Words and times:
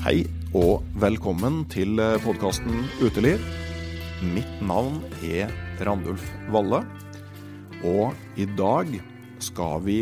Hei 0.00 0.22
og 0.56 0.80
velkommen 0.96 1.66
til 1.68 2.00
podkasten 2.24 2.86
Uteliv. 3.04 3.42
Mitt 4.32 4.62
navn 4.64 4.96
er 5.20 5.52
Randulf 5.84 6.24
Valle, 6.48 6.78
og 7.84 8.16
i 8.40 8.46
dag 8.56 8.94
skal 9.44 9.84
vi 9.84 9.98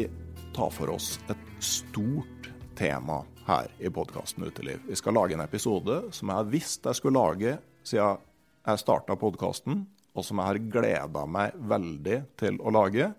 ta 0.55 0.69
for 0.71 0.95
oss 0.95 1.17
et 1.35 1.43
stort 1.59 2.47
tema 2.79 3.25
her 3.48 3.75
i 3.83 3.91
podkasten 3.91 4.47
Uteliv. 4.47 4.85
Vi 4.87 5.01
skal 5.03 5.19
lage 5.19 5.35
en 5.35 5.42
episode 5.42 6.05
som 6.14 6.31
jeg 6.31 6.45
har 6.45 6.53
visst 6.55 6.87
jeg 6.87 7.01
skulle 7.01 7.19
lage 7.19 7.57
siden 7.83 8.23
jeg 8.70 8.85
starta 8.87 9.19
podkasten, 9.19 9.83
og 10.14 10.23
som 10.23 10.39
jeg 10.39 10.53
har 10.53 10.67
gleda 10.79 11.27
meg 11.27 11.58
veldig 11.58 12.20
til 12.39 12.63
å 12.63 12.70
lage. 12.70 13.11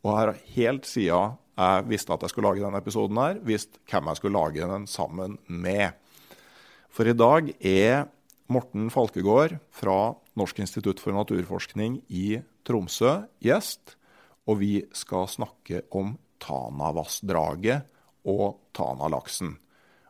Og 0.00 0.14
jeg 0.14 0.22
har 0.22 0.38
helt 0.56 0.88
siden 0.88 1.36
jeg 1.56 1.86
visste 1.88 2.12
at 2.12 2.24
jeg 2.24 2.32
skulle 2.32 2.50
lage 2.50 2.64
denne 2.64 2.80
episoden, 2.82 3.20
her, 3.20 3.38
visst 3.44 3.78
hvem 3.88 4.10
jeg 4.10 4.18
skulle 4.18 4.40
lage 4.40 4.66
den 4.68 4.84
sammen 4.90 5.38
med. 5.48 5.96
For 6.96 7.04
i 7.04 7.12
dag 7.12 7.50
er 7.60 8.06
Morten 8.48 8.86
Falkegård 8.88 9.58
fra 9.74 10.14
Norsk 10.40 10.62
institutt 10.64 11.02
for 11.02 11.12
naturforskning 11.12 11.98
i 12.08 12.38
Tromsø 12.64 13.18
gjest. 13.44 13.98
Og 14.48 14.62
vi 14.62 14.70
skal 14.96 15.28
snakke 15.28 15.82
om 15.92 16.14
Tanavassdraget 16.40 17.84
og 18.32 18.56
Tanalaksen. 18.72 19.58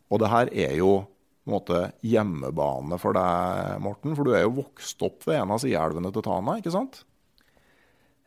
Og 0.07 0.23
det 0.23 0.31
her 0.31 0.53
er 0.55 0.79
jo 0.79 0.93
på 1.03 1.51
en 1.51 1.57
måte 1.57 1.83
hjemmebane 2.07 3.01
for 3.03 3.19
deg, 3.19 3.83
Morten. 3.83 4.15
For 4.15 4.23
du 4.23 4.37
er 4.37 4.47
jo 4.47 4.55
vokst 4.61 5.03
opp 5.07 5.27
ved 5.27 5.41
en 5.41 5.57
av 5.57 5.63
sideelvene 5.63 6.15
til 6.15 6.27
Tana, 6.29 6.59
ikke 6.63 6.75
sant? 6.75 7.03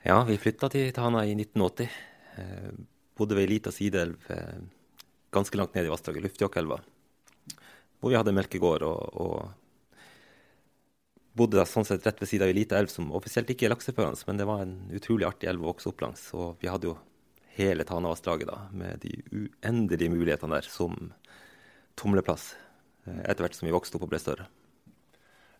Ja, 0.03 0.19
vi 0.27 0.35
flytta 0.39 0.67
til 0.71 0.91
Tana 0.95 1.23
i 1.23 1.31
1980. 1.37 1.99
Eh, 2.43 2.69
bodde 3.15 3.39
ved 3.39 3.47
ei 3.47 3.55
lita 3.55 3.71
sideelv 3.71 4.31
eh, 4.35 4.63
ganske 5.31 5.59
langt 5.59 5.79
ned 5.79 5.87
i 5.87 5.95
vassdraget, 5.95 6.27
Luftjokkelva. 6.27 6.83
Hvor 7.99 8.13
vi 8.13 8.17
hadde 8.19 8.35
melkegård 8.35 8.83
og, 8.87 8.99
og 9.19 10.05
bodde 11.39 11.59
da 11.59 11.65
sånn 11.67 11.87
sett 11.87 12.05
rett 12.07 12.19
ved 12.21 12.29
siden 12.31 12.47
av 12.47 12.51
ei 12.51 12.57
lita 12.57 12.79
elv 12.79 12.91
som 12.91 13.11
offisielt 13.15 13.49
ikke 13.51 13.67
er 13.67 13.73
lakseførende, 13.75 14.19
men 14.27 14.39
det 14.39 14.47
var 14.49 14.63
en 14.63 14.75
utrolig 14.95 15.27
artig 15.27 15.49
elv 15.51 15.63
å 15.63 15.71
vokse 15.71 15.91
opp 15.91 16.03
langs. 16.03 16.23
Og 16.35 16.59
vi 16.63 16.71
hadde 16.71 16.89
jo 16.89 16.95
hele 17.59 17.85
Tanavassdraget 17.87 18.47
da, 18.49 18.61
med 18.71 19.03
de 19.03 19.13
uendelige 19.31 20.11
mulighetene 20.13 20.59
der 20.59 20.67
som 20.71 21.11
tumleplass. 21.99 22.53
eh, 23.07 23.21
Etter 23.25 23.43
hvert 23.43 23.57
som 23.57 23.67
vi 23.67 23.75
vokste 23.75 23.99
opp 23.99 24.07
og 24.07 24.13
ble 24.13 24.21
større. 24.21 24.47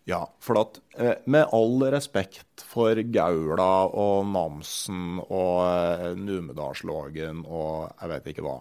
Ja, 0.07 0.23
for 0.41 0.57
at 0.61 0.79
eh, 0.97 1.19
med 1.29 1.51
all 1.53 1.83
respekt 1.93 2.63
for 2.65 2.97
Gaula 3.13 3.85
og 3.91 4.23
Namsen 4.31 5.19
og 5.27 5.59
eh, 5.67 6.15
Numedalslågen 6.17 7.43
og 7.45 7.91
jeg 7.99 8.11
vet 8.15 8.31
ikke 8.31 8.45
hva, 8.47 8.55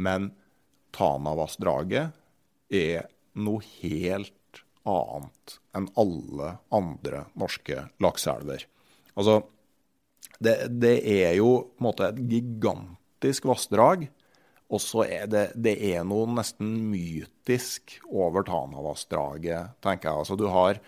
men 0.00 0.32
Tanavassdraget 0.96 2.16
er 2.70 3.08
noe 3.38 3.62
helt 3.80 4.62
annet 4.88 5.58
enn 5.76 5.88
alle 6.00 6.54
andre 6.74 7.24
norske 7.38 7.84
lakseelver. 8.02 8.64
Altså, 9.18 9.40
det, 10.40 10.56
det 10.80 10.96
er 11.04 11.36
jo 11.38 11.50
på 11.74 11.82
en 11.82 11.88
måte 11.90 12.08
et 12.08 12.22
gigantisk 12.30 13.48
vassdrag. 13.50 14.08
Og 14.70 14.78
så 14.82 15.02
er 15.08 15.26
det, 15.30 15.44
det 15.58 15.74
er 15.90 16.04
noe 16.06 16.28
nesten 16.30 16.76
mytisk 16.92 17.96
over 18.06 18.46
Tanavassdraget, 18.46 19.74
tenker 19.82 20.12
jeg. 20.12 20.22
Altså, 20.22 20.38
du 20.38 20.46
har, 20.52 20.78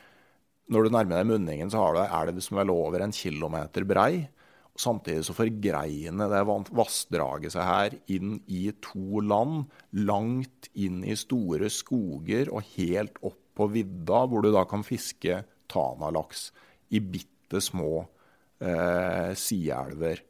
når 0.71 0.87
du 0.87 0.94
nærmer 0.94 1.19
deg 1.19 1.32
munningen, 1.32 1.72
så 1.72 1.82
har 1.82 1.97
du 1.97 2.03
ei 2.04 2.21
elv 2.21 2.38
som 2.44 2.62
er 2.62 2.71
over 2.71 3.03
en 3.03 3.15
kilometer 3.16 3.87
brei. 3.88 4.12
Samtidig 4.78 5.27
så 5.27 5.34
forgreiner 5.37 6.31
det 6.33 6.43
vassdraget 6.72 7.53
seg 7.53 7.66
her 7.69 7.97
inn 8.15 8.38
i 8.49 8.71
to 8.81 9.21
land, 9.21 9.66
langt 9.93 10.71
inn 10.72 11.03
i 11.05 11.16
store 11.19 11.69
skoger 11.72 12.49
og 12.49 12.65
helt 12.78 13.21
opp 13.21 13.38
på 13.53 13.69
vidda, 13.69 14.25
hvor 14.27 14.41
du 14.41 14.49
da 14.55 14.65
kan 14.69 14.84
fiske 14.87 15.43
tanalaks 15.69 16.49
i 16.88 17.03
bitte 17.05 17.60
små 17.60 18.06
eh, 18.65 19.37
sideelver. 19.37 20.22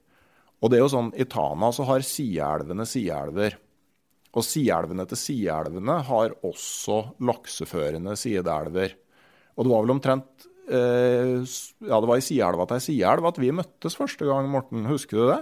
Og 0.62 0.70
det 0.70 0.78
er 0.78 0.84
jo 0.84 0.90
sånn, 0.90 1.12
I 1.14 1.26
Tana 1.30 1.70
så 1.74 1.86
har 1.88 2.06
sideelvene 2.06 2.86
sideelver. 2.86 3.58
Og 4.32 4.46
sideelvene 4.46 5.06
til 5.10 5.18
sideelvene 5.20 5.98
har 6.08 6.34
også 6.46 6.98
lakseførende 7.26 8.14
sideelver. 8.18 8.94
Og 9.54 9.66
det 9.66 9.72
var 9.72 9.84
vel 9.84 9.94
omtrent 9.96 10.46
ja, 10.72 11.98
det 12.00 12.08
var 12.10 12.20
i 12.20 12.24
sideelva 12.24 12.66
til 12.70 12.80
sideelv 12.86 13.26
at 13.28 13.38
vi 13.42 13.50
møttes 13.54 13.96
første 13.98 14.26
gang, 14.28 14.48
Morten. 14.52 14.86
Husker 14.88 15.18
du 15.20 15.26
det? 15.32 15.40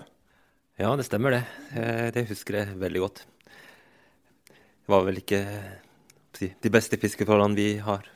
Ja, 0.81 0.95
det 0.97 1.05
stemmer 1.07 1.35
det. 1.37 1.43
Eh, 1.77 2.09
Det 2.17 2.27
husker 2.31 2.57
jeg 2.61 2.79
veldig 2.81 3.03
godt. 3.05 3.23
Det 4.49 4.89
var 4.91 5.05
vel 5.07 5.21
ikke 5.21 5.43
de 6.41 6.73
beste 6.73 6.97
fiskeforholdene 6.99 7.59
vi 7.59 7.69
har 7.85 8.07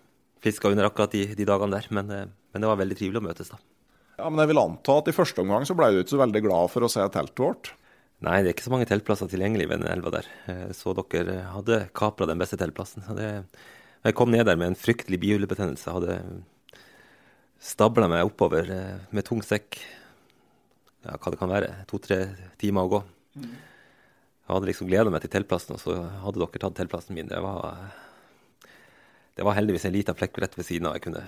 fiska 0.45 0.69
under 0.73 0.89
akkurat 0.89 1.13
de, 1.13 1.27
de 1.37 1.45
dagene 1.49 1.77
der, 1.77 1.87
men, 1.95 2.11
eh, 2.11 2.27
men 2.53 2.65
det 2.65 2.71
var 2.71 2.81
veldig 2.81 2.97
trivelig 2.99 3.21
å 3.23 3.27
møtes, 3.29 3.53
da. 3.53 3.61
Ja, 4.19 4.29
Men 4.31 4.45
jeg 4.45 4.53
vil 4.53 4.63
anta 4.63 4.99
at 5.01 5.09
i 5.11 5.15
første 5.17 5.43
omgang 5.43 5.65
så 5.67 5.75
ble 5.75 5.89
du 5.91 6.01
ikke 6.03 6.15
så 6.15 6.21
veldig 6.21 6.43
glad 6.45 6.71
for 6.71 6.87
å 6.87 6.91
se 6.93 7.03
teltet 7.11 7.41
vårt. 7.43 7.73
Nei, 8.25 8.39
det 8.41 8.51
er 8.53 8.55
ikke 8.55 8.65
så 8.69 8.73
mange 8.73 8.87
teltplasser 8.89 9.29
tilgjengelig 9.29 9.67
ved 9.69 9.83
den 9.83 9.91
elva 9.91 10.13
der. 10.15 10.29
Eh, 10.49 10.69
Så 10.73 10.95
dere 10.97 11.41
hadde 11.53 11.81
kapra 11.93 12.29
den 12.31 12.39
beste 12.41 12.57
teltplassen. 12.57 13.03
Så 13.05 13.17
det, 13.19 13.31
jeg 14.05 14.15
kom 14.17 14.31
ned 14.31 14.47
der 14.47 14.57
med 14.57 14.71
en 14.73 14.79
fryktelig 14.79 15.19
bihulebetennelse. 15.21 15.93
Hadde 15.97 16.19
stabla 17.63 18.09
meg 18.11 18.27
oppover 18.27 18.71
eh, 18.71 19.05
med 19.15 19.27
tung 19.27 19.43
sekk. 19.45 19.79
Ja, 21.05 21.19
hva 21.19 21.33
det 21.33 21.41
kan 21.41 21.53
være. 21.53 21.71
To-tre 21.91 22.19
timer 22.61 22.87
å 22.87 22.93
gå. 22.97 23.01
Jeg 23.35 24.53
hadde 24.53 24.69
liksom 24.69 24.89
gleda 24.89 25.13
meg 25.13 25.25
til 25.25 25.33
teltplassen, 25.33 25.77
og 25.77 25.83
så 25.83 25.97
hadde 26.25 26.41
dere 26.41 26.61
tatt 26.61 26.77
teltplassen 26.79 27.17
min. 27.17 27.31
Det 27.31 27.41
var, 27.45 27.59
det 29.37 29.47
var 29.47 29.57
heldigvis 29.57 29.87
en 29.89 29.97
liten 29.97 30.17
flekk 30.17 30.39
rett 30.45 30.57
ved 30.59 30.69
siden 30.69 30.89
av 30.89 30.99
jeg 30.99 31.07
kunne 31.09 31.25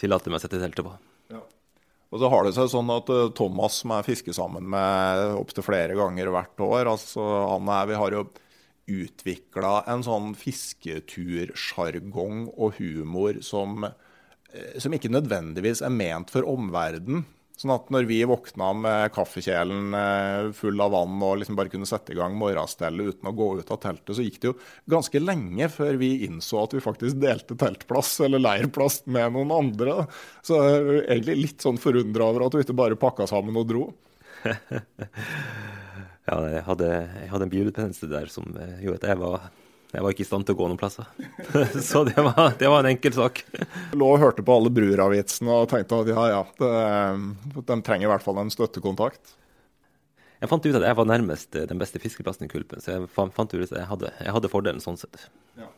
tillate 0.00 0.30
meg 0.30 0.40
å 0.40 0.44
sette 0.44 0.62
teltet 0.62 0.86
på. 0.86 0.94
Og 2.08 2.22
så 2.22 2.26
har 2.32 2.46
det 2.46 2.54
seg 2.56 2.70
sånn 2.72 2.88
at 2.94 3.10
uh, 3.12 3.28
Thomas, 3.36 3.74
som 3.82 3.92
jeg 3.92 4.06
fisker 4.06 4.34
sammen 4.36 4.64
med 4.72 5.34
opptil 5.36 5.66
flere 5.66 5.94
ganger 5.98 6.30
hvert 6.32 6.58
år 6.64 6.88
altså 6.94 7.22
han 7.52 7.68
er, 7.68 7.90
Vi 7.90 8.00
har 8.00 8.10
jo 8.16 8.22
utvikla 8.88 9.72
en 9.92 10.02
sånn 10.06 10.28
fisketursjargong 10.38 12.36
og 12.56 12.68
humor 12.78 13.42
som, 13.44 13.84
som 14.80 14.94
ikke 14.96 15.10
nødvendigvis 15.12 15.82
er 15.84 15.92
ment 15.92 16.32
for 16.32 16.46
omverdenen. 16.48 17.26
Sånn 17.58 17.72
at 17.74 17.88
når 17.90 18.04
vi 18.06 18.20
våkna 18.22 18.68
med 18.78 19.10
kaffekjelen 19.16 19.94
eh, 19.98 20.50
full 20.54 20.78
av 20.78 20.92
vann 20.94 21.16
og 21.26 21.40
liksom 21.40 21.56
bare 21.58 21.72
kunne 21.72 21.88
sette 21.90 22.14
i 22.14 22.18
gang 22.18 22.36
morgenstellet 22.38 23.16
uten 23.16 23.30
å 23.30 23.34
gå 23.34 23.48
ut 23.58 23.72
av 23.74 23.80
teltet, 23.82 24.12
så 24.14 24.22
gikk 24.22 24.36
det 24.38 24.52
jo 24.52 24.58
ganske 24.94 25.18
lenge 25.18 25.66
før 25.74 25.98
vi 25.98 26.12
innså 26.28 26.60
at 26.62 26.76
vi 26.76 26.84
faktisk 26.84 27.18
delte 27.18 27.56
teltplass 27.58 28.12
eller 28.28 28.44
leirplass 28.44 29.00
med 29.10 29.34
noen 29.34 29.50
andre. 29.56 29.96
Så 30.46 30.54
jeg 30.54 30.76
er 30.76 31.00
egentlig 31.16 31.38
litt 31.40 31.66
sånn 31.66 31.82
forundra 31.82 32.30
over 32.30 32.46
at 32.46 32.54
vi 32.54 32.62
ikke 32.62 32.78
bare 32.78 33.00
pakka 33.00 33.26
sammen 33.26 33.58
og 33.58 33.66
dro. 33.72 33.88
ja, 36.30 36.38
jeg 36.54 36.62
hadde, 36.70 36.92
jeg 36.94 37.32
hadde 37.32 37.48
en 37.48 37.56
bilbetennelse 37.56 38.12
der 38.14 38.30
som 38.30 38.46
eh, 38.54 38.84
gjorde 38.86 39.02
at 39.02 39.10
jeg 39.10 39.22
var 39.24 39.50
jeg 39.88 40.04
var 40.04 40.12
ikke 40.12 40.24
i 40.24 40.28
stand 40.28 40.44
til 40.44 40.52
å 40.56 40.58
gå 40.58 40.66
noen 40.68 40.80
plasser. 40.80 41.08
Så 41.88 42.02
det 42.04 42.20
var, 42.20 42.52
det 42.60 42.68
var 42.68 42.84
en 42.84 42.90
enkel 42.90 43.14
sak. 43.16 43.40
Lå 43.96 44.10
og 44.12 44.20
hørte 44.20 44.44
på 44.44 44.56
alle 44.58 44.72
Brura-vitsene 44.74 45.54
og 45.62 45.70
tenkte 45.72 46.02
at 46.02 46.12
ja, 46.12 46.24
ja, 46.34 46.42
det, 46.60 47.62
de 47.70 47.78
trenger 47.86 48.08
i 48.08 48.12
hvert 48.12 48.26
fall 48.26 48.42
en 48.42 48.52
støttekontakt. 48.52 49.34
Jeg 50.38 50.50
fant 50.52 50.68
ut 50.68 50.76
at 50.76 50.84
jeg 50.86 50.98
var 51.00 51.08
nærmest 51.08 51.56
den 51.56 51.80
beste 51.80 51.98
fiskeplassen 52.02 52.46
i 52.46 52.52
Kulpen, 52.52 52.84
så 52.84 52.94
jeg 52.94 53.08
fant 53.16 53.54
ut 53.54 53.64
at 53.64 53.74
jeg 53.74 53.88
hadde, 53.90 54.12
jeg 54.20 54.36
hadde 54.36 54.52
fordelen 54.52 54.84
sånn 54.84 55.00
sett. 55.00 55.24
Ja. 55.58 55.72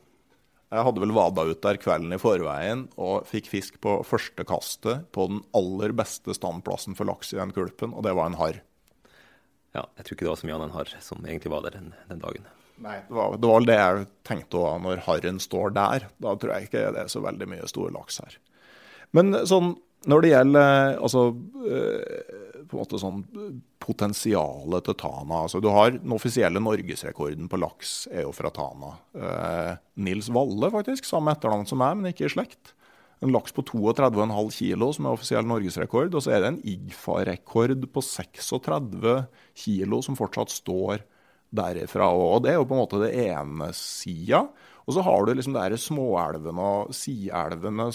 Jeg 0.71 0.87
hadde 0.87 1.03
vel 1.03 1.15
vada 1.15 1.47
ut 1.49 1.63
der 1.65 1.79
kvelden 1.83 2.13
i 2.15 2.21
forveien 2.21 2.85
og 3.01 3.25
fikk 3.31 3.49
fisk 3.51 3.81
på 3.83 3.97
første 4.07 4.45
kastet 4.47 5.09
på 5.15 5.27
den 5.31 5.41
aller 5.57 5.95
beste 5.99 6.35
standplassen 6.37 6.99
for 6.99 7.09
laks 7.09 7.33
i 7.35 7.41
den 7.41 7.55
kulpen, 7.57 7.95
og 7.95 8.05
det 8.07 8.15
var 8.19 8.31
en 8.31 8.39
harr. 8.43 8.61
Ja, 9.75 9.87
jeg 9.97 10.05
tror 10.07 10.17
ikke 10.17 10.27
det 10.27 10.35
var 10.35 10.41
så 10.43 10.51
mye 10.51 10.59
annet 10.59 10.69
enn 10.69 10.79
harr 10.79 10.97
som 11.03 11.23
egentlig 11.25 11.55
var 11.55 11.67
der 11.67 11.79
den, 11.79 11.93
den 12.11 12.23
dagen. 12.23 12.47
Nei, 12.81 12.97
det 13.07 13.17
var, 13.17 13.37
det 13.37 13.57
det 13.69 13.77
jeg 13.77 14.05
tenkte 14.25 14.61
òg 14.63 14.81
når 14.87 15.03
harren 15.05 15.41
står 15.43 15.75
der. 15.77 16.09
Da 16.23 16.35
tror 16.37 16.55
jeg 16.55 16.69
ikke 16.69 16.87
det 16.95 17.05
er 17.05 17.13
så 17.13 17.21
veldig 17.25 17.49
mye 17.53 17.69
stor 17.69 17.93
laks 17.93 18.21
her. 18.23 18.39
Men 19.17 19.35
sånn, 19.49 19.75
når 20.09 20.25
det 20.25 20.31
gjelder 20.31 20.97
altså, 20.97 21.27
eh, 21.67 22.65
på 22.71 22.77
en 22.77 22.81
måte 22.81 23.01
sånn 23.03 23.21
potensialet 23.83 24.87
til 24.87 24.97
Tana 25.01 25.43
altså 25.45 25.61
Du 25.61 25.69
har 25.73 25.93
den 25.97 26.15
offisielle 26.15 26.63
norgesrekorden 26.63 27.51
på 27.51 27.61
laks 27.61 27.95
er 28.13 28.25
jo 28.25 28.33
fra 28.37 28.53
Tana. 28.55 28.95
Eh, 29.13 29.73
Nils 30.01 30.31
Valle, 30.33 30.73
faktisk. 30.73 31.09
Samme 31.09 31.35
etternavn 31.35 31.69
som 31.69 31.83
meg, 31.83 31.99
men 31.99 32.15
ikke 32.15 32.31
i 32.31 32.33
slekt. 32.33 32.73
En 33.21 33.35
laks 33.35 33.53
på 33.53 33.67
32,5 33.69 34.55
kilo, 34.57 34.93
som 34.97 35.05
er 35.05 35.19
offisiell 35.19 35.45
norgesrekord. 35.45 36.15
Og 36.17 36.25
så 36.25 36.33
er 36.33 36.45
det 36.45 36.53
en 36.55 36.63
IGFA-rekord 36.65 37.85
på 37.93 38.05
36 38.07 39.17
kilo, 39.67 40.01
som 40.07 40.17
fortsatt 40.17 40.55
står 40.55 41.05
derifra 41.51 42.09
òg. 42.15 42.43
Det 42.45 42.53
er 42.53 42.59
jo 42.61 42.67
på 42.69 42.77
en 42.77 42.83
måte 42.83 43.03
det 43.03 43.13
ene 43.27 43.71
sida. 43.77 44.45
Og 44.87 44.97
så 44.97 45.05
har 45.07 45.27
du 45.27 45.35
liksom 45.35 45.55
de 45.55 45.79
småelvene 45.79 46.67
og 46.67 46.97
sidelvene 46.97 47.91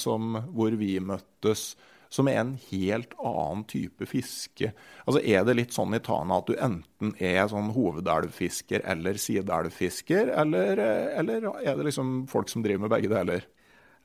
hvor 0.55 0.77
vi 0.79 0.93
møttes, 1.03 1.73
som 2.13 2.29
er 2.31 2.37
en 2.39 2.53
helt 2.69 3.15
annen 3.19 3.65
type 3.67 4.07
fiske. 4.07 4.69
Altså 5.03 5.19
Er 5.19 5.43
det 5.43 5.57
litt 5.57 5.75
sånn 5.75 5.97
i 5.97 5.99
Tana 5.99 6.37
at 6.39 6.47
du 6.47 6.55
enten 6.55 7.11
er 7.19 7.49
sånn 7.51 7.73
hovedelvfisker 7.75 8.85
eller 8.85 9.19
sideelvfisker, 9.19 10.31
eller, 10.43 10.79
eller 11.19 11.49
er 11.65 11.75
det 11.75 11.89
liksom 11.89 12.21
folk 12.31 12.51
som 12.53 12.63
driver 12.63 12.85
med 12.85 12.93
begge 12.95 13.11
deler? 13.11 13.43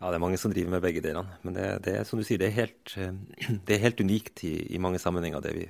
Ja, 0.00 0.08
det 0.08 0.16
er 0.16 0.22
mange 0.24 0.38
som 0.40 0.52
driver 0.52 0.72
med 0.72 0.82
begge 0.82 1.02
delene. 1.04 1.36
Men 1.44 1.56
det, 1.58 1.66
det 1.84 1.98
er 1.98 2.06
som 2.08 2.18
du 2.18 2.24
sier, 2.24 2.40
det 2.40 2.48
er 2.48 2.56
helt, 2.56 2.94
det 3.68 3.76
er 3.76 3.84
helt 3.84 4.00
unikt 4.00 4.42
i, 4.48 4.54
i, 4.72 4.80
mange 4.80 4.98
sammenhenger, 4.98 5.44
det, 5.44 5.52
vi, 5.58 5.66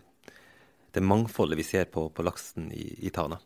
det 0.95 1.03
mangfoldet 1.03 1.59
vi 1.59 1.67
ser 1.67 1.91
på, 1.91 2.07
på 2.15 2.25
laksen 2.25 2.71
i, 2.73 2.93
i 3.03 3.11
Tana. 3.15 3.41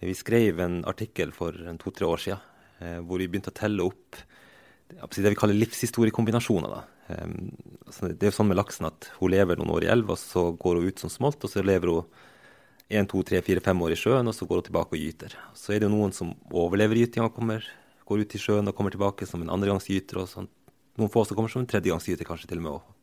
Vi 0.00 0.14
skrev 0.14 0.60
en 0.60 0.82
artikkel 0.88 1.32
for 1.32 1.56
to-tre 1.80 2.08
år 2.08 2.20
siden 2.20 2.42
eh, 2.84 2.98
hvor 3.00 3.22
vi 3.22 3.28
begynte 3.30 3.52
å 3.52 3.56
telle 3.56 3.86
opp 3.86 4.18
det 4.86 5.30
vi 5.32 5.38
kaller 5.38 5.56
livshistoriekombinasjoner. 5.58 6.70
Da. 6.70 6.82
Altså, 7.86 8.12
det 8.12 8.22
er 8.22 8.30
jo 8.30 8.36
sånn 8.36 8.50
med 8.52 8.58
laksen 8.58 8.86
at 8.86 9.08
hun 9.18 9.32
lever 9.32 9.58
noen 9.58 9.72
år 9.74 9.86
i 9.86 9.90
elva, 9.90 10.14
og 10.14 10.20
så 10.20 10.52
går 10.54 10.78
hun 10.78 10.86
ut 10.86 11.02
som 11.02 11.10
smolt, 11.10 11.42
og 11.42 11.50
så 11.50 11.64
lever 11.66 11.90
hun 11.90 12.06
én, 12.86 13.08
to, 13.10 13.22
tre, 13.26 13.40
fire, 13.42 13.62
fem 13.64 13.82
år 13.82 13.96
i 13.96 13.98
sjøen, 13.98 14.30
og 14.30 14.36
så 14.36 14.46
går 14.46 14.60
hun 14.60 14.68
tilbake 14.68 14.94
og 14.94 15.02
gyter. 15.02 15.34
Så 15.58 15.74
er 15.74 15.82
det 15.82 15.88
jo 15.88 15.94
noen 15.96 16.14
som 16.14 16.36
overlever 16.54 17.02
gytinga, 17.02 17.32
går 18.06 18.22
ut 18.22 18.38
i 18.38 18.42
sjøen 18.42 18.70
og 18.70 18.76
kommer 18.78 18.94
tilbake 18.94 19.26
som 19.26 19.42
en 19.42 19.50
andregangsgyter. 19.56 20.22
og. 20.22 20.52
Noen 20.96 21.12
få 21.12 21.26
som 21.26 21.36
kommer 21.36 21.52
som 21.52 21.64
en 21.64 21.70
tredjegangsgyter, 21.70 22.28
kanskje 22.28 22.52
til 22.52 22.62
og 22.62 22.68
med. 22.68 22.95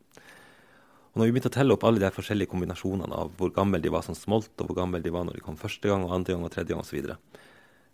Og 1.13 1.21
når 1.21 1.27
vi 1.27 1.33
begynte 1.35 1.49
å 1.51 1.53
telle 1.53 1.75
opp 1.75 1.83
alle 1.85 2.01
de 2.01 2.09
forskjellige 2.09 2.49
kombinasjonene 2.49 3.17
av 3.21 3.33
hvor 3.37 3.51
gammel 3.53 3.81
de 3.83 3.91
var 3.93 4.01
som 4.05 4.15
smolt, 4.17 4.49
og 4.57 4.69
hvor 4.69 4.79
gammel 4.79 5.03
de 5.03 5.11
var 5.13 5.27
når 5.27 5.37
de 5.37 5.43
kom 5.45 5.57
første 5.59 5.89
gang, 5.89 6.05
og 6.07 6.13
andre 6.15 6.33
gang 6.33 6.45
og 6.47 6.53
tredje 6.55 6.73
gang 6.73 6.81
osv., 6.81 6.89
så, 6.89 6.95
videre, 6.97 7.17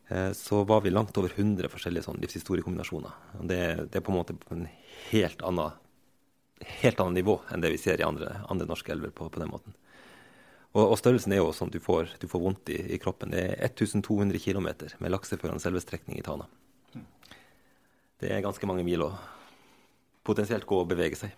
eh, 0.07 0.29
så 0.39 0.61
var 0.69 0.85
vi 0.85 0.93
langt 0.93 1.19
over 1.19 1.33
100 1.35 1.67
forskjellige 1.73 2.05
sånn 2.05 2.21
livshistoriekombinasjoner. 2.23 3.17
Det, 3.41 3.57
det, 3.89 3.99
er 3.99 4.05
på 4.05 4.13
en 4.13 4.19
måte 4.21 4.37
på 4.39 4.55
en 4.55 4.69
helt 5.09 5.43
annen, 5.43 5.75
helt 6.79 7.03
annen 7.03 7.19
nivå 7.19 7.35
enn 7.51 7.65
det 7.65 7.73
vi 7.75 7.81
ser 7.81 7.99
i 7.99 8.07
andre, 8.07 8.37
andre 8.47 8.69
norske 8.71 8.95
elver 8.95 9.11
på, 9.11 9.27
på, 9.27 9.43
den 9.43 9.51
måten. 9.51 9.75
Og, 10.71 10.85
og, 10.85 10.95
størrelsen 11.01 11.35
er 11.35 11.41
jo 11.41 11.51
sånn 11.57 11.75
du 11.75 11.81
får, 11.83 12.15
du 12.23 12.27
får 12.31 12.45
vondt 12.45 12.71
i, 12.71 12.79
i, 12.95 13.01
kroppen. 13.03 13.35
Det 13.35 13.43
er 13.49 13.67
1200 13.67 14.39
km 14.39 14.71
med 15.03 15.11
lakseførende 15.11 15.65
selvestrekning 15.65 16.21
i 16.21 16.23
Tana. 16.23 16.47
Det 18.19 18.31
er 18.31 18.47
ganske 18.47 18.67
mange 18.67 18.87
mil 18.87 19.03
å 19.03 19.11
potensielt 20.23 20.67
gå 20.69 20.79
og 20.79 20.87
bevege 20.87 21.19
seg. 21.19 21.35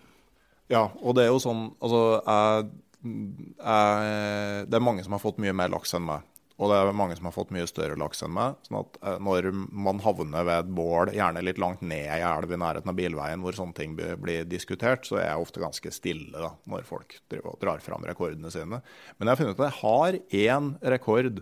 Ja, 0.71 0.87
og 1.01 1.17
det 1.17 1.25
er 1.25 1.33
jo 1.33 1.41
sånn 1.43 1.65
Altså, 1.83 2.01
jeg, 2.23 2.67
jeg, 3.03 4.67
det 4.71 4.77
er 4.77 4.83
mange 4.85 5.03
som 5.03 5.17
har 5.17 5.23
fått 5.23 5.41
mye 5.43 5.55
mer 5.57 5.71
laks 5.73 5.95
enn 5.97 6.07
meg. 6.07 6.27
Og 6.61 6.69
det 6.69 6.77
er 6.77 6.91
mange 6.93 7.15
som 7.17 7.25
har 7.25 7.33
fått 7.33 7.51
mye 7.55 7.65
større 7.69 7.97
laks 7.97 8.21
enn 8.21 8.33
meg. 8.35 8.57
sånn 8.67 8.81
at 8.83 8.97
eh, 9.01 9.17
når 9.25 9.49
man 9.55 10.01
havner 10.03 10.45
ved 10.45 10.59
et 10.59 10.73
bål, 10.77 11.09
gjerne 11.15 11.41
litt 11.41 11.61
langt 11.61 11.81
ned 11.81 12.05
i 12.05 12.21
elv 12.21 12.53
i 12.53 12.59
nærheten 12.61 12.91
av 12.91 12.97
bilveien, 12.99 13.41
hvor 13.41 13.57
sånne 13.57 13.77
ting 13.77 13.95
blir 13.97 14.45
diskutert, 14.49 15.07
så 15.09 15.17
er 15.17 15.31
jeg 15.31 15.47
ofte 15.47 15.63
ganske 15.63 15.93
stille 15.95 16.35
da, 16.37 16.51
når 16.69 16.85
folk 16.85 17.17
drar 17.31 17.81
fram 17.81 18.05
rekordene 18.05 18.53
sine. 18.53 18.83
Men 19.17 19.25
jeg 19.25 19.33
har 19.33 19.41
funnet 19.41 19.57
ut 19.57 19.63
at 19.63 19.71
jeg 19.71 19.81
har 19.81 20.19
én 20.43 20.69
rekord 20.93 21.41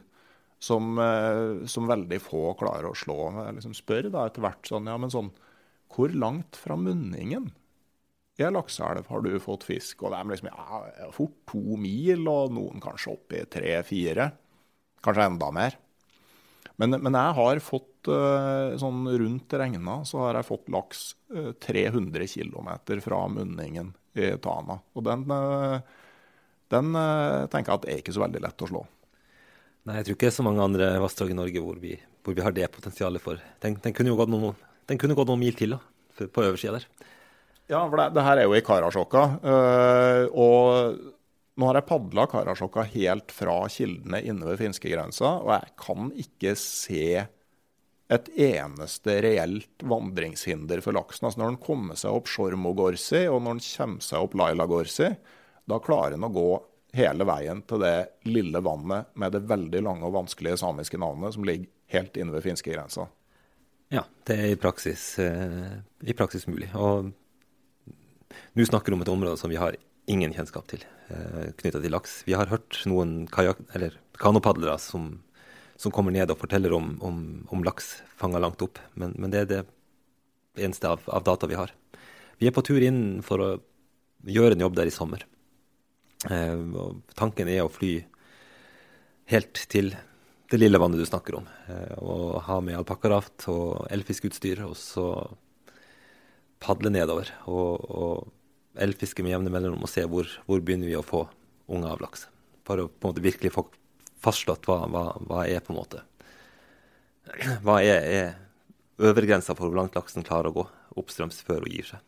som, 0.63 0.95
eh, 1.03 1.67
som, 1.67 1.91
veldig 1.91 2.21
få 2.23 2.53
klarer 2.59 2.87
å 2.87 2.95
slå. 2.95 3.19
Jeg 3.43 3.59
liksom 3.59 3.75
spør 3.75 4.11
da 4.15 4.25
etter 4.27 4.43
hvert 4.43 4.71
sånn, 4.71 4.87
ja, 4.87 4.95
men 4.99 5.11
sånn, 5.11 5.33
hvor 5.91 6.15
langt 6.15 6.55
fra 6.59 6.79
munningen 6.79 7.51
i 8.39 8.45
ei 8.47 8.53
lakseelv 8.55 9.09
har 9.11 9.23
du 9.25 9.33
fått 9.43 9.67
fisk. 9.67 10.03
Og 10.03 10.13
det 10.13 10.19
er 10.19 10.31
liksom 10.31 10.49
ja, 10.51 10.79
fort 11.15 11.37
to 11.49 11.77
mil, 11.79 12.25
og 12.31 12.55
noen 12.55 12.83
kanskje 12.83 13.13
oppi 13.13 13.43
tre-fire. 13.51 14.31
Kanskje 15.05 15.29
enda 15.29 15.51
mer. 15.55 15.77
Men, 16.79 16.95
men, 16.95 17.15
jeg 17.15 17.35
har 17.35 17.59
fått 17.63 18.07
uh, 18.07 18.75
sånn 18.79 19.03
rundt 19.19 19.55
regna 19.59 19.97
så 20.07 20.21
har 20.23 20.37
jeg 20.39 20.47
fått 20.47 20.69
laks 20.71 21.01
uh, 21.35 21.51
300 21.59 22.29
km 22.31 22.69
fra 23.03 23.25
munningen 23.33 23.91
i 24.15 24.29
Tana. 24.39 24.79
Og 24.95 25.03
den, 25.03 25.25
uh, 25.27 25.81
den 26.71 26.95
tenker 27.51 27.73
jeg 27.73 27.81
at 27.81 27.89
er 27.89 27.99
ikke 27.99 28.15
så 28.15 28.23
veldig 28.23 28.43
lett 28.45 28.63
å 28.63 28.71
slå. 28.71 28.85
Nei, 29.87 29.99
jeg 29.99 30.07
tror 30.07 30.15
ikke 30.15 30.27
det 30.27 30.31
er 30.31 30.37
så 30.39 30.47
mange 30.47 30.63
andre 30.63 30.89
vassdrag 31.03 31.33
i 31.33 31.37
Norge 31.37 31.63
hvor 31.63 31.79
vi, 31.83 31.97
hvor 32.23 32.35
vi, 32.37 32.43
har 32.45 32.55
det 32.55 32.71
potensialet 32.71 33.23
for. 33.23 33.43
Den, 33.63 33.75
den 33.83 33.95
kunne 33.95 34.13
jo 34.13 34.19
gått 34.19 34.31
noen, 34.31 34.55
den 34.87 34.99
kunne 35.01 35.15
gått 35.19 35.31
noen 35.31 35.43
mil 35.43 35.55
til 35.59 35.75
da, 35.75 35.83
på 36.19 36.45
øversida 36.45 36.77
der. 36.77 36.87
Ja, 37.69 37.83
for 37.85 37.99
det, 38.01 38.09
det, 38.15 38.25
her 38.25 38.39
er 38.41 38.47
jo 38.47 38.55
i 38.57 38.65
Karasjokka. 38.65 39.23
Uh, 39.45 40.23
og 40.33 41.01
nå 41.59 41.67
har 41.67 41.77
jeg 41.77 41.89
padla 41.89 42.25
Karasjokka 42.31 42.85
helt 42.95 43.33
fra 43.35 43.59
kildene 43.69 44.23
inne 44.25 44.47
ved 44.47 44.57
finskegrensa, 44.61 45.35
og 45.43 45.51
jeg 45.53 45.75
kan 45.83 46.09
ikke 46.23 46.55
se 46.57 47.27
et 48.09 48.31
eneste 48.41 49.19
reelt 49.21 49.85
vandringshinder 49.85 50.81
for 50.81 50.97
laksen. 50.97 51.27
Altså 51.27 51.43
Når 51.43 51.51
den 51.51 51.61
kommer 51.61 51.99
seg 51.99 52.17
opp 52.17 52.31
Sjormogorsi, 52.31 53.27
og 53.29 53.43
når 53.45 53.59
den 53.59 53.67
kommer 53.67 54.07
seg 54.07 54.25
opp 54.25 54.39
Lailagorsi, 54.39 55.11
da 55.69 55.81
klarer 55.83 56.17
den 56.17 56.25
å 56.25 56.33
gå 56.33 56.49
hele 56.97 57.27
veien 57.29 57.61
til 57.69 57.83
det 57.85 57.95
lille 58.25 58.63
vannet 58.65 59.13
med 59.13 59.35
det 59.35 59.45
veldig 59.45 59.83
lange 59.85 60.09
og 60.09 60.15
vanskelige 60.15 60.57
samiske 60.57 60.97
navnet 60.97 61.37
som 61.37 61.45
ligger 61.45 61.69
helt 61.93 62.17
inne 62.17 62.33
ved 62.33 62.47
finskegrensa. 62.47 63.05
Ja, 63.93 64.07
det 64.25 64.37
er 64.37 64.51
i 64.53 64.57
praksis, 64.57 65.03
eh, 65.21 65.81
i 66.01 66.17
praksis 66.17 66.47
mulig. 66.49 66.71
Og 66.73 67.11
nå 68.53 68.65
snakker 68.65 68.91
vi 68.91 68.97
om 68.97 69.05
et 69.05 69.11
område 69.13 69.39
som 69.39 69.51
vi 69.51 69.59
har 69.59 69.77
ingen 70.09 70.33
kjennskap 70.33 70.67
til 70.69 70.83
eh, 71.13 71.49
knytta 71.59 71.81
til 71.81 71.93
laks. 71.93 72.21
Vi 72.27 72.35
har 72.37 72.49
hørt 72.51 72.81
noen 72.89 73.27
kajak, 73.31 73.61
kanopadlere 74.19 74.77
som, 74.81 75.11
som, 75.77 75.93
kommer 75.95 76.13
ned 76.15 76.31
og 76.33 76.39
forteller 76.41 76.73
om, 76.75 76.95
om, 77.05 77.19
om 77.53 77.65
laks 77.65 77.99
fanga 78.19 78.41
langt 78.41 78.61
opp, 78.65 78.81
men, 78.99 79.13
men, 79.17 79.33
det 79.33 79.43
er 79.43 79.49
det 79.51 79.63
eneste 80.59 80.89
av, 80.89 81.05
av, 81.07 81.25
data 81.27 81.49
vi 81.49 81.59
har. 81.59 81.73
Vi 82.39 82.49
er 82.49 82.55
på 82.55 82.65
tur 82.65 82.81
inn 82.83 83.19
for 83.25 83.43
å 83.43 83.49
gjøre 84.27 84.57
en 84.57 84.65
jobb 84.65 84.77
der 84.79 84.89
i 84.89 84.95
sommer. 84.95 85.25
Eh, 86.29 86.55
tanken 87.19 87.51
er 87.51 87.63
å 87.63 87.73
fly 87.73 87.99
helt 89.29 89.65
til 89.69 89.93
det 90.49 90.57
lille 90.57 90.79
vannet 90.81 90.97
du 90.97 91.05
snakker 91.05 91.37
om, 91.37 91.45
eh, 91.69 91.93
og 92.01 92.41
ha 92.47 92.57
med 92.65 92.79
alpakkaraft 92.79 93.45
og 93.53 93.85
elfiskutstyr, 93.93 94.65
og 94.65 94.73
så 94.79 95.05
padle 96.63 96.91
nedover 96.93 97.31
og, 97.47 97.85
og 97.89 98.79
elfiske 98.79 99.23
med 99.25 99.33
jevne 99.33 99.53
mellomrom 99.53 99.85
og 99.85 99.91
se 99.91 100.03
hvor, 100.07 100.27
hvor 100.47 100.61
begynner 100.63 100.89
vi 100.89 100.97
å 100.99 101.05
få 101.05 101.25
unger 101.69 101.93
av 101.93 102.03
laks. 102.03 102.27
For 102.67 102.83
å 102.83 102.89
på 102.89 103.07
en 103.07 103.13
måte 103.13 103.25
virkelig 103.25 103.53
få 103.55 103.65
fastslått 104.19 104.67
hva, 104.67 104.83
hva, 104.91 105.05
hva 105.25 105.45
er 105.47 105.63
på 105.63 105.73
en 105.73 105.79
måte 105.79 106.03
Hva 107.63 107.79
er, 107.85 108.03
er 108.03 108.29
øvergrensa 108.99 109.55
for 109.55 109.69
hvor 109.69 109.79
langt 109.79 109.95
laksen 109.95 110.25
klarer 110.27 110.51
å 110.51 110.59
gå 110.59 110.65
oppstrøms 110.99 111.39
før 111.45 111.63
hun 111.63 111.73
gir 111.73 111.87
seg. 111.87 112.05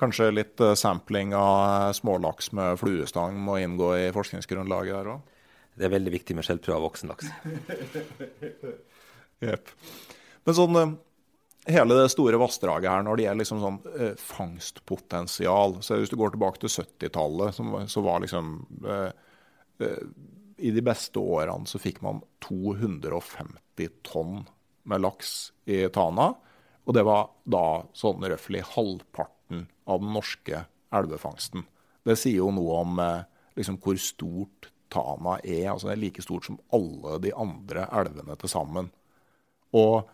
Kanskje 0.00 0.32
litt 0.32 0.60
uh, 0.62 0.72
sampling 0.78 1.34
av 1.36 1.92
smålaks 1.94 2.50
med 2.56 2.78
fluestang 2.80 3.36
må 3.38 3.58
inngå 3.62 3.92
i 3.98 4.08
forskningsgrunnlaget 4.14 4.96
der 4.96 5.10
òg? 5.14 5.28
Det 5.78 5.86
er 5.86 5.94
veldig 5.94 6.12
viktig 6.12 6.36
med 6.36 6.44
skjellprøve 6.46 6.78
av 6.78 6.84
voksen 6.84 7.12
laks. 7.12 7.30
yep. 9.44 9.70
Men 10.44 10.58
sånn 10.58 10.78
uh, 10.78 10.94
hele 11.70 11.96
det 11.98 12.08
store 12.12 12.40
vassdraget 12.42 12.90
her, 12.90 13.04
når 13.06 13.18
det 13.18 13.26
gjelder 13.26 13.42
liksom 13.42 13.60
sånn 13.62 13.78
eh, 13.94 14.14
fangstpotensial 14.18 15.76
så 15.82 16.00
Hvis 16.00 16.10
du 16.10 16.16
går 16.20 16.34
tilbake 16.34 16.62
til 16.62 16.72
70-tallet, 16.72 17.60
så 17.90 18.02
var 18.02 18.24
liksom 18.24 18.48
I 20.58 20.70
de 20.74 20.82
beste 20.84 21.22
årene 21.22 21.66
så 21.70 21.78
fikk 21.82 22.02
man 22.02 22.22
250 22.44 23.94
tonn 24.06 24.42
med 24.82 25.02
laks 25.02 25.52
i 25.70 25.84
Tana. 25.94 26.32
Og 26.84 26.96
det 26.96 27.04
var 27.06 27.30
da 27.46 27.84
sånn 27.94 28.24
røftlig 28.26 28.64
halvparten 28.74 29.66
av 29.86 30.02
den 30.02 30.14
norske 30.16 30.64
elvefangsten. 30.92 31.64
Det 32.02 32.16
sier 32.18 32.40
jo 32.42 32.50
noe 32.54 32.80
om 32.82 32.98
eh, 33.02 33.28
liksom, 33.58 33.78
hvor 33.82 33.98
stort 34.00 34.70
Tana 34.92 35.38
er. 35.40 35.70
altså 35.72 35.88
Det 35.88 35.94
er 35.94 36.02
like 36.02 36.24
stort 36.24 36.48
som 36.48 36.58
alle 36.74 37.18
de 37.22 37.32
andre 37.38 37.86
elvene 37.94 38.36
til 38.40 38.50
sammen. 38.50 38.90
Og 39.78 40.02
eh, 40.02 40.10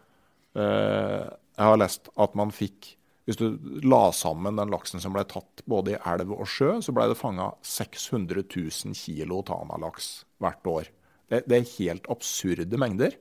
jeg 0.57 1.67
har 1.67 1.79
lest 1.79 2.09
at 2.19 2.33
man 2.39 2.51
fikk 2.55 2.95
Hvis 3.29 3.37
du 3.37 3.59
la 3.85 4.09
sammen 4.17 4.57
den 4.57 4.71
laksen 4.73 5.03
som 5.05 5.13
ble 5.13 5.23
tatt 5.29 5.61
både 5.69 5.93
i 5.93 5.99
elv 6.09 6.33
og 6.33 6.47
sjø, 6.49 6.79
så 6.81 6.95
ble 6.97 7.11
det 7.11 7.19
fanga 7.21 7.51
600 7.61 8.47
000 8.47 8.97
kilo 8.97 9.43
Tana-laks 9.45 10.09
hvert 10.41 10.71
år. 10.73 10.89
Det, 11.29 11.43
det 11.45 11.59
er 11.59 11.75
helt 11.75 12.09
absurde 12.09 12.81
mengder. 12.81 13.19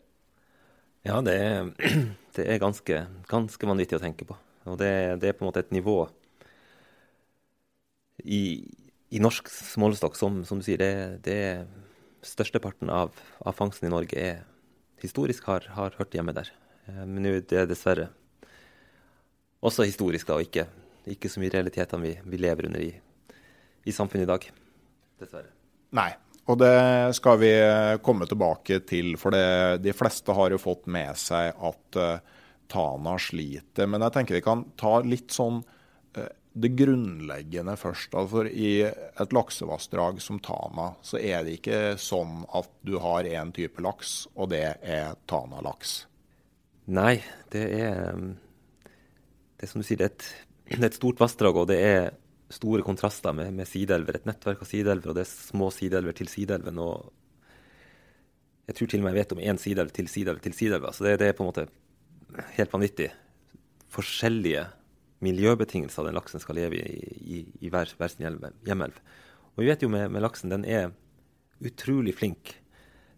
Ja, 1.08 1.22
det 1.24 1.36
er, 1.36 1.68
det 2.36 2.46
er 2.48 2.62
ganske, 2.64 3.02
ganske, 3.30 3.70
vanvittig 3.70 4.00
å 4.00 4.04
tenke 4.04 4.28
på. 4.28 4.38
Og 4.68 4.80
det, 4.80 5.20
det, 5.22 5.30
er 5.30 5.38
på 5.38 5.46
en 5.46 5.50
måte 5.50 5.64
et 5.64 5.76
nivå 5.76 6.02
i, 8.24 8.68
i 9.14 9.22
norsk 9.24 9.48
smålestokk, 9.52 10.18
som, 10.20 10.42
som, 10.48 10.60
du 10.60 10.68
sier, 10.68 10.82
det, 10.82 11.24
det 11.28 11.38
er 11.52 11.68
Størsteparten 12.28 12.90
av, 12.92 13.14
av, 13.40 13.54
fangsten 13.56 13.88
i 13.88 13.92
Norge 13.94 14.20
er 14.20 14.40
historisk 15.00 15.46
har, 15.48 15.68
har 15.78 15.96
hørt 16.00 16.16
hjemme 16.18 16.34
der. 16.36 16.50
Eh, 16.88 17.04
men 17.06 17.22
nå 17.24 17.36
er 17.38 17.44
det 17.44 17.68
dessverre 17.72 18.10
også 19.68 19.88
historisk, 19.88 20.28
da, 20.30 20.38
og 20.38 20.46
ikke, 20.46 20.68
ikke 21.10 21.30
så 21.32 21.42
mye 21.42 21.54
realitetene 21.56 22.06
vi, 22.06 22.14
vi 22.30 22.40
lever 22.40 22.70
under 22.70 22.84
i, 22.84 22.92
i 23.88 23.96
samfunnet 23.96 24.28
i 24.28 24.32
dag. 24.32 24.50
Dessverre. 25.22 25.52
Nei, 25.98 26.12
og 26.48 26.60
det 26.62 26.74
skal 27.18 27.40
vi 27.42 27.52
komme 28.06 28.28
tilbake 28.30 28.80
til, 28.88 29.16
for 29.20 29.36
det, 29.36 29.82
de 29.84 29.96
fleste 29.96 30.36
har 30.36 30.54
jo 30.54 30.62
fått 30.62 30.86
med 30.92 31.18
seg 31.20 31.56
at 31.56 32.00
uh, 32.00 32.44
Tana 32.72 33.16
sliter. 33.20 33.90
Men 33.90 34.06
jeg 34.06 34.16
tenker 34.16 34.38
vi 34.38 34.46
kan 34.46 34.66
ta 34.80 34.98
litt 35.04 35.34
sånn 35.36 35.62
uh, 35.64 36.30
det 36.58 36.72
grunnleggende 36.80 37.76
først. 37.80 38.16
For 38.32 38.48
I 38.48 38.72
et 38.88 39.36
laksevassdrag 39.36 40.22
som 40.24 40.40
Tana, 40.44 40.92
så 41.04 41.20
er 41.20 41.44
det 41.44 41.58
ikke 41.60 41.82
sånn 42.02 42.44
at 42.56 42.72
du 42.88 42.98
har 43.04 43.28
én 43.28 43.52
type 43.56 43.84
laks, 43.84 44.26
og 44.36 44.52
det 44.56 44.66
er 44.82 45.18
Tana-laks. 45.28 46.00
Nei, 46.88 47.20
det 47.52 47.66
er 47.82 48.16
Det 49.58 49.66
er 49.66 49.72
som 49.72 49.82
du 49.82 49.88
sier, 49.88 49.98
det 49.98 50.06
er 50.06 50.14
et, 50.14 50.28
det 50.78 50.84
er 50.84 50.92
et 50.92 51.00
stort 51.00 51.20
vassdrag, 51.20 51.58
og 51.58 51.68
det 51.68 51.80
er 51.82 52.12
store 52.54 52.84
kontraster 52.86 53.34
med, 53.36 53.52
med 53.54 53.68
sideelver. 53.68 54.20
Et 54.20 54.28
nettverk 54.30 54.62
av 54.64 54.70
sideelver, 54.70 55.12
og 55.12 55.18
det 55.18 55.26
er 55.26 55.32
små 55.32 55.72
sideelver 55.74 56.16
til 56.16 56.30
sideelven. 56.32 56.78
Og 56.80 57.10
jeg 58.70 58.78
tror 58.78 58.92
til 58.92 59.02
og 59.02 59.08
med 59.08 59.16
jeg 59.16 59.20
vet 59.24 59.36
om 59.36 59.44
én 59.44 59.60
sideelv 59.60 59.92
til 59.96 60.08
sideelv 60.12 60.44
til 60.44 60.56
sideelv. 60.56 60.88
Så 60.94 61.08
det, 61.08 61.18
det, 61.20 61.32
er 61.32 61.36
på 61.36 61.44
en 61.44 61.50
måte 61.50 61.68
helt 62.56 62.74
vanvittig. 62.74 63.10
Forskjellige 63.92 64.68
miljøbetingelser 65.26 66.06
den 66.06 66.16
laksen 66.16 66.44
skal 66.44 66.60
leve 66.60 66.78
i 66.78 67.18
i, 67.18 67.42
i 67.66 67.74
hver, 67.74 67.92
hver, 67.98 68.14
sin 68.14 68.28
hjemmelv. 68.68 69.02
Og 69.56 69.64
vi 69.64 69.70
vet 69.72 69.84
jo 69.84 69.90
med, 69.92 70.08
med, 70.14 70.22
laksen 70.24 70.54
den 70.54 70.64
er 70.64 70.92
utrolig 71.64 72.14
flink 72.16 72.54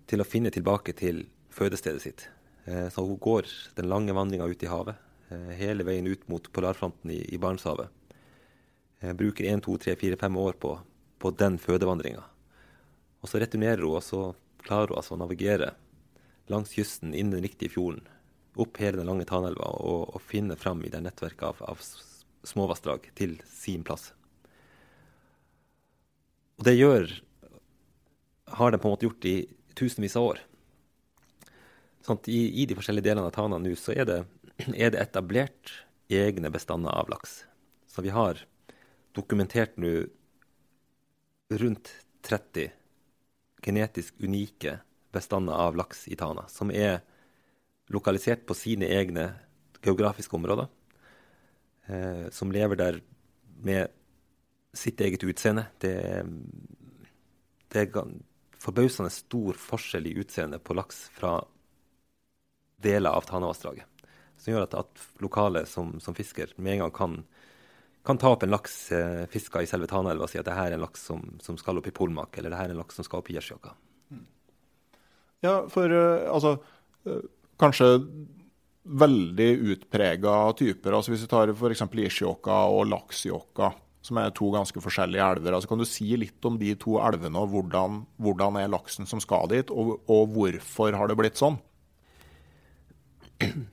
til 0.10 0.24
å 0.24 0.28
finne 0.28 0.50
tilbake 0.54 0.96
til 0.98 1.26
fødestedet 1.54 2.02
sitt. 2.02 2.30
Eh, 2.66 2.89
så 2.89 3.06
hun 3.06 3.18
går 3.18 3.48
den 3.75 3.89
lange 3.89 4.13
vandringa 4.13 4.46
ut 4.46 4.63
i 4.63 4.70
havet, 4.70 4.96
eh, 5.30 5.54
hele 5.60 5.86
veien 5.88 6.08
ut 6.08 6.28
mot 6.28 6.51
polarfronten 6.51 7.12
i, 7.12 7.22
i 7.34 7.38
Barentshavet 7.38 7.89
eh, 9.00 9.13
bruker 9.13 9.48
én, 9.48 9.62
to, 9.62 9.78
tre, 9.78 9.96
fire, 9.96 10.18
fem 10.20 10.38
år 10.38 10.60
på, 10.60 10.75
på 11.20 11.32
den 11.32 11.58
fødevandringa. 11.58 12.24
Og 13.22 13.30
så 13.32 13.42
returnerer 13.42 13.84
hun, 13.84 13.98
og 13.98 14.04
så 14.04 14.22
klarer 14.63 14.94
hun 14.94 15.01
altså 15.01 15.16
å 15.16 15.22
navigere 15.24 15.74
langs 16.50 16.74
kysten 16.75 17.13
inn 17.13 17.32
den 17.34 17.46
riktige 17.46 17.74
fjorden, 17.74 18.04
opp 18.60 18.80
hele 18.82 19.00
den 19.00 19.08
lange 19.08 19.28
Tanelva 19.30 19.70
og, 19.80 20.16
og 20.16 20.24
finne 20.25 20.58
fram 20.60 20.82
i 20.84 20.92
det 20.92 21.04
nettverket 21.06 21.46
av, 21.46 21.62
av 21.63 21.84
småvassdrag 22.48 23.12
til 23.16 23.38
sin 23.48 23.86
plass. 23.88 24.10
Og 26.60 26.66
det 26.68 26.75
gjør 26.75 27.08
har 28.50 28.72
den 28.72 28.80
på 28.80 28.88
en 28.88 28.96
måte 28.96 29.06
gjort 29.06 29.25
i 29.25 29.36
tusenvis 29.78 30.16
av 30.20 30.32
år. 30.32 30.39
Sånn 32.10 32.22
I, 32.25 32.63
I, 32.63 32.66
de 32.66 32.74
forskjellige 32.78 33.06
delene 33.12 33.30
av 33.30 33.36
Tana 33.36 33.60
nå 33.62 33.75
så 33.78 33.94
er 33.94 34.08
det, 34.10 34.20
er 34.74 34.96
det 34.96 35.04
etablert 35.04 35.74
egne 36.10 36.50
bestander 36.50 36.89
av 36.89 37.12
laks. 37.12 37.44
Så 37.86 38.01
vi 38.01 38.13
har 38.13 38.42
dokumentert 39.13 39.78
nå 39.78 40.08
rundt 41.62 41.92
30 42.25 42.72
genetisk 43.62 44.18
unike 44.22 44.80
bestander 45.13 45.54
av 45.54 45.78
laks 45.78 46.08
i 46.10 46.18
Tana, 46.18 46.48
som 46.50 46.74
er 46.74 47.04
lokalisert 47.94 48.46
på 48.50 48.58
sine 48.58 48.89
egne 48.89 49.28
geografiske 49.86 50.36
områder. 50.38 50.70
Eh, 51.89 52.25
som 52.34 52.51
lever 52.54 52.78
der 52.78 53.00
med 53.66 53.94
sitt 54.74 55.01
eget 55.01 55.24
utseende. 55.25 55.68
Det, 55.82 55.94
det 57.70 57.86
er 57.86 58.12
forbausende 58.62 59.13
stor 59.13 59.58
forskjell 59.58 60.10
i 60.10 60.18
utseende 60.22 60.62
på 60.62 60.78
laks 60.78 61.08
fra 61.13 61.39
deler 62.83 63.15
av 63.15 63.27
Tanavassdraget. 63.27 63.86
Som 64.39 64.53
gjør 64.53 64.65
at, 64.67 64.77
at 64.79 65.05
lokale 65.24 65.65
som, 65.67 65.98
som, 66.03 66.15
fisker 66.15 66.53
med 66.57 66.77
en 66.77 66.86
gang 66.86 66.95
kan 66.95 67.19
kan 68.05 68.17
ta 68.17 68.31
opp 68.33 68.43
en 68.43 68.50
laks 68.50 68.91
eh, 68.95 69.25
fiska 69.29 69.62
i 69.62 69.67
selve 69.69 69.86
Tanaelva 69.89 70.25
og 70.25 70.31
si 70.31 70.39
at 70.39 70.48
det 70.48 70.55
her 70.55 70.71
er 70.71 70.77
en 70.77 70.86
laks 70.86 71.03
som, 71.12 71.19
som 71.43 71.57
skal 71.59 71.77
opp 71.77 71.89
i 71.89 71.93
Polmak, 71.93 72.38
eller 72.39 72.50
det 72.50 72.57
her 72.57 72.71
er 72.71 72.74
en 72.74 72.81
laks 72.81 72.95
som 72.98 73.05
skal 73.05 73.21
opp 73.21 73.29
i 73.29 73.36
Gjersjåka. 73.36 73.74
Mm. 74.09 74.24
Ja, 75.45 75.55
for 75.69 75.93
uh, 75.93 76.25
altså 76.31 76.55
uh, 77.05 77.19
Kanskje 77.59 77.89
veldig 78.89 79.50
utprega 79.74 80.33
typer. 80.55 80.95
altså 80.95 81.12
Hvis 81.12 81.25
vi 81.25 81.29
tar 81.29 81.51
f.eks. 81.51 81.83
Isjåka 82.07 82.62
og 82.71 82.86
Laksjåka, 82.88 83.74
som 84.01 84.17
er 84.21 84.31
to 84.31 84.48
ganske 84.53 84.79
forskjellige 84.81 85.25
elver. 85.36 85.53
altså 85.53 85.67
Kan 85.67 85.83
du 85.83 85.86
si 85.86 86.07
litt 86.15 86.45
om 86.48 86.55
de 86.57 86.71
to 86.79 86.95
elvene, 87.03 87.36
og 87.36 87.51
hvordan, 87.51 88.05
hvordan 88.15 88.62
er 88.62 88.71
laksen 88.71 89.09
som 89.09 89.19
skal 89.19 89.51
dit, 89.51 89.69
og, 89.69 90.00
og 90.07 90.31
hvorfor 90.38 90.95
har 90.95 91.12
det 91.12 91.19
blitt 91.19 91.41
sånn? 91.41 91.59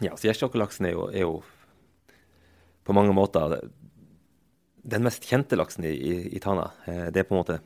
Ja, 0.00 0.14
så 0.16 0.28
Gjersjåkalaksen 0.28 0.86
er, 0.88 0.96
er 1.12 1.24
jo 1.26 1.40
på 2.86 2.94
mange 2.96 3.12
måter 3.12 3.58
den 4.82 5.04
mest 5.04 5.26
kjente 5.28 5.58
laksen 5.58 5.84
i, 5.84 5.92
i, 5.92 6.14
i, 6.36 6.40
Tana. 6.40 6.70
Eh, 6.84 7.08
det 7.12 7.22
er 7.22 7.28
på 7.28 7.34
en 7.34 7.42
måte 7.42 7.58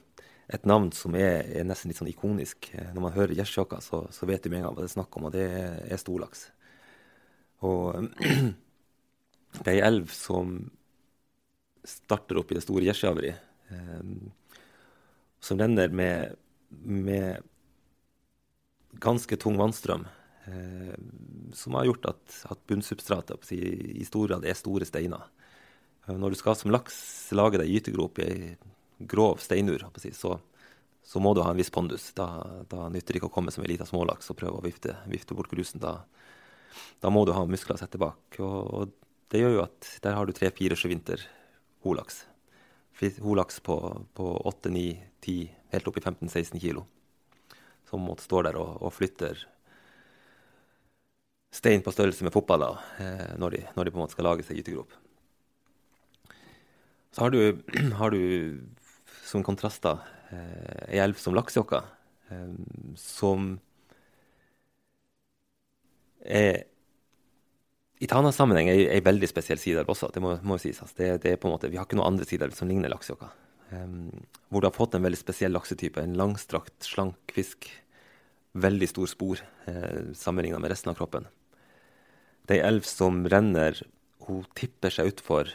et 0.51 0.67
navn 0.69 0.91
som 0.93 1.15
er, 1.17 1.45
er 1.61 1.67
nesten 1.69 1.91
litt 1.91 2.01
sånn 2.01 2.11
ikonisk. 2.11 2.71
Eh, 2.75 2.91
når 2.95 3.07
man 3.07 3.15
hører 3.15 3.37
gjersjåka, 3.39 3.81
så, 3.85 4.05
så, 4.13 4.27
vet 4.29 4.45
du 4.45 4.51
med 4.51 4.61
en 4.61 4.69
gang 4.69 4.77
hva 4.77 4.83
det 4.85 4.91
er 4.91 4.97
snakk 4.97 5.19
om, 5.19 5.29
og 5.29 5.37
det 5.37 5.45
er, 5.47 5.79
er 5.95 6.01
storlaks. 6.01 6.49
Og 7.65 8.11
det 9.63 9.69
er 9.69 9.75
ei 9.77 9.85
elv 9.87 10.11
som 10.15 10.59
starter 11.85 12.41
opp 12.41 12.51
i 12.51 12.59
det 12.59 12.65
store 12.65 12.89
Gjersjaveriet, 12.89 13.55
eh, 13.71 14.05
som 15.45 15.61
renner 15.61 15.93
med, 15.93 16.37
med 16.83 17.45
ganske 19.05 19.37
tung 19.41 19.59
vannstrøm. 19.61 20.07
Eh, 20.45 20.95
som 21.53 21.75
har 21.75 21.85
gjort 21.85 22.07
at, 22.07 22.41
at 22.51 22.67
bunnsubstratet 22.67 23.53
i, 23.53 23.63
i 24.01 24.05
stor 24.05 24.29
grad 24.29 24.45
er 24.45 24.57
store 24.59 24.85
steiner. 24.89 25.31
Eh, 26.07 26.17
når 26.17 26.35
du 26.35 26.41
skal 26.41 26.57
som 26.59 26.73
laks 26.75 26.97
lage 27.37 27.61
deg 27.63 27.71
gytegrop 27.73 28.21
i 28.21 28.27
ei 28.29 28.51
grov 28.99 29.41
steinur, 29.43 29.87
så, 30.13 30.37
så, 31.03 31.23
må 31.23 31.33
du 31.35 31.43
ha 31.45 31.53
en 31.53 31.61
viss 31.61 31.73
pondus. 31.73 32.11
Da, 32.17 32.29
da 32.71 32.91
nytter 32.93 33.15
det 33.15 33.23
ikke 33.23 33.31
å 33.33 33.37
komme 33.39 33.55
som 33.55 33.65
ei 33.65 33.73
lita 33.73 33.89
smålaks 33.89 34.29
og 34.31 34.39
prøve 34.43 34.61
å 34.61 34.67
vifte, 34.67 34.99
vifte 35.11 35.37
bort 35.37 35.51
grusen. 35.53 35.81
Da, 35.83 35.97
da, 37.01 37.11
må 37.11 37.25
du 37.25 37.33
ha 37.37 37.47
muskler 37.49 37.79
å 37.79 37.81
sette 37.81 38.01
bak. 38.01 38.39
Og, 38.39 38.61
og, 38.69 39.01
det 39.33 39.41
gjør 39.41 39.57
jo 39.57 39.65
at 39.65 39.89
der 40.05 40.15
har 40.15 40.29
du 40.29 40.37
tre-fire 40.37 40.77
sjøvinter 40.79 41.25
holaks. 41.83 42.21
Holaks 43.25 43.57
på, 43.65 43.75
på 44.15 44.27
8, 44.47 44.71
9, 44.71 44.85
10, 45.25 45.49
helt 45.73 45.89
opp 45.91 45.97
i 45.99 46.05
15-16 46.05 46.61
kilo. 46.63 46.85
Som 47.89 48.05
måtte 48.07 48.23
stå 48.23 48.45
der 48.47 48.61
og, 48.61 48.77
og 48.85 48.95
flytter 48.95 49.41
stein 51.55 51.85
på 51.85 51.93
størrelse 51.95 52.27
med 52.27 52.35
fotballer 52.35 52.81
eh, 53.03 53.35
når, 53.41 53.57
de, 53.57 53.63
når, 53.77 53.85
de, 53.85 53.95
på 53.95 54.01
en 54.01 54.05
måte 54.05 54.17
skal 54.17 54.29
lage 54.29 54.47
seg 54.47 54.59
gytegrop. 54.59 54.95
har 57.19 57.31
du, 57.31 57.41
har 58.01 58.11
du 58.11 58.61
som 59.25 59.47
kontrast 59.47 59.83
da 59.87 59.99
ei 60.35 60.99
elv 60.99 61.15
som 61.21 61.37
Laksjokka, 61.37 61.79
som 62.99 63.53
er 66.27 66.65
i 68.03 68.09
Tanas 68.11 68.37
sammenheng 68.37 68.69
er 68.69 68.91
ei 68.93 69.03
veldig 69.05 69.29
spesiell 69.31 69.61
sidelv 69.61 69.89
også, 69.93 70.11
det 70.13 70.23
må, 70.23 70.35
må 70.45 70.59
sies. 70.61 70.81
Altså. 70.83 70.97
Det, 70.99 71.09
det, 71.23 71.33
er 71.33 71.41
på 71.41 71.49
en 71.49 71.55
måte, 71.55 71.71
vi 71.73 71.79
har 71.79 71.87
ikke 71.87 71.99
noen 71.99 72.15
andre 72.15 72.27
sidelv 72.29 72.57
som 72.57 72.69
ligner 72.69 72.93
Laksjokka. 72.93 73.31
Um, 73.71 74.11
hvor 74.53 74.61
du 74.61 74.69
har 74.69 74.75
fått 74.77 74.97
en 74.99 75.07
veldig 75.07 75.21
spesiell 75.21 75.55
laksetype. 75.55 76.03
En 76.03 76.17
langstrakt, 76.19 76.75
slank 76.85 77.33
fisk. 77.35 77.71
Veldig 78.55 78.87
stor 78.87 79.09
spor 79.11 79.41
eh, 79.67 80.13
sammenligna 80.15 80.61
med 80.63 80.71
resten 80.71 80.93
av 80.93 80.99
kroppen. 80.99 81.25
Det 82.45 82.57
er 82.57 82.61
ei 82.61 82.69
elv 82.75 82.87
som 82.89 83.23
renner 83.31 83.79
Hun 84.25 84.45
tipper 84.57 84.93
seg 84.93 85.13
utfor 85.13 85.51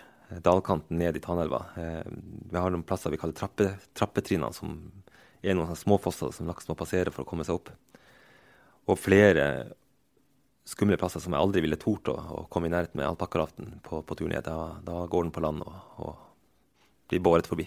dalkanten 0.45 0.99
ned 1.01 1.17
i 1.17 1.21
Tanelva. 1.23 1.63
Eh, 1.77 2.05
vi 2.51 2.57
har 2.57 2.69
noen 2.69 2.85
plasser 2.85 3.09
vi 3.09 3.17
kaller 3.17 3.33
trappe, 3.33 3.71
trappetrinnene, 3.97 4.53
som 4.53 4.75
er 5.41 5.57
noen 5.57 5.77
småfosser 5.77 6.33
som 6.35 6.49
laks 6.49 6.69
må 6.69 6.75
passere 6.77 7.09
for 7.13 7.25
å 7.25 7.29
komme 7.29 7.45
seg 7.47 7.57
opp. 7.57 7.71
Og 8.89 8.99
flere 8.99 9.47
skumle 10.69 10.99
plasser 11.01 11.23
som 11.23 11.33
jeg 11.33 11.41
aldri 11.41 11.63
ville 11.65 11.79
tort 11.81 12.11
å, 12.11 12.13
å 12.13 12.45
komme 12.53 12.69
i 12.69 12.73
nærheten 12.73 12.99
med 12.99 13.07
alpakkaraften 13.07 13.79
på, 13.85 14.03
på 14.05 14.17
tur 14.19 14.29
ned. 14.29 14.45
Da, 14.45 14.77
da, 14.85 15.01
går 15.09 15.25
den 15.25 15.33
på 15.33 15.43
land 15.43 15.65
og, 15.65 15.79
og 16.03 17.09
blir 17.09 17.23
båret 17.25 17.49
forbi. 17.49 17.65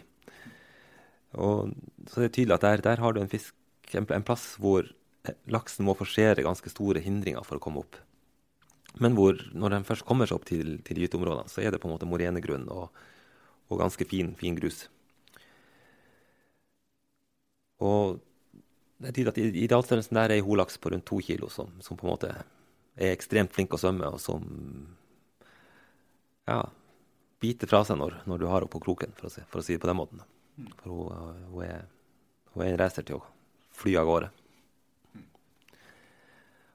Og, 1.32 1.72
så 2.06 2.22
det 2.22 2.28
er 2.28 2.34
tydelig 2.36 2.58
at 2.58 2.66
der, 2.66 2.84
der 2.84 3.02
har 3.02 3.14
du 3.14 3.22
en 3.22 3.32
fisk, 3.32 3.56
en, 3.96 4.26
plass 4.26 4.52
hvor 4.62 4.86
laksen 5.50 5.86
må 5.86 5.96
forsere 5.98 6.44
ganske 6.44 6.70
store 6.70 7.02
hindringer 7.02 7.42
for 7.46 7.58
å 7.58 7.64
komme 7.64 7.82
opp. 7.82 7.98
Men 9.00 9.16
hvor, 9.16 9.38
når 9.56 9.72
de 9.72 9.84
først 9.88 10.04
kommer 10.08 10.28
seg 10.28 10.36
opp 10.36 10.48
til, 10.48 10.74
til 10.84 11.00
gyteområdene, 11.00 11.48
så 11.48 11.62
er 11.62 11.72
det 11.72 11.80
på 11.80 11.88
en 11.88 11.94
måte 11.94 12.08
morenegrunn 12.08 12.66
og, 12.72 12.90
og 13.72 13.80
ganske 13.80 14.04
fin, 14.08 14.34
fin, 14.36 14.58
grus. 14.58 14.84
Og 17.82 18.20
det 19.00 19.10
er 19.10 19.16
tydelig 19.16 19.32
at 19.32 19.40
i, 19.40 19.46
i 19.64 19.70
der 19.70 20.20
er 20.22 20.36
ei 20.36 20.44
holaks 20.44 20.76
på 20.78 20.92
rundt 20.92 21.08
to 21.08 21.18
kilo 21.24 21.48
som, 21.50 21.72
som 21.82 21.96
på 21.98 22.06
en 22.06 22.12
måte 22.12 22.32
er 22.32 23.14
ekstremt 23.14 23.54
flink 23.54 23.72
å 23.72 23.80
svømme, 23.80 24.12
og 24.12 24.20
som 24.20 24.44
ja, 26.46 26.60
biter 27.42 27.70
fra 27.70 27.82
seg 27.86 27.98
når, 27.98 28.20
når 28.28 28.42
du 28.42 28.46
har 28.50 28.60
henne 28.60 28.72
på 28.72 28.82
kroken, 28.84 29.16
for 29.16 29.30
å, 29.30 29.32
si, 29.32 29.44
for 29.48 29.62
å, 29.62 29.66
si, 29.66 29.74
det 29.74 29.82
på 29.82 29.90
den 29.90 29.98
måten. 29.98 30.22
For 30.82 30.92
hun, 30.92 31.42
hun, 31.54 31.64
er, 31.64 31.88
hun 32.52 32.66
er 32.66 32.74
en 32.74 32.80
racer 32.82 33.08
til 33.08 33.18
å 33.18 33.24
fly 33.74 33.96
av 33.98 34.10
gårde. 34.10 34.30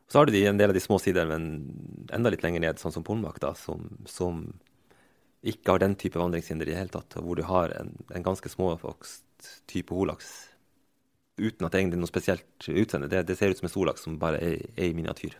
Så 0.08 0.20
har 0.20 0.28
du 0.28 0.32
de, 0.32 0.46
en 0.48 0.60
del 0.60 0.72
av 0.72 0.78
de 0.78 0.84
små 0.84 1.00
sidene, 1.04 1.28
men 1.36 2.12
enda 2.16 2.32
litt 2.32 2.44
lenger 2.46 2.64
ned, 2.64 2.80
sånn 2.80 2.96
som 2.96 3.06
da, 3.44 3.54
som, 3.60 3.90
som, 4.08 4.44
ikke 5.44 5.74
har 5.74 5.84
den 5.84 5.98
type 6.00 6.20
vandringshinder 6.20 6.68
i 6.68 6.72
det 6.72 6.80
hele 6.80 6.94
tatt, 6.94 7.18
hvor 7.20 7.36
du 7.36 7.44
har 7.44 7.76
en, 7.76 7.92
en 8.16 8.24
ganske 8.24 8.50
småvokst 8.50 9.52
type 9.68 9.94
holaks 9.94 10.50
uten 11.38 11.68
at 11.68 11.74
det 11.74 11.82
egentlig 11.84 12.00
er 12.00 12.02
noe 12.02 12.10
spesielt 12.10 12.70
utseende. 12.72 13.10
Det, 13.12 13.28
det 13.28 13.36
ser 13.38 13.52
ut 13.52 13.60
som 13.60 13.68
en 13.68 13.74
storlaks 13.74 14.08
som 14.08 14.16
bare 14.18 14.40
er, 14.42 14.64
er 14.74 14.90
i 14.90 14.96
miniatyr 14.98 15.36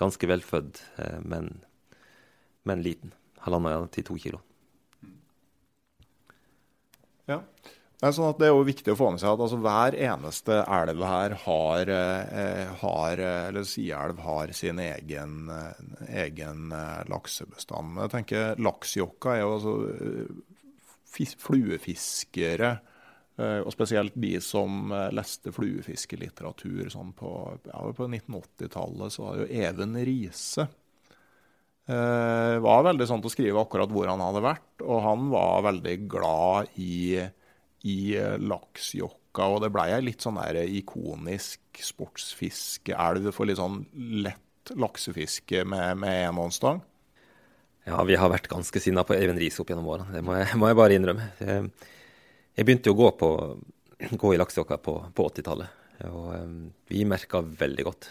ganske 0.00 0.26
velfødd, 0.26 0.80
eh, 0.96 1.20
men, 1.20 1.60
men 2.62 2.82
liten. 2.82 3.14
Halvannen 3.44 3.88
til 3.92 4.06
to 4.08 4.16
kilo. 4.18 4.40
Ja. 7.28 7.42
Det 8.04 8.10
er, 8.10 8.16
sånn 8.18 8.34
det 8.36 8.50
er 8.50 8.52
jo 8.52 8.64
viktig 8.68 8.92
å 8.92 8.98
få 9.00 9.06
med 9.14 9.22
seg 9.22 9.30
at 9.32 9.42
altså, 9.46 9.56
hver 9.64 9.94
eneste 9.96 10.58
elv 10.76 11.04
her 11.08 11.36
har, 11.46 11.92
eh, 11.94 12.72
har 12.82 13.22
eller 13.24 13.64
sielv 13.64 14.18
har 14.26 14.52
sin 14.52 14.82
egen, 14.84 15.48
eh, 15.48 16.02
egen 16.26 16.74
eh, 16.76 17.00
laksebestand. 17.08 17.96
Jeg 18.04 18.12
tenker 18.12 18.60
Laksjokka 18.60 19.32
er 19.32 19.40
jo 19.40 19.54
altså 19.54 19.76
eh, 19.94 21.30
fluefiskere 21.46 22.74
Eh, 23.34 23.60
og 23.66 23.72
spesielt 23.74 24.14
de 24.14 24.36
som 24.42 24.92
eh, 24.94 25.10
leste 25.14 25.50
fluefiskelitteratur 25.54 26.86
sånn 26.92 27.10
på, 27.18 27.30
ja, 27.66 27.80
på 27.96 28.06
1980-tallet, 28.06 29.10
så 29.10 29.24
var 29.24 29.40
jo 29.40 29.48
Even 29.58 29.96
Riise 30.06 30.68
eh, 31.90 32.54
var 32.62 32.86
veldig 32.86 33.08
sånn 33.10 33.24
til 33.24 33.32
å 33.32 33.34
skrive 33.34 33.64
akkurat 33.64 33.90
hvor 33.90 34.06
han 34.12 34.22
hadde 34.22 34.44
vært. 34.44 34.84
Og 34.86 35.02
han 35.02 35.26
var 35.34 35.66
veldig 35.66 35.96
glad 36.12 36.78
i, 36.78 37.24
i 37.84 38.14
Laksjokka. 38.40 39.48
Og 39.50 39.60
det 39.64 39.70
blei 39.74 39.90
ei 39.94 40.02
litt 40.04 40.24
sånn 40.24 40.40
der 40.40 40.62
ikonisk 40.64 41.84
sportsfiskeelv 41.84 43.30
for 43.34 43.50
litt 43.50 43.60
sånn 43.60 43.82
lett 44.24 44.72
laksefiske 44.78 45.64
med, 45.68 45.98
med 46.00 46.28
enhåndsstang. 46.30 46.80
Ja, 47.84 48.00
vi 48.08 48.16
har 48.16 48.30
vært 48.32 48.48
ganske 48.48 48.80
sinna 48.80 49.04
på 49.04 49.16
Even 49.16 49.36
Riise 49.36 49.60
opp 49.60 49.68
gjennom 49.68 49.90
årene. 49.92 50.14
Det 50.14 50.22
må 50.24 50.38
jeg, 50.38 50.56
må 50.60 50.70
jeg 50.70 50.78
bare 50.78 50.96
innrømme. 50.96 51.26
Jeg 52.54 52.66
begynte 52.66 52.88
jo 52.88 52.94
å 52.96 53.00
gå, 53.02 53.10
på, 53.20 53.30
gå 54.22 54.32
i 54.32 54.38
laksejokka 54.40 54.78
på, 54.80 54.94
på 55.12 55.26
80-tallet. 55.28 55.80
Og 56.08 56.30
um, 56.32 56.54
vi 56.90 57.04
merka 57.06 57.42
veldig 57.44 57.84
godt 57.86 58.08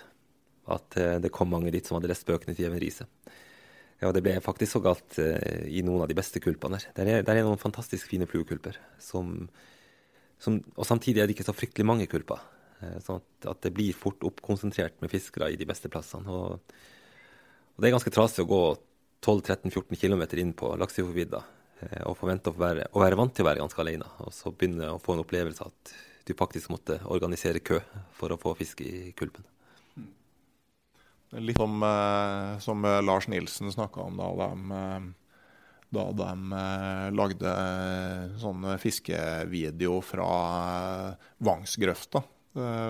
at 0.74 1.00
uh, 1.00 1.16
det 1.24 1.34
kom 1.34 1.50
mange 1.52 1.74
dit 1.74 1.86
som 1.86 1.98
hadde 1.98 2.12
lest 2.12 2.28
bøkene 2.28 2.56
til 2.56 2.70
Even 2.70 2.82
Riise. 2.84 3.08
Ja, 4.04 4.12
det 4.16 4.24
ble 4.26 4.36
faktisk 4.44 4.76
så 4.76 4.84
galt 4.84 5.18
uh, 5.22 5.64
i 5.68 5.84
noen 5.86 6.04
av 6.04 6.12
de 6.12 6.18
beste 6.18 6.42
kulpene 6.44 6.80
der. 6.80 6.90
Der 6.98 7.12
er, 7.12 7.26
der 7.26 7.40
er 7.40 7.48
noen 7.48 7.62
fantastisk 7.62 8.12
fine 8.12 8.28
fluekulper. 8.30 8.78
Som, 9.02 9.48
som, 10.44 10.60
og 10.76 10.90
samtidig 10.90 11.24
er 11.24 11.30
det 11.30 11.38
ikke 11.38 11.48
så 11.48 11.56
fryktelig 11.56 11.88
mange 11.88 12.10
kulper. 12.12 12.44
Uh, 12.84 12.98
sånn 13.06 13.24
at, 13.24 13.50
at, 13.56 13.64
det 13.66 13.74
blir 13.76 13.96
fort 13.98 14.24
oppkonsentrert 14.28 15.00
med 15.04 15.14
fiskere 15.14 15.54
i 15.54 15.60
de 15.60 15.70
beste 15.70 15.92
plassene. 15.94 16.28
Og, 16.28 16.76
og 17.74 17.82
det 17.82 17.90
er 17.90 17.98
ganske 17.98 18.14
trasig 18.14 18.44
å 18.46 18.52
gå 18.52 18.64
12-13-14 19.24 20.02
km 20.04 20.28
inn 20.44 20.56
på 20.58 20.76
Laksefjordvidda 20.78 21.46
Eh, 21.84 22.04
og 22.08 22.18
forvente 22.20 22.52
å 22.52 22.58
være, 22.58 22.88
å 22.94 23.02
være, 23.04 23.18
vant 23.20 23.34
til 23.36 23.46
å 23.46 23.50
være 23.50 23.64
ganske 23.64 23.82
alene. 23.84 24.10
Og 24.26 24.34
så 24.36 24.54
begynne 24.54 24.94
å 24.94 25.02
få 25.02 25.16
en 25.16 25.24
opplevelse 25.24 25.68
at 25.68 25.96
du 26.28 26.36
faktisk 26.38 26.72
måtte 26.72 27.02
organisere 27.12 27.64
kø 27.66 27.82
for 28.16 28.34
å 28.34 28.40
få 28.40 28.56
fisk 28.60 28.84
i 28.86 29.12
kulpen. 29.18 29.46
Litt 31.40 31.58
som, 31.58 31.84
eh, 31.84 32.60
som 32.60 32.82
Lars 32.82 33.28
Nilsen 33.28 33.72
snakka 33.72 34.02
om 34.02 34.18
da 34.18 34.30
de, 34.42 34.72
eh, 34.72 35.06
da 35.94 36.06
de 36.12 36.62
lagde 37.14 37.54
sånn 38.42 38.66
fiskevideo 38.82 40.00
fra 40.02 40.30
Vangsgrøfta 41.38 42.24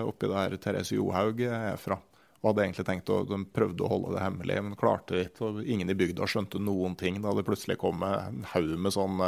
oppi 0.04 0.28
der 0.28 0.56
Therese 0.60 0.96
Johaug 0.96 1.40
er 1.44 1.76
fra 1.80 1.98
og 2.44 2.50
hadde 2.50 2.64
egentlig 2.66 2.84
tenkt 2.84 3.08
å, 3.08 3.22
De 3.24 3.38
prøvde 3.56 3.84
å 3.84 3.88
holde 3.88 4.10
det 4.12 4.20
hemmelig, 4.20 4.56
men 4.60 4.76
klarte 4.76 5.16
det 5.16 5.22
ikke. 5.30 5.64
Ingen 5.64 5.88
i 5.88 5.96
bygda 5.96 6.26
skjønte 6.28 6.60
noen 6.60 6.92
ting 7.00 7.22
da 7.24 7.32
det 7.32 7.44
plutselig 7.46 7.78
kom 7.80 8.04
en 8.04 8.42
haug 8.50 8.74
med 8.84 8.92
sånn 8.92 9.22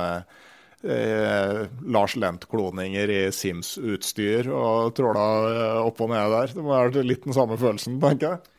eh, 0.84 1.62
Lars 1.88 2.16
Lent-kloninger 2.16 3.12
i 3.12 3.22
Sims-utstyr 3.32 4.50
og 4.52 4.92
tråla 4.98 5.24
eh, 5.48 5.80
opp 5.86 6.02
og 6.04 6.12
ned 6.12 6.34
der. 6.34 6.52
Det 6.52 6.64
må 6.64 6.74
være 6.74 7.06
litt 7.06 7.24
den 7.24 7.36
samme 7.36 7.58
følelsen, 7.60 7.98
tenker 8.02 8.36
jeg. 8.36 8.55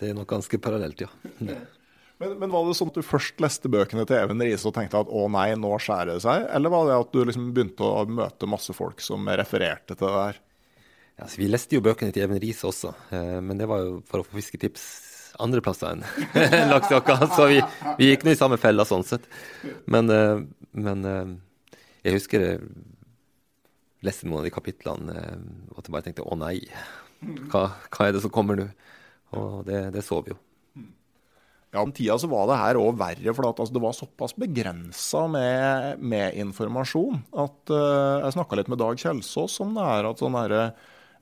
Det 0.00 0.10
er 0.10 0.16
nok 0.16 0.30
ganske 0.30 0.58
parallelt, 0.62 1.04
ja. 1.06 1.10
Men, 2.22 2.36
men, 2.38 2.50
var 2.52 2.66
det 2.66 2.76
sånn 2.78 2.92
at 2.92 2.98
du 2.98 3.04
først 3.04 3.40
leste 3.42 3.70
bøkene 3.70 4.04
til 4.06 4.20
Even 4.20 4.42
Riise 4.42 4.68
og 4.70 4.76
tenkte 4.76 5.00
at 5.02 5.10
å 5.10 5.24
nei, 5.34 5.48
nå 5.58 5.72
skjærer 5.82 6.14
det 6.14 6.22
seg? 6.22 6.44
Eller 6.54 6.70
var 6.70 6.86
det 6.86 6.98
at 7.02 7.10
du 7.14 7.24
liksom 7.26 7.48
begynte 7.56 7.86
å 7.86 8.04
møte 8.06 8.48
masse 8.50 8.74
folk 8.76 9.02
som 9.02 9.26
refererte 9.26 9.96
til 9.96 10.06
det 10.06 10.14
der? 10.14 10.38
Ja, 11.18 11.28
vi 11.38 11.48
leste 11.50 11.76
jo 11.76 11.82
bøkene 11.82 12.14
til 12.14 12.24
Even 12.26 12.40
Riise 12.42 12.68
også, 12.70 12.94
eh, 13.14 13.40
men 13.42 13.58
det 13.58 13.68
var 13.70 13.82
jo 13.82 13.98
for 14.08 14.22
å 14.22 14.26
få 14.26 14.38
fisketips 14.38 14.86
andre 15.42 15.62
plasser 15.62 15.90
enn 15.90 16.02
Laksjakka. 16.72 17.18
Så 17.34 17.48
vi, 17.50 17.60
vi 17.98 18.12
gikk 18.12 18.26
nå 18.26 18.34
i 18.34 18.38
samme 18.38 18.58
fella 18.62 18.86
sånn 18.86 19.06
sett. 19.06 19.26
Men, 19.90 20.10
eh, 20.10 20.42
men 20.78 21.06
eh, 21.10 21.78
jeg 22.06 22.20
husker 22.20 22.46
jeg 22.46 22.62
leste 24.06 24.28
noen 24.28 24.42
av 24.42 24.46
de 24.46 24.54
kapitlene 24.54 25.14
og 25.72 25.78
at 25.80 25.86
jeg 25.86 25.94
bare 25.94 26.04
tenkte 26.04 26.26
å 26.28 26.36
nei, 26.38 26.58
hva, 27.48 27.70
hva 27.88 28.06
er 28.06 28.14
det 28.14 28.20
som 28.22 28.32
kommer 28.34 28.58
nå? 28.58 28.66
Og 29.34 29.62
det, 29.68 29.86
det 29.94 30.04
så 30.06 30.20
vi 30.24 30.34
jo. 30.34 30.40
Ja, 31.74 31.82
Om 31.82 31.90
tida 31.90 32.14
så 32.22 32.28
var 32.30 32.46
det 32.46 32.60
her 32.60 32.78
òg 32.78 32.98
verre, 33.00 33.32
for 33.34 33.48
at, 33.48 33.58
altså, 33.58 33.74
det 33.74 33.82
var 33.82 33.94
såpass 33.96 34.36
begrensa 34.38 35.24
med, 35.26 35.98
med, 35.98 36.36
informasjon. 36.38 37.24
at 37.34 37.72
uh, 37.74 38.22
Jeg 38.22 38.36
snakka 38.36 38.60
litt 38.60 38.70
med 38.70 38.78
Dag 38.78 39.00
Kjelsås 39.00 39.58
om 39.64 39.74
det 39.74 39.88
her. 39.88 40.06
at 40.06 40.22
sånn 40.22 40.38
herre 40.38 40.68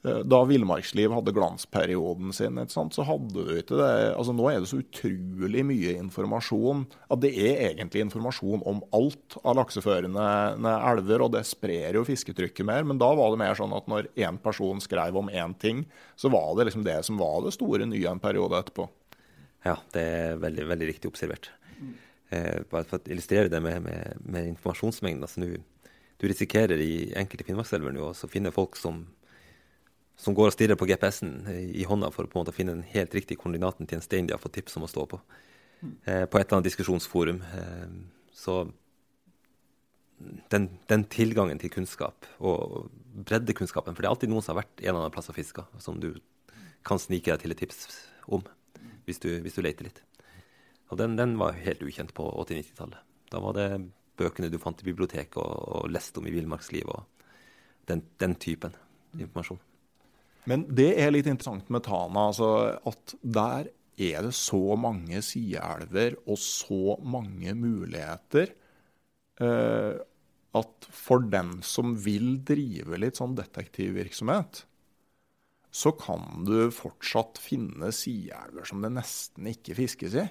da 0.03 0.41
Villmarksliv 0.49 1.13
hadde 1.15 1.35
glansperioden 1.37 2.33
sin, 2.35 2.59
så 2.67 3.05
hadde 3.07 3.45
du 3.47 3.53
ikke 3.61 3.77
det. 3.79 3.91
Altså 4.19 4.33
Nå 4.35 4.49
er 4.51 4.59
det 4.59 4.71
så 4.73 4.81
utrolig 4.81 5.63
mye 5.69 5.93
informasjon 6.01 6.83
at 7.07 7.23
det 7.23 7.31
er 7.39 7.61
egentlig 7.69 8.03
informasjon 8.09 8.65
om 8.67 8.81
alt 8.99 9.37
av 9.45 9.61
lakseførende 9.61 10.27
elver, 10.59 11.23
og 11.23 11.37
det 11.37 11.45
sprer 11.47 12.01
jo 12.01 12.03
fisketrykket 12.09 12.67
mer. 12.67 12.83
Men 12.89 12.99
da 12.99 13.13
var 13.15 13.31
det 13.31 13.43
mer 13.45 13.55
sånn 13.59 13.77
at 13.79 13.87
når 13.91 14.11
én 14.19 14.43
person 14.43 14.83
skrev 14.83 15.23
om 15.23 15.31
én 15.31 15.55
ting, 15.63 15.87
så 16.19 16.33
var 16.35 16.51
det 16.59 16.67
liksom 16.73 16.87
det 16.89 16.99
som 17.07 17.23
var 17.23 17.47
det 17.47 17.55
store 17.55 17.87
nye 17.87 18.11
en 18.11 18.23
periode 18.23 18.59
etterpå. 18.59 18.91
Ja, 19.63 19.79
det 19.95 20.03
er 20.03 20.43
veldig, 20.43 20.67
veldig 20.75 20.91
riktig 20.91 21.13
observert. 21.13 21.53
Eh, 22.33 22.63
bare 22.71 22.87
for 22.89 22.99
å 22.99 23.13
illustrere 23.13 23.51
det 23.53 23.61
med, 23.63 23.85
med, 23.85 24.23
med 24.25 24.51
informasjonsmengden. 24.57 25.23
altså 25.23 25.47
nu, 25.47 25.63
Du 26.19 26.27
risikerer 26.27 26.81
i 26.81 27.13
enkelte 27.19 27.45
finnmarkselver 27.45 27.93
nå 27.95 28.11
å 28.11 28.31
finne 28.31 28.51
folk 28.55 28.75
som 28.77 29.05
som 30.17 30.37
går 30.37 30.51
og 30.51 30.55
stirrer 30.55 30.79
på 30.79 30.87
GPS-en 30.87 31.47
i 31.51 31.87
hånda 31.89 32.13
for 32.15 32.27
å 32.27 32.31
på 32.31 32.39
en 32.39 32.45
måte 32.45 32.55
finne 32.55 32.77
den 32.77 32.87
helt 32.93 33.15
riktige 33.17 33.41
koordinaten 33.41 33.89
til 33.89 33.99
en 33.99 34.05
stein 34.05 34.29
de 34.29 34.37
har 34.37 34.43
fått 34.43 34.55
tips 34.59 34.77
om 34.79 34.87
å 34.87 34.91
stå 34.91 35.07
på. 35.11 35.19
Eh, 35.83 36.25
på 36.31 36.39
et 36.39 36.45
eller 36.45 36.59
annet 36.59 36.69
diskusjonsforum. 36.69 37.41
Eh, 37.43 37.89
så 38.37 38.61
den, 40.53 40.69
den, 40.91 41.05
tilgangen 41.11 41.59
til 41.59 41.73
kunnskap 41.75 42.29
og 42.39 42.91
breddekunnskapen. 43.27 43.97
For 43.97 44.05
det 44.05 44.11
er 44.11 44.15
alltid 44.15 44.31
noen 44.31 44.45
som 44.45 44.55
har 44.55 44.63
vært 44.63 44.77
en 44.79 44.93
eller 44.93 45.01
annen 45.03 45.15
plass 45.15 45.33
og 45.33 45.39
fiska, 45.39 45.67
som 45.83 45.99
du 46.03 46.13
kan 46.87 47.03
snike 47.03 47.33
deg 47.33 47.43
til 47.43 47.55
et 47.55 47.63
tips 47.63 47.87
om 48.31 48.45
hvis 49.07 49.19
du, 49.23 49.31
hvis 49.43 49.59
du 49.59 49.63
leter 49.65 49.89
litt. 49.89 50.03
Og 50.93 51.01
den, 51.01 51.17
den 51.19 51.35
var 51.41 51.59
helt 51.59 51.83
ukjent 51.83 52.13
på 52.15 52.29
80-90-tallet. 52.45 53.03
Da 53.33 53.41
var 53.43 53.57
det 53.57 53.69
bøkene 54.21 54.51
du 54.53 54.59
fant 54.61 54.81
i 54.83 54.87
biblioteket 54.87 55.39
og, 55.41 55.53
og 55.81 55.91
leste 55.91 56.21
om 56.21 56.29
i 56.29 56.35
villmarkslivet 56.35 56.93
og 56.93 57.29
den, 57.89 58.05
den, 58.23 58.37
typen 58.39 58.77
informasjon. 59.19 59.59
Men 60.51 60.65
det 60.75 60.91
er 60.99 61.13
litt 61.15 61.29
interessant 61.31 61.69
med 61.71 61.85
Tana, 61.87 62.29
altså 62.33 62.49
at 62.89 63.15
der 63.23 63.71
er 64.03 64.27
det 64.27 64.35
så 64.35 64.75
mange 64.81 65.21
sideelver 65.23 66.17
og 66.25 66.41
så 66.41 66.97
mange 67.05 67.55
muligheter. 67.55 68.55
Eh, 69.43 70.01
at 70.53 70.89
for 70.93 71.25
den 71.33 71.61
som 71.65 71.95
vil 72.05 72.37
drive 72.45 72.99
litt 73.01 73.21
sånn 73.21 73.37
detektivvirksomhet, 73.39 74.65
så 75.73 75.95
kan 75.97 76.45
du 76.45 76.69
fortsatt 76.75 77.41
finne 77.41 77.89
sideelver 77.97 78.67
som 78.69 78.83
det 78.85 78.93
nesten 78.93 79.49
ikke 79.49 79.79
fiskes 79.79 80.19
i. 80.21 80.27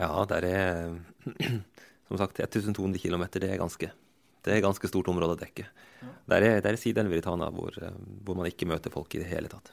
Ja, 0.00 0.10
der 0.28 0.48
er 0.48 0.96
som 2.08 2.18
sagt 2.18 2.40
1200 2.42 2.98
km. 3.00 3.24
Det 3.30 3.46
er 3.46 3.62
ganske, 3.62 3.92
det 4.46 4.54
er 4.54 4.64
ganske 4.64 4.88
stort 4.90 5.08
område 5.10 5.36
å 5.36 5.40
dekke. 5.40 5.66
Der 6.30 6.44
er, 6.44 6.60
der 6.62 6.74
er 6.74 6.80
sideelver 6.80 7.18
i 7.18 7.24
Tana 7.24 7.48
hvor, 7.54 7.74
hvor, 7.74 8.36
man 8.38 8.48
ikke 8.48 8.68
møter 8.70 8.94
folk 8.94 9.14
i 9.16 9.22
det 9.22 9.30
hele 9.30 9.50
tatt. 9.50 9.72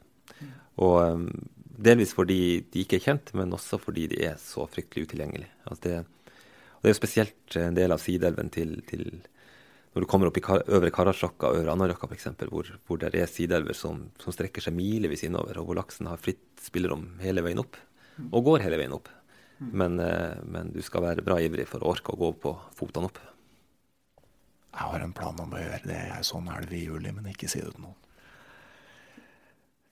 Og 0.82 0.98
um, 1.14 1.28
delvis 1.62 2.16
fordi 2.18 2.64
de 2.74 2.84
ikke 2.84 2.98
er 2.98 3.06
kjent, 3.06 3.34
men 3.38 3.54
også 3.54 3.78
fordi 3.82 4.08
de 4.14 4.24
er 4.26 4.40
så 4.42 4.66
fryktelig 4.70 5.08
utilgjengelige. 5.08 5.52
Altså 5.70 5.86
det, 5.86 6.00
det 6.82 6.90
er 6.90 6.96
jo 6.96 7.00
spesielt 7.02 7.58
en 7.62 7.78
del 7.78 7.94
av 7.94 8.02
sideelven 8.02 8.50
til, 8.54 8.80
til 8.90 9.06
når 9.94 10.06
du 10.06 10.10
kommer 10.10 10.30
opp 10.30 10.40
i 10.40 10.44
Øvre 10.44 10.90
Karasjokka 10.94 11.52
og 11.52 11.60
Øvre 11.62 11.76
Anárjohka 11.76 12.10
f.eks., 12.10 12.32
hvor, 12.50 12.70
hvor 12.88 13.02
det 13.02 13.14
er 13.14 13.30
sideelver 13.30 13.78
som, 13.78 14.08
som, 14.22 14.34
strekker 14.34 14.66
seg 14.66 14.74
milevis 14.74 15.26
innover, 15.28 15.60
og 15.62 15.70
hvor 15.70 15.78
laksen 15.78 16.10
har 16.10 16.22
fritt 16.22 16.48
spillerom 16.66 17.12
hele 17.22 17.46
veien 17.46 17.62
opp, 17.62 17.78
og 18.32 18.50
går 18.50 18.66
hele 18.66 18.82
veien 18.82 18.96
opp. 18.98 19.12
Men, 19.72 20.00
eh, 20.00 20.42
men, 20.44 20.72
du 20.74 20.82
skal 20.82 21.06
være 21.06 21.24
bra 21.26 21.38
ivrig 21.42 21.68
for 21.70 21.84
å 21.84 21.94
orke 21.94 22.14
å 22.14 22.20
gå 22.20 22.32
på 22.42 22.56
fotene 22.76 23.08
opp. 23.08 23.20
Jeg 24.74 24.90
har 24.90 25.04
en 25.06 25.14
plan 25.16 25.42
om 25.44 25.54
å 25.54 25.62
gjøre 25.62 25.84
det. 25.86 26.00
Jeg 26.00 26.16
er 26.18 26.26
sånn 26.28 26.50
elv 26.54 26.74
i 26.74 26.86
juli, 26.88 27.14
men 27.14 27.30
ikke 27.30 27.50
si 27.52 27.62
det 27.62 27.74
til 27.76 27.86
noen. 27.86 28.00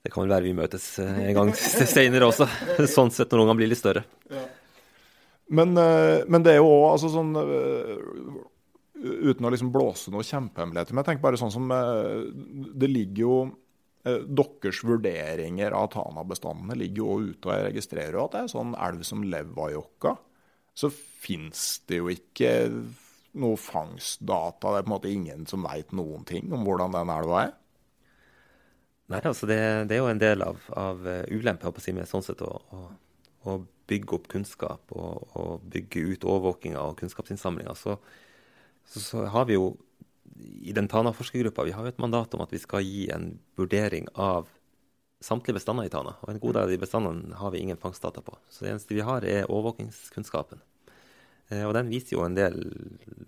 Det 0.02 0.10
kan 0.10 0.24
vel 0.24 0.34
være 0.34 0.48
vi 0.48 0.56
møtes 0.58 0.86
eh, 0.98 1.20
en 1.28 1.36
gang 1.36 1.52
senere 1.96 2.26
også, 2.26 2.48
sånn 2.96 3.12
sett 3.14 3.30
når 3.30 3.44
ungene 3.44 3.60
blir 3.60 3.70
litt 3.70 3.82
større. 3.82 4.02
Ja. 4.32 4.42
Men, 5.52 5.76
eh, 5.78 6.24
men, 6.26 6.42
det 6.42 6.56
er 6.56 6.62
jo 6.62 6.72
òg 6.72 6.88
altså 6.96 7.12
sånn 7.12 7.36
uten 9.02 9.46
å 9.46 9.50
liksom 9.52 9.72
blåse 9.74 10.12
noe 10.12 10.26
kjempehemmeligheter. 10.26 10.94
Men 10.94 11.02
jeg 11.02 11.10
tenker 11.10 11.26
bare 11.26 11.40
sånn 11.40 11.52
som 11.54 11.70
eh, 11.74 12.28
Det 12.78 12.90
ligger 12.90 13.22
jo 13.24 13.36
eh, 14.06 14.22
Deres 14.22 14.82
vurderinger 14.86 15.76
av 15.76 15.90
Tana-bestandene 15.94 16.78
ligger 16.78 17.02
jo 17.02 17.32
ute, 17.32 17.48
og 17.48 17.54
jeg 17.54 17.68
registrerer 17.70 18.18
jo 18.18 18.26
at 18.26 18.36
det 18.36 18.44
er 18.44 18.52
sånn 18.54 18.76
elv 18.88 19.06
som 19.06 19.24
Levajokka. 19.26 20.16
Så 20.78 20.92
fins 20.92 21.82
det 21.90 22.00
jo 22.00 22.12
ikke 22.12 22.52
noe 23.40 23.58
fangstdata. 23.60 24.72
Det 24.72 24.80
er 24.80 24.86
på 24.86 24.90
en 24.90 24.94
måte 24.94 25.12
ingen 25.12 25.46
som 25.50 25.66
veit 25.66 25.92
noen 25.96 26.26
ting 26.28 26.52
om 26.52 26.66
hvordan 26.66 26.96
den 26.96 27.12
elva 27.12 27.44
er. 27.46 27.54
Nei, 29.12 29.20
altså 29.28 29.48
det, 29.50 29.58
det, 29.90 29.96
er 29.96 30.00
jo 30.00 30.10
en 30.10 30.20
del 30.22 30.44
av, 30.44 30.60
av 30.78 31.06
eh, 31.08 31.24
ulempa 31.34 31.72
si, 31.82 31.92
med 31.92 32.08
sånn 32.08 32.24
sett 32.24 32.40
å, 32.46 32.52
å, 32.72 32.82
å, 33.44 33.56
bygge 33.90 34.14
opp 34.16 34.28
kunnskap 34.30 34.92
og, 34.94 35.34
og 35.36 35.64
bygge 35.68 36.04
ut 36.14 36.24
overvåkinga 36.24 36.80
og 36.80 37.00
kunnskapsinnsamlinga. 37.00 37.74
Så 37.76 37.98
så, 38.84 39.00
så 39.00 39.24
har 39.26 39.44
vi 39.44 39.58
jo 39.58 39.76
i 40.62 40.72
den 40.72 40.88
Tana-forskergruppa 40.88 41.64
vi 41.64 41.74
har 41.76 41.86
jo 41.86 41.92
et 41.92 42.02
mandat 42.02 42.34
om 42.34 42.42
at 42.44 42.52
vi 42.52 42.60
skal 42.62 42.84
gi 42.84 43.06
en 43.14 43.36
vurdering 43.58 44.08
av 44.18 44.48
samtlige 45.22 45.60
bestander 45.60 45.86
i 45.86 45.92
Tana. 45.92 46.16
Og 46.22 46.32
en 46.32 46.40
god 46.42 46.56
del 46.56 46.66
av 46.66 46.72
de 46.72 46.80
bestandene 46.82 47.38
har 47.38 47.52
vi 47.54 47.62
ingen 47.62 47.78
fangstdata 47.78 48.24
på. 48.26 48.34
Så 48.50 48.64
det 48.64 48.72
eneste 48.72 48.96
vi 48.96 49.04
har, 49.06 49.22
er 49.22 49.50
overvåkingskunnskapen. 49.50 50.62
Eh, 51.52 51.64
og 51.66 51.74
den 51.76 51.90
viser 51.92 52.16
jo 52.16 52.24
en 52.24 52.36
del 52.36 52.58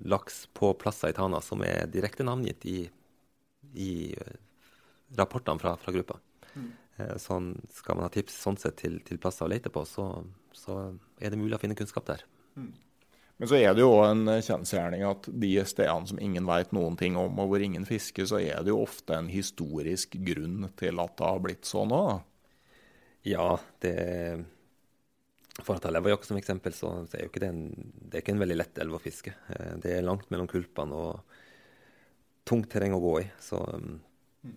laks 0.09 0.45
på 0.57 0.73
plasser 0.81 1.13
i 1.13 1.17
Tana 1.17 1.41
som 1.45 1.65
er 1.67 1.91
direkte 1.93 2.27
navngitt 2.27 2.65
i, 2.71 2.79
i 3.81 3.91
eh, 4.15 4.39
rapportene 5.19 5.61
fra, 5.61 5.75
fra 5.81 5.95
gruppa. 5.95 6.19
Mm. 6.55 6.71
Eh, 6.97 7.17
sånn, 7.21 7.53
skal 7.75 7.99
man 7.99 8.09
ha 8.09 8.15
tips 8.15 8.39
sånn 8.47 8.61
sett 8.61 8.79
til, 8.81 9.01
til 9.05 9.21
plasser 9.21 9.47
å 9.47 9.53
lete 9.53 9.73
på, 9.73 9.85
så, 9.89 10.09
så, 10.55 10.79
er 11.21 11.35
det 11.35 11.41
mulig 11.41 11.59
å 11.59 11.63
finne 11.63 11.77
kunnskap 11.79 12.09
der. 12.09 12.25
Mm. 12.55 12.73
Men 13.43 13.51
så 13.51 13.59
er 13.59 13.73
det 13.75 13.83
jo 13.83 13.91
òg 13.97 14.05
en 14.07 14.31
kjensgjerning 14.47 15.03
at 15.09 15.27
de 15.43 15.57
stedene 15.67 16.07
som 16.07 16.21
ingen 16.23 16.47
veit 16.47 16.71
noen 16.73 16.95
ting 16.97 17.17
om, 17.19 17.41
og 17.43 17.51
hvor 17.51 17.65
ingen 17.67 17.87
fisker, 17.89 18.29
så 18.31 18.39
er 18.39 18.63
det 18.63 18.71
jo 18.71 18.85
ofte 18.85 19.17
en 19.19 19.27
historisk 19.27 20.15
grunn 20.23 20.69
til 20.79 21.03
at 21.03 21.17
det 21.19 21.27
har 21.33 21.43
blitt 21.43 21.67
sånn 21.67 21.93
òg. 21.97 22.23
Ja, 23.27 23.57
det 23.83 23.97
For 25.63 25.77
å 25.77 25.83
ta 25.83 25.93
Levajakk 25.93 26.25
som 26.27 26.39
eksempel, 26.39 26.75
så, 26.75 26.91
så 27.07 27.19
er 27.19 27.27
jo 27.27 27.31
ikke 27.31 27.45
det, 27.45 27.51
en, 27.55 27.93
det 27.95 28.19
er 28.19 28.25
ikke 28.25 28.35
en 28.35 28.43
veldig 28.43 28.57
lett 28.59 28.81
elv 28.83 28.97
å 28.97 29.03
fiske. 29.03 29.35
Eh, 29.55 29.77
det 29.85 29.93
er 29.95 30.07
langt 30.07 30.27
mellom 30.35 30.49
kulpene 30.51 30.99
og 30.99 31.37
tungt 32.49 32.73
terreng 32.73 32.97
å 32.97 33.03
gå 33.03 33.13
i. 33.23 33.29
Så, 33.41 33.61
mm. 33.63 34.57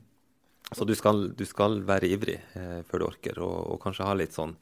så 0.71 0.87
du, 0.89 0.95
skal, 0.97 1.27
du, 1.37 1.45
skal, 1.45 1.83
være 1.85 2.09
ivrig 2.09 2.39
eh, 2.57 2.79
før 2.89 3.03
du 3.03 3.07
orker, 3.11 3.43
og, 3.45 3.59
og 3.75 3.83
kanskje 3.83 4.09
ha 4.09 4.17
litt 4.17 4.33
sånn 4.37 4.57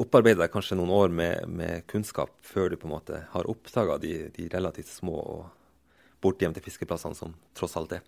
opparbeide 0.00 0.42
deg 0.42 0.52
kanskje 0.52 0.76
noen 0.76 0.92
år 0.92 1.12
med, 1.12 1.46
med, 1.48 1.84
kunnskap 1.88 2.32
før 2.44 2.72
du 2.72 2.76
på 2.80 2.88
en 2.88 2.96
måte 2.96 3.22
har 3.32 3.48
oppdaga 3.48 3.96
de, 4.00 4.26
de, 4.34 4.48
relativt 4.52 4.90
små 4.92 5.16
og 5.20 5.46
bortgjemte 6.24 6.60
fiskeplassene 6.64 7.16
som 7.16 7.32
tross 7.56 7.76
alt 7.80 7.96
er. 7.96 8.04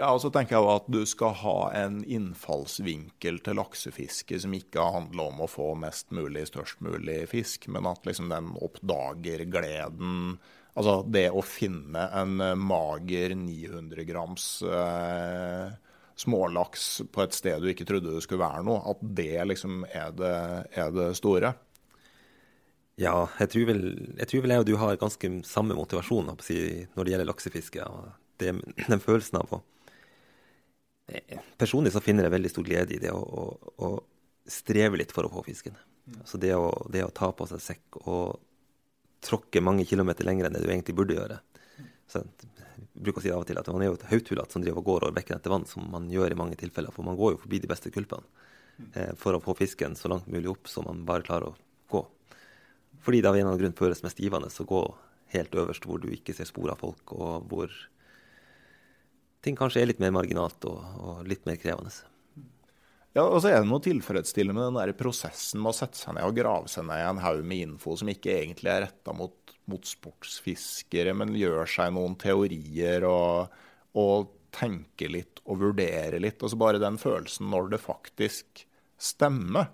Ja, 0.00 0.14
og 0.14 0.22
så 0.22 0.30
tenker 0.32 0.56
jeg 0.56 0.68
at 0.72 0.86
du 0.88 1.02
skal 1.04 1.34
ha 1.42 1.56
en 1.76 1.98
innfallsvinkel 2.08 3.42
til 3.44 3.58
laksefiske 3.58 4.38
som 4.40 4.54
ikke 4.56 4.86
handler 4.94 5.28
om 5.28 5.42
å 5.44 5.48
få 5.50 5.74
mest 5.76 6.08
mulig, 6.16 6.46
størst 6.48 6.80
mulig 6.80 7.18
fisk, 7.28 7.66
men 7.68 7.84
at 7.90 8.06
liksom 8.08 8.30
den 8.32 8.48
oppdager 8.64 9.44
gleden. 9.52 10.38
Altså 10.72 11.02
det 11.04 11.26
å 11.36 11.42
finne 11.44 12.06
en 12.16 12.40
mager 12.62 13.34
900 13.36 14.06
grams 14.08 14.46
eh, 14.64 15.74
smålaks 16.16 16.86
på 17.12 17.26
et 17.26 17.36
sted 17.36 17.60
du 17.60 17.68
ikke 17.68 17.84
trodde 17.90 18.14
det 18.14 18.22
skulle 18.24 18.46
være 18.46 18.64
noe, 18.70 18.80
at 18.94 19.02
det 19.04 19.34
liksom 19.50 19.82
er 19.84 20.14
det, 20.16 20.36
er 20.80 20.94
det 20.96 21.10
store? 21.20 21.52
Ja, 23.00 23.26
jeg 23.36 23.52
tror, 23.52 23.66
vel, 23.68 23.84
jeg 24.16 24.32
tror 24.32 24.46
vel 24.46 24.54
jeg 24.56 24.64
og 24.64 24.70
du 24.70 24.78
har 24.80 25.02
ganske 25.02 25.30
samme 25.48 25.76
motivasjon 25.76 26.32
når 26.32 26.40
det 26.40 27.12
gjelder 27.12 27.28
laksefiske. 27.28 27.84
Det, 28.40 28.56
den 28.88 29.04
følelsen 29.04 29.42
av 29.42 29.58
å 29.58 29.60
Personlig 31.60 31.92
så 31.94 32.02
finner 32.04 32.26
jeg 32.26 32.34
veldig 32.36 32.52
stor 32.52 32.66
glede 32.66 32.96
i 32.96 33.00
det 33.02 33.12
å, 33.14 33.20
å, 33.20 33.44
å 33.86 33.90
streve 34.50 35.00
litt 35.00 35.12
for 35.14 35.26
å 35.26 35.32
få 35.32 35.44
fisken. 35.46 35.76
Altså 36.20 36.40
det 36.42 36.54
å, 36.56 36.70
det 36.90 37.04
å 37.04 37.12
ta 37.14 37.30
på 37.36 37.46
seg 37.50 37.62
sekk 37.62 38.00
og 38.04 38.40
tråkke 39.24 39.62
mange 39.62 39.84
kilometer 39.88 40.26
lenger 40.26 40.48
enn 40.48 40.56
det 40.56 40.62
du 40.64 40.70
egentlig 40.70 40.96
burde 40.96 41.16
gjøre. 41.18 41.40
Så 42.10 42.24
bruker 42.94 43.20
å 43.20 43.24
si 43.24 43.32
av 43.32 43.42
og 43.42 43.48
til 43.48 43.60
at 43.60 43.68
man 43.70 43.84
er 43.84 43.90
jo 43.90 43.98
et 43.98 44.08
hauthulat 44.10 44.52
som 44.52 44.64
driver 44.64 44.82
og 44.82 44.88
går 44.88 45.06
over 45.06 45.16
bekken 45.18 45.36
etter 45.36 45.52
vann, 45.52 45.66
som 45.68 45.84
man 45.92 46.08
gjør 46.10 46.34
i 46.34 46.38
mange 46.38 46.58
tilfeller. 46.60 46.94
For 46.94 47.06
man 47.06 47.18
går 47.18 47.36
jo 47.36 47.42
forbi 47.44 47.60
de 47.62 47.70
beste 47.70 47.92
kulpene 47.94 48.26
eh, 48.94 49.12
for 49.20 49.36
å 49.36 49.42
få 49.44 49.54
fisken 49.58 49.96
så 49.98 50.10
langt 50.12 50.28
mulig 50.30 50.50
opp 50.52 50.70
som 50.70 50.88
man 50.88 51.04
bare 51.08 51.26
klarer 51.26 51.52
å 51.52 51.56
gå. 51.92 52.02
Fordi 53.04 53.22
det 53.22 53.30
av 53.30 53.36
en 53.36 53.44
eller 53.44 53.52
annen 53.52 53.62
grunn 53.62 53.78
føles 53.78 54.02
mest 54.04 54.20
givende 54.20 54.50
å 54.50 54.68
gå 54.68 54.82
helt 55.34 55.54
øverst, 55.54 55.86
hvor 55.86 56.02
du 56.02 56.10
ikke 56.10 56.34
ser 56.36 56.48
spor 56.48 56.72
av 56.72 56.80
folk, 56.82 57.14
og 57.14 57.46
hvor 57.50 57.74
ting 59.44 59.58
kanskje 59.58 59.82
er 59.82 59.90
litt 59.92 60.00
mer 60.02 60.14
marginalt 60.14 60.64
og, 60.68 60.80
og 61.00 61.28
litt 61.28 61.46
mer 61.48 61.58
krevende. 61.60 61.92
Ja, 63.16 63.24
og 63.24 63.40
så 63.42 63.50
er 63.50 63.58
det 63.58 63.66
noe 63.66 63.82
tilfredsstillende 63.82 64.54
med 64.54 64.68
den 64.68 64.78
der 64.78 64.94
prosessen 64.98 65.62
med 65.62 65.72
å 65.72 65.78
sette 65.80 65.98
seg 65.98 66.14
ned 66.14 66.28
og 66.28 66.36
grave 66.36 66.70
seg 66.70 66.86
ned 66.86 67.00
i 67.02 67.08
en 67.08 67.22
haug 67.24 67.40
med 67.42 67.64
info 67.64 67.96
som 67.98 68.10
ikke 68.12 68.36
egentlig 68.36 68.70
er 68.70 68.84
retta 68.86 69.14
mot 69.16 69.34
mot 69.70 69.86
sportsfiskere, 69.86 71.14
men 71.16 71.36
gjør 71.38 71.68
seg 71.68 71.94
noen 71.94 72.16
teorier 72.20 73.06
og, 73.08 73.52
og 73.98 74.30
tenker 74.54 75.12
litt 75.12 75.42
og 75.46 75.60
vurderer 75.62 76.18
litt. 76.22 76.40
Altså 76.42 76.58
bare 76.60 76.82
den 76.82 76.98
følelsen 77.00 77.50
når 77.52 77.72
det 77.74 77.82
faktisk 77.82 78.64
stemmer, 79.00 79.70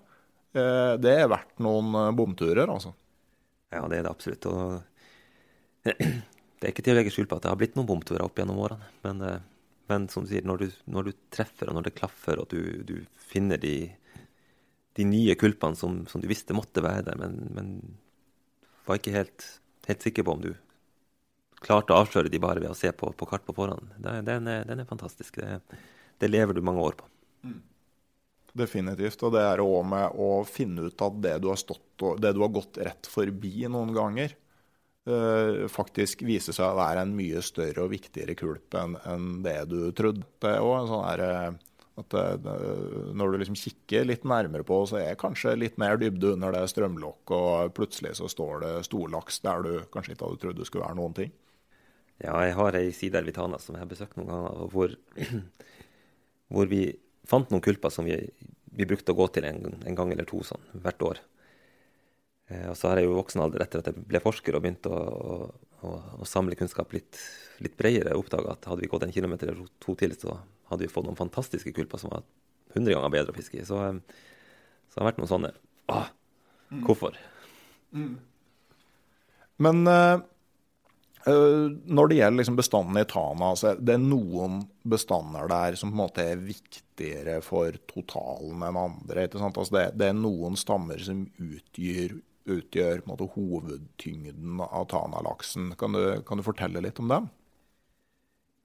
eh, 0.55 0.93
det 1.01 1.13
er 1.13 1.31
verdt 1.31 1.57
noen 1.63 1.93
eh, 1.97 2.13
bomturer, 2.17 2.67
altså. 2.67 2.93
Ja, 3.73 3.83
det 3.91 3.99
er 3.99 4.07
det 4.07 4.13
absolutt. 4.13 4.47
Og 4.47 5.87
det 5.87 6.63
er 6.63 6.71
ikke 6.71 6.85
til 6.85 6.95
å 6.95 6.99
legge 7.01 7.13
skjul 7.13 7.27
på 7.29 7.39
at 7.39 7.47
det 7.47 7.51
har 7.51 7.59
blitt 7.59 7.75
noen 7.77 7.89
bomturer 7.89 8.25
opp 8.27 8.39
gjennom 8.39 8.61
årene. 8.63 8.91
Men, 9.03 9.25
eh, 9.27 9.39
men 9.87 10.09
som 10.11 10.25
du 10.25 10.31
sier, 10.31 10.45
når 10.47 10.63
du, 10.63 10.67
når 10.91 11.09
du, 11.09 11.13
treffer, 11.33 11.69
og 11.69 11.77
når 11.77 11.87
det 11.87 11.95
klaffer, 11.99 12.41
og 12.41 12.49
du, 12.51 12.83
du 12.87 12.97
finner 13.29 13.59
de, 13.61 13.75
de 14.99 15.05
nye 15.07 15.35
kulpene 15.39 15.79
som, 15.79 16.01
som, 16.11 16.23
du 16.23 16.27
visste 16.29 16.55
måtte 16.57 16.83
være 16.83 17.05
der, 17.09 17.21
men, 17.21 17.39
men 17.55 17.71
var 18.87 18.99
ikke 18.99 19.15
helt 19.15 19.47
helt 19.87 20.01
sikker 20.01 20.23
på 20.23 20.31
om 20.35 20.41
du 20.43 20.51
klarte 21.63 21.93
å 21.93 22.01
avsløre 22.03 22.29
de 22.29 22.39
bare 22.41 22.61
ved 22.61 22.69
å 22.69 22.77
se 22.77 22.91
på, 22.93 23.09
på 23.17 23.27
kart 23.29 23.45
på 23.47 23.55
forhånd. 23.57 23.95
Den 23.97 24.47
er, 24.47 24.65
den 24.67 24.83
er 24.83 24.89
fantastisk. 24.89 25.39
Det, 25.39 25.79
det, 26.19 26.29
lever 26.29 26.53
du 26.53 26.61
mange 26.65 26.83
år 26.83 26.97
på. 26.99 27.07
Mm. 27.47 27.61
Definitivt. 28.61 29.23
Og 29.25 29.33
det 29.33 29.45
er 29.47 29.63
òg 29.63 29.87
med 29.89 30.19
å 30.21 30.29
finne 30.49 30.89
ut 30.89 31.05
at 31.07 31.21
det 31.23 31.37
du 31.41 31.49
stått 31.57 32.05
det 32.21 32.33
du 32.35 32.43
har 32.43 32.53
gått 32.53 32.77
rett 32.85 33.09
forbi 33.09 33.65
noen 33.65 33.95
ganger, 33.95 34.35
faktisk 35.71 36.25
viser 36.27 36.55
seg 36.55 36.67
å 36.67 36.77
være 36.79 37.05
en 37.05 37.15
mye 37.15 37.41
større 37.45 37.85
og 37.85 37.93
viktigere 37.93 38.35
kulp 38.37 38.75
enn 38.75 38.97
en 39.07 39.29
det 39.45 39.61
du 39.71 39.79
trodde. 39.95 40.25
Det 40.43 40.51
er 40.51 40.59
en 40.61 40.89
sånn 40.89 41.05
her, 41.05 41.23
at 41.97 42.13
det, 42.13 42.53
Når 43.17 43.31
du 43.31 43.37
liksom 43.41 43.57
kikker 43.57 44.05
litt 44.05 44.27
nærmere 44.27 44.65
på, 44.67 44.83
så 44.89 44.99
er 45.01 45.17
kanskje 45.19 45.55
litt 45.57 45.79
mer 45.81 45.97
dybde 45.97 46.35
under 46.35 46.53
det 46.53 46.67
strømlokk, 46.69 47.33
og 47.33 47.73
plutselig 47.77 48.17
så 48.19 48.29
står 48.29 48.61
det 48.65 48.73
storlaks 48.85 49.41
der 49.45 49.65
du 49.65 49.73
kanskje 49.93 50.13
ikke 50.13 50.27
hadde 50.27 50.41
trodd 50.43 50.59
det 50.61 50.69
skulle 50.69 50.85
være 50.85 50.99
noen 50.99 51.17
ting. 51.17 51.33
Ja, 52.17 52.33
jeg 52.41 52.55
har 52.57 52.75
ei 52.77 52.91
Tana 53.31 53.59
som 53.61 53.75
jeg 53.75 53.83
har 53.83 53.89
besøkt 53.89 54.17
noen 54.17 54.29
ganger, 54.31 54.69
hvor, 54.73 54.93
hvor 56.53 56.69
vi 56.69 56.83
fant 57.27 57.51
noen 57.51 57.61
kulper 57.61 57.93
som 57.93 58.05
vi, 58.05 58.17
vi, 58.73 58.85
brukte 58.85 59.13
å 59.13 59.17
gå 59.17 59.27
til 59.35 59.45
en, 59.45 59.81
en 59.85 59.97
gang 59.97 60.11
eller 60.11 60.25
to 60.25 60.41
sånn, 60.45 60.63
hvert 60.73 61.01
år. 61.05 61.21
Eh, 62.47 62.67
og 62.71 62.77
så 62.79 62.91
har 62.91 63.01
jeg 63.01 63.09
jo 63.09 63.17
voksen 63.17 63.43
alder 63.43 63.65
etter 63.65 63.81
at 63.81 63.89
jeg 63.91 64.05
ble 64.07 64.21
forsker 64.23 64.55
og 64.55 64.63
begynte 64.63 64.91
å, 64.91 65.01
å, 65.03 65.39
å, 65.83 65.93
å 66.23 66.27
samle 66.27 66.57
kunnskap 66.59 66.93
litt, 66.95 67.19
litt 67.63 67.75
bredere, 67.79 68.15
oppdaga 68.19 68.55
at 68.55 68.69
hadde 68.69 68.85
vi 68.85 68.91
gått 68.91 69.07
en 69.07 69.15
kilometer 69.15 69.51
eller 69.51 69.67
to 69.83 69.97
til, 69.99 70.15
så 70.15 70.39
hadde 70.71 70.85
vi 70.85 70.91
fått 70.91 71.07
noen 71.07 71.19
fantastiske 71.19 71.73
kulper 71.75 72.01
som 72.01 72.13
var 72.13 72.25
100 72.75 72.93
ganger 72.93 73.13
bedre 73.13 73.35
å 73.35 73.37
fiske 73.37 73.59
i. 73.59 73.67
Så, 73.67 73.81
eh, 73.83 74.23
så 74.87 74.97
det 74.97 75.03
har 75.03 75.11
vært 75.11 75.21
noen 75.23 75.33
sånne 75.33 75.53
Åh, 75.87 76.09
mm. 76.71 76.81
hvorfor? 76.83 77.15
Mm. 77.95 78.17
Men 79.63 79.87
uh, 79.87 80.19
når 81.27 82.09
det 82.09 82.17
gjelder 82.19 82.39
liksom 82.41 82.57
bestanden 82.59 82.99
i 83.01 83.05
Tana, 83.09 83.53
så 83.55 83.71
er 83.71 83.79
det 83.89 83.97
noen 84.03 84.61
bestander 84.87 85.49
der 85.51 85.77
som 85.79 85.91
på 85.91 85.95
en 85.95 86.01
måte 86.01 86.25
er 86.33 86.43
viktigere 86.43 87.39
for 87.45 87.75
totalen 87.89 88.63
enn 88.67 88.79
andre. 88.79 89.27
Altså 89.31 89.67
det, 89.75 89.85
det, 89.99 90.11
er 90.11 90.19
noen 90.19 90.59
stammer 90.59 91.01
som 91.03 91.25
utgjør, 91.39 92.17
utgjør 92.47 93.03
måte, 93.09 93.27
hovedtyngden 93.35 94.61
av 94.63 94.87
Tana-laksen. 94.91 95.73
Kan, 95.79 95.97
kan, 96.27 96.39
du 96.39 96.45
fortelle 96.45 96.83
litt 96.83 97.01
om 97.03 97.11
dem? 97.11 97.29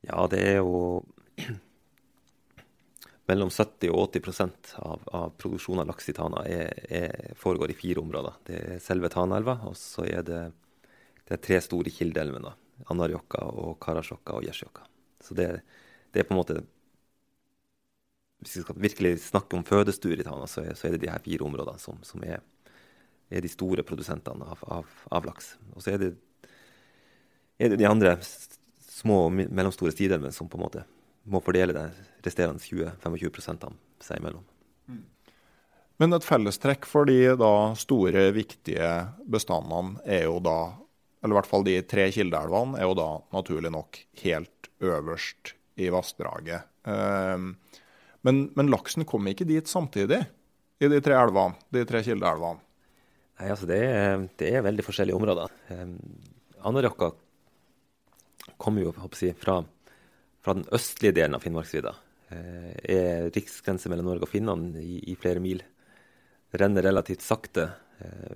Ja, 0.07 0.27
det 0.31 0.41
er 0.55 0.57
jo 0.61 1.03
mellom 3.31 3.53
70 3.55 3.93
og 3.93 4.17
80 4.17 4.81
av, 4.83 5.07
av 5.15 5.37
produksjonen 5.41 5.85
av 5.85 5.93
laks 5.93 6.11
i 6.11 6.17
Tana 6.17 6.43
er, 6.49 6.73
er, 6.91 7.33
foregår 7.39 7.73
i 7.73 7.79
fire 7.79 8.03
områder. 8.03 8.41
Det 8.49 8.59
er 8.59 8.83
selve 8.83 9.11
Tanaelva, 9.13 9.61
og 9.69 9.79
så 9.79 10.07
er 10.09 10.27
det, 10.27 10.43
det 11.29 11.39
er 11.39 11.45
tre 11.47 11.61
store 11.65 11.93
kildeelvene. 11.95 12.55
Anarjokka 12.91 13.45
og 13.63 13.77
Karasjokka 13.83 14.39
og 14.39 14.47
Gjesjokka. 14.47 14.87
Så 15.23 15.37
det, 15.39 15.49
det, 16.11 16.23
er 16.23 16.27
på 16.27 16.35
en 16.35 16.41
måte 16.41 16.63
Hvis 18.43 18.57
vi 18.57 18.63
skal 18.65 18.81
virkelig 18.83 19.13
snakke 19.29 19.55
om 19.55 19.63
fødestuer 19.63 20.19
i 20.19 20.27
Tana, 20.27 20.49
så 20.51 20.65
er, 20.65 20.75
så 20.75 20.89
er, 20.89 20.97
det 20.97 21.05
de 21.05 21.13
her 21.13 21.23
fire 21.23 21.47
områdene 21.47 21.79
som, 21.79 22.01
som 22.03 22.25
er, 22.27 22.43
er, 23.33 23.43
de 23.45 23.51
store 23.51 23.85
produsentene 23.87 24.47
av, 24.55 24.65
av, 24.79 24.97
av 25.11 25.29
laks. 25.29 25.55
Og 25.75 25.85
så 25.85 25.95
er 25.95 26.03
det, 26.03 26.11
er 27.59 27.73
det 27.73 27.81
de 27.81 27.89
andre 27.89 28.17
små 28.23 29.27
og 29.27 29.33
mellomstore 29.35 29.95
sideelvene 29.95 30.35
som 30.35 30.51
på 30.51 30.61
en 30.61 30.67
måte 30.67 30.85
må 31.31 31.41
fordele 31.43 31.75
det 31.77 31.87
resterende 32.27 32.63
20-25 32.63 33.77
seg 34.03 34.19
imellom. 34.19 34.45
Mm. 34.91 35.03
Men 36.03 36.17
et 36.17 36.27
fellestrekk 36.27 36.87
for 36.89 37.07
de 37.07 37.35
da 37.39 37.53
store, 37.79 38.31
viktige 38.35 38.91
bestandene 39.31 40.03
er 40.05 40.27
jo 40.27 40.39
da 40.43 40.75
Eller 41.23 41.37
i 41.37 41.39
hvert 41.39 41.47
fall 41.47 41.63
de 41.63 41.77
tre 41.87 42.09
kildeelvene 42.11 42.81
er 42.81 42.89
jo 42.89 42.97
da 42.99 43.11
naturlig 43.31 43.71
nok 43.71 43.99
helt 44.25 44.67
øverst 44.83 45.53
i 45.79 45.87
vassdraget. 45.95 46.67
Ehm, 46.83 47.53
men, 48.27 48.41
men, 48.59 48.71
laksen 48.73 49.07
kom 49.07 49.29
ikke 49.31 49.47
dit 49.47 49.71
samtidig 49.71 50.19
i 50.83 50.91
de 50.91 50.99
tre 50.99 51.15
elvene, 51.15 51.55
de 51.71 51.85
tre 51.87 52.03
kildeelvene? 52.03 52.59
Nei, 53.41 53.49
altså 53.51 53.67
det 53.69 53.79
er, 53.87 54.27
det 54.39 54.49
er, 54.53 54.65
veldig 54.65 54.85
forskjellige 54.87 55.19
områder. 55.19 55.55
Um, 55.73 55.97
Anarjokka 56.69 57.11
kommer 58.61 58.85
jo 58.85 58.93
jeg, 58.93 59.35
fra 59.39 59.61
fra 60.43 60.57
den 60.59 60.67
østlige 60.75 61.15
delen 61.17 61.37
av 61.37 61.45
Finnmarksvidda. 61.45 61.93
Eh, 62.35 62.73
er 62.97 63.29
riksgrense 63.35 63.91
mellom 63.93 64.11
Norge 64.11 64.27
og 64.27 64.33
Finland 64.33 64.77
i, 64.81 64.99
i, 65.13 65.17
flere 65.19 65.43
mil. 65.43 65.63
Renner 66.59 66.85
relativt 66.89 67.23
sakte. 67.25 67.69
Eh, 68.03 68.35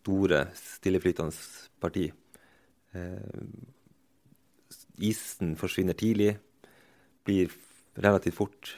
store, 0.00 0.44
stilleflytende 0.56 1.32
parti. 1.80 2.06
Eh, 2.92 3.48
isen 5.10 5.56
forsvinner 5.60 5.96
tidlig. 5.96 6.34
Blir 7.24 7.52
relativt 7.96 8.36
fort 8.36 8.74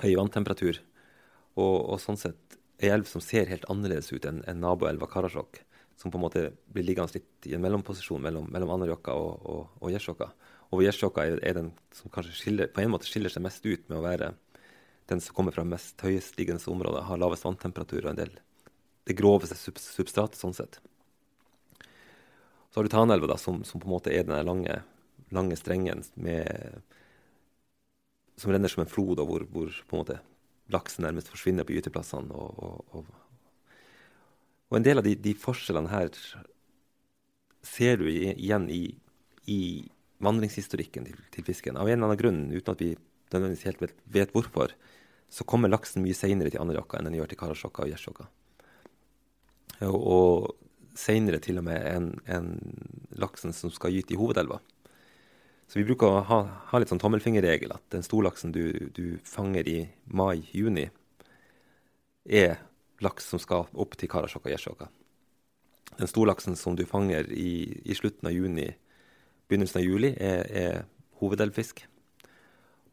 høy 0.00 0.14
vanntemperatur. 0.16 0.80
Og, 1.60 1.76
og 1.94 2.00
sånn 2.02 2.18
sett 2.18 2.43
ei 2.82 2.90
elv 2.90 3.06
som 3.08 3.22
ser 3.22 3.50
helt 3.50 3.66
annerledes 3.70 4.10
ut 4.12 4.26
enn 4.28 4.42
en 4.50 4.62
naboelva 4.62 5.08
Karasjok, 5.10 5.60
som 5.96 6.10
på 6.10 6.18
en 6.18 6.24
måte 6.24 6.44
blir 6.74 6.86
liggende 6.86 7.18
litt 7.18 7.48
i 7.48 7.54
en 7.54 7.62
mellomposisjon 7.62 8.22
mellom, 8.22 8.48
mellom 8.52 8.72
Anarjokka 8.74 9.14
og, 9.14 9.44
og, 9.46 9.76
og 9.80 9.92
Gjersjokka. 9.94 10.30
Og 10.74 10.82
Gjersjokka 10.82 11.26
er, 11.28 11.38
er, 11.46 11.58
den 11.60 11.70
som 11.94 12.10
kanskje 12.10 12.34
skiller, 12.38 12.72
på 12.74 12.82
en 12.82 12.90
måte 12.90 13.06
skiller 13.06 13.30
seg 13.30 13.44
mest 13.44 13.62
ut 13.66 13.86
med 13.86 14.00
å 14.00 14.04
være 14.04 14.32
den 15.12 15.20
som 15.20 15.36
kommer 15.36 15.54
fra 15.54 15.66
mest 15.68 16.00
høyestliggende 16.02 16.64
områder, 16.72 17.04
har 17.06 17.20
lavest 17.20 17.46
vanntemperatur 17.46 18.02
og 18.02 18.14
en 18.14 18.22
del 18.24 18.34
det 19.04 19.16
groveste 19.18 19.56
substratet 19.76 20.40
sånn 20.40 20.56
sett. 20.56 20.78
Så 22.72 22.80
har 22.80 22.86
du 22.86 22.90
Tanelva, 22.90 23.28
da, 23.34 23.36
som, 23.38 23.60
som, 23.68 23.78
på 23.78 23.86
en 23.86 23.94
måte 23.94 24.10
er 24.10 24.24
den 24.26 24.40
lange, 24.48 24.80
lange 25.34 25.58
strengen 25.60 26.00
med, 26.16 26.80
som 28.40 28.50
renner 28.50 28.72
som 28.72 28.82
en 28.82 28.90
flod, 28.90 29.20
og 29.22 29.28
hvor, 29.28 29.44
hvor, 29.52 29.76
på 29.84 29.94
en 29.94 30.02
måte 30.02 30.18
laksen 30.72 31.04
nærmest 31.04 31.30
forsvinner 31.32 31.66
på 31.66 31.76
gyteplassene. 31.76 32.32
Og, 32.32 32.58
og, 32.58 32.98
og, 32.98 33.06
og, 34.70 34.78
en 34.78 34.86
del 34.86 35.00
av 35.00 35.06
de, 35.06 35.14
de, 35.20 35.34
forskjellene 35.38 35.92
her 35.92 36.10
ser 37.64 38.00
du 38.00 38.08
igjen 38.08 38.68
i, 38.72 38.82
i 39.50 39.60
vandringshistorikken 40.24 41.08
til, 41.08 41.20
til, 41.34 41.46
fisken. 41.46 41.78
Av 41.80 41.88
en 41.88 41.98
eller 41.98 42.10
annen 42.10 42.20
grunn, 42.20 42.42
uten 42.52 42.74
at 42.74 42.82
vi 42.82 42.94
nødvendigvis 43.32 43.66
helt 43.68 43.82
vet, 43.82 43.96
vet 44.16 44.34
hvorfor, 44.34 44.74
så 45.32 45.46
kommer 45.48 45.72
laksen 45.72 46.04
mye 46.04 46.16
seinere 46.16 46.52
til 46.52 46.62
Anárjohka 46.62 47.00
enn 47.00 47.08
den 47.08 47.18
gjør 47.18 47.32
til 47.32 47.40
Karasjokka 47.40 47.86
og 47.86 47.90
Gjersjokka. 47.90 48.28
Og, 49.88 49.96
og 49.98 50.98
seinere 50.98 51.40
til 51.42 51.58
og 51.58 51.66
med 51.66 51.82
enn 51.90 52.12
en 52.30 52.52
laksen 53.18 53.54
som 53.56 53.72
skal 53.74 53.94
gyte 53.96 54.14
i 54.14 54.20
hovedelva. 54.20 54.60
Så 55.66 55.80
vi 55.80 55.86
bruker 55.88 56.10
å 56.10 56.24
ha, 56.28 56.40
ha 56.70 56.80
litt 56.80 56.90
sånn 56.92 57.00
tommelfingerregel 57.02 57.72
at 57.74 57.84
den 57.94 58.04
storlaksen 58.04 58.52
du, 58.54 58.90
du 58.94 59.16
fanger 59.26 59.68
i 59.68 59.78
mai-juni, 60.04 60.90
er 62.24 62.58
laks 63.04 63.26
som 63.32 63.40
skal 63.42 63.66
opp 63.72 63.96
til 64.00 64.10
Karasjokka 64.12 64.48
og 64.48 64.54
Gjersjokka. 64.54 64.90
Den 65.98 66.10
storlaksen 66.10 66.56
som 66.58 66.76
du 66.76 66.84
fanger 66.88 67.28
i, 67.32 67.80
i 67.84 67.96
slutten 67.96 68.28
av 68.28 68.34
juni, 68.34 68.68
begynnelsen 69.48 69.80
av 69.80 69.86
juli 69.86 70.14
er, 70.16 70.46
er 70.48 70.78
hovedelvfisk. 71.20 71.84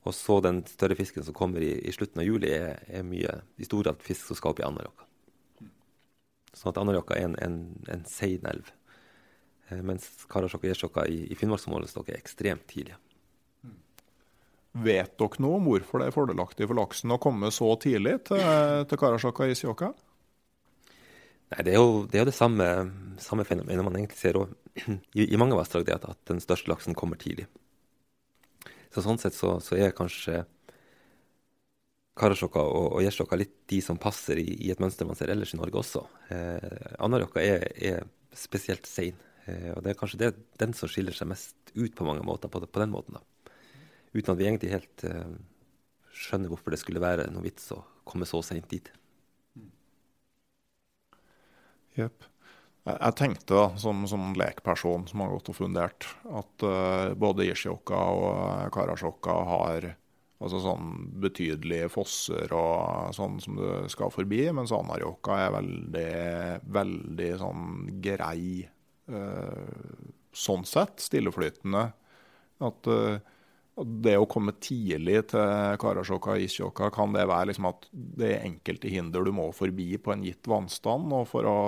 Og 0.01 0.15
så 0.17 0.39
den 0.41 0.63
større 0.69 0.97
fisken 0.97 1.25
som 1.25 1.35
kommer 1.37 1.61
i, 1.63 1.73
i 1.85 1.93
slutten 1.93 2.21
av 2.23 2.27
juli, 2.27 2.49
er, 2.55 2.81
er 2.89 3.05
mye 3.05 3.41
i 3.61 3.67
stor 3.67 3.85
grad 3.85 4.01
fisk 4.03 4.27
som 4.27 4.39
skal 4.39 4.55
opp 4.55 4.61
i 4.61 4.67
Anárjohka. 4.67 5.07
Sånn 6.57 6.73
at 6.73 6.81
Anárjohka 6.81 7.17
er 7.17 7.29
en, 7.29 7.37
en, 7.45 7.59
en 7.93 8.05
sein 8.09 8.47
elv. 8.49 8.73
Eh, 9.71 9.81
mens 9.85 10.09
Karasjok 10.31 10.65
og 10.65 10.69
Gjersjokka 10.71 11.07
i, 11.09 11.23
i 11.31 11.39
Finnmarksområdet 11.39 11.95
er 12.03 12.19
ekstremt 12.19 12.67
tidlige. 12.69 12.99
Vet 14.71 15.17
dere 15.19 15.43
noe 15.43 15.57
om 15.59 15.67
hvorfor 15.67 15.99
det 15.99 16.07
er 16.07 16.15
fordelaktig 16.15 16.67
for 16.69 16.79
laksen 16.79 17.11
å 17.11 17.19
komme 17.19 17.49
så 17.51 17.73
tidlig 17.79 18.21
til, 18.29 18.39
til 18.87 18.99
Karasjok 19.01 19.43
og 19.43 19.51
Isjokka? 19.51 19.91
Nei, 21.51 21.63
Det 21.65 21.73
er 21.73 21.79
jo 21.79 22.05
det, 22.05 22.17
er 22.17 22.23
jo 22.23 22.29
det 22.29 22.37
samme, 22.37 22.67
samme 23.19 23.43
fenomenet 23.47 23.83
man 23.83 23.97
egentlig 23.99 24.19
ser 24.19 24.39
i, 25.19 25.27
i 25.27 25.39
mange 25.39 25.57
vassdrag, 25.59 25.85
det 25.87 25.97
at, 25.99 26.07
at, 26.13 26.21
den 26.31 26.39
største 26.43 26.71
laksen 26.71 26.95
kommer 26.95 27.19
tidlig. 27.19 27.49
Så 28.91 29.03
Sånn 29.03 29.19
sett 29.19 29.35
så, 29.35 29.57
så 29.63 29.75
er 29.79 29.95
kanskje 29.95 30.45
Karasjokka 32.19 32.63
og, 32.63 32.87
og 32.95 33.03
Gjersjokka 33.03 33.39
litt 33.39 33.53
de 33.71 33.79
som 33.83 33.99
passer 33.99 34.39
i, 34.39 34.47
i, 34.55 34.71
et 34.71 34.79
mønster 34.83 35.07
man 35.07 35.19
ser 35.19 35.31
ellers 35.31 35.53
i 35.55 35.59
Norge 35.59 35.79
også. 35.79 36.05
Eh, 36.31 36.95
Anárjohka 37.03 37.43
er, 37.43 37.67
er, 37.75 38.07
spesielt 38.35 38.87
sein, 38.87 39.17
og 39.47 39.79
det 39.83 39.91
er 39.91 39.97
kanskje 39.97 40.19
det, 40.21 40.31
den 40.61 40.73
som 40.77 40.89
skiller 40.91 41.15
seg 41.17 41.29
mest 41.31 41.71
ut 41.73 41.95
på 41.97 42.05
mange 42.05 42.23
måter 42.25 42.51
på, 42.51 42.61
på 42.61 42.83
den 42.83 42.93
måten. 42.93 43.17
da. 43.17 43.51
Uten 44.13 44.33
at 44.33 44.39
vi 44.39 44.47
egentlig 44.47 44.73
helt 44.73 45.05
eh, 45.07 45.37
skjønner 46.11 46.51
hvorfor 46.51 46.73
det 46.73 46.81
skulle 46.81 47.03
være 47.03 47.29
noe 47.31 47.45
vits 47.45 47.71
å 47.75 47.79
komme 48.07 48.27
så 48.27 48.41
seint 48.43 48.67
dit. 48.71 48.91
Jepp. 51.95 52.27
Jeg 52.81 53.13
tenkte 53.13 53.53
da, 53.53 53.65
som, 53.77 54.07
som 54.09 54.31
lekperson 54.35 55.05
som 55.09 55.21
har 55.21 55.33
gått 55.35 55.51
og 55.53 55.57
fundert, 55.57 56.07
at 56.33 56.63
uh, 56.65 57.11
både 57.13 57.45
Ishioka 57.51 57.99
og 58.17 58.71
Karasjokka 58.73 59.35
har 59.45 59.85
altså 60.41 60.63
sånn 60.63 60.87
betydelige 61.21 61.91
fosser 61.93 62.49
og 62.57 63.13
sånn 63.13 63.37
som 63.43 63.59
du 63.59 63.67
skal 63.93 64.09
forbi, 64.09 64.47
mens 64.57 64.73
Anarjokka 64.73 65.37
er 65.43 65.53
veldig, 65.59 66.13
veldig 66.73 67.29
sånn 67.43 67.67
grei 68.01 68.65
sånn 70.31 70.63
sett, 70.67 71.01
stilleflytende. 71.03 71.83
At 72.61 72.89
uh, 72.89 73.17
det 73.81 74.17
å 74.19 74.27
komme 74.29 74.53
tidlig 74.61 75.23
til 75.31 75.77
Karasjokka 75.81 76.35
og 76.35 76.45
Isjokka, 76.45 76.89
kan 76.93 77.15
det 77.15 77.27
være 77.29 77.51
liksom 77.51 77.69
at 77.71 77.87
det 77.91 78.33
er 78.35 78.47
enkelte 78.49 78.91
hinder 78.91 79.25
du 79.25 79.31
må 79.35 79.47
forbi 79.55 79.95
på 80.01 80.13
en 80.13 80.25
gitt 80.27 80.49
vannstand? 80.49 81.13
Og 81.15 81.25
for 81.29 81.47
å 81.47 81.59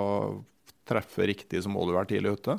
treffe 0.88 1.26
riktig, 1.28 1.62
så 1.64 1.72
må 1.72 1.86
du 1.88 1.94
være 1.96 2.12
tidlig 2.12 2.36
ute? 2.38 2.58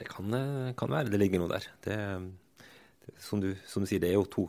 Det 0.00 0.08
kan, 0.08 0.32
eh, 0.36 0.74
kan 0.76 0.92
være 0.92 1.12
det 1.12 1.20
ligger 1.20 1.42
noe 1.42 1.52
der. 1.52 1.66
Det, 1.84 1.96
det, 3.06 3.16
som, 3.20 3.40
du, 3.42 3.52
som, 3.66 3.84
du, 3.84 3.90
sier, 3.90 4.02
det 4.02 4.12
er 4.12 4.18
jo 4.18 4.28
to 4.28 4.46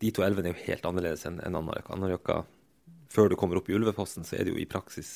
De 0.00 0.08
to 0.14 0.24
elvene 0.24 0.48
er 0.48 0.54
jo 0.54 0.64
helt 0.64 0.86
annerledes 0.88 1.26
enn 1.28 1.42
en. 1.44 1.58
Anárjohka, 1.60 2.40
før 3.12 3.28
du 3.28 3.36
kommer 3.36 3.60
opp 3.60 3.68
i 3.68 3.74
Ulvefossen, 3.76 4.24
så 4.24 4.38
er 4.38 4.46
det 4.46 4.54
jo 4.54 4.62
i 4.62 4.70
praksis 4.70 5.10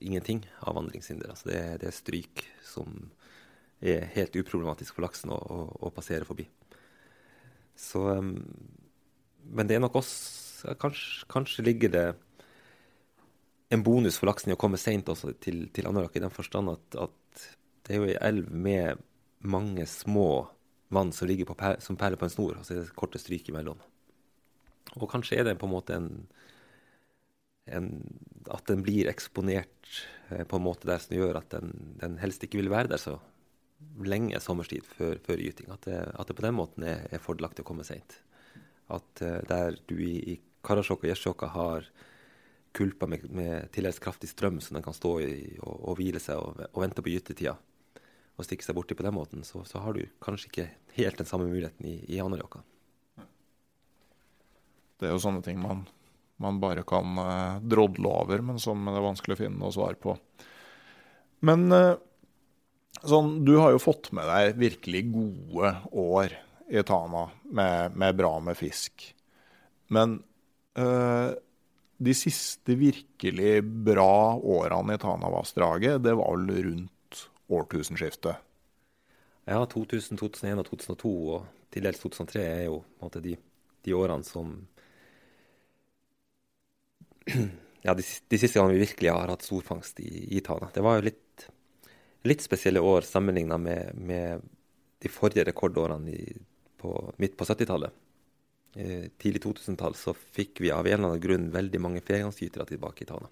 ingenting 0.00 0.44
av 0.60 0.76
vandringshinder. 0.78 1.30
Altså 1.32 1.50
det, 1.50 1.60
det, 1.82 1.90
er 1.90 1.96
stryk 1.96 2.44
som 2.66 3.10
er 3.80 4.08
helt 4.16 4.36
uproblematisk 4.36 4.96
for 4.96 5.06
laksen 5.06 5.32
å, 5.34 5.38
å, 5.38 5.58
å 5.88 5.92
passere 5.94 6.28
forbi. 6.28 6.48
Så 7.76 8.02
um, 8.08 8.38
Men 9.46 9.68
det 9.68 9.76
er 9.76 9.84
nok 9.84 9.98
også 10.00 10.74
kanskje, 10.80 11.26
kanskje 11.30 11.64
ligger 11.66 11.92
det 11.92 12.06
en 13.70 13.82
bonus 13.82 14.18
for 14.18 14.30
laksen 14.30 14.52
i 14.52 14.56
å 14.56 14.60
komme 14.60 14.78
seint 14.78 15.08
til, 15.42 15.66
til 15.74 15.88
Anárjohka, 15.88 16.20
i 16.20 16.24
den 16.24 16.34
forstand 16.34 16.70
at, 16.72 16.98
at, 17.06 17.46
det 17.86 17.94
er 17.94 18.00
jo 18.00 18.08
ei 18.10 18.16
elv 18.28 18.50
med 18.50 19.02
mange 19.46 19.84
små 19.86 20.48
vann 20.90 21.12
som 21.14 21.28
ligger 21.28 21.54
per, 21.54 21.76
som 21.82 21.98
perler 21.98 22.18
på 22.18 22.26
en 22.26 22.32
snor, 22.32 22.56
og 22.58 22.66
så 22.66 22.74
er 22.74 22.80
det 22.80 22.96
korte 22.98 23.20
stryk 23.22 23.50
imellom. 23.50 23.78
Og 24.96 25.06
kanskje 25.10 25.38
er 25.38 25.46
det 25.46 25.58
på 25.60 25.68
en 25.68 25.74
måte 25.74 25.94
en, 25.94 26.08
en 27.66 27.88
At 28.52 28.68
den 28.70 28.84
blir 28.86 29.08
eksponert 29.10 29.88
eh, 30.30 30.44
på 30.46 30.58
en 30.58 30.62
måte 30.62 30.86
der 30.86 31.00
som 31.02 31.16
gjør 31.16 31.40
at 31.40 31.50
den, 31.50 31.96
den, 31.98 32.18
helst 32.22 32.44
ikke 32.46 32.60
vil 32.60 32.70
være 32.70 32.92
der 32.92 33.00
så 33.02 33.16
lenge 34.06 34.38
sommerstid 34.40 34.86
før, 34.86 35.18
før 35.18 35.42
gyting. 35.42 35.72
At 35.74 35.88
at 35.88 36.28
det, 36.28 36.36
på 36.36 36.44
den 36.44 36.54
måten 36.54 36.86
er, 36.86 37.08
er 37.10 37.22
fordelaktig 37.22 37.64
å 37.64 37.68
komme 37.72 37.84
seint. 37.84 38.20
At 38.86 39.22
uh, 39.22 39.40
der 39.50 39.80
du 39.90 39.96
i, 39.98 40.14
i 40.32 40.36
Karasjok 40.62 41.02
og 41.02 41.10
Gjesjåka 41.10 41.48
har 41.54 41.88
kulper 42.76 43.08
med, 43.10 43.24
med 43.32 43.70
tildeles 43.72 43.98
kraftig 44.02 44.28
strøm 44.30 44.60
som 44.60 44.76
den 44.76 44.84
kan 44.84 44.94
stå 44.94 45.12
i 45.24 45.34
og, 45.62 45.74
og 45.74 45.98
hvile 45.98 46.20
seg 46.22 46.40
og, 46.40 46.60
og, 46.68 46.80
vente 46.82 47.02
på 47.02 47.12
gytetida, 47.14 47.56
og 48.36 48.44
stikke 48.44 48.66
seg 48.66 48.76
borti 48.76 48.96
på 48.96 49.06
den 49.06 49.16
måten, 49.16 49.44
så, 49.48 49.62
så, 49.64 49.80
har 49.84 49.96
du 49.96 50.04
kanskje 50.22 50.50
ikke 50.50 50.66
helt 50.98 51.20
den 51.22 51.28
samme 51.28 51.48
muligheten 51.48 51.88
i, 51.88 51.98
i 52.12 52.20
Anárjohka. 52.22 52.60
Det 54.96 55.08
er 55.08 55.14
jo 55.14 55.22
sånne 55.22 55.44
ting 55.44 55.60
man, 55.60 55.86
man 56.42 56.60
bare 56.60 56.84
kan 56.86 57.18
uh, 57.18 57.60
drodle 57.62 58.10
over, 58.10 58.42
men 58.44 58.60
som 58.62 58.84
det 58.88 58.96
er 58.96 59.06
vanskelig 59.06 59.36
å 59.36 59.40
finne 59.40 59.60
noe 59.60 59.74
svar 59.74 59.96
på. 60.00 60.16
Men 61.46 61.66
uh, 61.72 61.96
sånn, 63.02 63.40
du 63.46 63.56
har 63.60 63.74
jo 63.74 63.82
fått 63.82 64.12
med 64.16 64.28
deg 64.28 64.60
virkelig 64.60 65.04
gode 65.14 65.72
år 65.92 66.36
i 66.66 66.82
Tana 66.86 67.28
med, 67.44 67.96
med 67.96 68.16
bra 68.18 68.36
med 68.42 68.58
fisk. 68.58 69.08
Men 69.94 70.18
uh, 70.78 71.30
de 71.96 72.14
siste 72.14 72.76
virkelig 72.76 73.62
bra 73.64 74.36
årene 74.36 74.96
i 74.96 75.00
Tanavassdraget, 75.00 76.02
det 76.04 76.16
var 76.18 76.36
vel 76.36 76.64
rundt 76.66 77.28
årtusenskiftet? 77.48 78.42
Ja, 79.46 79.62
2000, 79.62 80.18
2001 80.18 80.58
og 80.60 80.66
2002 80.72 81.12
og 81.36 81.44
til 81.70 81.86
dels 81.86 82.00
2003 82.02 82.42
er 82.42 82.64
jo 82.66 82.80
måte, 83.02 83.22
de, 83.22 83.36
de, 83.86 83.94
årene 83.94 84.26
som 84.26 84.56
Ja, 87.86 87.92
de, 87.94 88.02
de, 88.02 88.38
siste 88.40 88.58
gangene 88.58 88.74
vi 88.74 88.82
virkelig 88.82 89.12
har 89.14 89.30
hatt 89.30 89.44
storfangst 89.46 90.00
i, 90.02 90.10
i 90.34 90.40
Tana. 90.42 90.66
Det 90.74 90.82
var 90.82 90.96
jo 90.96 91.04
litt, 91.06 91.44
litt 92.26 92.42
spesielle 92.42 92.82
år 92.82 93.06
sammenligna 93.06 93.60
med, 93.62 93.94
med, 93.94 94.42
de 94.98 95.12
forrige 95.12 95.44
rekordårene 95.46 96.10
i, 96.10 96.32
på, 96.82 96.90
midt 97.22 97.36
på 97.38 97.46
70-tallet. 97.46 97.94
Eh, 98.74 99.04
tidlig 99.22 99.44
2000-tall 99.44 99.94
så 99.94 100.16
fikk 100.16 100.64
vi 100.64 100.72
av 100.74 100.88
en 100.88 100.98
eller 100.98 101.12
annen 101.12 101.22
grunn 101.22 101.46
veldig 101.54 101.82
mange 101.84 102.02
flergangsgytere 102.02 102.66
tilbake 102.72 103.04
i 103.04 103.08
Tana. 103.12 103.30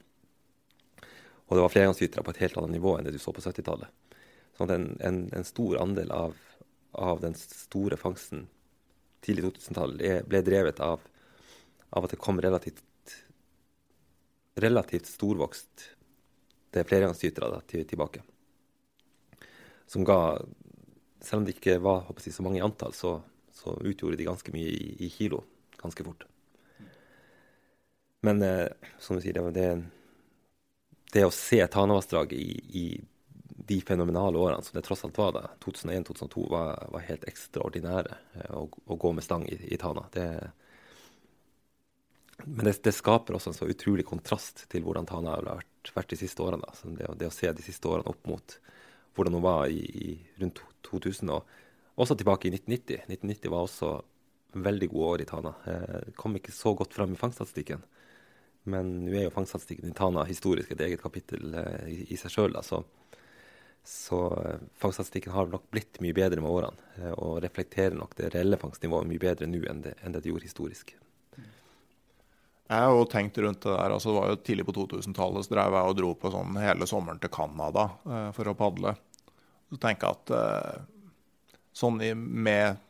Og 1.49 1.57
det 1.57 1.65
var 1.65 1.75
flergangsgytere 1.75 2.25
på 2.25 2.33
et 2.33 2.41
helt 2.45 2.57
annet 2.61 2.77
nivå 2.77 2.95
enn 2.95 3.09
det 3.09 3.17
du 3.17 3.21
så 3.21 3.35
på 3.35 3.43
70-tallet. 3.45 3.91
Sånn 4.57 4.71
at 4.71 4.77
en, 4.77 4.89
en, 5.05 5.21
en, 5.35 5.45
stor 5.45 5.81
andel 5.83 6.15
av, 6.15 6.39
av, 6.93 7.21
den 7.25 7.35
store 7.35 7.99
fangsten 8.01 8.47
tidlig 9.25 9.51
2000-tall 9.51 9.99
ble 10.31 10.41
drevet 10.47 10.81
av, 10.85 11.03
av, 11.91 12.07
at 12.07 12.15
det 12.15 12.23
kom 12.23 12.41
relativt, 12.41 12.81
relativt 14.61 15.09
storvokst 15.11 15.89
det 16.75 16.87
flergangsgytere 16.89 17.61
til, 17.71 17.87
tilbake. 17.89 18.23
Som 19.87 20.07
ga 20.07 20.39
Selv 21.25 21.41
om 21.41 21.45
det 21.47 21.55
ikke 21.55 21.79
var 21.81 22.03
jeg, 22.11 22.35
så 22.37 22.43
mange 22.45 22.59
i 22.59 22.65
antall, 22.65 22.93
så 22.93 23.23
så 23.55 23.79
utgjorde 23.81 24.17
de 24.17 24.25
ganske 24.25 24.53
mye 24.53 24.69
i, 24.69 24.97
i 25.07 25.11
kilo 25.11 25.45
ganske 25.81 26.05
fort. 26.05 26.27
Men 28.21 28.43
eh, 28.43 28.69
som 28.99 29.17
du 29.17 29.23
sier, 29.23 29.37
det, 29.37 29.51
det, 29.55 29.69
det 31.13 31.25
å 31.27 31.33
se 31.35 31.61
Tanavassdraget 31.67 32.39
i, 32.39 32.51
i, 32.83 32.87
de 33.65 33.79
fenomenale 33.81 34.37
årene 34.37 34.65
som 34.65 34.77
det 34.77 34.83
tross 34.85 35.05
alt 35.07 35.17
var 35.17 35.33
da, 35.37 35.45
2001-2002, 35.65 36.45
var, 36.53 36.83
var, 36.93 37.07
helt 37.07 37.25
ekstraordinære 37.31 38.19
eh, 38.35 38.51
å, 38.53 38.67
å, 38.69 38.99
gå 39.01 39.13
med 39.17 39.25
stang 39.25 39.47
i, 39.49 39.57
i 39.73 39.81
Tana. 39.81 40.05
Det, 40.13 40.27
men 42.43 42.67
det, 42.67 42.79
det, 42.83 42.93
skaper 42.97 43.37
også 43.37 43.53
en 43.53 43.57
så 43.57 43.69
utrolig 43.71 44.07
kontrast 44.09 44.65
til 44.73 44.83
hvordan 44.85 45.07
Tana 45.07 45.37
har 45.37 45.47
vært, 45.47 45.93
vært 45.95 46.11
de 46.11 46.19
siste 46.19 46.43
årene. 46.43 46.73
Det, 46.99 47.11
det, 47.21 47.29
å 47.31 47.35
se 47.35 47.53
de 47.55 47.65
siste 47.65 47.89
årene 47.91 48.11
opp 48.11 48.27
mot 48.29 48.57
hvordan 49.15 49.37
hun 49.39 49.45
var 49.45 49.69
i, 49.71 49.85
i 49.85 50.17
rundt 50.43 50.63
2000. 50.89 51.31
og 51.31 51.47
også 51.95 52.17
tilbake 52.19 52.49
i 52.49 52.55
1990. 52.57 53.07
1990 53.07 53.53
var 53.55 53.69
også 53.69 53.93
veldig 54.65 54.89
gode 54.91 55.11
år 55.13 55.23
i 55.23 55.29
Tana. 55.31 55.53
Eh, 55.71 56.13
kom 56.19 56.35
ikke 56.39 56.55
så 56.55 56.75
godt 56.75 56.95
fram 56.95 57.15
i 57.15 57.19
fangststatistikken. 57.19 57.85
Men 58.71 58.91
nå 59.05 59.15
er 59.15 59.27
jo 59.27 59.35
fangststatistikken 59.35 59.91
i 59.91 59.97
Tana 59.97 60.25
historisk 60.29 60.73
et 60.73 60.83
eget 60.87 61.03
kapittel 61.03 61.55
eh, 61.61 61.89
i, 61.93 61.99
i, 62.15 62.19
seg 62.19 62.33
sjøl. 62.33 62.59
Så, 62.67 62.81
så 63.87 64.21
eh, 64.41 64.67
fangststatistikken 64.81 65.35
har 65.35 65.51
nok 65.53 65.69
blitt 65.75 66.01
mye 66.03 66.17
bedre 66.17 66.43
med 66.43 66.51
årene. 66.51 66.91
Eh, 66.99 67.13
og 67.15 67.43
reflekterer 67.45 67.97
nok 67.99 68.17
det 68.19 68.33
reelle 68.35 68.59
fangstnivået 68.61 69.11
mye 69.11 69.23
bedre 69.23 69.51
nå 69.51 69.63
enn 69.71 69.85
det, 69.87 69.99
enn 70.03 70.17
det, 70.17 70.25
de 70.25 70.33
gjorde 70.33 70.49
historisk. 70.49 70.97
Jeg 72.65 72.81
har 72.81 72.95
jo 72.97 73.05
tenkt 73.05 73.39
rundt 73.39 73.61
det 73.61 73.73
der, 73.75 73.93
altså 73.93 74.09
det 74.09 74.17
var 74.17 74.31
jo 74.33 74.37
Tidlig 74.41 74.65
på 74.65 74.73
2000-tallet 74.73 75.45
så 75.45 75.53
drev 75.53 75.75
jeg 75.77 75.91
og 75.91 75.99
dro 75.99 76.13
på 76.17 76.31
sånn 76.33 76.57
hele 76.57 76.89
sommeren 76.89 77.21
til 77.21 77.33
Canada 77.33 77.91
eh, 78.09 78.31
for 78.37 78.49
å 78.49 78.57
padle. 78.57 78.95
Så 79.69 79.81
tenker 79.83 80.09
jeg 80.09 80.17
at 80.17 80.33
eh, 80.39 81.59
sånn 81.77 82.01
i, 82.07 82.15
med, 82.17 82.81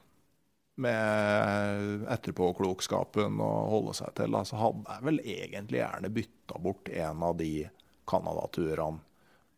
med 0.84 2.04
etterpåklokskapen 2.14 3.42
å 3.42 3.50
holde 3.72 3.96
seg 3.98 4.14
til, 4.20 4.38
så 4.46 4.60
hadde 4.62 4.94
jeg 4.94 5.08
vel 5.10 5.20
egentlig 5.24 5.82
gjerne 5.82 6.14
bytta 6.20 6.62
bort 6.62 6.92
en 6.94 7.26
av 7.26 7.34
de 7.42 7.50
Canada-turene 8.06 9.02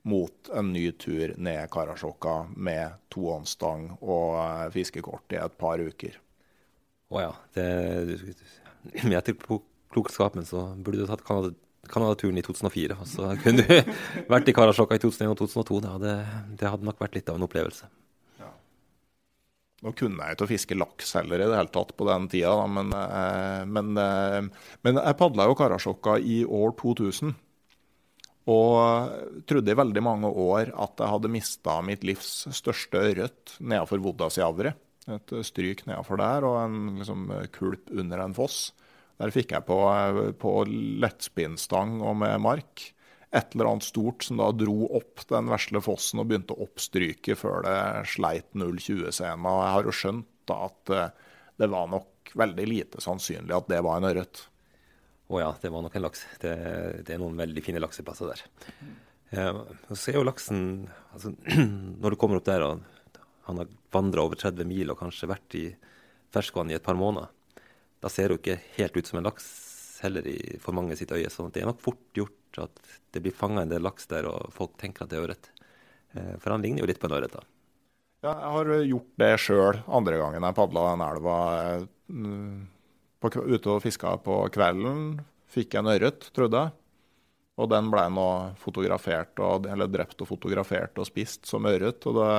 mot 0.07 0.49
en 0.55 0.69
ny 0.73 0.87
tur 0.93 1.33
ned 1.37 1.67
Karasjokka 1.75 2.37
med 2.55 3.01
tohåndsstang 3.13 3.89
og 3.99 4.37
eh, 4.39 4.69
fiskekort 4.73 5.35
i 5.35 5.43
et 5.43 5.57
par 5.61 5.83
uker. 5.83 6.21
Å 7.13 7.25
ja. 7.25 7.33
Det, 7.53 7.67
med 9.11 9.19
etterpåklokskapen 9.97 10.45
så 10.45 10.75
burde 10.77 11.05
du 11.05 11.09
tatt 11.09 11.25
Canada 11.25 11.55
Canada-turen 11.87 12.39
i 12.39 12.43
2004. 12.43 12.97
Og 12.99 13.07
så 13.07 13.29
kunne 13.45 13.63
du 13.63 13.93
vært 14.27 14.49
i 14.51 14.55
Karasjokka 14.57 14.97
i 14.99 15.03
2001 15.03 15.31
og 15.31 15.39
2002. 15.45 15.79
Det 15.85 15.93
hadde, 15.93 16.15
det 16.59 16.73
hadde 16.73 16.89
nok 16.89 16.99
vært 16.99 17.15
litt 17.15 17.31
av 17.31 17.39
en 17.39 17.47
opplevelse. 17.47 17.89
Nå 19.85 19.93
kunne 19.95 20.25
jeg 20.25 20.35
ikke 20.35 20.49
fiske 20.51 20.75
laks 20.75 21.13
heller 21.19 21.43
i 21.45 21.47
det 21.47 21.59
hele 21.61 21.71
tatt 21.71 21.93
på 21.95 22.07
den 22.09 22.25
tida, 22.33 22.55
da, 22.59 22.65
men, 22.67 22.89
eh, 22.97 23.65
men, 23.69 23.91
eh, 24.01 24.71
men, 24.83 24.99
jeg 24.99 25.19
padla 25.21 25.45
jo 25.47 25.55
Karasjokka 25.59 26.17
i 26.19 26.41
år 26.49 26.73
2000. 26.81 27.35
Og 28.51 29.45
trodde 29.47 29.71
i 29.71 29.79
veldig 29.79 30.03
mange 30.03 30.31
år 30.33 30.73
at 30.73 31.03
jeg 31.03 31.13
hadde 31.13 31.31
mista 31.35 31.77
mitt 31.87 32.07
livs 32.09 32.49
største 32.57 32.99
ørret 33.13 33.55
nedenfor 33.61 34.03
Vodasjavret. 34.03 34.81
Et 35.13 35.37
stryk 35.47 35.85
nedenfor 35.87 36.19
der 36.19 36.49
og 36.49 36.59
en 36.65 36.99
liksom, 36.99 37.29
kulp 37.55 37.93
under 37.95 38.25
en 38.25 38.35
foss. 38.35 38.73
Der 39.17 39.33
fikk 39.33 39.55
jeg 39.57 39.65
på, 39.69 39.79
på 40.41 40.53
lettspinnstang 41.03 42.01
og 42.05 42.19
med 42.21 42.37
mark 42.45 42.91
et 43.37 43.55
eller 43.55 43.71
annet 43.71 43.87
stort 43.87 44.25
som 44.25 44.41
da 44.41 44.49
dro 44.55 44.87
opp 44.97 45.25
den 45.29 45.49
vesle 45.51 45.81
fossen 45.85 46.23
og 46.23 46.29
begynte 46.31 46.55
å 46.55 46.67
oppstryke 46.67 47.37
før 47.39 47.65
det 47.67 47.79
sleit 48.13 48.49
020-scena. 48.55 49.55
Jeg 49.63 49.73
har 49.75 49.89
jo 49.89 49.95
skjønt 49.95 50.29
da 50.49 50.59
at 50.69 50.93
eh, 50.95 51.33
det 51.61 51.69
var 51.73 51.89
nok 51.91 52.33
veldig 52.37 52.67
lite 52.69 53.03
sannsynlig 53.03 53.57
at 53.57 53.69
det 53.71 53.83
var 53.85 53.99
en 53.99 54.09
ørret. 54.11 54.45
Å 55.27 55.41
ja, 55.43 55.51
det 55.61 55.73
var 55.75 55.83
nok 55.83 55.97
en 55.99 56.05
laks. 56.07 56.23
Det, 56.43 56.55
det 57.07 57.17
er 57.17 57.23
noen 57.23 57.39
veldig 57.41 57.65
fine 57.67 57.83
lakseplasser 57.83 58.31
der. 58.31 58.45
Eh, 59.35 59.63
så 59.91 60.13
er 60.13 60.21
jo 60.21 60.27
laksen 60.27 60.61
altså, 61.11 61.33
Når 62.03 62.15
du 62.15 62.19
kommer 62.21 62.39
opp 62.39 62.47
der 62.47 62.63
og 62.63 62.85
han 63.47 63.61
har 63.63 63.71
vandra 63.95 64.25
over 64.27 64.39
30 64.39 64.67
mil 64.67 64.91
og 64.91 64.99
kanskje 64.99 65.31
vært 65.31 65.55
i 65.59 65.67
ferskvann 66.35 66.71
i 66.73 66.77
et 66.79 66.83
par 66.83 66.99
måneder, 66.99 67.31
da 68.03 68.11
ser 68.13 68.33
jo 68.33 68.41
ikke 68.41 68.59
helt 68.77 68.97
ut 68.97 69.09
som 69.09 69.21
en 69.21 69.29
laks 69.29 69.47
heller 70.05 70.27
i, 70.29 70.39
for 70.63 70.77
mange 70.77 70.97
sitt 70.99 71.13
øye. 71.15 71.31
Så 71.33 71.49
det 71.53 71.63
er 71.63 71.71
nok 71.71 71.83
fort 71.85 72.03
gjort 72.17 72.61
at 72.63 72.81
det 73.15 73.23
blir 73.25 73.35
fanga 73.37 73.65
en 73.65 73.73
del 73.73 73.85
laks 73.85 74.09
der, 74.11 74.29
og 74.29 74.53
folk 74.55 74.77
tenker 74.81 75.05
at 75.05 75.13
det 75.13 75.19
er 75.19 75.29
ørret. 75.29 75.51
Eh, 76.17 76.35
for 76.43 76.55
han 76.55 76.65
ligner 76.65 76.85
jo 76.85 76.91
litt 76.91 77.01
på 77.03 77.09
en 77.11 77.17
ørret. 77.19 77.37
da. 77.37 77.45
Ja, 78.25 78.33
jeg 78.33 78.53
har 78.57 78.73
gjort 78.91 79.13
det 79.23 79.33
sjøl 79.39 79.79
andre 79.87 80.19
gangen 80.19 80.47
jeg 80.49 80.57
padla 80.57 80.89
den 80.89 81.05
elva. 81.07 81.37
På, 83.17 83.31
ute 83.33 83.73
og 83.73 83.83
fiska 83.85 84.17
på 84.25 84.41
kvelden. 84.55 85.21
Fikk 85.53 85.77
en 85.79 85.93
ørret, 85.93 86.29
trodde 86.37 86.65
jeg. 86.65 86.75
Og 87.57 87.71
den 87.73 87.87
ble 87.89 88.03
nå 88.13 88.29
fotografert, 88.61 89.39
og, 89.41 89.69
eller 89.73 89.89
drept 89.89 90.21
og 90.21 90.29
fotografert 90.29 90.99
og 91.01 91.09
spist 91.09 91.49
som 91.49 91.65
ørret. 91.69 92.05
Og 92.09 92.19
det, 92.19 92.33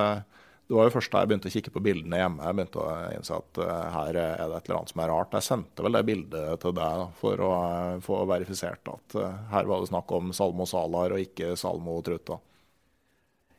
det, 0.68 0.74
var 0.76 0.88
jo 0.88 0.92
først 0.92 1.12
da 1.12 1.22
jeg 1.22 1.30
begynte 1.30 1.48
å 1.48 1.52
kikke 1.54 1.72
på 1.72 1.82
bildene 1.84 2.18
hjemme 2.20 2.44
jeg 2.44 2.56
begynte 2.58 2.82
å 2.82 2.96
innse 3.16 3.38
at 3.40 3.60
uh, 3.62 3.70
her 3.94 4.18
er 4.20 4.42
det 4.42 4.58
et 4.58 4.68
eller 4.68 4.76
annet 4.78 4.92
som 4.92 5.00
er 5.00 5.10
rart. 5.12 5.36
Jeg 5.38 5.46
sendte 5.46 5.84
vel 5.86 5.96
det 5.96 6.02
bildet 6.08 6.60
til 6.64 6.74
deg 6.76 7.06
for 7.20 7.44
å 7.46 7.54
uh, 7.56 8.02
få 8.04 8.18
verifisert 8.28 8.92
at 8.92 9.16
uh, 9.16 9.38
her 9.54 9.70
var 9.70 9.80
det 9.80 9.88
snakk 9.88 10.12
om 10.18 10.34
Salmo 10.36 10.68
Salar 10.68 11.16
og 11.16 11.24
ikke 11.24 11.54
Salmo 11.56 11.96
Truta. 12.04 12.36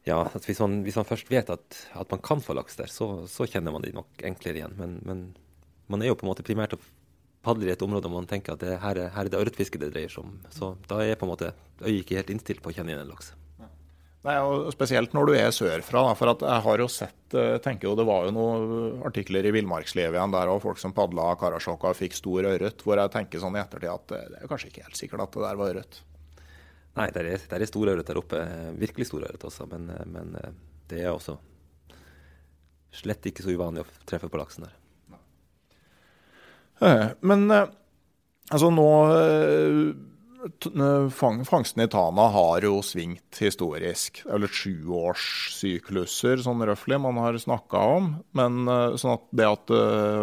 Ja, 0.07 0.21
hvis 0.31 0.61
man, 0.61 0.79
hvis, 0.85 0.95
man, 0.97 1.07
først 1.09 1.29
vet 1.31 1.49
at, 1.53 1.81
at, 1.97 2.07
man 2.13 2.21
kan 2.23 2.41
få 2.41 2.55
laks 2.57 2.77
der, 2.79 2.93
så, 2.93 3.27
så 3.29 3.45
kjenner 3.49 3.73
man 3.75 3.83
de 3.83 3.91
nok 3.93 4.23
enklere 4.25 4.61
igjen. 4.61 4.77
Men, 4.79 4.95
men, 5.05 5.25
man 5.91 6.05
er 6.05 6.11
jo 6.11 6.17
på 6.17 6.25
en 6.25 6.31
måte 6.31 6.45
primært 6.45 6.77
og 6.77 6.85
padler 7.45 7.71
i 7.71 7.73
et 7.73 7.83
område 7.83 8.09
hvor 8.09 8.21
man 8.21 8.29
tenker 8.29 8.55
at 8.55 8.63
det, 8.63 8.77
her, 8.83 9.01
er, 9.01 9.11
her 9.15 9.25
er 9.25 9.33
det 9.33 9.41
ørretfiske 9.41 9.81
det 9.81 9.91
dreier 9.93 10.13
seg 10.13 10.25
om. 10.25 10.39
Så 10.53 10.73
da 10.89 11.01
er 11.03 11.19
på 11.19 11.27
en 11.27 11.33
måte 11.33 11.51
øyet 11.81 12.03
ikke 12.03 12.21
helt 12.21 12.33
innstilt 12.33 12.63
på 12.63 12.71
å 12.71 12.75
kjenne 12.77 12.93
igjen 12.93 13.03
en 13.03 13.11
laks. 13.11 13.33
Nei, 14.27 14.35
og 14.43 14.67
Spesielt 14.75 15.13
når 15.15 15.29
du 15.29 15.33
er 15.37 15.53
sørfra. 15.55 16.01
Da, 16.09 16.15
for 16.17 16.33
jeg 16.33 16.63
har 16.65 16.81
jo 16.83 16.87
sett 16.91 17.35
eh, 17.39 17.55
tenker 17.63 17.87
jo 17.87 17.95
Det 17.95 18.05
var 18.07 18.27
jo 18.27 18.33
noen 18.35 19.03
artikler 19.07 19.47
i 19.47 19.53
Villmarkslivet 19.55 20.17
igjen 20.17 20.33
der 20.35 20.51
og 20.51 20.59
folk 20.65 20.81
som 20.81 20.95
padla 20.95 21.31
Karasjok 21.39 21.85
og 21.87 21.95
fikk 21.97 22.17
stor 22.17 22.49
ørret. 22.51 22.83
Hvor 22.83 22.99
jeg 22.99 23.13
tenker 23.13 23.39
sånn 23.39 23.55
i 23.55 23.61
ettertid 23.63 23.91
at 23.93 24.15
eh, 24.17 24.25
det 24.33 24.41
er 24.41 24.51
kanskje 24.51 24.73
ikke 24.73 24.83
helt 24.89 24.99
sikkert 24.99 25.23
at 25.23 25.37
det 25.37 25.45
der 25.45 25.61
var 25.61 25.71
ørret. 25.71 26.01
Nei, 26.99 27.07
det 27.15 27.23
er, 27.23 27.45
det 27.47 27.61
er 27.61 27.71
stor 27.71 27.93
ørret 27.93 28.11
der 28.11 28.19
oppe. 28.19 28.41
Virkelig 28.81 29.07
stor 29.07 29.23
ørret 29.23 29.47
også. 29.47 29.69
Men, 29.71 29.87
eh, 29.95 30.03
men 30.11 30.35
det 30.91 31.05
er 31.05 31.13
også 31.13 31.37
slett 32.99 33.27
ikke 33.29 33.45
så 33.45 33.53
uvanlig 33.53 33.85
å 33.85 33.89
treffe 34.09 34.27
på 34.33 34.39
laksen 34.41 34.65
der. 34.65 34.75
Men 37.21 37.43
altså 37.53 38.71
nå 38.73 38.87
eh, 40.45 41.09
Fangsten 41.49 41.83
i 41.83 41.87
Tana 41.91 42.27
har 42.33 42.65
jo 42.67 42.79
svingt 42.85 43.39
historisk. 43.41 44.21
Det 44.23 44.31
er 44.31 44.43
vel 44.43 44.53
sjuårssykluser 44.59 46.43
sånn 46.45 46.63
røftlig 46.67 46.99
man 47.03 47.19
har 47.21 47.37
snakka 47.39 47.83
om. 47.97 48.11
Men 48.37 48.63
sånn 48.99 49.15
at 49.17 49.27
det 49.35 49.49
at 49.49 49.75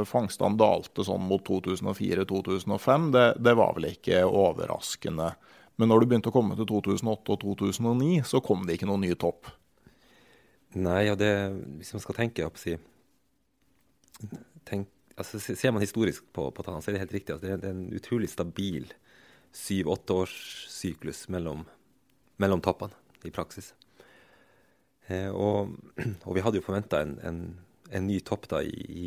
fangstene 0.09 0.61
dalte 0.61 1.05
sånn 1.07 1.27
mot 1.29 1.45
2004-2005, 1.47 3.13
det, 3.17 3.27
det, 3.45 3.55
var 3.59 3.77
vel 3.77 3.91
ikke 3.93 4.25
overraskende. 4.29 5.35
Men 5.77 5.93
når 5.93 6.03
du 6.03 6.09
begynte 6.11 6.33
å 6.33 6.35
komme 6.35 6.57
til 6.57 6.69
2008 6.69 7.35
og 7.35 7.41
2009, 7.45 8.25
så 8.29 8.41
kom 8.45 8.65
det 8.65 8.79
ikke 8.79 8.89
noen 8.89 9.05
ny 9.05 9.13
topp. 9.21 9.51
Nei, 10.77 11.07
og 11.13 11.19
det, 11.21 11.33
hvis 11.79 11.95
man 11.97 12.03
skal 12.05 12.19
tenke, 12.19 12.45
opp, 12.49 12.59
si, 12.61 12.75
tenk, 14.69 14.89
altså, 15.17 15.41
Ser 15.41 15.73
man 15.73 15.85
historisk 15.85 16.27
på, 16.37 16.49
på 16.53 16.65
Tana, 16.65 16.83
så 16.83 16.91
er 16.91 16.97
det 16.97 17.05
helt 17.07 17.17
riktig. 17.17 17.37
Altså, 17.37 17.49
det, 17.49 17.61
det, 17.63 17.71
er, 17.71 17.77
en 17.77 18.01
utrolig 18.01 18.31
stabil 18.33 18.89
syv-åtteårssyklus 19.57 21.27
mellom, 21.33 21.65
mellom 22.43 22.63
toppene 22.65 23.27
i 23.27 23.33
praksis. 23.35 23.73
Eh, 25.07 25.31
og, 25.31 25.73
og, 26.27 26.33
vi 26.37 26.45
hadde 26.45 26.61
jo 26.61 26.67
forventa 26.67 27.01
en, 27.03 27.17
en, 27.25 27.41
en, 27.91 28.07
ny 28.07 28.21
topp 28.27 28.49
da 28.53 28.63
i, 28.67 28.75
i 28.91 29.07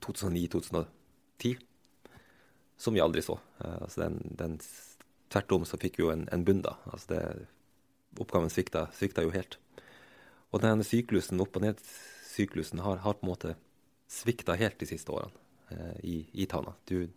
2009-2010, 0.00 0.86
eh, 1.52 1.56
som 2.76 2.94
vi 2.94 3.02
aldri 3.02 3.24
så. 3.24 3.38
Eh, 3.60 3.78
altså 3.82 4.06
den, 4.06 4.20
den, 4.38 4.58
tvert 5.32 5.52
om 5.56 5.66
så 5.66 5.78
fikk 5.82 5.98
vi 5.98 6.06
jo 6.06 6.12
en, 6.14 6.26
en 6.32 6.44
bunn, 6.46 6.62
da. 6.64 6.76
Altså 6.92 7.14
det, 7.14 7.22
oppgaven 8.22 8.52
svikta, 8.52 8.86
svikta, 8.96 9.24
jo 9.26 9.34
helt. 9.34 9.58
Og 10.54 10.62
denne 10.62 10.86
syklusen, 10.86 11.40
opp 11.42 11.58
og 11.58 11.66
ned-syklusen, 11.66 12.80
har, 12.84 13.02
har, 13.04 13.18
på 13.18 13.26
en 13.26 13.32
måte 13.32 13.56
svikta 14.08 14.54
helt 14.56 14.78
de 14.80 14.88
siste 14.88 15.12
årene 15.12 15.34
eh, 15.74 15.96
i, 16.06 16.16
i, 16.32 16.46
Tana. 16.48 16.76
Du, 16.88 17.10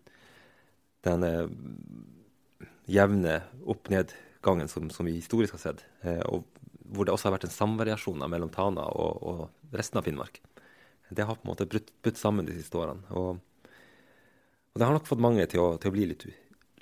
den 1.08 1.24
eh, 1.24 2.68
jevne 2.90 3.42
opp-ned-gangen 3.70 4.72
som, 4.72 4.90
som, 4.94 5.08
vi 5.08 5.18
historisk 5.20 5.56
har 5.58 5.64
sett, 5.64 5.86
eh, 6.02 6.22
og 6.28 6.48
hvor 6.90 7.06
det 7.06 7.14
også 7.14 7.30
har 7.30 7.38
vært 7.38 7.50
en 7.50 7.54
samvariasjon 7.54 8.26
mellom 8.32 8.52
Tana 8.54 8.88
og, 8.98 9.22
og, 9.22 9.42
resten 9.76 10.00
av 10.00 10.08
Finnmark, 10.08 10.40
det 11.14 11.26
har 11.26 11.38
på 11.38 11.46
en 11.46 11.52
måte 11.52 11.68
brutt, 11.70 11.92
brutt 12.02 12.18
sammen 12.18 12.48
de 12.48 12.56
siste 12.58 12.78
årene. 12.78 13.06
Og, 13.18 13.38
og, 13.38 14.78
det 14.78 14.88
har 14.88 14.96
nok 14.96 15.10
fått 15.10 15.22
mange 15.22 15.46
til 15.50 15.62
å, 15.62 15.68
til 15.82 15.92
å 15.92 15.96
bli 15.96 16.08
litt, 16.10 16.26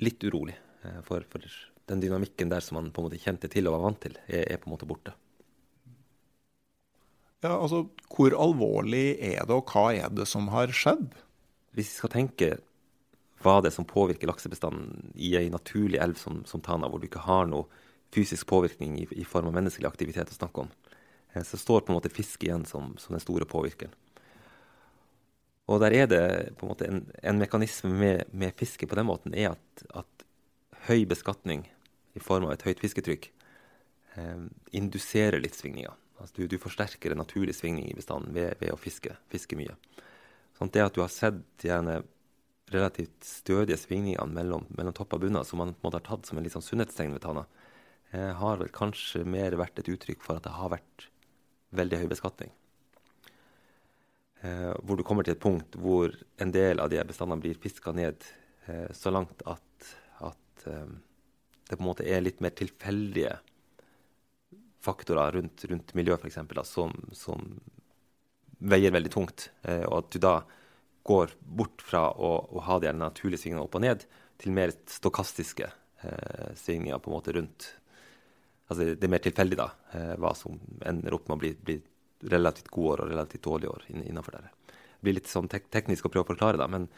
litt 0.03 0.23
urolig. 0.23 0.55
Eh, 0.87 1.01
for, 1.07 1.25
for, 1.31 1.43
den 1.87 2.01
dynamikken 2.03 2.49
der 2.51 2.63
som 2.63 2.75
man 2.75 2.89
på 2.91 2.99
en 2.99 3.07
måte 3.07 3.19
kjente 3.21 3.47
til 3.51 3.69
og 3.69 3.77
var 3.77 3.85
vant 3.85 4.01
til, 4.03 4.17
er, 4.27 4.43
er 4.43 4.59
på 4.59 4.67
en 4.67 4.73
måte 4.73 4.87
borte. 4.89 5.13
Ja, 7.45 7.53
altså, 7.53 7.85
Hvor 8.11 8.33
alvorlig 8.35 9.19
er 9.23 9.45
det, 9.45 9.55
og 9.55 9.71
hva 9.71 9.91
er 9.95 10.11
det 10.11 10.25
som 10.27 10.49
har 10.51 10.73
skjedd? 10.75 11.13
Hvis 11.77 11.93
vi 11.93 11.99
skal 12.01 12.11
tenke 12.15 12.49
hva 13.43 13.59
det 13.61 13.71
er 13.71 13.75
som 13.75 13.87
påvirker 13.87 14.29
laksebestanden 14.29 15.11
i 15.15 15.35
ei 15.37 15.49
naturlig 15.53 15.99
elv 16.01 16.17
som, 16.19 16.41
som, 16.49 16.63
Tana, 16.63 16.89
hvor 16.89 17.01
du 17.01 17.07
ikke 17.09 17.25
har 17.27 17.45
noe 17.49 17.67
fysisk 18.13 18.47
påvirkning 18.49 18.97
i, 19.01 19.07
i, 19.11 19.25
form 19.27 19.49
av 19.49 19.57
menneskelig 19.57 19.89
aktivitet 19.89 20.31
å 20.31 20.37
snakke 20.37 20.63
om, 20.63 20.71
eh, 21.33 21.43
så 21.45 21.59
står 21.59 21.83
på 21.83 21.93
en 21.93 21.99
måte 21.99 22.13
fisk 22.13 22.47
igjen 22.47 22.65
som, 22.65 22.95
som 22.97 23.13
den 23.13 23.23
store 23.23 23.45
påvirkeren. 23.49 23.93
Og 25.67 25.81
der 25.83 25.93
er 25.93 26.07
det 26.07 26.23
på 26.57 26.65
en 26.65 26.71
måte 26.71 26.87
en, 26.87 27.01
en 27.27 27.41
mekanisme 27.41 27.91
med, 27.91 28.29
med, 28.31 28.55
fiske 28.55 28.87
på 28.87 28.95
den 28.95 29.09
måten 29.09 29.35
er 29.35 29.51
at, 29.51 29.87
at 29.91 30.27
høy 30.87 31.03
beskatning 31.09 31.65
i 32.15 32.23
form 32.23 32.47
av 32.47 32.55
et 32.55 32.63
høyt 32.63 32.79
fisketrykk 32.79 33.27
eh, 34.15 34.45
induserer 34.79 35.43
litt 35.43 35.59
svingninger. 35.59 35.93
Altså 36.17 36.39
du, 36.39 36.47
du, 36.49 36.57
forsterker 36.61 37.13
en 37.13 37.21
naturlig 37.21 37.57
svingning 37.57 37.91
i 37.91 37.97
bestanden 37.97 38.33
ved, 38.33 38.55
ved 38.61 38.71
å 38.73 38.79
fiske, 38.79 39.13
fiske 39.29 39.59
mye. 39.59 39.75
Sånn 40.57 40.71
det 40.73 40.87
at 40.87 40.95
du 40.95 41.03
har 41.03 41.11
sett 41.13 41.67
gjerne 41.67 41.99
relativt 42.73 43.23
stødige 43.23 43.79
svingningene 43.79 44.33
mellom, 44.33 44.65
mellom 44.75 44.95
topp 44.95 45.15
og 45.17 45.23
bunner, 45.23 45.45
som 45.47 45.61
man 45.61 45.73
på 45.73 45.81
en 45.81 45.87
måte 45.87 46.01
har 46.01 46.07
tatt 46.07 46.27
som 46.27 46.39
en 46.39 46.45
litt 46.45 46.55
sånn 46.55 46.65
sunnhetstegn 46.65 47.15
ved 47.15 47.23
Tana, 47.23 47.45
eh, 48.11 48.33
har 48.41 48.59
vel 48.61 48.71
kanskje 48.75 49.23
mer 49.25 49.55
vært 49.59 49.79
et 49.79 49.91
uttrykk 49.93 50.23
for 50.25 50.37
at 50.39 50.47
det 50.47 50.55
har 50.57 50.73
vært 50.75 51.07
veldig 51.77 52.01
høy 52.03 52.07
beskatning. 52.11 52.51
Eh, 54.41 54.73
hvor 54.83 54.99
du 54.99 55.03
kommer 55.07 55.25
til 55.25 55.33
et 55.33 55.41
punkt 55.41 55.75
hvor 55.81 56.13
en 56.37 56.51
del 56.53 56.79
av 56.83 56.91
de 56.93 57.01
bestandene 57.07 57.41
blir 57.41 57.57
fiska 57.57 57.91
ned 57.95 58.21
eh, 58.67 58.91
så 58.93 59.09
langt 59.09 59.41
at, 59.49 59.93
at 60.21 60.67
eh, 60.69 60.91
det 61.67 61.75
på 61.75 61.81
en 61.81 61.89
måte 61.89 62.05
er 62.05 62.21
litt 62.21 62.43
mer 62.43 62.53
tilfeldige 62.55 63.39
faktorer 64.83 65.35
rundt, 65.35 65.65
rundt 65.67 65.95
miljøet, 65.97 66.27
eksempel, 66.29 66.61
som, 66.65 66.93
som, 67.17 67.43
veier 68.57 68.93
veldig 68.93 69.11
tungt. 69.13 69.49
Eh, 69.67 69.83
og 69.85 69.99
at 69.99 70.13
du 70.13 70.21
da 70.23 70.35
går 71.07 71.33
bort 71.39 71.83
fra 71.83 72.07
å, 72.11 72.31
å 72.51 72.63
ha 72.67 72.79
de 72.83 72.93
naturlige 72.95 73.43
svingene 73.43 73.63
opp 73.63 73.77
og 73.79 73.83
ned, 73.85 74.05
til 74.37 74.53
mer 74.53 74.73
stokastiske 74.91 75.67
eh, 75.67 76.49
svingninger 76.59 76.99
på 77.01 77.11
en 77.11 77.19
måte 77.19 77.35
rundt 77.37 77.73
Altså 78.67 78.83
det 78.99 79.05
er 79.07 79.11
mer 79.13 79.21
tilfeldig 79.23 79.55
da, 79.55 79.65
eh, 79.95 80.09
hva 80.19 80.33
som 80.35 80.57
ender 80.83 81.15
opp 81.15 81.29
med 81.29 81.37
å 81.37 81.39
bli, 81.39 81.53
bli 81.55 81.77
relativt 82.27 82.67
gode 82.67 82.97
år 82.97 83.03
og 83.05 83.11
relativt 83.13 83.45
dårlige 83.45 83.71
år 83.71 83.85
innenfor 83.93 84.35
der. 84.35 84.49
Det 84.67 85.05
blir 85.07 85.15
litt 85.15 85.29
sånn 85.31 85.47
tek 85.47 85.69
teknisk 85.71 86.03
å 86.03 86.11
prøve 86.11 86.25
å 86.25 86.29
forklare, 86.33 86.59
da, 86.59 86.67
men, 86.67 86.89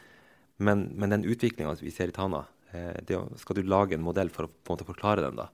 men, 0.58 0.88
men 0.98 1.14
den 1.14 1.22
utviklinga 1.30 1.76
vi 1.78 1.92
ser 1.94 2.10
i 2.10 2.16
Tana, 2.16 2.40
eh, 2.74 2.98
det, 3.06 3.20
skal 3.38 3.60
du 3.60 3.70
lage 3.70 3.94
en 3.94 4.02
modell 4.02 4.34
for 4.34 4.48
å 4.48 4.50
på 4.50 4.66
en 4.66 4.80
måte 4.80 4.88
forklare 4.88 5.22
den, 5.28 5.38
da, 5.38 5.46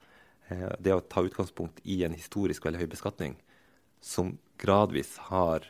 Eh, 0.49 0.73
det 0.79 0.95
å 0.95 1.03
ta 1.03 1.25
utgangspunkt 1.27 1.81
i 1.83 2.03
en 2.07 2.15
historisk 2.15 2.67
veldig 2.67 2.85
høy 2.85 2.91
beskatning 2.93 3.35
som 4.05 4.37
gradvis 4.63 5.17
har 5.31 5.67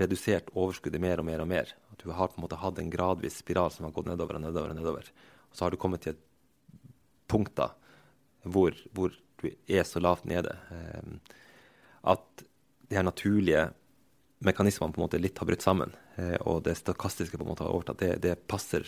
redusert 0.00 0.48
overskuddet 0.54 1.02
mer 1.02 1.20
og 1.20 1.28
mer 1.28 1.42
og 1.44 1.50
mer. 1.50 1.74
Du 2.04 2.12
har 2.12 2.28
på 2.28 2.38
en 2.38 2.44
måte 2.44 2.60
hatt 2.60 2.78
en 2.78 2.92
gradvis 2.92 3.40
spiral 3.40 3.72
som 3.72 3.86
har 3.88 3.94
gått 3.96 4.10
nedover 4.10 4.36
og 4.36 4.44
nedover. 4.44 4.74
Og 4.74 4.78
nedover. 4.78 5.08
Og 5.48 5.56
så 5.56 5.64
har 5.64 5.72
du 5.72 5.80
kommet 5.80 6.04
til 6.04 6.12
et 6.14 6.24
punkt 7.30 7.54
da, 7.56 7.70
hvor, 8.44 8.76
hvor 8.92 9.14
du 9.40 9.48
er 9.48 9.86
så 9.88 10.02
lavt 10.04 10.26
nede 10.28 10.52
eh, 10.74 11.32
at 12.12 12.44
de 12.84 12.98
her 12.98 13.06
naturlige 13.06 13.70
mekanismene 14.44 14.92
på 14.92 15.00
en 15.00 15.06
måte 15.06 15.20
litt 15.20 15.40
har 15.40 15.48
brutt 15.48 15.64
sammen. 15.64 15.94
Eh, 16.20 16.36
og 16.44 16.64
det 16.66 16.76
stokastiske 16.78 17.40
på 17.40 17.46
en 17.46 17.52
måte 17.54 17.64
har 17.64 17.72
overtatt. 17.72 18.02
Det, 18.02 18.18
det 18.24 18.36
passer 18.50 18.84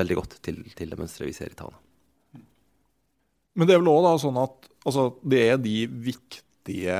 veldig 0.00 0.18
godt 0.18 0.36
til, 0.42 0.64
til 0.74 0.90
det 0.90 0.98
mønsteret 0.98 1.30
vi 1.30 1.36
ser 1.36 1.54
i 1.54 1.58
Tana. 1.58 1.78
Men 3.58 3.68
det 3.68 3.74
er 3.76 3.82
vel 3.82 3.92
òg 3.92 4.10
sånn 4.22 4.38
at 4.40 4.66
altså, 4.86 5.10
det 5.26 5.40
er 5.52 5.62
de 5.62 5.76
viktige 5.90 6.98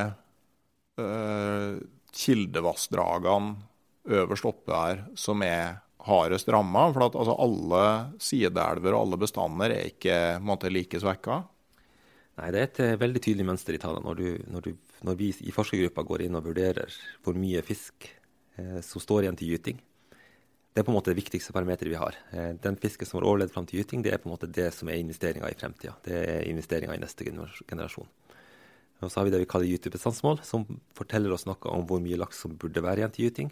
eh, 0.99 1.75
kildevassdragene 2.21 3.70
øverst 4.09 4.47
oppe 4.49 4.75
her 4.75 5.03
som 5.19 5.43
er 5.45 5.81
hardest 6.07 6.49
ramma. 6.49 6.87
For 6.93 7.07
at 7.07 7.17
altså, 7.17 7.35
alle 7.45 7.83
sideelver 8.21 8.95
og 8.95 9.05
alle 9.05 9.21
bestander 9.21 9.75
er 9.75 9.91
ikke 9.91 10.15
måte, 10.43 10.71
like 10.73 11.01
svekka. 11.01 11.41
Nei, 12.39 12.49
det 12.53 12.61
er 12.61 12.67
et 12.69 12.81
uh, 12.81 12.97
veldig 13.01 13.21
tydelig 13.21 13.45
mønster 13.49 13.75
i 13.75 13.81
tallene. 13.81 14.07
Når, 14.07 14.49
når, 14.55 14.73
når, 15.07 15.19
vi 15.19 15.29
i 15.45 15.53
forskergruppa 15.53 16.05
går 16.07 16.25
inn 16.25 16.37
og 16.39 16.47
vurderer 16.47 16.93
hvor 17.25 17.37
mye 17.37 17.61
fisk 17.65 18.07
eh, 18.57 18.79
som 18.85 19.03
står 19.03 19.25
igjen 19.25 19.39
til 19.39 19.51
gyting, 19.51 19.81
det 20.71 20.79
er 20.79 20.85
på 20.87 20.93
en 20.93 20.95
måte 20.95 21.11
det 21.11 21.19
viktigste 21.19 21.51
parameteret 21.51 21.91
vi 21.91 21.99
har. 21.99 22.15
Eh, 22.31 22.53
den 22.63 22.79
fisken 22.79 23.09
som 23.09 23.19
har 23.19 23.27
overlevd 23.27 23.51
fram 23.53 23.67
til 23.67 23.81
gyting, 23.81 24.05
det 24.05 24.13
er 24.15 24.21
på 24.23 24.29
en 24.29 24.35
måte 24.37 24.47
det 24.47 24.69
som 24.73 24.89
er 24.89 25.01
investeringa 25.01 25.51
i 25.51 25.57
fremtida. 25.59 25.97
Det 26.07 26.15
er 26.15 26.47
investeringa 26.47 26.95
i 26.95 27.03
neste 27.03 27.27
generasjon. 27.27 28.07
Og 29.01 29.09
så 29.09 29.19
har 29.19 29.27
vi 29.27 29.33
det 29.33 29.41
vi 29.41 29.49
kaller 29.49 29.67
gytebestandsmål, 29.67 30.39
som 30.45 30.63
forteller 30.95 31.33
oss 31.35 31.47
noe 31.49 31.57
om 31.73 31.83
hvor 31.89 31.99
mye 32.01 32.19
laks 32.21 32.39
som 32.45 32.53
burde 32.61 32.85
være 32.85 33.01
igjen 33.01 33.13
til 33.17 33.27
gyting 33.27 33.51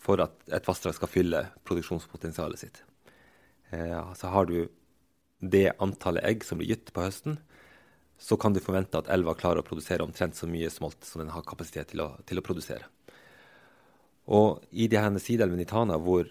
for 0.00 0.22
at 0.24 0.36
et 0.48 0.66
vassdrag 0.68 0.96
skal 0.96 1.10
fylle 1.12 1.44
produksjonspotensialet 1.68 2.62
sitt. 2.62 2.82
Eh, 3.70 4.14
så 4.16 4.32
har 4.32 4.48
du 4.48 4.68
det 5.40 5.70
antallet 5.80 6.24
egg 6.26 6.44
som 6.44 6.60
blir 6.60 6.72
gitt 6.72 6.92
på 6.94 7.04
høsten, 7.04 7.38
så 8.20 8.36
kan 8.36 8.52
du 8.52 8.60
forvente 8.60 8.98
at 9.00 9.08
elva 9.12 9.32
klarer 9.38 9.62
å 9.62 9.66
produsere 9.66 10.04
omtrent 10.04 10.36
så 10.36 10.48
mye 10.48 10.68
smolt 10.72 11.06
som 11.08 11.22
den 11.22 11.32
har 11.32 11.46
kapasitet 11.46 11.94
til 11.94 12.04
å, 12.04 12.10
til 12.28 12.40
å 12.40 12.44
produsere. 12.44 12.84
Og 14.30 14.60
i 14.70 14.86
de 14.90 15.00
her 15.00 15.16
sideelvene 15.22 15.64
i 15.64 15.68
Tana, 15.68 15.96
hvor, 15.98 16.28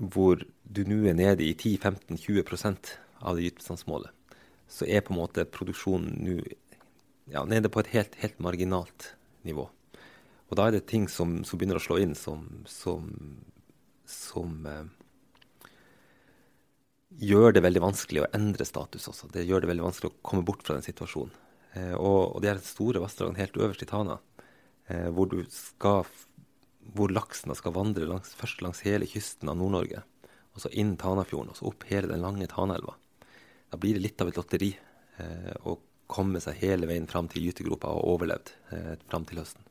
hvor 0.00 0.40
du 0.64 0.80
nå 0.88 1.02
er 1.10 1.18
nede 1.18 1.44
i 1.44 1.52
10-15-20% 1.52 2.94
av 3.20 3.36
det 3.36 3.50
gytebestandsmålet, 3.50 4.16
så 4.70 4.86
er 4.86 5.04
på 5.04 5.12
en 5.12 5.20
måte 5.20 5.44
produksjonen 5.50 6.16
nå 6.24 6.38
ja, 7.30 7.44
nede 7.44 7.70
på 7.70 7.82
et 7.82 7.92
helt, 7.92 8.16
helt, 8.22 8.38
marginalt 8.42 9.12
nivå. 9.46 9.68
Og 10.50 10.58
da 10.58 10.66
er 10.66 10.76
det 10.76 10.88
ting 10.90 11.06
som, 11.08 11.40
som 11.46 11.58
begynner 11.58 11.78
å 11.78 11.82
slå 11.82 12.00
inn 12.02 12.16
som, 12.18 12.42
som, 12.66 13.06
som 14.10 14.66
eh, 14.66 14.88
gjør 17.22 17.54
det 17.54 17.62
veldig 17.62 17.82
vanskelig 17.84 18.24
å 18.24 18.30
endre 18.36 18.66
status 18.66 19.06
også. 19.12 19.30
Det 19.30 19.46
gjør 19.46 19.62
det 19.62 19.70
veldig 19.70 19.86
vanskelig 19.86 20.10
å 20.10 20.18
komme 20.26 20.46
bort 20.46 20.64
fra 20.66 20.76
den 20.76 20.86
situasjonen. 20.86 21.36
Eh, 21.78 21.94
og, 21.94 22.36
og 22.36 22.48
er 22.50 22.58
store 22.66 23.02
vassdragene 23.02 23.38
helt 23.38 23.60
øverst 23.62 23.86
i 23.86 23.90
Tana, 23.90 24.18
eh, 24.90 25.06
hvor, 25.14 25.34
skal, 25.54 26.02
hvor 26.96 27.14
laksen 27.14 27.54
skal 27.58 27.76
vandre 27.78 28.10
langs, 28.10 28.34
først 28.34 28.66
langs 28.66 28.82
hele 28.86 29.08
kysten 29.10 29.52
av 29.52 29.58
Nord-Norge, 29.60 30.02
og 30.50 30.64
så 30.64 30.74
inn 30.74 30.96
Tanafjorden, 30.98 31.54
og 31.54 31.60
så 31.60 31.70
opp 31.70 31.86
hele 31.92 32.10
den 32.10 32.26
lange 32.26 32.50
Tanaelva. 32.50 32.96
Da 33.70 33.78
blir 33.78 33.94
det 33.94 34.02
litt 34.02 34.22
av 34.22 34.32
et 34.32 34.38
lotteri 34.40 34.74
eh, 34.74 35.54
å 35.62 35.78
komme 36.10 36.42
seg 36.42 36.58
hele 36.58 36.90
veien 36.90 37.06
fram 37.06 37.30
til 37.30 37.46
gytegropa 37.46 37.92
og 37.94 38.16
overlevd 38.16 38.56
eh, 38.74 38.94
fram 39.06 39.30
til 39.30 39.44
høsten. 39.44 39.69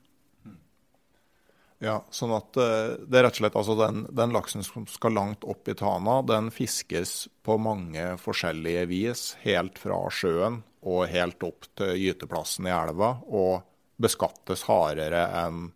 Ja, 1.80 2.01
sånn 2.11 2.34
at 2.36 2.57
uh, 2.59 2.97
det 3.07 3.21
er 3.21 3.23
rett 3.23 3.38
og 3.38 3.39
slett 3.39 3.55
altså 3.55 3.75
den, 3.80 4.03
den, 4.11 4.34
laksen 4.36 4.65
som 4.67 4.84
skal 4.91 5.15
langt 5.15 5.45
opp 5.47 5.69
i 5.71 5.77
Tana, 5.80 6.17
den 6.27 6.49
fiskes 6.51 7.30
på 7.47 7.55
mange 7.61 8.17
forskjellige 8.19 8.84
vis. 8.91 9.23
Helt 9.45 9.80
fra 9.80 10.01
sjøen 10.11 10.59
og 10.84 11.07
helt 11.11 11.43
opp 11.47 11.69
til 11.80 11.95
gyteplassen 11.99 12.67
i 12.67 12.75
elva. 12.75 13.13
Og 13.32 13.63
beskattes 13.99 14.65
hardere 14.67 15.25
enn 15.43 15.69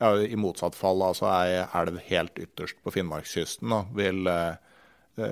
ja, 0.00 0.14
I 0.16 0.36
motsatt 0.40 0.78
fall, 0.78 1.02
altså 1.04 1.26
ei 1.28 1.58
elv 1.76 1.98
helt 2.06 2.38
ytterst 2.40 2.78
på 2.80 2.92
Finnmarkskysten, 2.94 3.68
da, 3.68 3.82
vil, 3.92 4.24
eh, 4.32 5.26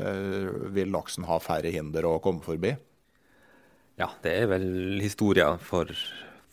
vil 0.76 0.92
laksen 0.92 1.24
ha 1.24 1.38
færre 1.40 1.72
hinder 1.72 2.04
å 2.04 2.18
komme 2.20 2.44
forbi? 2.44 2.74
Ja, 3.96 4.10
det 4.22 4.34
er 4.42 4.50
vel 4.50 5.00
historia 5.00 5.54
for 5.56 5.88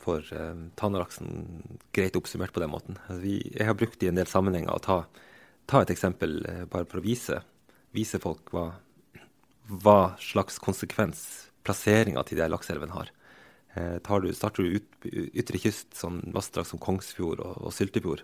for 0.06 0.26
uh, 0.36 0.54
Tanalaksen 0.80 1.80
greit 1.96 2.18
oppsummert 2.20 2.54
på 2.54 2.62
den 2.64 2.72
måten. 2.74 3.00
Altså, 3.08 3.22
vi, 3.24 3.40
jeg 3.56 3.68
har 3.70 3.78
brukt 3.78 4.04
i 4.04 4.10
en 4.12 4.20
del 4.20 4.30
sammenhenger 4.30 4.76
å 4.76 4.84
ta, 4.84 5.00
ta 5.70 5.82
et 5.82 5.94
eksempel 5.94 6.40
uh, 6.46 6.64
bare 6.72 6.88
for 6.90 7.02
å 7.02 7.06
vise, 7.06 7.42
vise 7.96 8.22
folk 8.22 8.54
hva, 8.56 8.68
hva, 9.72 10.00
slags 10.22 10.60
konsekvens 10.62 11.26
plasseringa 11.66 12.24
til 12.28 12.42
de 12.42 12.50
lakseelvene 12.52 12.96
har. 12.96 13.12
Uh, 13.76 13.98
du, 14.24 14.30
starter 14.38 14.64
du 14.64 14.80
ut, 14.80 15.10
ytre 15.34 15.62
kyst, 15.62 15.92
sånn 15.98 16.22
vassdrag 16.36 16.70
som 16.70 16.82
Kongsfjord 16.82 17.44
og, 17.44 17.60
og 17.66 17.76
Syltefjord, 17.76 18.24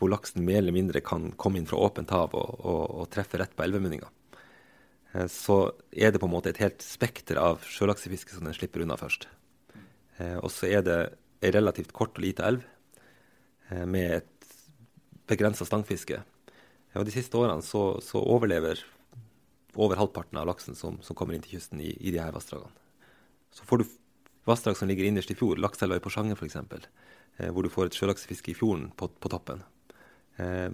hvor 0.00 0.10
laksen 0.10 0.42
mer 0.42 0.62
eller 0.62 0.74
mindre 0.74 1.04
kan 1.04 1.30
komme 1.38 1.60
inn 1.60 1.70
fra 1.70 1.78
åpent 1.84 2.10
hav 2.10 2.34
og, 2.34 2.58
og, 2.58 2.84
og 3.04 3.10
treffe 3.14 3.38
rett 3.38 3.54
på 3.54 3.62
elvemunninga, 3.62 4.08
så 5.30 5.68
er 5.94 6.10
det 6.10 6.18
på 6.18 6.26
en 6.26 6.32
måte 6.32 6.50
et 6.50 6.58
helt 6.58 6.82
spekter 6.82 7.38
av 7.38 7.62
sjølaksefiske 7.70 8.34
som 8.34 8.48
den 8.48 8.56
slipper 8.56 8.82
unna 8.82 8.96
først. 8.98 9.28
Eh, 10.18 10.36
og 10.38 10.50
så 10.52 10.70
er 10.70 10.84
det 10.86 10.98
ei 11.44 11.52
relativt 11.54 11.92
kort 11.96 12.16
og 12.18 12.24
lita 12.24 12.46
elv 12.48 12.62
eh, 13.70 13.84
med 13.84 14.20
et 14.20 14.48
begrensa 15.30 15.66
stangfiske. 15.66 16.20
Og 16.94 17.06
de 17.06 17.14
siste 17.14 17.38
årene 17.38 17.64
så, 17.64 17.98
så, 18.04 18.20
overlever 18.22 18.80
over 19.74 19.98
halvparten 19.98 20.38
av 20.38 20.46
laksen 20.46 20.76
som, 20.78 21.00
som 21.02 21.16
kommer 21.18 21.34
inn 21.34 21.42
til 21.42 21.56
kysten 21.56 21.80
i, 21.82 21.90
i 21.98 22.12
de 22.14 22.20
her 22.22 22.34
vassdragene. 22.34 22.70
Så 23.54 23.66
får 23.66 23.82
du 23.82 23.88
vassdrag 24.46 24.78
som 24.78 24.90
ligger 24.90 25.08
innerst 25.08 25.32
i 25.32 25.38
fjord, 25.38 25.58
Lakselva 25.62 25.98
i 25.98 26.04
Porsanger 26.04 26.38
f.eks., 26.38 26.56
eh, 26.60 27.50
hvor 27.50 27.66
du 27.66 27.72
får 27.72 27.90
et 27.90 27.98
sjølaksefiske 27.98 28.52
i 28.52 28.56
fjorden 28.58 28.90
på, 28.98 29.08
på 29.08 29.32
toppen. 29.32 29.64
Eh, 30.38 30.70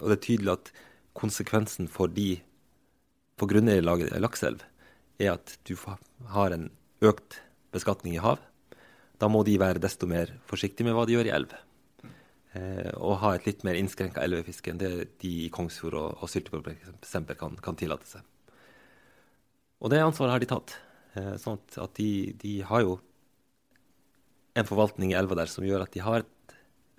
og 0.00 0.08
det 0.08 0.16
er 0.16 0.24
tydelig 0.24 0.54
at 0.54 0.72
konsekvensen 1.14 1.90
for 1.90 2.10
de 2.10 2.38
på 3.38 3.48
grunneierlaget 3.50 4.14
lakseelv 4.22 4.62
er 5.22 5.34
at 5.34 5.56
du 5.66 5.74
har 6.32 6.54
en 6.54 6.70
økt 7.04 7.40
beskatning 7.74 8.16
i 8.16 8.22
hav, 8.22 8.40
da 9.24 9.30
må 9.32 9.40
de 9.46 9.56
være 9.60 9.80
desto 9.80 10.08
mer 10.10 10.34
forsiktige 10.48 10.84
med 10.84 10.96
hva 10.96 11.06
de 11.08 11.16
gjør 11.16 11.30
i 11.30 11.32
elv. 11.32 11.54
Eh, 12.54 12.90
og 13.00 13.18
ha 13.22 13.32
et 13.34 13.46
litt 13.48 13.64
mer 13.66 13.78
innskrenka 13.78 14.22
elvefiske 14.22 14.70
enn 14.70 14.80
det 14.82 14.92
de 15.22 15.32
i 15.46 15.50
Kongsfjord 15.54 15.96
og, 15.98 16.18
og 16.20 16.30
Syltefjord 16.30 16.68
kan, 17.40 17.56
kan 17.64 17.78
tillate 17.80 18.10
seg. 18.10 18.26
Og 19.80 19.90
det 19.92 20.02
ansvaret 20.04 20.36
har 20.36 20.44
de 20.44 20.50
tatt. 20.52 20.76
Eh, 21.16 21.34
sånn 21.40 21.58
at, 21.80 21.96
de, 21.96 22.34
de, 22.40 22.54
har 22.68 22.84
jo 22.84 22.98
en 24.54 24.68
forvaltning 24.68 25.14
i 25.14 25.18
elva 25.18 25.40
der 25.40 25.50
som 25.50 25.66
gjør 25.66 25.86
at 25.86 25.94
de 25.96 26.04
har 26.04 26.26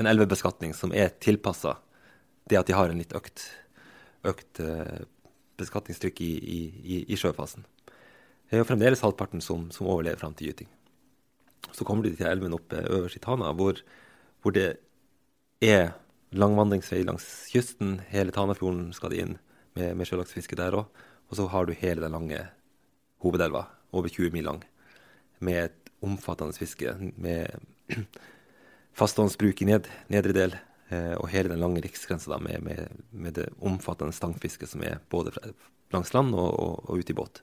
en 0.01 0.09
elvebeskatning 0.09 0.73
som 0.75 0.91
er 0.95 1.13
tilpassa 1.23 1.77
det 2.49 2.59
at 2.59 2.67
de 2.67 2.75
har 2.75 2.91
en 2.91 2.99
litt 2.99 3.13
økt, 3.15 3.45
økt 4.27 4.59
eh, 4.63 5.05
beskatningstrykk 5.61 6.19
i, 6.25 6.31
i, 6.35 6.59
i, 6.83 6.97
i 7.13 7.19
sjøfasen. 7.19 7.63
Det 7.85 8.57
er 8.57 8.61
jo 8.61 8.67
fremdeles 8.67 9.01
halvparten 9.05 9.41
som, 9.41 9.69
som 9.73 9.87
overlever 9.87 10.19
fram 10.21 10.35
til 10.37 10.51
gyting. 10.51 10.69
Så 11.73 11.85
kommer 11.87 12.05
du 12.05 12.13
til 12.13 12.27
elven 12.29 12.53
oppe 12.55 12.83
øverst 12.85 13.17
i 13.17 13.23
Tana, 13.23 13.51
hvor, 13.55 13.79
hvor 14.41 14.53
det 14.55 14.77
er 15.63 15.95
langvandringsvei 16.35 17.03
langs 17.05 17.25
kysten. 17.51 17.99
Hele 18.11 18.33
Tanafjorden 18.35 18.91
skal 18.95 19.13
de 19.13 19.21
inn 19.23 19.33
med, 19.77 19.95
med 19.97 20.07
sjølaksefiske 20.07 20.57
der 20.59 20.77
òg. 20.77 21.03
Og 21.29 21.39
så 21.39 21.47
har 21.49 21.65
du 21.65 21.73
hele 21.77 22.03
den 22.03 22.13
lange 22.13 22.41
hovedelva, 23.23 23.65
over 23.95 24.11
20 24.11 24.33
mil 24.35 24.45
lang, 24.45 24.61
med 25.39 25.63
et 25.63 25.91
omfattende 26.05 26.55
fiske. 26.57 26.93
Med 27.17 27.49
fasthåndsbruk 28.99 29.61
i 29.63 29.69
ned, 29.71 29.89
nedre 30.11 30.35
del, 30.35 30.57
eh, 30.91 31.15
og 31.17 31.29
hele 31.33 31.51
den 31.51 31.63
lange 31.63 31.83
riksgrensa 31.83 32.39
med, 32.43 32.61
med, 32.65 33.01
med, 33.11 33.35
det 33.39 33.49
omfattende 33.59 34.15
stangfisket 34.15 34.71
som 34.71 34.83
er 34.85 35.01
både 35.09 35.33
langs 35.93 36.13
land 36.13 36.35
og, 36.35 36.51
og, 36.53 36.85
og 36.89 37.01
ute 37.01 37.15
i 37.15 37.17
båt. 37.17 37.41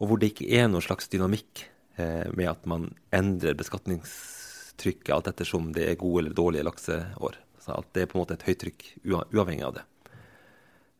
Og 0.00 0.10
hvor 0.10 0.20
det 0.20 0.32
ikke 0.32 0.50
er 0.56 0.68
noen 0.68 0.84
slags 0.84 1.08
dynamikk 1.12 1.68
med 1.96 2.48
at 2.50 2.64
man 2.66 2.88
endrer 3.14 3.54
beskatningstrykket 3.54 5.12
alt 5.14 5.28
ettersom 5.30 5.68
det 5.76 5.84
er 5.86 5.98
gode 6.00 6.24
eller 6.24 6.34
dårlige 6.34 6.66
lakseår. 6.66 7.36
Så 7.64 7.76
at 7.78 7.92
det 7.96 8.02
er 8.04 8.10
på 8.10 8.18
en 8.18 8.24
måte 8.24 8.36
et 8.36 8.46
høytrykk 8.48 8.86
uavhengig 9.06 9.64
av 9.64 9.76
det. 9.78 9.84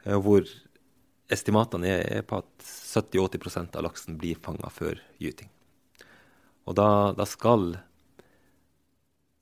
Eh, 0.05 0.21
hvor 0.21 0.47
estimatene 1.33 1.91
er, 1.91 2.23
på 2.29 2.41
at 2.43 2.65
70-80% 2.65 3.77
av 3.77 3.87
laksen 3.87 4.19
blir 4.21 4.41
fanga 4.45 4.71
før 4.73 5.01
gyting. 5.21 5.51
Og 6.65 6.77
da, 6.79 7.13
da, 7.17 7.27
skal 7.29 7.75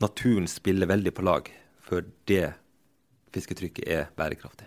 naturen 0.02 0.48
spille 0.50 0.88
veldig 0.90 1.12
på 1.14 1.24
lag 1.26 1.50
før 1.82 2.06
det 2.30 2.46
fisketrykket 3.34 3.86
er 3.86 4.08
bærekraftig. 4.18 4.66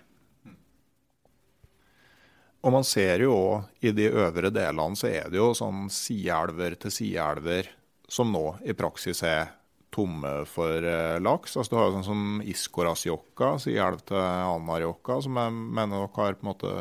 Og 2.65 2.73
man 2.73 2.85
ser 2.87 3.21
jo 3.21 3.35
òg 3.37 3.85
i 3.85 3.91
de 3.93 4.07
øvre 4.09 4.49
delene 4.53 4.97
så 4.97 5.11
er 5.11 5.29
det 5.29 5.37
jo 5.37 5.51
sånn 5.53 5.85
sideelver 5.93 6.77
til 6.81 6.93
sideelver 6.93 7.69
som 8.09 8.31
nå 8.33 8.55
i 8.65 8.73
praksis 8.77 9.21
er 9.25 9.51
tomme 9.93 10.31
for 10.49 10.83
eh, 10.83 11.17
laks. 11.21 11.55
Altså 11.55 11.71
Du 11.71 11.77
har 11.77 11.87
jo 11.87 11.95
sånn 11.99 12.07
som 12.07 12.23
Iskorasjokka, 12.43 13.55
sideelv 13.63 14.01
til 14.09 14.19
Anarjokka, 14.19 15.21
som 15.23 15.37
jeg 15.39 15.53
mener 15.55 16.01
dere 16.01 16.13
har 16.17 16.37
på 16.37 16.45
en 16.45 16.51
måte 16.51 16.73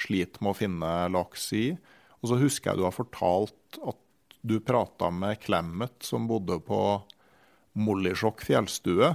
slitt 0.00 0.40
med 0.42 0.52
å 0.52 0.58
finne 0.58 0.92
laks 1.14 1.46
i. 1.56 1.66
Og 2.20 2.30
så 2.30 2.40
husker 2.40 2.72
jeg 2.72 2.82
du 2.82 2.86
har 2.88 2.96
fortalt 2.96 3.78
at 3.86 4.00
du 4.44 4.58
prata 4.60 5.08
med 5.14 5.38
Clemet, 5.40 5.94
som 6.04 6.26
bodde 6.28 6.58
på 6.66 6.80
Mollisjokk 7.80 8.44
fjellstue 8.44 9.14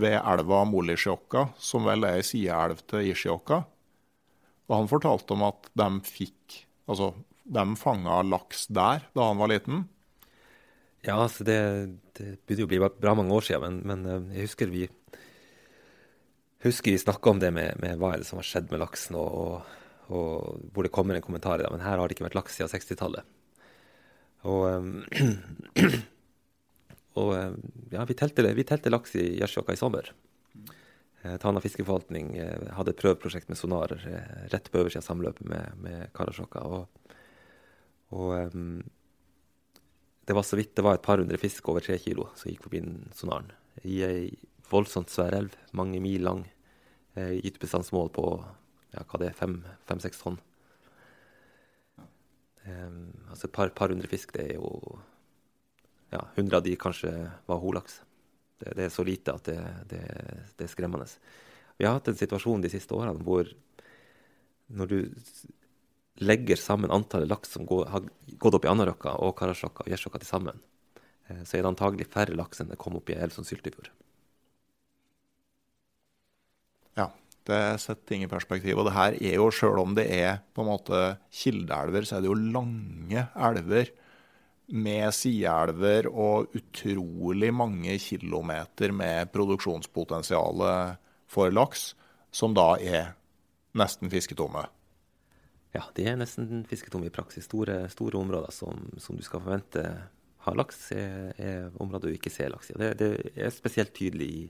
ved 0.00 0.16
elva 0.18 0.64
Mollisjokka, 0.68 1.50
som 1.58 1.86
vel 1.86 2.08
er 2.08 2.24
sideelv 2.26 2.82
til 2.90 3.12
Isjokka. 3.12 3.62
Og 4.70 4.76
han 4.76 4.90
fortalte 4.90 5.34
om 5.34 5.48
at 5.50 5.70
de 5.76 5.92
fikk 6.06 6.64
Altså, 6.90 7.12
de 7.46 7.62
fanga 7.78 8.16
laks 8.26 8.64
der 8.66 9.04
da 9.14 9.26
han 9.28 9.38
var 9.38 9.50
liten. 9.52 9.84
Ja, 11.06 11.20
altså 11.22 11.44
det, 11.46 11.58
det 12.18 12.32
begynner 12.42 12.66
å 12.66 12.70
bli 12.72 12.80
bra 13.04 13.12
mange 13.14 13.36
år 13.36 13.46
siden, 13.46 13.78
men, 13.86 14.00
men 14.02 14.10
eh, 14.10 14.32
jeg 14.40 14.48
husker 14.48 14.72
vi 14.72 14.88
husker 16.64 16.90
vi 16.90 16.98
snakka 16.98 17.30
om 17.30 17.38
det 17.40 17.52
med, 17.54 17.78
med, 17.80 17.94
hva 18.00 18.12
er 18.12 18.24
det 18.24 18.28
som 18.28 18.40
har 18.40 18.48
skjedd 18.48 18.72
med 18.72 18.82
laksen, 18.82 19.16
og, 19.16 19.30
og, 19.30 20.10
og 20.10 20.72
hvor 20.74 20.86
det 20.86 20.92
kommer 20.92 21.16
en 21.16 21.24
kommentar 21.24 21.60
i 21.60 21.64
det. 21.64 21.70
Men 21.72 21.84
her 21.84 21.96
har 21.96 22.04
det 22.04 22.18
ikke 22.18 22.26
vært 22.26 22.40
laks 22.40 22.58
siden 22.58 22.72
60-tallet. 22.74 23.36
Og, 24.50 24.66
um, 24.66 24.90
og 27.22 27.32
ja, 27.94 28.04
vi 28.08 28.18
telte, 28.18 28.44
vi 28.56 28.66
telte 28.68 28.92
laks 28.92 29.16
i 29.20 29.30
Gjersjåka 29.38 29.76
i 29.76 29.80
sommer. 29.80 30.12
Eh, 31.22 31.36
Tana 31.36 31.60
fiskeforvaltning 31.60 32.36
eh, 32.40 32.70
hadde 32.76 32.94
et 32.94 33.00
prøveprosjekt 33.00 33.50
med 33.50 33.58
sonar 33.60 33.92
eh, 33.98 34.46
rett 34.52 34.70
på 34.72 34.80
øversida 34.80 35.02
av 35.02 35.08
samløpet 35.10 35.48
med, 35.52 35.82
med 35.84 36.06
Karasjokka. 36.16 36.62
Og, 36.64 37.10
og 38.16 38.54
um, 38.54 38.78
det 40.24 40.36
var 40.36 40.46
så 40.46 40.56
vidt 40.56 40.72
det 40.78 40.84
var 40.86 40.96
et 40.96 41.04
par 41.04 41.20
hundre 41.20 41.40
fisk 41.40 41.68
over 41.68 41.84
tre 41.84 41.98
kilo 42.00 42.30
som 42.38 42.48
gikk 42.48 42.64
forbi 42.64 42.80
sonaren. 43.16 43.52
I 43.84 44.00
ei 44.06 44.24
voldsomt 44.70 45.12
svær 45.12 45.34
elv, 45.36 45.56
mange 45.76 46.00
mil 46.00 46.24
lang. 46.24 46.44
Gytebestandsmål 47.16 48.12
på 48.14 48.24
ja, 48.94 49.02
hva 49.02 49.18
det 49.18 49.32
er, 49.32 49.34
fem-seks 49.88 50.20
tonn. 50.22 50.38
Um, 52.64 53.10
altså 53.32 53.48
et 53.48 53.54
par, 53.56 53.72
par 53.74 53.90
hundre 53.90 54.08
fisk, 54.08 54.32
det 54.36 54.46
er 54.46 54.60
jo 54.60 55.00
Ja, 56.10 56.24
hundre 56.36 56.58
av 56.58 56.64
de 56.66 56.76
kanskje 56.78 57.10
var 57.46 57.60
holaks. 57.62 58.00
Det, 58.60 58.74
det, 58.76 58.86
er 58.86 58.92
så 58.92 59.04
lite 59.06 59.32
at 59.32 59.46
det, 59.48 59.58
det, 59.88 60.02
det, 60.56 60.66
er 60.66 60.70
skremmende. 60.70 61.08
Vi 61.80 61.86
har 61.88 61.96
hatt 61.96 62.10
en 62.12 62.18
situasjon 62.18 62.64
de 62.64 62.72
siste 62.72 62.96
årene 62.96 63.24
hvor 63.24 63.48
når 64.70 64.90
du 64.90 64.98
legger 66.20 66.60
sammen 66.60 66.92
antallet 66.92 67.30
laks 67.30 67.54
som 67.56 67.64
går, 67.66 67.86
har 67.88 68.04
gått 68.42 68.58
opp 68.58 68.66
i 68.66 68.70
Anárjohka 68.70 69.16
og 69.24 69.32
Karasjokka 69.38 69.86
og 69.86 69.92
Gjersjokka 69.92 70.20
til 70.20 70.28
sammen, 70.28 70.60
eh, 71.30 71.40
så 71.48 71.56
er 71.56 71.64
det 71.64 71.72
antagelig 71.72 72.10
færre 72.12 72.36
laks 72.36 72.60
enn 72.60 72.70
det 72.72 72.78
kom 72.80 72.98
opp 73.00 73.08
i 73.10 73.16
som 73.32 73.46
Syltefjord. 73.48 73.88
Ja, 77.00 77.08
det 77.48 77.62
setter 77.80 78.04
ting 78.12 78.26
i 78.26 78.30
perspektiv. 78.30 78.76
Og 78.76 78.90
det 78.90 78.96
her 78.98 79.16
er 79.16 79.38
jo, 79.38 79.48
sjøl 79.54 79.80
om 79.80 79.96
det 79.96 80.06
er 80.12 80.44
på 80.52 80.66
en 80.66 80.72
måte 80.74 81.00
kildeelver, 81.32 82.04
så 82.04 82.18
er 82.18 82.26
det 82.26 82.30
jo 82.30 82.36
lange 82.36 83.24
elver 83.48 83.94
med 84.70 85.10
sideelver 85.14 86.08
og 86.10 86.54
utrolig 86.56 87.50
mange 87.54 87.96
kilometer 88.02 88.94
med 88.94 89.30
produksjonspotensial 89.34 90.64
for 91.30 91.54
laks, 91.54 91.94
som 92.30 92.54
da 92.54 92.74
er 92.78 93.12
nesten 93.78 94.10
fisketomme. 94.12 94.64
Ja, 95.74 95.84
de 95.94 96.06
er 96.10 96.18
nesten 96.18 96.64
fisketomme 96.66 97.06
i 97.06 97.14
praksis. 97.14 97.46
Store, 97.46 97.84
store 97.92 98.18
områder 98.18 98.54
som, 98.54 98.88
som, 98.98 99.18
du 99.18 99.22
skal 99.26 99.42
forvente 99.44 99.84
har 100.46 100.56
laks, 100.58 100.88
er, 100.96 101.30
er 101.38 101.82
områder 101.82 102.10
du 102.10 102.18
ikke 102.18 102.32
ser 102.32 102.50
laks 102.50 102.72
i. 102.72 102.78
Det, 102.80 102.92
det, 102.98 103.10
er 103.36 103.54
spesielt 103.54 103.94
tydelig 103.94 104.30
i 104.30 104.44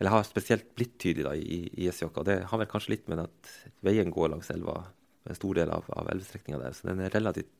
Eller 0.00 0.10
har 0.10 0.24
spesielt 0.26 0.74
blitt 0.74 0.96
tydelig 0.98 1.24
da, 1.26 1.32
i, 1.38 1.58
i 1.78 1.88
Esjokka. 1.90 2.24
Det 2.26 2.38
har 2.50 2.58
vel 2.58 2.70
kanskje 2.70 2.96
litt 2.96 3.10
med 3.10 3.22
at 3.22 3.50
veien 3.86 4.10
går 4.10 4.32
langs 4.32 4.50
elva 4.50 4.80
en 5.22 5.38
stor 5.38 5.54
del 5.54 5.70
av, 5.70 5.86
av 5.94 6.08
elvestrekninga 6.10 6.58
der. 6.58 6.74
Så 6.74 6.88
den 6.88 7.02
er 7.04 7.12
relativt 7.14 7.52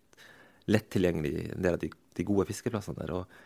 lett 0.70 0.90
tilgjengelig, 0.92 1.48
en 1.54 1.64
del 1.64 1.76
av 1.76 1.82
de, 1.82 1.90
de 1.90 2.26
gode 2.26 2.46
fiskeplassene 2.50 3.00
der. 3.00 3.14
Og, 3.16 3.40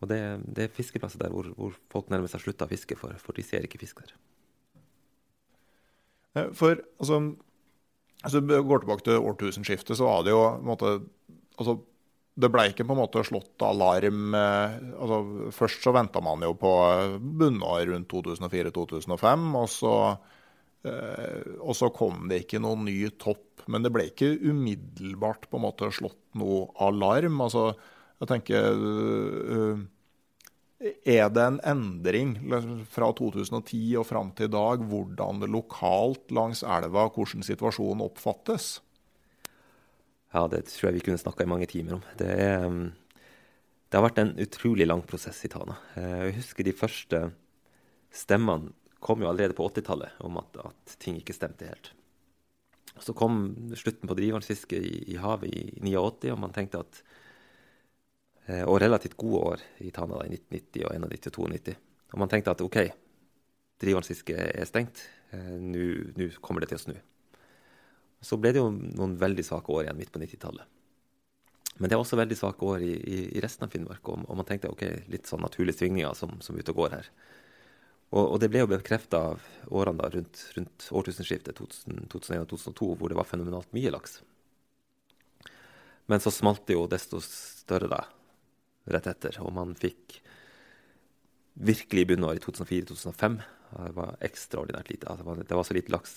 og 0.00 0.10
det, 0.10 0.20
det, 0.46 0.66
er 0.66 0.76
fiskeplasser 0.76 1.22
der 1.22 1.32
hvor, 1.32 1.48
hvor 1.56 1.76
folk 1.92 2.12
nærmest 2.12 2.36
har 2.36 2.44
slutta 2.44 2.68
å 2.68 2.70
fiske, 2.70 2.98
for, 3.00 3.16
for 3.22 3.36
de 3.36 3.44
ser 3.46 3.66
ikke 3.66 3.80
fisk 3.82 4.02
der. 4.04 4.14
Eh, 6.36 6.48
for 6.56 6.76
altså 7.00 7.20
altså, 8.22 8.40
Går 8.44 8.84
tilbake 8.84 9.06
til 9.06 9.28
årtusenskiftet, 9.32 9.96
så 9.98 10.08
var 10.08 10.24
det 10.26 10.34
jo 10.34 10.42
på 10.44 10.56
en 10.60 10.72
måte, 10.72 10.96
altså, 11.56 11.78
Det 12.36 12.50
ble 12.52 12.66
ikke 12.68 12.84
på 12.84 12.92
en 12.92 13.00
måte 13.00 13.24
slått 13.24 13.64
alarm 13.64 14.36
eh, 14.36 14.78
altså, 15.00 15.20
Først 15.56 15.86
så 15.86 15.94
venta 15.96 16.20
man 16.20 16.44
jo 16.44 16.52
på 16.60 16.72
bunnår 17.20 17.88
rundt 17.90 18.12
2004-2005, 18.12 19.46
og 19.62 19.70
så 19.72 19.94
eh, 20.10 20.34
og 21.60 21.74
så 21.76 21.90
kom 21.94 22.26
det 22.30 22.44
ikke 22.44 22.62
noen 22.62 22.86
ny 22.88 22.96
topp. 23.20 23.64
Men 23.70 23.82
det 23.82 23.90
ble 23.94 24.06
ikke 24.10 24.36
umiddelbart 24.46 25.48
på 25.50 25.58
en 25.58 25.64
måte 25.66 25.90
slått 25.94 26.20
noe 26.38 26.68
alarm. 26.86 27.40
Altså, 27.42 27.72
jeg 28.20 28.30
tenker 28.30 28.78
er 30.76 31.30
det 31.32 31.40
en 31.42 31.60
endring 31.64 32.34
fra 32.92 33.08
2010 33.16 33.78
og 33.96 34.04
fram 34.10 34.32
til 34.36 34.50
i 34.50 34.52
dag 34.52 34.82
hvordan 34.84 35.40
det 35.40 35.48
lokalt 35.48 36.34
langs 36.36 36.60
elva, 36.62 37.06
hvordan 37.08 37.44
situasjonen 37.46 38.04
oppfattes? 38.04 38.76
Ja, 40.34 40.44
det 40.52 40.66
tror 40.68 40.90
jeg 40.90 40.98
vi 40.98 41.04
kunne 41.06 41.20
snakka 41.20 41.46
i 41.46 41.48
mange 41.48 41.68
timer 41.70 41.96
om. 41.96 42.02
Det, 42.20 42.28
er, 42.28 42.66
um, 42.68 42.90
det, 43.88 43.96
har 43.96 44.04
vært 44.04 44.20
en 44.20 44.34
utrolig 44.42 44.84
lang 44.88 45.00
prosess 45.08 45.40
i 45.46 45.50
Tana. 45.52 45.78
Eh, 45.96 46.26
jeg 46.26 46.36
husker 46.42 46.66
de 46.66 46.76
første 46.76 47.22
stemmene 48.12 48.74
kom 49.06 49.22
jo 49.22 49.30
allerede 49.30 49.54
på 49.56 49.68
80-tallet 49.70 50.18
om 50.26 50.40
at, 50.40 50.58
at, 50.66 50.96
ting 51.02 51.20
ikke 51.20 51.36
stemte 51.36 51.68
helt. 51.68 51.92
Så 52.98 53.12
kom 53.14 53.38
slutten 53.76 54.08
på 54.08 54.16
drivvannsfiske 54.18 54.80
i, 54.80 54.96
i 55.14 55.20
havet 55.20 55.52
i 55.52 55.62
89, 55.84 56.32
og 56.32 56.40
man 56.42 56.54
tenkte 56.56 56.82
at 56.82 57.02
Eh, 58.46 58.62
og 58.62 58.78
relativt 58.80 59.16
gode 59.18 59.42
år 59.42 59.64
i 59.82 59.90
Tana 59.90 60.20
i 60.22 60.36
1990 60.38 60.86
og 60.86 60.94
1991 60.94 61.42
og 61.42 61.50
92. 61.50 61.76
Og 62.14 62.22
man 62.22 62.30
tenkte 62.30 62.54
at 62.54 62.62
OK, 62.62 62.78
drivvannsfisket 63.82 64.38
er 64.54 64.68
stengt, 64.68 65.02
eh, 65.34 65.56
nå 65.58 66.30
kommer 66.40 66.62
det 66.62 66.70
til 66.70 66.78
å 66.78 66.84
snu. 66.84 66.96
Så 68.22 68.38
ble 68.38 68.54
det 68.54 68.62
jo 68.62 68.70
noen 68.70 69.16
veldig 69.18 69.44
svake 69.44 69.72
år 69.74 69.86
igjen 69.86 69.98
midt 69.98 70.12
på 70.14 70.22
90-tallet. 70.22 70.74
Men 71.76 71.90
det 71.90 71.96
er 71.96 72.00
også 72.00 72.16
veldig 72.16 72.38
svake 72.38 72.64
år 72.64 72.84
i, 72.86 72.94
i, 72.96 73.40
resten 73.42 73.66
av 73.66 73.74
Finnmark, 73.74 74.06
og, 74.08 74.22
man 74.30 74.46
tenkte 74.48 74.70
OK, 74.70 74.86
litt 75.12 75.26
sånn 75.28 75.42
naturlige 75.44 75.76
svingninger 75.76 76.14
som, 76.16 76.38
som 76.40 76.56
ute 76.56 76.72
og 76.72 76.78
går 76.78 76.94
her. 76.96 77.10
Og, 78.14 78.22
og 78.22 78.36
det 78.42 78.48
ble 78.52 78.62
jo 78.62 78.70
bekrefta 78.70 79.18
av 79.32 79.46
årene 79.74 79.98
da, 79.98 80.10
rundt, 80.14 80.42
rundt 80.54 80.86
årtusenskiftet 80.94 81.58
2001 81.58 82.44
og 82.44 82.50
2002, 82.52 82.90
hvor 83.00 83.10
det 83.10 83.18
var 83.18 83.28
fenomenalt 83.28 83.72
mye 83.74 83.92
laks. 83.94 84.20
Men 86.06 86.22
så 86.22 86.30
smalt 86.30 86.66
det 86.68 86.76
jo 86.76 86.86
desto 86.90 87.18
større 87.24 87.90
da, 87.90 88.04
rett 88.94 89.08
etter. 89.10 89.40
Og 89.42 89.50
man 89.54 89.74
fikk 89.78 90.20
virkelig 91.56 92.06
bunnår 92.12 92.38
i 92.38 92.42
2004-2005. 92.44 93.40
Det 93.76 93.94
var 93.96 94.18
ekstraordinært 94.24 94.92
lite. 94.92 95.10
Altså, 95.10 95.34
det 95.42 95.58
var 95.58 95.66
så 95.66 95.74
lite 95.74 95.94
laks. 95.94 96.14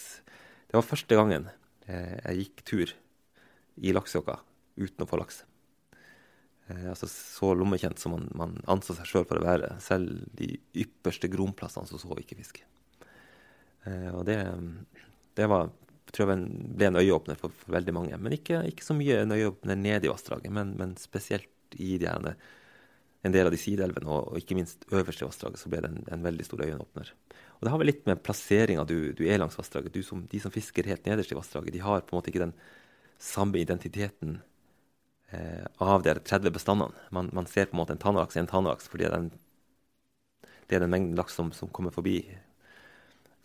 Det 0.69 0.77
var 0.77 0.85
første 0.85 1.17
gangen 1.17 1.49
eh, 1.89 2.19
jeg 2.19 2.43
gikk 2.43 2.65
tur 2.69 2.93
i 3.79 3.95
Laksjokka 3.95 4.37
uten 4.77 5.05
å 5.05 5.09
få 5.09 5.17
laks. 5.17 5.41
Eh, 6.69 6.89
altså 6.89 7.09
Så 7.09 7.53
lommekjent 7.57 7.99
som 7.99 8.15
man, 8.15 8.29
man 8.37 8.57
anså 8.69 8.95
seg 8.97 9.09
sjøl 9.09 9.27
for 9.29 9.41
å 9.41 9.45
være. 9.45 9.75
Selv 9.83 10.25
de 10.37 10.53
ypperste 10.85 11.29
gromplassene 11.31 11.89
så 11.89 12.01
så 12.01 12.13
vi 12.13 12.25
ikke 12.25 12.39
fisk. 12.39 12.61
Eh, 13.87 14.09
og 14.13 14.25
det, 14.29 14.37
det 15.39 15.49
var, 15.49 15.71
tror 16.13 16.33
jeg 16.33 16.45
ble 16.77 16.91
en 16.91 17.01
øyeåpner 17.01 17.39
for, 17.39 17.53
for 17.55 17.77
veldig 17.77 17.95
mange. 17.95 18.21
Men 18.21 18.37
ikke, 18.37 18.63
ikke, 18.69 18.85
så 18.85 18.97
mye 18.97 19.23
en 19.23 19.35
øyeåpner 19.35 19.79
nede 19.79 20.09
i 20.09 20.13
vassdraget, 20.13 20.53
men, 20.53 20.75
men 20.79 20.95
spesielt 21.01 21.49
i 21.77 21.97
de 22.01 22.09
her 22.09 22.33
en 23.27 23.33
del 23.35 23.49
av 23.49 23.51
de 23.51 23.59
sideelvene, 23.59 24.07
og, 24.07 24.29
og, 24.31 24.37
ikke 24.39 24.55
minst 24.55 24.85
øverst 24.95 25.19
i 25.19 25.25
vassdraget, 25.27 25.59
så 25.59 25.69
ble 25.71 25.81
det 25.83 25.89
en, 25.91 26.03
en 26.15 26.21
veldig 26.23 26.45
stor 26.47 26.61
øyeåpner. 26.63 27.09
Og 27.57 27.65
Det 27.65 27.71
har 27.73 27.81
vel 27.81 27.89
litt 27.91 28.05
med 28.07 28.21
plasseringa 28.23 28.85
du, 28.87 29.11
du, 29.11 29.25
er 29.27 29.41
langs 29.41 29.57
vassdraget. 29.59 29.91
De 29.91 30.39
som 30.39 30.53
fisker 30.53 30.87
helt 30.87 31.09
nederst 31.09 31.33
i 31.33 31.35
vassdraget, 31.35 31.75
de 31.75 31.83
har 31.83 32.05
på 32.05 32.15
en 32.15 32.21
måte 32.21 32.31
ikke 32.31 32.45
den 32.45 32.55
samme 33.19 33.59
identiteten 33.59 34.37
eh, 35.31 35.65
av 35.77 36.03
de 36.03 36.15
30 36.19 36.53
bestandene. 36.55 37.07
Man, 37.15 37.29
man, 37.33 37.47
ser 37.49 37.69
på 37.69 37.77
en 37.77 37.81
måte 37.83 37.95
en 37.95 38.01
tannlaks 38.01 38.37
en 38.37 38.49
tannlaks, 38.49 38.89
fordi 38.91 39.09
den, 39.11 39.31
det 40.67 40.77
er 40.77 40.85
den 40.85 40.93
mengden 40.93 41.17
laks 41.19 41.37
som, 41.39 41.51
som 41.55 41.71
kommer 41.73 41.95
forbi 41.95 42.21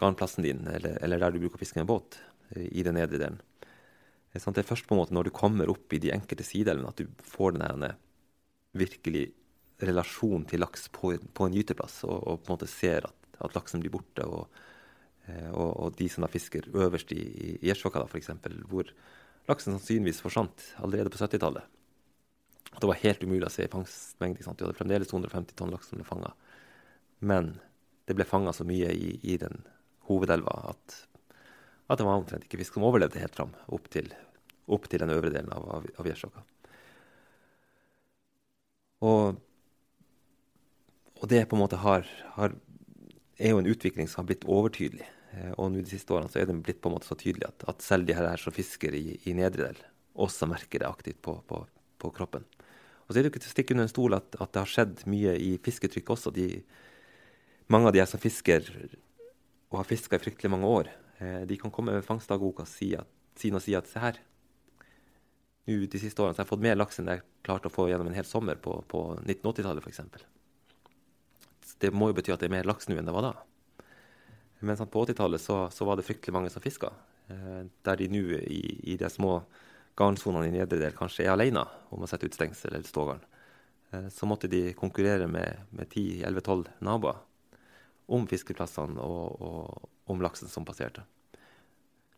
garnplassen 0.01 0.45
din, 0.45 0.67
eller, 0.67 0.99
eller, 1.05 1.21
der 1.23 1.35
du 1.35 1.45
bruker 1.45 1.61
å 1.61 1.63
fiske 1.63 1.81
med 1.81 1.91
båt, 1.91 2.19
i 2.55 2.83
den 2.87 2.99
nedre 2.99 3.21
delen. 3.21 3.39
Det 4.35 4.43
er 4.43 4.67
først 4.67 4.89
på 4.89 4.97
en 4.97 5.01
måte 5.01 5.15
når 5.15 5.29
du 5.29 5.35
kommer 5.35 5.71
opp 5.71 5.95
i 5.95 6.01
de 6.03 6.11
enkelte 6.11 6.45
sideelvene 6.47 6.91
at 6.91 6.99
du 6.99 7.07
får 7.23 7.55
den 7.55 7.85
virkelig 8.75 9.29
relasjon 9.83 10.45
til 10.51 10.63
laks 10.63 10.89
på, 10.95 11.15
på 11.35 11.47
en 11.47 11.55
gyteplass, 11.55 12.01
og, 12.07 12.17
og, 12.19 12.41
på 12.43 12.51
en 12.51 12.57
måte 12.57 12.71
ser 12.71 13.07
at, 13.09 13.29
at 13.47 13.55
laksen 13.57 13.83
blir 13.83 13.93
borte. 13.95 14.27
Og, 14.27 14.63
eh, 15.27 15.51
og, 15.51 15.71
og, 15.71 15.95
de 15.99 16.09
som 16.11 16.27
da 16.27 16.31
fisker 16.31 16.69
øverst 16.75 17.15
i, 17.15 17.55
Gjersjåka, 17.63 18.05
f.eks., 18.09 18.33
hvor 18.71 18.91
laksen 19.49 19.77
sannsynligvis 19.77 20.23
forsvant 20.25 20.67
allerede 20.77 21.13
på 21.13 21.21
70-tallet. 21.21 21.63
Det 22.75 22.91
var 22.91 23.01
helt 23.05 23.23
umulig 23.23 23.47
å 23.47 23.53
se 23.53 23.69
fangstmengde. 23.71 24.43
Du 24.43 24.65
hadde 24.65 24.77
fremdeles 24.79 25.11
250 25.11 25.57
tonn 25.59 25.73
laks 25.75 25.91
som 25.91 26.01
ble 26.01 26.07
fanga. 26.09 26.33
Men 27.23 27.55
det 28.09 28.17
ble 28.19 28.27
fanga 28.29 28.53
så 28.53 28.67
mye 28.67 28.91
i, 28.93 29.15
i 29.23 29.39
den 29.41 29.63
hovedelva 30.09 30.57
at, 30.73 30.97
at, 31.87 31.99
det 32.01 32.05
var 32.05 32.19
omtrent 32.19 32.45
ikke 32.49 32.61
fisk 32.61 32.77
som 32.77 32.87
overlevde 32.89 33.23
helt 33.23 33.37
fram 33.37 33.55
opp 33.73 33.87
til, 33.95 34.11
opp 34.67 34.89
til 34.91 35.05
den 35.05 35.15
øvre 35.15 35.33
delen 35.33 35.53
av, 35.55 35.69
av, 35.79 35.87
av 36.01 36.11
Gjersjåka. 36.11 36.45
Og 39.05 39.43
og 41.25 41.31
det 41.33 41.47
på 41.49 41.57
en 41.57 41.63
måte 41.63 41.79
har, 41.81 42.05
har, 42.37 42.53
er 43.41 43.55
jo 43.55 43.61
en 43.63 43.69
utvikling 43.71 44.09
som 44.11 44.21
har 44.21 44.27
blitt 44.29 44.43
overtydelig. 44.45 45.07
Eh, 45.35 45.53
og 45.59 45.73
nå 45.73 45.83
de 45.83 45.91
siste 45.91 46.15
årene 46.15 46.31
så 46.31 46.41
er 46.41 46.49
det 46.49 46.57
blitt 46.65 46.81
på 46.83 46.91
en 46.91 46.97
måte 46.97 47.09
så 47.09 47.19
tydelig 47.19 47.49
at, 47.49 47.67
at 47.71 47.85
selv 47.85 48.09
de 48.09 48.17
her 48.17 48.41
som 48.41 48.55
fisker 48.55 48.95
i, 48.97 49.19
i 49.27 49.37
nedre 49.37 49.71
del, 49.71 49.81
også 50.15 50.49
merker 50.51 50.83
det 50.83 50.91
aktivt 50.91 51.21
på, 51.25 51.37
på, 51.49 51.65
på, 52.03 52.13
kroppen. 52.15 52.47
Og 53.05 53.13
så 53.13 53.19
er 53.19 53.23
det 53.23 53.29
jo 53.29 53.35
ikke 53.35 53.45
til 53.45 53.53
å 53.53 53.55
stikke 53.57 53.75
under 53.77 53.89
en 53.89 53.93
stol 53.93 54.17
at, 54.17 54.37
at, 54.39 54.53
det 54.55 54.63
har 54.63 54.71
skjedd 54.71 55.07
mye 55.11 55.35
i 55.41 55.55
fisketrykk 55.65 56.15
også. 56.15 56.33
De, 56.35 56.49
mange 57.73 57.91
av 57.91 57.97
de 57.97 58.03
her 58.03 58.11
som 58.11 58.23
fisker 58.23 58.69
og 59.73 59.81
har 59.81 59.89
fiska 59.89 60.21
i 60.21 60.23
fryktelig 60.23 60.53
mange 60.55 60.71
år, 60.71 60.93
eh, 61.19 61.43
de 61.51 61.59
kan 61.61 61.73
komme 61.75 61.97
med 61.97 62.07
fangstdagboka 62.07 62.69
si, 62.71 62.95
at, 62.97 63.11
si 63.41 63.51
og 63.53 63.65
si 63.65 63.75
at 63.77 63.91
se 63.91 64.01
her, 64.01 64.23
nå 65.65 65.81
de 65.89 65.99
siste 66.01 66.21
årene 66.21 66.37
så 66.37 66.43
har 66.43 66.45
jeg 66.45 66.53
fått 66.53 66.65
mer 66.67 66.77
laks 66.77 67.01
enn 67.01 67.09
jeg 67.09 67.25
klarte 67.45 67.71
å 67.71 67.73
få 67.73 67.89
gjennom 67.89 68.11
en 68.11 68.17
hel 68.17 68.27
sommer 68.29 68.59
på, 68.61 68.77
på 68.89 69.07
1980-tallet 69.23 69.81
f.eks 69.81 70.27
det 71.81 71.91
må 71.95 72.11
jo 72.11 72.17
bety 72.19 72.33
at 72.35 72.43
det 72.43 72.49
er 72.49 72.55
mer 72.55 72.69
laks 72.69 72.89
nå 72.89 72.97
enn 72.99 73.09
det 73.09 73.15
var 73.15 73.27
da. 73.27 73.33
Men 74.65 74.79
sånn, 74.79 74.91
på 74.91 75.05
80-tallet 75.05 75.43
så, 75.43 75.59
så, 75.73 75.87
var 75.89 75.99
det 75.99 76.07
fryktelig 76.07 76.35
mange 76.35 76.51
som 76.53 76.63
fiska. 76.65 76.91
Eh, 77.33 77.63
der 77.87 78.01
de 78.01 78.09
nå 78.13 78.25
i, 78.41 78.63
i, 78.95 78.97
de 79.01 79.11
små 79.13 79.39
garnsonene 79.99 80.49
i 80.49 80.55
nedre 80.57 80.81
del 80.81 80.97
kanskje 80.97 81.27
er 81.27 81.35
alene 81.35 81.65
om 81.95 82.03
å 82.03 82.09
sette 82.11 82.29
ut 82.29 82.37
stengsel 82.37 82.73
eller 82.73 82.89
stågarn. 82.89 83.23
Eh, 83.93 84.09
så 84.15 84.29
måtte 84.29 84.51
de 84.51 84.73
konkurrere 84.79 85.29
med, 85.31 85.67
med 85.71 85.91
10-11-12 85.91 86.69
naboer 86.87 87.21
om 88.15 88.27
fiskeplassene 88.29 89.01
og, 89.01 89.41
og, 89.41 89.91
om 90.13 90.25
laksen 90.25 90.51
som 90.53 90.67
passerte. 90.69 91.05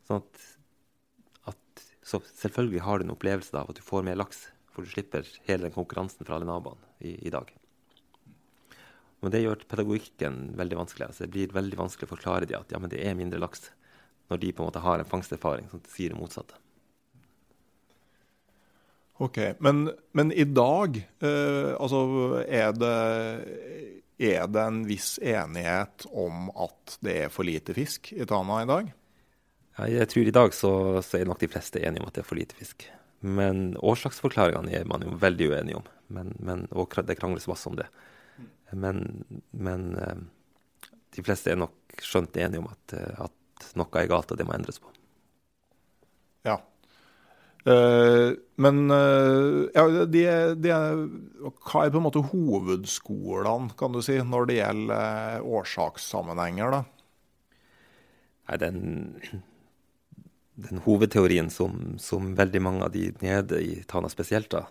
Sånn 0.07 0.22
at, 0.22 0.47
at 1.53 1.84
Så 2.07 2.22
selvfølgelig 2.30 2.82
har 2.86 2.99
du 2.99 3.07
en 3.07 3.14
opplevelse 3.14 3.55
av 3.59 3.70
at 3.70 3.78
du 3.78 3.86
får 3.86 4.07
mer 4.07 4.18
laks, 4.18 4.49
for 4.70 4.86
du 4.86 4.90
slipper 4.90 5.26
hele 5.47 5.66
den 5.66 5.74
konkurransen 5.74 6.26
fra 6.26 6.38
alle 6.38 6.49
naboene 6.49 6.82
i, 7.01 7.16
i 7.26 7.32
dag. 7.34 7.51
Men 9.26 9.32
det 9.34 9.40
gjør 9.42 9.64
pedagogikken 9.66 10.36
veldig 10.54 10.76
vanskelig. 10.78 11.08
Altså 11.08 11.24
det 11.24 11.32
blir 11.34 11.54
veldig 11.56 11.80
vanskelig 11.80 12.06
å 12.06 12.12
forklare 12.12 12.46
dem 12.46 12.62
at 12.62 12.70
ja, 12.70 12.78
det 12.78 13.00
er 13.02 13.16
mindre 13.18 13.40
laks, 13.42 13.72
når 14.30 14.38
de 14.44 14.52
på 14.54 14.62
en 14.62 14.68
måte 14.68 14.82
har 14.84 15.02
en 15.02 15.08
fangsterfaring 15.10 15.66
som 15.72 15.82
sier 15.90 16.14
det 16.14 16.20
motsatte. 16.20 16.54
Ok, 19.18 19.40
Men, 19.58 19.90
men 20.14 20.30
i 20.30 20.44
dag, 20.44 21.00
eh, 21.24 21.72
altså 21.74 22.04
er 22.44 22.70
det, 22.76 22.94
er 24.22 24.46
det 24.46 24.62
en 24.62 24.82
viss 24.86 25.16
enighet 25.18 26.06
om 26.12 26.52
at 26.52 26.98
det 27.02 27.18
er 27.24 27.34
for 27.34 27.48
lite 27.48 27.74
fisk 27.74 28.12
i 28.14 28.28
Tana 28.30 28.60
i 28.62 28.70
dag? 28.70 28.92
Ja, 29.80 29.88
jeg 29.90 30.12
tror 30.12 30.30
i 30.30 30.36
dag 30.38 30.54
så, 30.54 30.70
så, 31.02 31.18
er 31.18 31.26
nok 31.26 31.42
de 31.42 31.50
fleste 31.50 31.82
enige 31.82 32.04
om 32.04 32.12
at 32.12 32.14
det 32.14 32.22
er 32.22 32.30
for 32.30 32.38
lite 32.38 32.60
fisk. 32.60 32.86
Men 33.26 33.72
årsaksforklaringene 33.82 34.70
er 34.76 34.86
man 34.86 35.02
jo 35.02 35.18
veldig 35.18 35.50
uenige 35.50 35.80
om. 35.80 35.90
Men, 36.14 36.36
men, 36.38 36.68
og 36.70 36.94
det 37.02 37.18
krangles 37.18 37.48
masse 37.50 37.66
om 37.66 37.74
det. 37.80 37.88
Men, 38.72 39.02
men 39.52 39.88
eh, 40.02 40.22
de 41.14 41.24
fleste 41.24 41.52
er 41.52 41.60
nok 41.60 42.00
skjønt 42.02 42.36
enige 42.40 42.62
om 42.62 42.70
at, 42.72 42.96
eh, 42.98 43.26
at 43.28 43.68
noe 43.78 44.00
er 44.00 44.10
galt, 44.10 44.32
og 44.32 44.40
det 44.40 44.46
må 44.48 44.56
endres 44.56 44.80
på. 44.82 44.90
Ja, 46.46 46.58
Uh, 47.66 48.36
men 48.62 48.84
uh, 48.94 49.66
ja, 49.74 49.82
de, 50.06 50.20
de, 50.62 50.70
hva 50.70 51.80
er 51.82 51.90
på 51.90 51.98
en 51.98 52.04
måte 52.04 52.22
hovedskolene, 52.28 53.74
kan 53.78 53.90
du 53.90 53.98
si, 54.06 54.20
når 54.22 54.46
det 54.46 54.58
gjelder 54.60 55.48
årsakssammenhenger, 55.58 56.76
da? 56.76 56.84
Nei, 58.46 58.58
den, 58.62 58.78
den 60.68 60.84
hovedteorien 60.84 61.50
som, 61.50 61.96
som, 61.98 62.36
veldig 62.38 62.62
mange 62.62 62.86
av 62.86 62.94
de 62.94 63.08
nede 63.18 63.58
i 63.58 63.80
Tana 63.90 64.12
spesielt 64.14 64.52
da, 64.54 64.68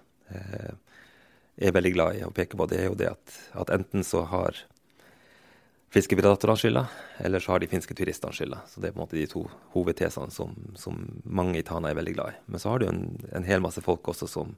er 1.58 1.76
veldig 1.76 1.92
glad 1.96 2.18
i 2.20 2.24
å 2.28 2.34
peke 2.36 2.58
på, 2.60 2.68
det 2.70 2.82
er 2.82 2.90
jo 2.90 2.98
det 3.00 3.12
at, 3.14 3.36
at 3.56 3.72
enten 3.76 4.04
så 4.04 4.26
har 4.28 4.58
fiskepredatorene 5.96 6.60
skylda, 6.60 6.82
eller 7.24 7.40
så 7.40 7.54
har 7.54 7.62
de 7.64 7.70
finske 7.72 7.96
turistene 7.96 8.36
skylda. 8.36 8.64
Så 8.68 8.82
det 8.82 8.90
er 8.90 8.96
på 8.96 9.00
en 9.00 9.06
måte 9.06 9.20
de 9.20 9.28
to 9.32 9.46
hovedtesene 9.76 10.34
som, 10.34 10.56
som, 10.76 10.98
mange 11.24 11.62
i 11.62 11.64
Tana 11.64 11.92
er 11.92 12.00
veldig 12.00 12.16
glad 12.18 12.34
i. 12.34 12.42
Men 12.52 12.64
så 12.64 12.74
har 12.74 12.84
du 12.84 12.90
en, 12.90 13.06
en 13.32 13.48
hel 13.48 13.64
masse 13.64 13.84
folk 13.86 14.10
også 14.12 14.28
som, 14.28 14.52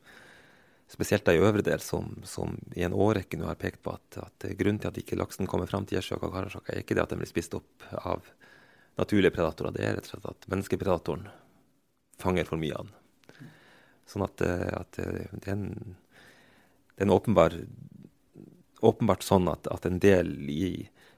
spesielt 0.89 1.29
i 1.29 1.37
øvre 1.37 1.61
del, 1.61 1.83
som, 1.83 2.15
som 2.25 2.55
i 2.73 2.85
en 2.87 2.95
årrekke 2.95 3.37
nå 3.37 3.49
har 3.49 3.59
pekt 3.59 3.83
på 3.85 3.93
at, 3.93 4.17
at, 4.23 4.49
grunnen 4.57 4.81
til 4.81 4.89
at 4.89 4.97
ikke 5.01 5.19
laksen 5.19 5.49
kommer 5.49 5.69
fram 5.69 5.85
til 5.85 5.99
Gjesjøk 5.99 6.25
og 6.25 6.33
Karasjok, 6.33 6.71
er 6.71 6.81
ikke 6.81 6.97
det 6.97 7.03
at 7.03 7.13
den 7.13 7.21
blir 7.21 7.29
spist 7.29 7.57
opp 7.59 7.85
av 8.01 8.25
naturlige 8.97 9.35
predatorer, 9.35 9.75
det 9.75 9.83
er 9.85 9.97
rett 9.97 10.07
og 10.07 10.15
slett 10.15 10.29
at 10.31 10.47
menneskepredatoren 10.49 11.27
fanger 12.17 12.47
for 12.49 12.61
mye 12.61 12.79
av 12.79 12.87
den. 12.87 13.51
Sånn 14.07 14.23
at, 14.25 14.41
eh, 14.41 14.69
at 14.73 14.99
eh, 15.03 15.27
det, 15.35 15.43
er 15.43 15.53
en, 15.53 15.97
det 16.97 17.05
er 17.05 17.07
en 17.07 17.13
åpenbar, 17.13 17.53
åpenbart 18.81 19.25
sånn 19.25 19.49
at, 19.51 19.69
at 19.69 19.85
en 19.85 19.99
del 20.03 20.33
i 20.49 20.69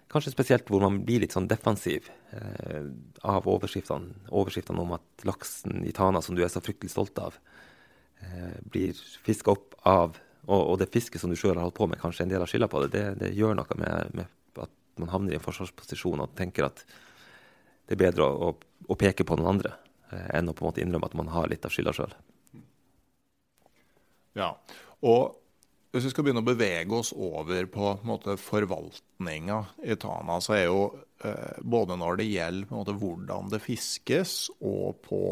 Kanskje 0.10 0.32
spesielt 0.34 0.70
hvor 0.74 0.82
man 0.82 1.04
blir 1.06 1.22
litt 1.22 1.36
sånn 1.36 1.46
defensiv 1.46 2.08
eh, 2.34 2.88
av 3.30 3.46
overskriftene, 3.46 4.24
overskriftene 4.34 4.82
om 4.82 4.96
at 4.96 5.26
laksen 5.30 5.84
i 5.86 5.92
Tana, 5.94 6.18
som 6.26 6.34
du 6.34 6.42
er 6.42 6.50
så 6.50 6.64
fryktelig 6.66 6.90
stolt 6.96 7.20
av, 7.22 7.36
eh, 8.26 8.56
blir 8.74 8.98
fiska 8.98 9.54
opp 9.54 9.78
av 9.86 10.18
og, 10.48 10.64
og, 10.64 10.76
det 10.82 10.90
fisket 10.90 11.22
som 11.22 11.30
du 11.30 11.38
sjøl 11.38 11.54
har 11.54 11.68
holdt 11.68 11.78
på 11.78 11.86
med, 11.92 12.00
kanskje 12.02 12.26
en 12.26 12.32
del 12.32 12.42
av 12.42 12.50
skylda 12.50 12.70
på 12.72 12.82
det, 12.86 12.90
det, 12.96 13.04
det 13.20 13.30
gjør 13.38 13.54
noe 13.60 13.78
med, 13.78 14.16
med, 14.18 14.32
at 14.58 14.72
man 14.98 15.12
havner 15.14 15.36
i 15.36 15.38
en 15.38 15.44
forsvarsposisjon 15.44 16.24
og 16.24 16.34
tenker 16.40 16.66
at 16.66 16.82
det 17.86 17.94
er 17.94 18.02
bedre 18.02 18.26
å, 18.26 18.50
å, 18.50 18.88
å 18.90 18.98
peke 18.98 19.28
på 19.28 19.38
noen 19.38 19.52
andre 19.54 19.76
eh, 20.10 20.26
enn 20.40 20.50
å 20.50 20.56
på 20.58 20.66
en 20.66 20.72
måte 20.72 20.82
innrømme 20.82 21.12
at 21.12 21.20
man 21.22 21.30
har 21.36 21.52
litt 21.54 21.70
av 21.70 21.76
skylda 21.76 21.94
sjøl. 22.00 22.18
Ja, 24.42 24.56
og 25.06 25.38
hvis 25.90 26.06
vi 26.06 26.12
skal 26.14 26.26
begynne 26.26 26.44
å 26.44 26.48
bevege 26.48 26.98
oss 27.00 27.10
over 27.18 27.66
på, 27.72 27.94
på 28.06 28.36
forvaltninga 28.38 29.60
i 29.82 29.96
Tana, 29.98 30.38
så 30.44 30.54
er 30.60 30.66
jo 30.68 30.84
eh, 31.26 31.56
både 31.66 31.98
når 31.98 32.20
det 32.20 32.28
gjelder 32.30 32.76
måte, 32.76 32.94
hvordan 33.00 33.50
det 33.50 33.62
fiskes, 33.64 34.36
og 34.62 35.00
på 35.08 35.24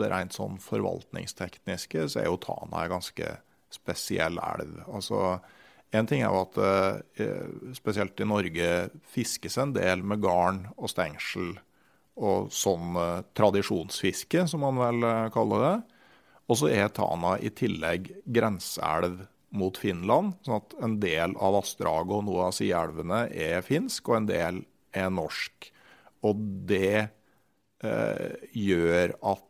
det 0.00 0.08
rent 0.12 0.36
sånn 0.36 0.56
forvaltningstekniske, 0.62 2.08
så 2.08 2.22
er 2.22 2.30
jo 2.30 2.40
Tana 2.40 2.86
en 2.86 2.96
ganske 2.96 3.34
spesiell 3.76 4.40
elv. 4.40 4.80
Altså, 4.88 5.36
en 5.92 6.08
ting 6.08 6.24
er 6.24 6.32
jo 6.32 6.42
at 6.46 6.58
eh, 6.64 7.44
spesielt 7.76 8.20
i 8.20 8.28
Norge 8.28 8.72
fiskes 9.12 9.60
en 9.60 9.76
del 9.76 10.00
med 10.00 10.24
garn 10.24 10.64
og 10.76 10.90
stengsel 10.90 11.58
og 12.16 12.48
sånn 12.56 12.96
eh, 12.96 13.22
tradisjonsfiske, 13.36 14.48
som 14.48 14.64
man 14.64 14.80
vel 14.80 15.06
eh, 15.06 15.28
kaller 15.34 15.68
det. 15.68 15.76
Og 16.46 16.60
så 16.60 16.70
er 16.72 16.92
Tana 16.94 17.36
i 17.42 17.52
tillegg 17.52 18.14
grenseelv 18.24 19.26
mot 19.56 19.78
Finland. 19.80 20.36
sånn 20.44 20.60
at 20.60 20.76
en 20.84 20.98
del 21.02 21.36
av 21.36 21.56
vassdraget 21.58 22.14
og 22.18 22.26
noe 22.28 22.48
av 22.48 22.56
sideelvene 22.56 23.26
er 23.32 23.64
finsk, 23.66 24.08
og 24.10 24.20
en 24.20 24.30
del 24.30 24.62
er 24.96 25.10
norsk. 25.12 25.70
Og 26.26 26.46
det 26.68 27.08
eh, 27.84 28.30
gjør 28.52 29.16
at 29.20 29.42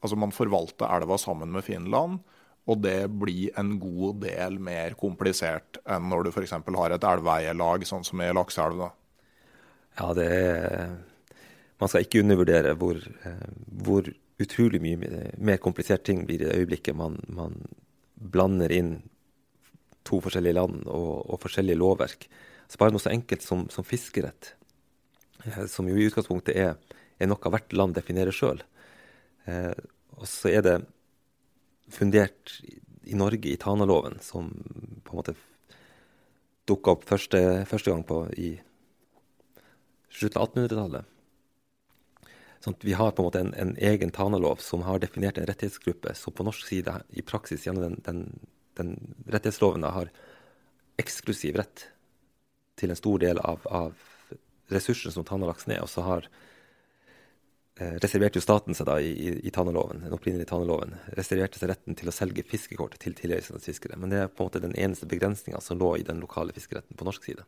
altså 0.00 0.18
man 0.18 0.34
forvalter 0.34 0.90
elva 0.96 1.18
sammen 1.20 1.52
med 1.54 1.66
Finland. 1.66 2.20
Og 2.66 2.80
det 2.82 3.06
blir 3.14 3.54
en 3.60 3.76
god 3.78 4.22
del 4.24 4.58
mer 4.62 4.96
komplisert 4.98 5.78
enn 5.86 6.08
når 6.10 6.26
du 6.26 6.30
f.eks. 6.32 6.56
har 6.56 6.94
et 6.94 7.04
elveeierlag, 7.06 7.84
sånn 7.86 8.06
som 8.06 8.22
i 8.22 8.32
Lakseelv. 8.34 8.88
Ja, 10.00 10.08
det 10.16 10.30
er 10.32 10.96
Man 11.76 11.90
skal 11.92 12.06
ikke 12.06 12.22
undervurdere 12.22 12.70
hvor, 12.80 12.96
eh, 12.96 13.48
hvor 13.84 14.06
utrolig 14.40 14.78
mye 14.80 15.26
mer 15.36 15.58
komplisert 15.60 16.06
ting 16.08 16.22
blir 16.24 16.40
i 16.40 16.46
det 16.46 16.54
øyeblikket 16.56 16.96
man, 16.96 17.18
man 17.28 17.58
blander 18.16 18.72
inn 18.72 18.94
to 20.06 20.20
forskjellige 20.24 20.56
land 20.56 20.86
og, 20.86 21.10
og 21.26 21.40
forskjellige 21.42 21.80
lovverk. 21.80 22.28
Så 22.66 22.80
bare 22.80 22.94
noe 22.94 23.02
så 23.02 23.12
enkelt 23.12 23.44
som, 23.44 23.66
som 23.72 23.86
fiskerett, 23.86 24.54
eh, 25.44 25.64
som 25.70 25.88
jo 25.90 25.98
i 25.98 26.06
utgangspunktet 26.08 26.56
er, 26.58 26.74
er 27.18 27.30
noe 27.30 27.52
hvert 27.52 27.74
land 27.76 27.96
definerer 27.96 28.34
sjøl. 28.34 28.62
Eh, 29.46 29.74
og 30.16 30.28
så 30.30 30.50
er 30.50 30.64
det 30.66 30.76
fundert 31.92 32.56
i, 32.66 33.14
Norge 33.14 33.52
i 33.52 33.58
Tanaloven, 33.60 34.18
som 34.24 34.50
på 35.04 35.12
en 35.12 35.20
måte 35.20 35.36
dukka 36.66 36.96
opp 36.96 37.04
første, 37.06 37.38
første, 37.70 37.92
gang 37.92 38.02
på 38.06 38.24
i 38.34 38.56
slutten 40.10 40.40
av 40.40 40.48
1800-tallet. 40.48 41.12
Sånn 42.64 42.74
vi 42.82 42.96
har 42.98 43.12
på 43.14 43.22
en 43.22 43.28
måte 43.28 43.42
en, 43.44 43.52
en 43.54 43.76
egen 43.78 44.10
Tanalov 44.10 44.58
som 44.64 44.82
har 44.82 44.98
definert 44.98 45.38
en 45.38 45.46
rettighetsgruppe 45.46 46.16
som 46.18 46.34
på 46.34 46.46
norsk 46.48 46.66
side 46.66 46.96
i 47.14 47.22
praksis 47.22 47.68
gjennom 47.68 47.84
den, 47.84 48.00
den 48.02 48.22
den 48.78 48.96
rettighetsloven 49.26 49.86
har 49.88 50.10
eksklusiv 51.00 51.58
rett 51.60 51.88
til 52.76 52.92
en 52.92 52.98
stor 52.98 53.20
del 53.22 53.40
av, 53.40 53.64
av 53.66 53.94
ressursene 54.72 55.14
som 55.14 55.24
Tanalaksen 55.24 55.74
er. 55.76 55.82
Og 55.84 55.90
så 55.90 56.04
har 56.06 56.28
eh, 57.80 57.96
reserverte 58.02 58.40
jo 58.40 58.44
staten 58.44 58.76
seg 58.76 58.88
da 58.88 58.98
i, 59.00 59.12
i, 59.12 59.32
i 59.48 59.54
Tanaloven, 59.54 60.02
den 60.04 60.16
opprinnelige 60.16 60.50
Tanaloven, 60.50 60.96
reserverte 61.18 61.60
seg 61.60 61.72
retten 61.72 61.98
til 61.98 62.10
å 62.10 62.14
selge 62.14 62.44
fiskekort 62.48 62.98
til 63.02 63.16
tilreisende 63.18 63.62
fiskere. 63.64 63.98
Men 64.00 64.12
det 64.12 64.22
er 64.22 64.30
på 64.32 64.44
en 64.44 64.50
måte 64.50 64.64
den 64.64 64.76
eneste 64.76 65.08
begrensninga 65.10 65.62
som 65.64 65.80
lå 65.80 65.94
i 66.00 66.06
den 66.06 66.22
lokale 66.24 66.56
fiskeretten 66.56 66.98
på 66.98 67.08
norsk 67.08 67.30
side. 67.30 67.46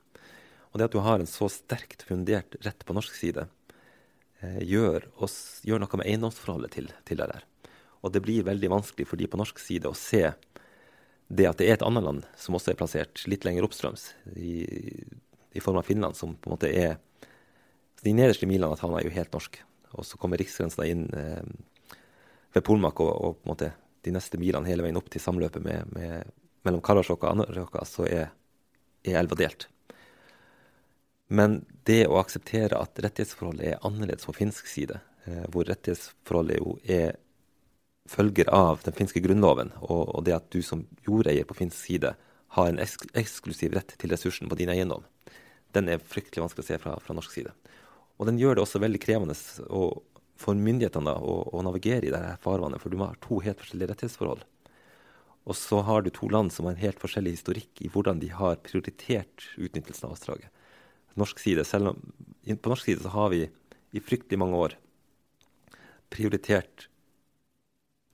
Og 0.72 0.80
det 0.80 0.88
at 0.88 0.96
du 0.96 1.00
har 1.04 1.20
en 1.20 1.28
så 1.28 1.48
sterkt 1.52 2.04
fundert 2.08 2.58
rett 2.64 2.84
på 2.84 2.96
norsk 2.96 3.14
side, 3.16 3.46
eh, 4.40 4.60
gjør, 4.64 5.08
oss, 5.24 5.60
gjør, 5.66 5.84
noe 5.84 6.00
med 6.00 6.08
eiendomsforholdet 6.08 6.76
til, 6.76 6.92
til 7.08 7.20
det 7.20 7.30
der. 7.32 7.46
Og 8.04 8.12
det 8.14 8.22
blir 8.22 8.46
veldig 8.46 8.70
vanskelig 8.70 9.08
for 9.10 9.18
de 9.18 9.26
på 9.26 9.40
norsk 9.40 9.58
side 9.58 9.90
å 9.90 9.96
se 9.96 10.28
det 11.28 11.46
at 11.48 11.60
det 11.60 11.68
er 11.68 11.76
et 11.76 11.84
annet 11.84 12.04
land 12.04 12.26
som 12.40 12.56
også 12.56 12.72
er 12.72 12.78
plassert 12.80 13.22
litt 13.28 13.44
lenger 13.44 13.66
oppstrøms, 13.66 14.08
i, 14.36 14.64
i 15.52 15.60
form 15.60 15.80
av 15.80 15.88
Finland, 15.88 16.16
som 16.16 16.34
på 16.34 16.48
en 16.48 16.56
måte 16.56 16.72
er 16.72 16.98
De 17.98 18.12
nederste 18.14 18.46
milene 18.46 18.70
av 18.70 18.78
Tana 18.78 19.00
er 19.00 19.08
jo 19.08 19.10
helt 19.10 19.32
norsk. 19.34 19.56
Og 19.98 20.04
så 20.06 20.18
kommer 20.22 20.38
riksgrensa 20.38 20.84
inn 20.86 21.08
eh, 21.18 21.42
ved 22.54 22.62
Polmak, 22.62 23.00
og, 23.02 23.10
og, 23.10 23.40
på 23.40 23.48
en 23.48 23.50
måte 23.50 23.70
de 24.06 24.12
neste 24.14 24.38
milene 24.38 24.70
hele 24.70 24.84
veien 24.84 25.00
opp 25.00 25.08
til 25.10 25.22
samløpet 25.24 25.64
med, 25.64 25.90
med, 25.96 26.30
mellom 26.62 26.84
Karasjok 26.84 27.24
og 27.24 27.32
Anarjoka, 27.32 27.82
så 27.82 28.06
er, 28.06 28.30
er 29.02 29.18
elva 29.18 29.34
delt. 29.40 29.66
Men 31.26 31.58
det 31.90 32.04
å 32.06 32.20
akseptere 32.22 32.78
at 32.78 33.02
rettighetsforholdet 33.02 33.72
er 33.72 33.82
annerledes 33.84 34.30
på 34.30 34.36
finsk 34.36 34.70
side, 34.70 35.00
eh, 35.26 35.42
hvor 35.50 35.66
rettighetsforholdet 35.68 36.62
jo 36.62 36.78
er 36.86 37.18
følger 38.08 38.48
av 38.54 38.82
den 38.84 38.96
finske 38.96 39.22
grunnloven, 39.24 39.72
og, 39.84 40.08
og 40.16 40.24
det 40.26 40.36
at 40.36 40.48
du 40.54 40.62
som 40.64 40.86
jordeier 41.06 41.46
på 41.48 41.56
finsk 41.58 41.78
side 41.78 42.14
har 42.56 42.68
en 42.68 42.80
eks 42.80 42.96
eksklusiv 43.18 43.74
rett 43.76 43.92
til 44.00 44.12
ressursen 44.12 44.48
på 44.48 44.56
din 44.58 44.72
eiendom, 44.72 45.04
den 45.76 45.90
er 45.92 46.00
fryktelig 46.00 46.46
vanskelig 46.46 46.64
å 46.64 46.68
se 46.70 46.78
fra, 46.80 46.94
fra 47.04 47.16
norsk 47.16 47.34
side. 47.34 47.52
Og 48.18 48.26
den 48.26 48.38
gjør 48.40 48.56
det 48.56 48.64
også 48.64 48.80
veldig 48.82 49.00
krevende 49.02 49.36
å, 49.68 49.82
for 50.40 50.58
myndighetene 50.58 51.12
da, 51.12 51.18
å, 51.20 51.42
å, 51.52 51.62
navigere 51.66 52.08
i 52.08 52.14
dette 52.14 52.38
farvannet, 52.42 52.80
for 52.82 52.92
du 52.92 52.98
har 53.02 53.18
to 53.22 53.40
helt 53.44 53.60
forskjellige 53.62 53.92
rettighetsforhold. 53.92 54.46
Og 55.48 55.56
så 55.56 55.80
har 55.86 56.04
du 56.04 56.10
to 56.12 56.28
land 56.32 56.52
som 56.52 56.66
har 56.66 56.74
en 56.74 56.82
helt 56.82 57.00
forskjellig 57.00 57.36
historikk 57.38 57.82
i 57.84 57.90
hvordan 57.92 58.20
de 58.20 58.32
har 58.34 58.58
prioritert 58.64 59.46
utnyttelsen 59.56 60.08
av 60.08 60.16
vassdraget. 60.16 60.50
Norsk 61.18 61.40
side, 61.40 61.64
om, 61.78 62.02
på 62.56 62.72
norsk 62.72 62.90
side 62.90 63.14
har 63.14 63.32
vi 63.32 63.46
i 63.96 64.02
fryktelig 64.04 64.40
mange 64.40 64.60
år 64.60 64.76
prioritert 66.12 66.88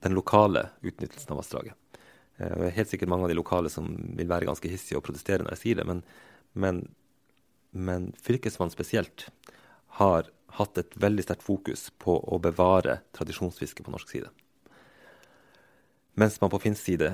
den 0.05 0.13
lokale 0.17 0.69
utnyttelsen 0.85 1.33
av 1.33 1.41
vassdraget. 1.41 1.73
Eh, 2.37 2.53
det 2.53 2.69
er 2.69 2.77
helt 2.77 2.91
sikkert 2.91 3.11
mange 3.11 3.25
av 3.25 3.33
de 3.33 3.39
lokale 3.39 3.71
som 3.73 3.89
vil 4.17 4.29
være 4.29 4.47
ganske 4.49 4.69
hissige 4.69 4.99
og 4.99 5.05
protestere 5.07 5.43
når 5.43 5.55
jeg 5.55 5.63
sier 5.63 5.81
det, 5.81 5.87
men, 5.89 6.03
men, 6.53 6.81
men 7.73 8.11
Fylkesmannen 8.21 8.73
spesielt 8.75 9.29
har 9.99 10.29
hatt 10.59 10.77
et 10.79 10.93
veldig 10.99 11.25
sterkt 11.25 11.43
fokus 11.43 11.89
på 11.99 12.15
å 12.19 12.39
bevare 12.39 12.99
tradisjonsfiske 13.15 13.83
på 13.83 13.91
norsk 13.91 14.11
side. 14.13 14.29
Mens 16.15 16.37
man 16.39 16.51
på 16.53 16.61
finsk 16.63 16.85
side 16.85 17.09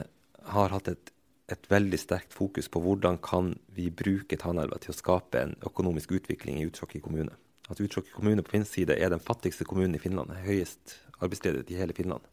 har 0.54 0.74
hatt 0.76 0.92
et, 0.92 1.14
et 1.50 1.72
veldig 1.72 1.98
sterkt 1.98 2.36
fokus 2.36 2.68
på 2.70 2.82
hvordan 2.84 3.18
kan 3.24 3.56
vi 3.74 3.88
bruke 3.89 4.38
Tanaelva 4.38 4.78
til 4.82 4.94
å 4.94 4.98
skape 4.98 5.42
en 5.42 5.56
økonomisk 5.66 6.14
utvikling 6.20 6.60
i 6.60 6.68
Utsjokki 6.70 7.02
kommune. 7.02 7.34
At 7.72 7.82
Utsjokki 7.82 8.14
kommune 8.14 8.46
på 8.46 8.58
finsk 8.58 8.76
side 8.76 9.00
er 9.00 9.14
den 9.14 9.24
fattigste 9.24 9.66
kommunen 9.66 9.98
i 9.98 10.04
Finland. 10.04 10.36
Høyest 10.46 11.00
arbeidsledighet 11.18 11.74
i 11.74 11.82
hele 11.82 11.98
Finland. 11.98 12.26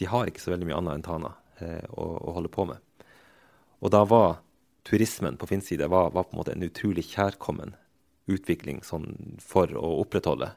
De 0.00 0.08
har 0.10 0.28
ikke 0.28 0.42
så 0.42 0.54
veldig 0.54 0.68
mye 0.68 0.80
annet 0.80 0.98
enn 0.98 1.06
Tana 1.06 1.30
eh, 1.62 1.84
å, 1.90 2.08
å, 2.18 2.34
holde 2.36 2.50
på 2.52 2.66
med. 2.68 3.06
Og 3.84 3.92
da 3.94 4.02
var 4.08 4.40
turismen 4.84 5.38
på 5.40 5.48
finsk 5.48 5.72
side 5.72 5.88
var, 5.92 6.12
var 6.14 6.26
på 6.26 6.34
en 6.34 6.42
måte 6.42 6.54
en 6.54 6.66
utrolig 6.66 7.06
kjærkommen 7.12 7.76
utvikling 8.30 8.80
sånn, 8.84 9.08
for 9.42 9.70
å 9.76 9.98
opprettholde 10.02 10.50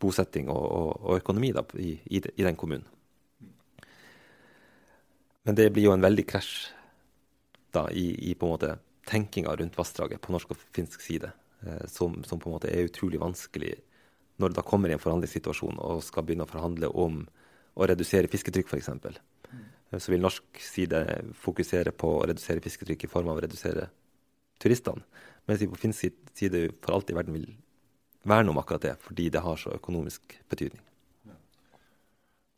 bosetting 0.00 0.48
og, 0.52 0.64
og, 0.64 0.90
og 1.04 1.20
økonomi 1.20 1.52
da, 1.56 1.64
i, 1.76 1.92
i, 2.08 2.20
i, 2.20 2.44
den 2.44 2.56
kommunen. 2.56 2.86
Men 5.44 5.56
det 5.56 5.70
blir 5.74 5.88
jo 5.88 5.94
en 5.94 6.04
veldig 6.04 6.24
krasj 6.28 6.54
da, 7.74 7.86
i, 7.92 8.12
i, 8.30 8.34
på 8.34 8.48
en 8.48 8.54
måte 8.54 8.72
tenkinga 9.08 9.52
rundt 9.56 9.76
vassdraget 9.78 10.20
på 10.22 10.32
norsk 10.34 10.52
og 10.54 10.64
finsk 10.76 11.04
side, 11.04 11.30
eh, 11.66 11.84
som, 11.88 12.20
som, 12.24 12.40
på 12.40 12.50
en 12.50 12.56
måte 12.56 12.72
er 12.72 12.88
utrolig 12.88 13.20
vanskelig 13.20 13.76
når 14.40 14.52
det 14.52 14.60
da 14.60 14.64
kommer 14.64 14.88
i 14.88 14.96
en 14.96 15.02
forhandlingssituasjon 15.02 15.80
og 15.84 16.02
skal 16.04 16.24
begynne 16.24 16.46
å 16.46 16.50
forhandle 16.50 16.88
om 16.96 17.22
å 17.74 17.88
redusere 17.90 18.30
fisketrykk, 18.30 18.70
f.eks. 18.70 19.20
Så 19.98 20.12
vil 20.12 20.22
norsk 20.22 20.60
side 20.62 21.00
fokusere 21.38 21.92
på 21.96 22.12
å 22.20 22.26
redusere 22.30 22.62
fisketrykk 22.62 23.06
i 23.06 23.10
form 23.10 23.32
av 23.32 23.40
å 23.40 23.44
redusere 23.44 23.88
turistene. 24.62 25.02
Mens 25.48 25.62
vi 25.62 25.70
på 25.70 25.80
finsk 25.80 26.20
side 26.36 26.66
for 26.82 26.94
alt 26.94 27.10
i 27.10 27.16
verden 27.16 27.34
vil 27.34 27.48
verne 28.28 28.52
om 28.52 28.60
akkurat 28.60 28.84
det, 28.84 28.94
fordi 29.02 29.30
det 29.32 29.42
har 29.42 29.58
så 29.58 29.72
økonomisk 29.74 30.36
betydning. 30.50 30.82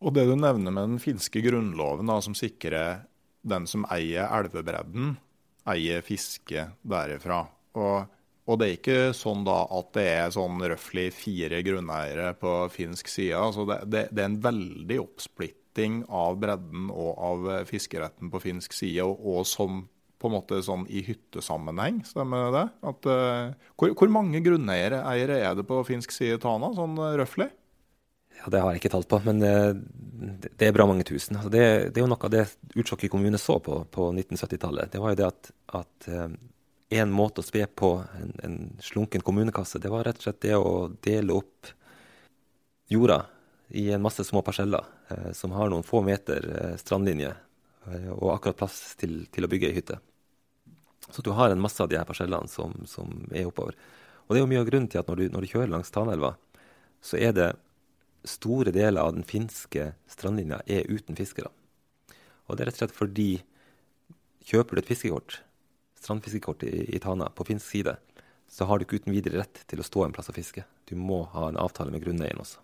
Og 0.02 0.14
det 0.16 0.24
du 0.26 0.34
nevner 0.34 0.74
med 0.74 0.88
den 0.90 1.02
finske 1.02 1.40
grunnloven, 1.44 2.08
da, 2.10 2.18
som 2.24 2.34
sikrer 2.34 3.04
den 3.46 3.68
som 3.70 3.86
eier 3.90 4.26
elvebredden, 4.26 5.14
eier 5.70 6.02
fiske 6.02 6.66
derifra. 6.82 7.44
Og, 7.78 8.10
og, 8.46 8.58
det 8.58 8.66
er 8.66 8.76
ikke 8.76 9.00
sånn 9.14 9.44
da 9.46 9.62
at 9.70 9.92
det 9.96 10.06
er 10.10 10.34
sånn 10.34 10.62
røftlig 10.72 11.08
fire 11.14 11.62
grunneiere 11.62 12.32
på 12.40 12.56
finsk 12.74 13.10
side. 13.10 13.38
Altså 13.38 13.66
det, 13.68 13.80
det, 13.86 14.06
det, 14.10 14.22
er 14.24 14.30
en 14.30 14.42
veldig 14.42 14.98
oppsplitting 15.04 16.02
av 16.10 16.40
bredden 16.42 16.90
og 16.90 17.12
av 17.22 17.50
fiskeretten 17.70 18.32
på 18.32 18.42
finsk 18.42 18.74
side, 18.76 19.06
og, 19.06 19.22
og 19.22 19.46
som 19.48 19.84
på 20.22 20.30
en 20.30 20.36
måte 20.36 20.60
sånn 20.62 20.84
i 20.90 21.02
hyttesammenheng, 21.06 22.02
stemmer 22.06 22.52
det? 22.54 22.66
At, 22.92 23.08
uh, 23.10 23.72
hvor, 23.78 23.94
hvor, 23.98 24.12
mange 24.14 24.42
grunneiere 24.44 25.02
er 25.10 25.34
det 25.58 25.66
på 25.66 25.82
finsk 25.88 26.14
side 26.14 26.38
Tana, 26.42 26.70
sånn 26.76 26.94
uh, 27.00 27.10
røftlig? 27.18 27.50
Ja, 28.38 28.48
Det 28.52 28.62
har 28.62 28.72
jeg 28.72 28.82
ikke 28.82 28.92
talt 28.94 29.10
på, 29.10 29.18
men 29.26 29.42
uh, 29.42 29.74
det 30.46 30.68
er 30.68 30.76
bra 30.76 30.86
mange 30.88 31.06
tusen. 31.08 31.40
Altså, 31.40 31.50
det, 31.52 31.64
det, 31.90 31.98
er 31.98 32.06
jo 32.06 32.12
noe 32.12 32.28
av 32.28 32.32
det 32.32 32.46
Utsjokki 32.78 33.10
kommune 33.12 33.40
så 33.40 33.58
på 33.62 33.82
på 33.90 34.08
1970-tallet. 34.14 34.94
Det 34.94 35.02
var 35.02 35.14
jo 35.14 35.20
det 35.22 35.28
at, 35.28 35.52
at 35.82 36.10
en 36.98 37.12
måte 37.14 37.42
å 37.42 37.46
spe 37.46 37.64
på 37.66 37.94
en, 38.18 38.32
en, 38.44 38.56
slunken 38.82 39.24
kommunekasse, 39.24 39.80
det 39.82 39.92
var 39.92 40.04
rett 40.06 40.20
og 40.20 40.26
slett 40.26 40.42
det 40.44 40.56
å 40.58 40.90
dele 41.04 41.36
opp 41.38 41.70
jorda 42.92 43.22
i 43.72 43.88
en 43.94 44.02
masse 44.04 44.24
små 44.28 44.42
parseller 44.44 44.84
som 45.32 45.54
har 45.56 45.70
noen 45.72 45.86
få 45.86 46.02
meter 46.04 46.44
strandlinje 46.80 47.30
og 48.12 48.26
akkurat 48.34 48.58
plass 48.58 48.80
til, 49.00 49.22
til 49.32 49.46
å 49.46 49.50
bygge 49.50 49.70
ei 49.70 49.76
hytte. 49.78 49.96
Så 51.10 51.22
du 51.22 51.30
har 51.30 51.50
en 51.50 51.60
masse 51.60 51.82
av 51.82 51.88
de 51.88 51.98
her 51.98 52.06
parsellene 52.08 52.48
som, 52.48 52.74
som, 52.86 53.10
er 53.32 53.48
oppover. 53.48 53.76
Og 54.26 54.34
det 54.34 54.40
er 54.40 54.44
jo 54.44 54.50
mye 54.52 54.62
av 54.62 54.68
grunnen 54.68 54.88
til 54.92 55.02
at 55.02 55.08
når 55.10 55.20
du, 55.20 55.24
når 55.34 55.44
du 55.44 55.50
kjører 55.50 55.72
langs 55.72 55.92
Tanelva, 55.92 56.34
så 57.02 57.18
er 57.18 57.34
det 57.36 57.48
store 58.28 58.72
deler 58.74 59.02
av 59.02 59.16
den 59.16 59.26
finske 59.26 59.90
strandlinja 60.10 60.62
er 60.70 60.86
uten 60.88 61.18
fiskere. 61.18 61.50
Og 62.46 62.56
det 62.56 62.64
er 62.64 62.70
rett 62.70 62.78
og 62.78 62.84
slett 62.84 62.96
fordi 62.96 63.30
kjøper 64.46 64.78
du 64.78 64.82
et 64.82 64.90
fiskekort, 64.90 65.40
strandfiskekort 66.02 66.64
i, 66.68 66.98
Tana 67.02 67.30
på 67.30 67.46
finsk 67.48 67.66
side, 67.66 67.96
så 68.50 68.66
har 68.68 68.78
du 68.78 68.84
ikke 68.84 69.00
uten 69.00 69.14
videre 69.14 69.40
rett 69.40 69.62
til 69.70 69.80
å 69.80 69.86
stå 69.86 70.04
en 70.06 70.14
plass 70.14 70.28
og 70.28 70.36
fiske. 70.36 70.64
Du 70.88 70.96
må 70.98 71.22
ha 71.32 71.48
en 71.48 71.60
avtale 71.60 71.94
med 71.94 72.04
grunneieren 72.04 72.42
også. 72.42 72.60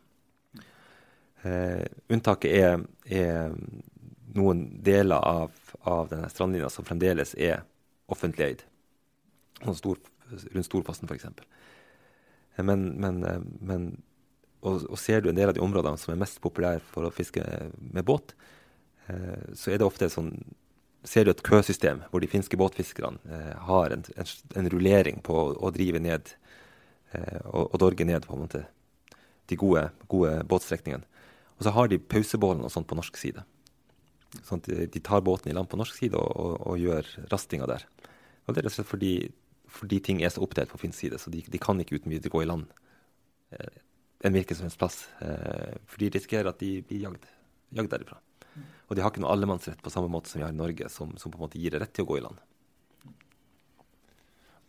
Eh, 1.46 1.86
unntaket 2.10 2.50
er, 2.50 2.82
er, 3.06 3.54
noen 4.34 4.64
deler 4.84 5.22
av, 5.24 5.54
av 5.88 6.10
denne 6.10 6.28
strandlinja 6.32 6.68
som 6.72 6.84
fremdeles 6.84 7.32
er 7.38 7.62
offentlig 8.10 8.50
eid. 8.50 8.66
Stor, 9.78 10.02
rundt 10.28 10.66
Storfossen 10.66 11.08
f.eks. 11.08 11.30
Men, 12.58 12.84
men, 12.98 13.22
men 13.62 13.88
og, 14.60 14.84
og, 14.90 14.98
ser 14.98 15.22
du 15.22 15.30
en 15.30 15.38
del 15.38 15.50
av 15.50 15.56
de 15.56 15.62
områdene 15.62 15.98
som 16.00 16.12
er 16.12 16.20
mest 16.20 16.40
populære 16.42 16.82
for 16.90 17.06
å 17.06 17.14
fiske 17.14 17.42
med 17.78 18.06
båt, 18.06 18.34
eh, 19.06 19.54
så 19.54 19.72
er 19.72 19.80
det 19.80 19.86
ofte 19.86 20.10
sånn 20.12 20.34
Ser 21.06 21.24
du 21.24 21.30
et 21.30 21.44
køsystem 21.46 22.02
hvor 22.10 22.22
de 22.22 22.30
finske 22.30 22.58
båtfiskerne 22.58 23.18
eh, 23.30 23.54
har 23.68 23.94
en, 23.94 24.02
en, 24.16 24.32
en, 24.58 24.70
rullering 24.72 25.22
på 25.24 25.36
å, 25.36 25.44
å 25.68 25.70
drive 25.74 26.00
ned 26.02 26.32
eh, 27.12 27.38
og, 27.44 27.68
og, 27.68 27.76
dorge 27.84 28.06
ned 28.08 28.26
på 28.26 28.34
en 28.34 28.42
måte 28.46 28.64
de 29.48 29.56
gode, 29.56 29.86
gode 30.10 30.34
båtstrekningene. 30.50 31.06
Og 31.56 31.64
så 31.64 31.72
har 31.74 31.88
de 31.88 32.00
pausebålene 32.02 32.66
og 32.66 32.74
sånt 32.74 32.88
på 32.90 32.98
norsk 32.98 33.16
side. 33.16 33.44
Sånn 34.44 34.60
at 34.60 34.68
de 34.92 35.00
tar 35.00 35.24
båten 35.24 35.50
i 35.50 35.54
land 35.56 35.70
på 35.70 35.78
norsk 35.80 35.96
side 35.96 36.18
og, 36.18 36.28
og, 36.36 36.56
og 36.68 36.82
gjør 36.82 37.08
rastinga 37.32 37.68
der. 37.70 37.86
Og 38.44 38.52
det 38.52 38.60
er 38.60 38.68
rett 38.68 38.74
og 38.74 38.76
slett 38.76 38.90
fordi, 38.90 39.14
fordi 39.72 40.00
ting 40.04 40.20
er 40.22 40.32
så 40.34 40.44
oppdelt 40.44 40.72
på 40.72 40.80
finsk 40.82 41.00
side, 41.00 41.20
så 41.20 41.32
de, 41.32 41.42
de, 41.46 41.60
kan 41.62 41.80
ikke 41.80 42.00
uten 42.00 42.12
videre 42.12 42.32
gå 42.32 42.42
i 42.44 42.48
land 42.48 42.68
eh, 43.56 43.80
en 44.24 44.34
hvilken 44.34 44.58
som 44.58 44.68
helst 44.68 44.80
plass. 44.80 45.02
Eh, 45.24 45.76
for 45.86 46.02
de 46.02 46.10
risikerer 46.14 46.50
at 46.50 46.60
de 46.60 46.78
blir 46.84 47.06
jagd, 47.06 47.28
jagd 47.76 47.92
derifra. 47.94 48.20
Og 48.88 48.96
de 48.96 49.04
har 49.04 49.12
ikke 49.12 49.22
noe 49.24 49.34
allemannsrett 49.34 49.82
på 49.84 49.92
samme 49.92 50.10
måte 50.12 50.30
som 50.30 50.40
vi 50.40 50.46
har 50.46 50.54
i 50.54 50.58
Norge, 50.58 50.88
som, 50.92 51.12
som 51.20 51.32
på 51.32 51.40
en 51.40 51.44
måte 51.44 51.60
gir 51.60 51.74
det 51.74 51.82
rett 51.82 51.92
til 51.96 52.06
å 52.06 52.12
gå 52.12 52.20
i 52.20 52.24
land. 52.24 52.40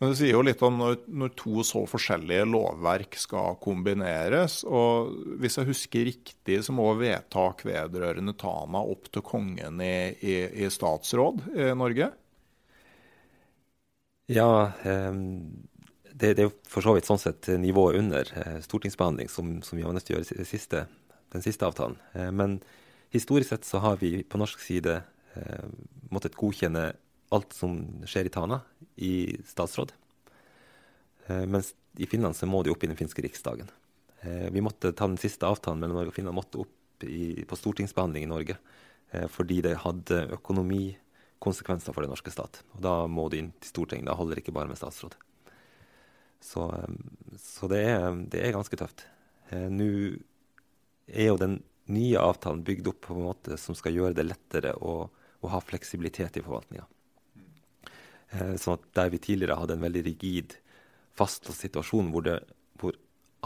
Men 0.00 0.14
Det 0.14 0.16
sier 0.16 0.32
jo 0.32 0.44
litt 0.44 0.62
om 0.64 0.78
når, 0.80 0.94
når, 1.12 1.32
to 1.36 1.60
så 1.66 1.82
forskjellige 1.88 2.46
lovverk 2.48 3.18
skal 3.20 3.58
kombineres. 3.60 4.62
og 4.64 5.12
Hvis 5.42 5.58
jeg 5.60 5.68
husker 5.68 6.06
riktig, 6.08 6.56
så 6.64 6.72
må 6.72 6.86
vedtak 6.96 7.66
vedrørende 7.68 8.32
Tana 8.40 8.80
opp 8.80 9.10
til 9.12 9.24
kongen 9.24 9.82
i, 9.84 10.16
i, 10.24 10.38
i 10.64 10.70
statsråd 10.72 11.44
i 11.52 11.68
Norge? 11.76 12.08
Ja, 14.32 14.72
um, 14.86 15.68
det, 16.14 16.32
det, 16.38 16.46
er 16.46 16.56
for 16.70 16.86
så 16.86 16.96
vidt 16.96 17.08
sånn 17.08 17.20
sett 17.20 17.50
nivået 17.60 18.00
under 18.00 18.32
uh, 18.38 18.56
stortingsbehandling 18.64 19.28
som, 19.28 19.58
som, 19.66 19.76
vi 19.76 19.84
var 19.84 19.96
nødt 19.96 20.08
til 20.08 20.16
å 20.16 20.22
gjøre 20.22 20.48
siste, 20.48 20.86
den 21.34 21.44
siste 21.44 21.68
avtalen. 21.68 22.00
Uh, 22.16 22.30
men 22.32 22.60
historisk 23.10 23.50
sett 23.50 23.64
så 23.68 23.82
har 23.82 24.00
vi 24.00 24.22
på 24.22 24.38
norsk 24.40 24.60
side 24.62 25.00
eh, 25.34 25.70
måttet 26.10 26.38
godkjenne 26.38 26.90
alt 27.30 27.54
som 27.54 27.78
skjer 28.08 28.26
i 28.26 28.32
Tana, 28.34 28.60
i 28.96 29.14
statsråd. 29.46 29.92
Eh, 31.26 31.46
mens 31.46 31.74
i 31.98 32.06
Finland 32.10 32.36
så 32.36 32.48
må 32.50 32.62
de 32.62 32.72
opp 32.72 32.84
i 32.84 32.90
den 32.90 32.98
finske 32.98 33.22
riksdagen. 33.22 33.70
Eh, 34.20 34.48
vi 34.50 34.62
måtte 34.64 34.92
ta 34.92 35.06
den 35.06 35.20
siste 35.20 35.46
avtalen 35.46 35.80
mellom 35.82 36.00
Norge 36.00 36.12
og 36.12 36.18
Finland 36.18 36.38
måtte 36.38 36.62
opp 36.64 37.06
i, 37.06 37.44
på 37.48 37.58
stortingsbehandling 37.58 38.26
i 38.26 38.32
Norge. 38.32 38.58
Eh, 39.12 39.28
fordi 39.30 39.60
det 39.64 39.78
hadde 39.84 40.24
økonomikonsekvenser 40.38 41.94
for 41.94 42.04
den 42.04 42.12
norske 42.12 42.34
stat. 42.34 42.62
Og 42.74 42.82
da 42.84 42.94
må 43.06 43.28
du 43.30 43.38
inn 43.38 43.52
til 43.60 43.74
Stortinget. 43.74 44.10
Da 44.10 44.18
holder 44.18 44.38
det 44.38 44.46
ikke 44.46 44.56
bare 44.58 44.70
med 44.70 44.80
statsråd. 44.80 45.14
Så, 46.40 46.66
så 47.36 47.68
det, 47.68 47.84
er, 47.84 48.06
det, 48.32 48.40
er, 48.40 48.54
ganske 48.56 48.76
tøft. 48.80 49.02
Nå 49.52 49.90
er 51.04 51.26
jo 51.26 51.34
den 51.36 51.58
nye 51.90 52.18
avtalen 52.20 52.62
bygd 52.66 52.88
opp 52.92 53.00
på 53.06 53.16
en 53.16 53.26
måte 53.28 53.58
som 53.60 53.76
skal 53.78 53.96
gjøre 53.96 54.16
det 54.18 54.26
lettere 54.28 54.74
å, 54.78 55.04
å 55.10 55.52
ha 55.52 55.60
fleksibilitet 55.64 56.38
i 56.40 56.44
forvaltninga. 56.44 56.86
Eh, 58.30 58.54
sånn 58.60 58.78
at 58.78 58.88
der 58.96 59.12
vi 59.12 59.22
tidligere 59.22 59.58
hadde 59.58 59.78
en 59.78 59.86
veldig 59.86 60.04
rigid, 60.06 60.56
fastlåst 61.18 61.66
situasjon 61.66 62.12
hvor, 62.14 62.26
det, 62.26 62.38
hvor 62.80 62.96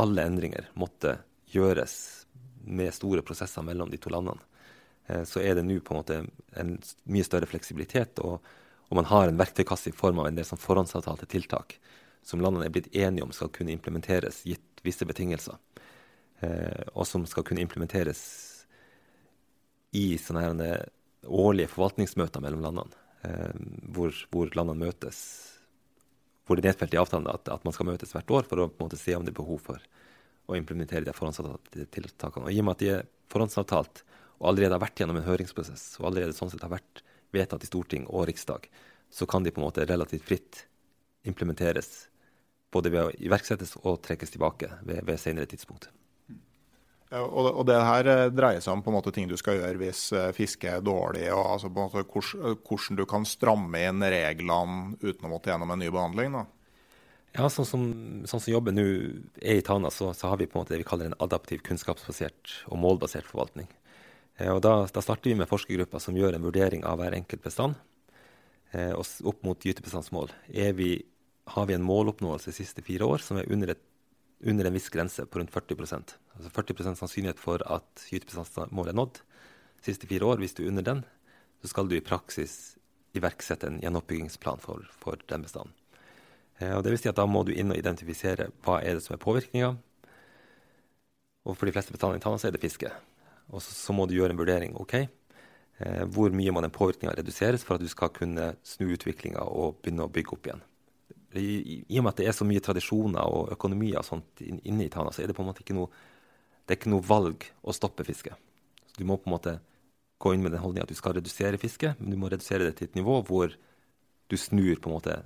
alle 0.00 0.26
endringer 0.28 0.68
måtte 0.78 1.16
gjøres 1.54 2.26
med 2.64 2.92
store 2.96 3.24
prosesser 3.24 3.64
mellom 3.64 3.90
de 3.92 4.00
to 4.00 4.12
landene, 4.12 4.44
eh, 5.08 5.24
så 5.28 5.40
er 5.40 5.56
det 5.58 5.66
nå 5.66 5.80
på 5.80 5.94
en 5.94 6.02
måte 6.02 6.20
en 6.60 6.76
mye 7.08 7.26
større 7.26 7.48
fleksibilitet. 7.48 8.20
Og, 8.24 8.38
og 8.90 9.00
man 9.00 9.08
har 9.08 9.30
en 9.30 9.40
verktøykasse 9.40 9.90
i 9.92 9.96
form 9.96 10.20
av 10.22 10.30
en 10.30 10.38
del 10.38 10.48
sånn 10.48 10.60
forhåndsavtalte 10.60 11.30
tiltak 11.30 11.78
som 12.24 12.40
landene 12.40 12.68
er 12.68 12.72
blitt 12.72 12.92
enige 12.96 13.24
om 13.24 13.32
skal 13.36 13.52
kunne 13.52 13.74
implementeres 13.74 14.42
gitt 14.48 14.80
visse 14.84 15.04
betingelser. 15.08 15.56
Eh, 16.44 16.84
og 16.94 17.06
som 17.08 17.24
skal 17.28 17.46
kunne 17.46 17.64
implementeres 17.64 18.20
i 19.94 20.16
sånne 20.18 20.76
årlige 21.24 21.70
forvaltningsmøter 21.72 22.42
mellom 22.44 22.64
landene. 22.64 23.02
Eh, 23.24 23.52
hvor, 23.96 24.14
hvor, 24.32 24.50
landene 24.56 24.88
møtes. 24.88 25.18
Hvor 26.44 26.58
det 26.58 26.64
er 26.64 26.72
nedfelt 26.72 26.96
i 26.96 27.00
avtalen 27.00 27.30
at, 27.30 27.48
at, 27.48 27.64
man 27.64 27.76
skal 27.76 27.88
møtes 27.88 28.12
hvert 28.12 28.32
år 28.34 28.48
for 28.48 28.60
å 28.60 28.68
på 28.68 28.82
en 28.82 28.90
måte 28.90 29.00
se 29.00 29.14
om 29.16 29.24
det 29.24 29.32
er 29.32 29.40
behov 29.40 29.62
for 29.64 29.86
å 30.44 30.58
implementere 30.58 31.06
de 31.06 31.14
forhåndsavtalte 31.16 31.86
tiltakene. 31.94 32.50
Og 32.50 32.52
I 32.52 32.60
og 32.60 32.66
med 32.66 32.76
at 32.76 32.82
de 32.82 32.90
er 32.98 33.06
forhåndsavtalt, 33.32 34.02
og 34.42 34.50
allerede 34.50 34.76
har 34.76 34.82
vært 34.82 35.00
gjennom 35.00 35.20
en 35.20 35.24
høringsprosess, 35.24 35.86
og 36.00 36.10
allerede 36.10 36.36
sånn 36.36 36.50
sett 36.52 36.66
har 36.66 36.74
vært 36.74 37.00
vedtatt 37.34 37.64
i 37.64 37.70
storting 37.70 38.04
og 38.10 38.26
riksdag, 38.28 38.66
så 39.14 39.26
kan 39.30 39.46
de 39.46 39.54
på 39.54 39.62
en 39.62 39.68
måte 39.68 39.86
relativt 39.88 40.26
fritt 40.26 40.64
implementeres 41.24 42.10
både 42.74 42.90
ved 42.92 43.06
å 43.06 43.14
iverksettes 43.24 43.76
og 43.80 44.02
trekkes 44.04 44.34
tilbake 44.34 44.68
ved, 44.82 45.00
ved 45.06 45.20
senere 45.22 45.48
tidspunkt. 45.48 45.88
Og, 47.14 47.62
det 47.68 47.76
her 47.78 48.08
eh, 48.10 48.32
dreier 48.34 48.62
seg 48.64 48.72
om 48.74 48.82
på 48.82 48.90
en 48.90 48.96
måte 48.96 49.12
ting 49.14 49.28
du 49.30 49.36
skal 49.38 49.60
gjøre 49.60 49.78
hvis 49.78 50.06
uh, 50.16 50.32
fisket 50.34 50.70
er 50.72 50.84
dårlig, 50.84 51.28
og 51.34 51.44
altså 51.52 51.70
på 51.70 51.78
en 51.78 51.88
måte 51.88 52.02
hvordan, 52.10 52.58
hvordan 52.66 52.98
du 52.98 53.04
kan 53.10 53.26
stramme 53.28 53.82
inn 53.86 54.02
reglene 54.02 54.98
uten 55.02 55.28
å 55.28 55.30
måtte 55.30 55.52
gjennom 55.52 55.74
en 55.74 55.82
ny 55.84 55.92
behandling? 55.94 56.34
da? 56.40 56.44
Ja, 57.34 57.48
sånn 57.50 57.66
som, 57.66 57.86
sånn 58.30 58.42
som 58.42 58.52
jobben 58.52 58.76
nå 58.78 58.84
er 59.42 59.58
i 59.58 59.62
Tana, 59.66 59.90
så, 59.90 60.12
så, 60.14 60.28
har 60.30 60.38
vi 60.38 60.46
på 60.46 60.54
en 60.54 60.62
måte 60.62 60.76
det 60.76 60.84
vi 60.84 60.86
kaller 60.86 61.10
en 61.10 61.16
adaptiv, 61.24 61.64
kunnskapsbasert 61.66 62.60
og 62.70 62.78
målbasert 62.78 63.26
forvaltning. 63.26 63.66
Eh, 64.38 64.52
og 64.52 64.60
da, 64.62 64.76
da, 64.86 65.02
starter 65.02 65.32
vi 65.32 65.40
med 65.40 65.50
forskergrupper 65.50 66.02
som 66.02 66.14
gjør 66.18 66.38
en 66.38 66.46
vurdering 66.46 66.86
av 66.86 67.00
hver 67.02 67.16
enkelt 67.18 67.42
bestand 67.42 67.74
eh, 68.70 68.94
opp 68.94 69.42
mot 69.46 69.66
gytebestandsmål. 69.66 70.30
Vi, 70.78 70.92
har 71.56 71.66
vi 71.66 71.74
en 71.74 71.86
måloppnåelse 71.86 72.52
de 72.52 72.56
siste 72.60 72.86
fire 72.86 73.10
år 73.16 73.24
som 73.26 73.42
er 73.42 73.50
under, 73.50 73.74
et, 73.74 73.82
under 74.44 74.68
en 74.68 74.76
viss 74.76 74.90
grense 74.92 75.24
på 75.26 75.40
rundt 75.40 75.52
40% 75.54 76.16
Altså 76.34 76.50
40% 76.50 76.98
sannsynlighet 76.98 77.40
for 77.40 77.62
at 77.70 78.06
gytebestandsmålet 78.10 78.92
er 78.92 78.98
nådd 78.98 79.20
siste 79.84 80.08
fire 80.10 80.26
år. 80.26 80.40
Hvis 80.42 80.56
du 80.56 80.64
er 80.64 80.72
under 80.72 80.82
den, 80.82 81.04
så 81.62 81.70
skal 81.70 81.88
du 81.88 81.96
i 81.96 82.04
praksis 82.04 82.76
iverksette 83.14 83.68
en 83.68 83.80
gjenoppbyggingsplan 83.82 84.62
for, 84.62 84.84
for 84.98 85.20
den 85.30 85.44
bestanden. 85.46 85.74
Eh, 86.58 86.74
og 86.74 86.82
det 86.84 86.94
vil 86.94 87.02
si 87.02 87.10
at 87.10 87.18
Da 87.18 87.26
må 87.26 87.44
du 87.46 87.52
inn 87.54 87.72
og 87.72 87.78
identifisere 87.78 88.50
hva 88.66 88.80
er 88.82 88.98
det 88.98 89.04
som 89.06 89.16
er 89.16 89.22
påvirkninga. 89.22 89.74
For 91.44 91.68
de 91.68 91.74
fleste 91.76 91.92
bestander 91.92 92.18
i 92.18 92.24
Tana 92.24 92.40
er 92.40 92.54
det 92.54 92.62
fiske. 92.62 92.90
Og 93.52 93.60
så, 93.62 93.74
så, 93.76 93.92
må 93.92 94.06
du 94.08 94.16
gjøre 94.16 94.32
en 94.32 94.40
vurdering. 94.40 94.76
ok, 94.80 94.94
eh, 94.94 96.04
Hvor 96.08 96.32
mye 96.32 96.52
må 96.52 96.62
den 96.64 96.74
påvirkninga 96.74 97.14
reduseres 97.14 97.64
for 97.64 97.76
at 97.76 97.84
du 97.84 97.88
skal 97.88 98.10
kunne 98.10 98.54
snu 98.64 98.88
utviklinga 98.94 99.44
og 99.44 99.82
begynne 99.82 100.08
å 100.08 100.12
bygge 100.12 100.32
opp 100.32 100.48
igjen. 100.48 100.64
I, 101.40 101.84
I, 101.88 101.98
og 101.98 102.04
med 102.04 102.12
at 102.14 102.22
det 102.22 102.28
er 102.30 102.36
så 102.36 102.46
mye 102.46 102.62
tradisjoner 102.62 103.26
og 103.26 103.52
økonomier 103.56 104.00
og 104.00 104.06
sånt 104.06 104.42
inne 104.44 104.86
i 104.86 104.90
Tana, 104.92 105.12
så 105.12 105.24
er 105.24 105.30
det 105.30 105.36
på 105.36 105.44
en 105.44 105.50
måte 105.50 105.64
ikke 105.64 105.76
noe, 105.76 105.90
det 106.64 106.74
er 106.74 106.80
ikke 106.80 106.92
noe 106.92 107.06
valg 107.06 107.46
å 107.62 107.74
stoppe 107.76 108.06
fisket. 108.06 108.38
Så 108.90 109.00
du 109.00 109.06
må 109.08 109.18
på 109.18 109.30
en 109.30 109.36
måte 109.36 109.58
gå 110.22 110.34
inn 110.34 110.44
med 110.44 110.54
den 110.54 110.62
holdninga 110.62 110.86
at 110.86 110.92
du 110.92 110.98
skal 110.98 111.16
redusere 111.18 111.60
fisket, 111.60 112.00
men 112.00 112.14
du 112.14 112.20
må 112.20 112.30
redusere 112.32 112.68
det 112.68 112.78
til 112.78 112.88
et 112.88 112.98
nivå 113.00 113.20
hvor 113.28 113.56
du 114.30 114.36
snur 114.40 114.78
på 114.80 114.90
en 114.90 114.96
måte 114.96 115.18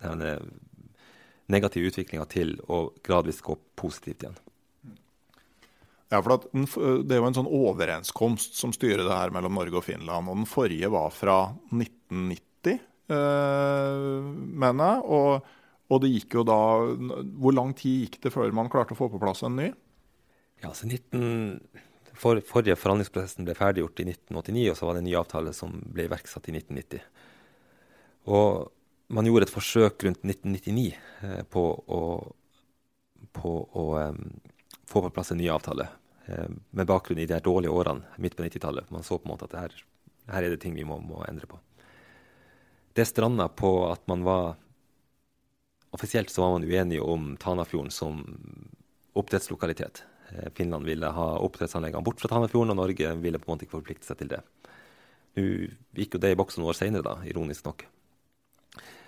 den 0.00 0.54
negative 1.50 1.90
utviklinga 1.90 2.24
til 2.30 2.54
å 2.70 2.86
gradvis 3.04 3.42
gå 3.44 3.56
positivt 3.78 4.24
igjen. 4.24 4.38
Ja, 6.10 6.18
for 6.22 6.38
Det 6.42 7.14
er 7.14 7.20
jo 7.20 7.26
en 7.28 7.36
sånn 7.38 7.50
overenskomst 7.50 8.56
som 8.58 8.72
styrer 8.74 9.04
det 9.06 9.14
her 9.14 9.30
mellom 9.30 9.54
Norge 9.54 9.78
og 9.78 9.84
Finland. 9.86 10.28
og 10.28 10.36
Den 10.36 10.46
forrige 10.46 10.90
var 10.90 11.10
fra 11.10 11.54
1990, 11.70 12.80
øh, 12.80 12.89
mener 13.10 14.92
jeg. 14.92 15.04
Og, 15.04 15.52
og, 15.90 16.00
det 16.04 16.10
gikk 16.12 16.36
jo 16.38 16.44
da 16.46 16.58
Hvor 17.42 17.54
lang 17.56 17.72
tid 17.74 18.04
gikk 18.04 18.20
det 18.22 18.32
før 18.34 18.52
man 18.54 18.70
klarte 18.72 18.94
å 18.94 18.98
få 18.98 19.10
på 19.12 19.20
plass 19.22 19.42
en 19.46 19.56
ny? 19.58 19.70
Ja, 20.60 20.70
altså 20.70 20.86
19, 20.86 21.58
for, 22.20 22.40
Forrige 22.44 22.76
forhandlingsprosessen 22.78 23.46
ble 23.48 23.56
ferdiggjort 23.56 24.02
i 24.02 24.10
1989, 24.10 24.66
og 24.72 24.76
så 24.78 24.88
var 24.88 24.96
det 24.96 25.02
en 25.04 25.08
ny 25.08 25.16
avtale 25.18 25.54
som 25.56 25.78
ble 25.88 26.06
iverksatt 26.08 26.50
i 26.50 26.56
1990. 26.58 27.06
Og 28.30 28.68
man 29.14 29.26
gjorde 29.26 29.48
et 29.48 29.54
forsøk 29.54 30.04
rundt 30.06 30.20
1999 30.26 30.90
eh, 30.92 31.40
på 31.50 31.64
å, 31.96 32.02
på 33.36 33.54
å 33.82 33.86
eh, 34.02 34.20
få 34.90 35.02
på 35.06 35.12
plass 35.14 35.32
en 35.32 35.40
ny 35.40 35.48
avtale. 35.52 35.88
Eh, 36.26 36.50
med 36.76 36.90
bakgrunn 36.90 37.22
i 37.22 37.28
de 37.30 37.40
dårlige 37.42 37.72
årene 37.72 38.20
midt 38.22 38.36
på 38.36 38.44
90-tallet. 38.44 38.90
Man 38.92 39.06
så 39.06 39.18
på 39.18 39.28
en 39.28 39.34
måte 39.34 39.48
at 39.48 39.56
her, 39.58 39.80
her, 40.28 40.44
er 40.44 40.52
det 40.52 40.60
ting 40.62 40.76
vi 40.76 40.86
må, 40.86 41.00
må 41.02 41.24
endre 41.28 41.48
på. 41.50 41.58
Det 43.00 43.06
stranda 43.08 43.46
på 43.48 43.70
at 43.88 44.02
man 44.12 44.26
var 44.26 44.58
Offisielt 45.90 46.30
så 46.30 46.42
var 46.42 46.50
man 46.52 46.64
uenig 46.68 47.00
om 47.02 47.36
Tanafjorden 47.40 47.90
som 47.90 48.18
oppdrettslokalitet. 49.18 50.02
Eh, 50.28 50.50
Finland 50.54 50.84
ville 50.86 51.06
ha 51.06 51.24
oppdrettsanleggene 51.38 52.04
bort 52.04 52.20
fra 52.20 52.28
Tanafjorden, 52.28 52.70
og 52.70 52.76
Norge 52.76 53.14
ville 53.18 53.40
på 53.40 53.48
en 53.48 53.54
måte 53.56 53.66
ikke 53.66 53.78
forplikte 53.78 54.06
seg 54.06 54.20
til 54.20 54.30
det. 54.34 54.42
Nå 55.40 55.46
gikk 55.96 56.14
jo 56.14 56.20
det 56.22 56.34
i 56.34 56.38
boks 56.38 56.60
noen 56.60 56.68
år 56.70 56.78
seinere, 56.78 57.02
da, 57.08 57.16
ironisk 57.26 57.66
nok. 57.66 57.86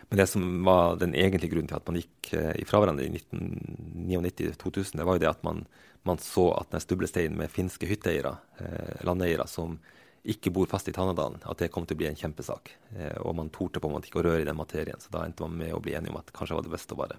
Men 0.09 0.23
det 0.23 0.27
som 0.33 0.49
var 0.67 0.97
den 1.05 1.15
egentlige 1.15 1.53
grunnen 1.53 1.71
til 1.71 1.79
at 1.79 1.93
man 1.93 2.01
gikk 2.01 2.33
eh, 2.41 2.51
ifra 2.65 2.81
hverandre 2.83 3.07
i 3.07 3.13
1999-2000, 3.13 4.99
det 4.99 5.07
var 5.07 5.21
jo 5.21 5.27
det 5.27 5.35
at 5.37 5.47
man 5.47 5.67
man 6.03 6.19
så 6.19 6.49
at 6.57 6.73
den 6.73 6.83
stublesteinen 6.83 7.39
med 7.39 7.51
finske 7.51 7.87
hytteeiere, 7.87 8.37
eh, 8.59 9.05
landeiere, 9.07 9.47
som 9.47 9.79
ikke 10.23 10.53
bor 10.55 10.69
fast 10.71 10.87
i 10.87 10.95
Tanadalen, 10.95 11.41
at 11.51 11.59
det 11.59 11.73
kom 11.75 11.87
til 11.87 11.97
å 11.97 12.01
bli 12.03 12.07
en 12.07 12.19
kjempesak. 12.19 12.71
Eh, 12.95 13.17
og 13.27 13.35
man 13.39 13.51
torde 13.55 13.83
på 13.83 13.89
en 13.91 13.97
måte 13.97 14.07
ikke 14.07 14.21
å 14.21 14.27
røre 14.29 14.45
i 14.45 14.47
den 14.47 14.59
materien. 14.59 15.01
Så 15.03 15.11
da 15.11 15.25
endte 15.27 15.43
man 15.43 15.57
med 15.59 15.75
å 15.75 15.81
bli 15.83 15.97
enige 15.99 16.15
om 16.15 16.21
at 16.21 16.31
kanskje 16.37 16.59
var 16.59 16.67
det 16.67 16.75
best 16.75 16.95
å 16.95 16.99
bare 17.01 17.19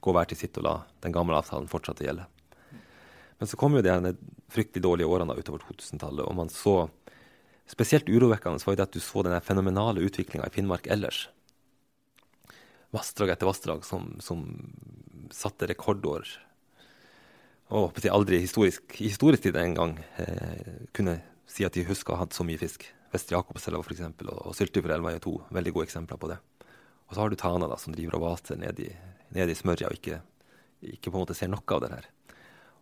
gå 0.00 0.14
hver 0.14 0.30
til 0.30 0.40
sitt 0.40 0.56
og 0.60 0.64
la 0.64 0.74
den 1.04 1.12
gamle 1.12 1.36
avtalen 1.36 1.68
fortsette 1.68 2.06
å 2.06 2.08
gjelde. 2.08 2.26
Men 3.38 3.50
så 3.50 3.58
kom 3.60 3.76
jo 3.76 3.84
de 3.84 4.14
fryktelig 4.50 4.82
dårlige 4.82 5.10
årene 5.12 5.36
utover 5.36 5.62
2000-tallet, 5.66 6.24
og 6.24 6.38
man 6.38 6.52
så 6.52 6.80
Spesielt 7.68 8.08
urovekkende 8.08 8.64
var 8.64 8.78
det 8.78 8.84
at 8.86 8.94
du 8.96 9.00
så 9.04 9.20
den 9.20 9.34
fenomenale 9.44 10.00
utviklinga 10.00 10.46
i 10.48 10.52
Finnmark 10.54 10.86
ellers. 10.88 11.26
Vassdrag 12.96 13.34
etter 13.34 13.44
vassdrag 13.44 13.82
som, 13.84 14.14
som 14.24 14.46
satte 15.36 15.68
rekordår 15.68 16.30
og 17.76 17.98
aldri 18.08 18.38
historisk, 18.40 18.94
historisk 18.96 19.44
tid 19.44 19.58
engang 19.60 19.98
eh, 20.16 20.86
kunne 20.96 21.18
si 21.48 21.66
at 21.66 21.74
de 21.74 21.86
husker 21.88 22.14
å 22.14 22.18
ha 22.18 22.26
hatt 22.26 22.36
så 22.36 22.46
mye 22.46 22.60
fisk. 22.60 22.84
Vestre 23.12 23.38
Jakobselva 23.38 23.80
f.eks. 23.80 24.04
og, 24.28 24.54
Syltyfjordelva 24.56 25.14
er 25.14 25.22
to 25.24 25.38
veldig 25.54 25.74
gode 25.74 25.88
eksempler 25.88 26.20
på 26.20 26.30
det. 26.30 26.38
Og 27.08 27.14
så 27.14 27.22
har 27.22 27.32
du 27.32 27.38
Tana, 27.40 27.68
da, 27.70 27.78
som 27.80 27.94
driver 27.96 28.18
og 28.18 28.26
vaser 28.26 28.60
ned 28.60 28.80
i, 28.84 28.90
ned 29.36 29.48
i 29.48 29.56
smørja 29.56 29.88
og 29.88 29.96
ikke, 29.96 30.20
ikke, 30.84 31.08
på 31.08 31.14
en 31.14 31.22
måte 31.22 31.36
ser 31.36 31.48
noe 31.52 31.64
av 31.64 31.84
det 31.84 31.92
her. 31.94 32.08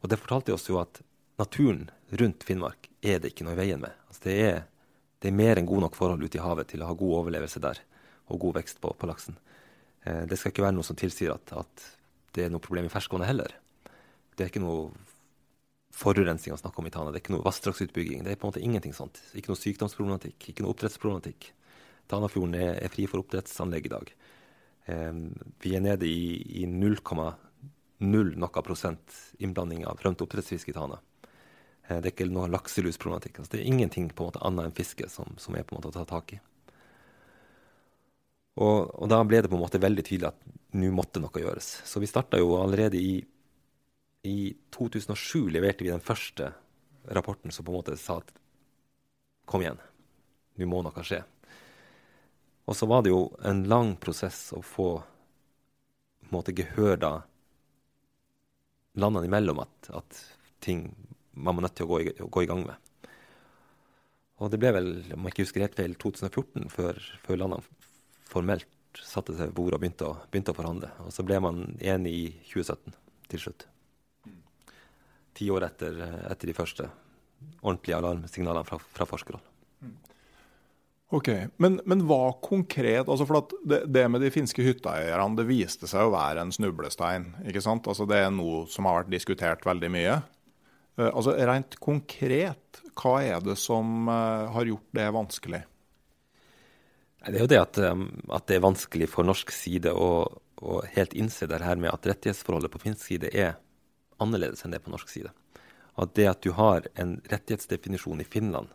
Og 0.02 0.10
det 0.10 0.18
fortalte 0.18 0.54
oss 0.54 0.66
jo 0.66 0.80
at 0.82 1.00
naturen 1.38 1.86
rundt 2.18 2.46
Finnmark 2.46 2.90
er 3.06 3.20
det 3.22 3.32
ikke 3.32 3.46
noe 3.46 3.54
i 3.54 3.60
veien 3.60 3.82
med. 3.82 3.94
Altså 4.10 4.26
det, 4.26 4.36
er, 4.48 4.58
det, 5.22 5.30
er, 5.30 5.38
mer 5.38 5.60
enn 5.60 5.68
god 5.70 5.86
nok 5.86 5.98
forhold 5.98 6.26
ute 6.26 6.40
i 6.40 6.42
havet 6.42 6.72
til 6.72 6.82
å 6.82 6.90
ha 6.90 6.98
god 6.98 7.20
overlevelse 7.22 7.62
der, 7.62 7.80
og 8.26 8.42
god 8.42 8.58
vekst 8.58 8.82
på, 8.82 8.90
på 8.98 9.08
laksen. 9.08 9.38
Eh, 10.02 10.24
det 10.26 10.40
skal 10.40 10.50
ikke 10.50 10.66
være 10.66 10.78
noe 10.78 10.86
som 10.86 10.98
tilsier 10.98 11.36
at, 11.36 11.54
at 11.54 11.86
det 12.34 12.46
er 12.46 12.52
noe 12.52 12.64
problem 12.64 12.90
i 12.90 12.92
ferskvannet 12.92 13.30
heller. 13.30 13.54
Det 14.34 14.44
er 14.44 14.50
ikke 14.50 14.64
noe 14.64 14.90
forurensning 15.96 16.54
å 16.54 16.60
snakke 16.60 16.82
om 16.82 16.88
i 16.88 16.92
Tana. 16.92 17.12
Det 17.12 17.20
er 17.20 17.24
ikke 17.24 17.34
noe 17.36 17.46
vassdragsutbygging. 17.46 18.24
Det 18.24 18.34
er 18.34 18.40
på 18.40 18.46
en 18.46 18.52
måte 18.52 18.64
ingenting 18.64 18.94
sånt. 18.96 19.20
Ikke 19.36 19.52
noe 19.52 19.60
sykdomsproblematikk, 19.60 20.50
ikke 20.50 20.64
noe 20.64 20.74
oppdrettsproblematikk. 20.74 21.50
Tanafjorden 22.10 22.56
er, 22.58 22.74
er 22.84 22.92
fri 22.92 23.06
for 23.10 23.24
oppdrettsanlegg 23.24 23.88
i 23.88 23.92
dag. 23.94 24.12
Eh, 24.92 25.12
vi 25.64 25.74
er 25.76 25.84
nede 25.84 26.08
i, 26.08 26.36
i 26.62 26.66
0,0 26.68 28.32
noe 28.36 28.64
prosent 28.66 29.20
innblanding 29.42 29.86
av 29.88 30.02
rømt 30.04 30.24
oppdrettsfisk 30.26 30.70
i 30.70 30.76
Tana. 30.76 31.00
Eh, 31.88 31.96
det 31.96 32.10
er 32.10 32.12
ikke 32.12 32.28
noe 32.28 32.50
lakselusproblematikk. 32.52 33.40
Altså, 33.40 33.54
det 33.54 33.62
er 33.62 33.70
ingenting 33.72 34.10
på 34.12 34.26
en 34.26 34.30
måte 34.32 34.44
annet 34.44 34.68
enn 34.68 34.76
fiske 34.76 35.08
som, 35.12 35.32
som, 35.40 35.56
er 35.56 35.64
på 35.64 35.74
en 35.74 35.80
måte 35.80 35.94
å 35.94 35.96
ta 35.96 36.04
tak 36.10 36.36
i. 36.36 36.40
Og, 38.56 38.92
og 38.96 39.08
da 39.12 39.20
ble 39.28 39.42
det 39.44 39.52
på 39.52 39.58
en 39.58 39.64
måte 39.64 39.80
veldig 39.82 40.04
tydelig 40.04 40.30
at 40.30 40.44
nå 40.76 40.92
måtte 40.92 41.20
noe 41.24 41.40
gjøres. 41.40 41.78
Så 41.88 42.00
vi 42.00 42.08
starta 42.08 42.40
jo 42.40 42.54
allerede 42.60 43.00
i 43.00 43.18
i 44.26 44.56
2007 44.74 45.50
leverte 45.54 45.84
vi 45.84 45.92
den 45.92 46.02
første 46.02 46.50
rapporten 47.14 47.54
som 47.54 47.64
på 47.64 47.72
en 47.72 47.78
måte 47.78 47.96
sa 48.00 48.18
at 48.18 48.32
kom 49.46 49.62
igjen, 49.62 49.78
nå 50.58 50.66
må 50.66 50.82
noe 50.82 51.04
skje. 51.06 51.22
Og 52.66 52.74
så 52.74 52.88
var 52.90 53.04
det 53.06 53.12
jo 53.12 53.28
en 53.46 53.62
lang 53.70 53.94
prosess 54.02 54.50
å 54.56 54.62
få 54.64 54.88
på 54.98 56.32
en 56.32 56.34
måte 56.34 56.54
gehør 56.58 56.98
da 56.98 57.12
landene 58.98 59.28
imellom 59.28 59.60
at, 59.62 59.90
at 59.94 60.22
ting 60.64 60.88
man 61.30 61.60
var 61.60 61.68
nødt 61.68 61.76
til 61.78 61.86
å 61.86 61.92
gå 61.92 62.00
i, 62.02 62.14
gå 62.18 62.42
i, 62.42 62.48
gang 62.50 62.64
med. 62.66 63.10
Og 64.42 64.50
det 64.50 64.58
ble 64.58 64.72
vel, 64.74 64.90
om 65.14 65.28
jeg 65.28 65.36
ikke 65.36 65.46
husker 65.46 65.62
helt 65.62 65.78
feil, 65.78 65.94
2014 66.02 66.72
før, 66.72 66.98
før 67.22 67.40
landene 67.44 67.86
formelt 68.26 68.66
satte 68.96 69.36
seg 69.36 69.52
ved 69.52 69.56
bordet 69.60 69.78
og 69.78 69.84
begynte 69.84 70.10
å, 70.10 70.18
begynte 70.32 70.56
å 70.56 70.58
forhandle. 70.58 70.90
Og 71.04 71.14
så 71.14 71.22
ble 71.28 71.38
man 71.44 71.62
enig 71.78 72.16
i 72.16 72.26
2017 72.50 72.96
til 73.30 73.46
slutt 73.46 73.68
ti 75.36 75.50
år 75.52 75.68
etter, 75.68 76.00
etter, 76.30 76.48
de 76.48 76.56
første 76.56 76.88
ordentlige 77.60 77.98
alarmsignalene 77.98 78.66
fra, 78.66 78.80
fra 78.80 79.06
forskerhold. 79.08 79.44
Ok, 81.14 81.28
men, 81.62 81.76
men, 81.86 82.00
hva 82.08 82.32
konkret 82.42 83.06
altså 83.06 83.26
for 83.28 83.52
det, 83.62 83.84
det, 83.94 84.02
med 84.10 84.24
de 84.24 84.30
finske 84.34 84.64
hytteeierne 84.66 85.38
det 85.38 85.44
viste 85.46 85.86
seg 85.86 86.08
å 86.08 86.14
være 86.16 86.42
en 86.42 86.50
snublestein. 86.54 87.28
ikke 87.46 87.62
sant? 87.62 87.86
Altså 87.86 88.08
Det 88.10 88.18
er 88.24 88.32
noe 88.34 88.64
som 88.70 88.88
har 88.88 89.04
vært 89.04 89.12
diskutert 89.14 89.62
veldig 89.66 89.90
mye. 89.94 90.16
Uh, 90.98 91.12
altså 91.12 91.36
Rent 91.38 91.78
konkret, 91.78 92.80
hva 92.98 93.20
er 93.22 93.44
det 93.44 93.54
som 93.60 94.10
uh, 94.10 94.50
har 94.50 94.66
gjort 94.66 94.98
det 94.98 95.06
vanskelig? 95.14 95.62
Det 97.26 97.38
er 97.38 97.44
jo 97.44 97.52
det 97.54 97.62
at, 97.62 97.78
um, 97.86 98.08
at 98.34 98.50
det 98.50 98.58
er 98.58 98.66
vanskelig 98.66 99.10
for 99.12 99.26
norsk 99.26 99.54
side 99.54 99.94
å, 99.94 100.10
å 100.58 100.80
helt 100.96 101.14
innse 101.14 101.46
det 101.46 101.62
her 101.62 101.78
med 101.78 101.92
at 101.92 102.10
rettighetsforholdet 102.10 102.72
på 102.72 102.82
finsk 102.82 103.06
side 103.06 103.30
er 103.30 103.54
annerledes 104.22 104.64
enn 104.64 104.74
det 104.74 104.82
på 104.84 104.92
norsk 104.92 105.10
side. 105.12 105.32
At 105.96 106.14
det 106.16 106.26
at 106.28 106.42
du 106.44 106.52
har 106.56 106.88
en 106.94 107.18
rettighetsdefinisjon 107.30 108.20
i 108.20 108.28
Finland 108.28 108.72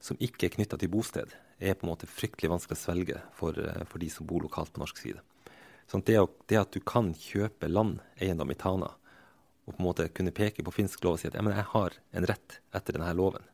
som 0.00 0.18
ikke 0.22 0.48
er 0.48 0.54
knytta 0.54 0.78
til 0.80 0.90
bosted, 0.92 1.34
er 1.60 1.76
på 1.76 1.84
en 1.84 1.92
måte 1.92 2.08
fryktelig 2.08 2.50
vanskelig 2.50 2.78
å 2.78 2.80
svelge 2.80 3.18
for, 3.36 3.58
eh, 3.58 3.84
for 3.84 3.98
de 4.00 4.08
som 4.08 4.26
bor 4.26 4.40
lokalt 4.40 4.72
på 4.72 4.80
norsk 4.80 4.96
side. 4.96 5.20
Sånn 5.90 6.04
det, 6.06 6.16
det, 6.46 6.56
at 6.56 6.72
du 6.72 6.80
kan 6.80 7.12
kjøpe 7.12 7.68
land, 7.68 8.00
eiendom 8.16 8.50
i 8.50 8.54
Tana, 8.56 8.94
og 9.66 9.74
på 9.74 9.82
en 9.82 9.88
måte 9.88 10.08
kunne 10.14 10.32
peke 10.34 10.64
på 10.64 10.72
finsk 10.72 11.04
lov 11.04 11.18
og 11.18 11.20
si 11.20 11.28
at 11.28 11.36
ja, 11.36 11.42
men 11.42 11.56
jeg 11.56 11.68
har 11.74 11.98
en 12.16 12.26
rett 12.30 12.60
etter 12.72 12.96
denne 12.96 13.12
loven. 13.18 13.44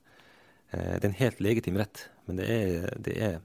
Eh, 0.70 0.94
det 1.00 1.02
er 1.02 1.10
en 1.10 1.20
helt 1.22 1.40
legitim 1.40 1.80
rett, 1.80 2.06
men 2.26 2.38
det 2.40 2.46
er, 2.52 2.86
det 3.00 3.16
er, 3.16 3.40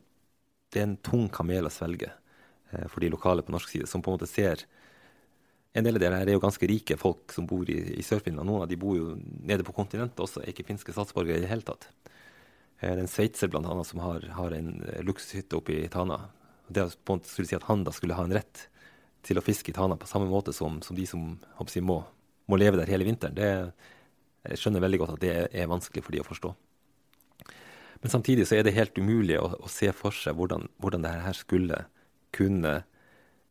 det 0.71 0.81
er 0.81 0.89
en 0.89 0.99
tung 1.01 1.27
kamel 1.33 1.65
å 1.65 1.73
svelge 1.73 2.11
eh, 2.11 2.85
for 2.87 3.01
de 3.01 3.09
lokale 3.09 3.41
på 3.47 3.55
norsk 3.55 3.73
side, 3.73 3.89
som 3.89 4.03
på 4.03 4.11
en 4.11 4.19
måte 4.19 4.29
ser 4.29 4.67
en 5.73 5.85
del 5.85 5.95
av 5.95 6.03
dere 6.03 6.19
her 6.19 6.29
er 6.29 6.35
jo 6.35 6.43
ganske 6.43 6.67
rike 6.67 6.97
folk 6.99 7.31
som 7.31 7.45
bor 7.47 7.69
i, 7.71 7.77
i 7.95 8.03
Sør-Finland. 8.03 8.47
Noen 8.47 8.65
av 8.65 8.71
de 8.71 8.79
bor 8.79 8.97
jo 8.97 9.13
nede 9.47 9.63
på 9.67 9.75
kontinentet 9.75 10.19
også, 10.19 10.41
er 10.41 10.51
ikke 10.51 10.67
finske 10.67 10.91
statsborgere 10.95 11.39
i 11.39 11.45
det 11.45 11.51
hele 11.51 11.65
tatt. 11.67 11.87
Det 12.81 12.89
er 12.89 12.99
en 12.99 13.11
sveitser 13.11 13.51
annet 13.55 13.87
som 13.87 14.01
har, 14.03 14.25
har 14.35 14.55
en 14.57 14.73
luksushytte 15.05 15.59
oppe 15.59 15.77
i 15.77 15.87
Tana. 15.91 16.17
Det 16.67 16.87
på 17.05 17.13
en 17.13 17.21
måte 17.21 17.31
skulle 17.31 17.47
si 17.47 17.55
at 17.55 17.67
han 17.69 17.85
da 17.85 17.93
skulle 17.95 18.17
ha 18.17 18.25
en 18.27 18.35
rett 18.35 18.65
til 19.23 19.37
å 19.37 19.45
fiske 19.45 19.71
i 19.71 19.75
Tana 19.77 19.95
på 20.01 20.09
samme 20.09 20.27
måte 20.27 20.53
som, 20.55 20.81
som 20.81 20.97
de 20.97 21.05
som 21.07 21.37
jeg, 21.61 21.85
må, 21.85 22.01
må, 22.49 22.59
leve 22.59 22.79
der 22.79 22.89
hele 22.89 23.05
vinteren. 23.07 23.37
Det, 23.37 23.49
jeg 24.49 24.59
skjønner 24.59 24.83
veldig 24.83 25.01
godt 25.03 25.15
at 25.15 25.23
det 25.23 25.35
er 25.53 25.71
vanskelig 25.71 26.03
for 26.03 26.15
de 26.15 26.23
å 26.23 26.27
forstå. 26.27 26.53
Men 28.01 28.11
samtidig 28.11 28.47
så 28.49 28.57
er 28.57 28.65
det 28.65 28.73
helt 28.75 28.97
umulig 28.97 29.37
å, 29.37 29.51
å 29.61 29.69
se 29.69 29.91
for 29.93 30.15
seg 30.17 30.35
hvordan, 30.35 30.65
hvordan 30.81 31.05
dette 31.05 31.35
skulle 31.37 31.83
kunne 32.33 32.79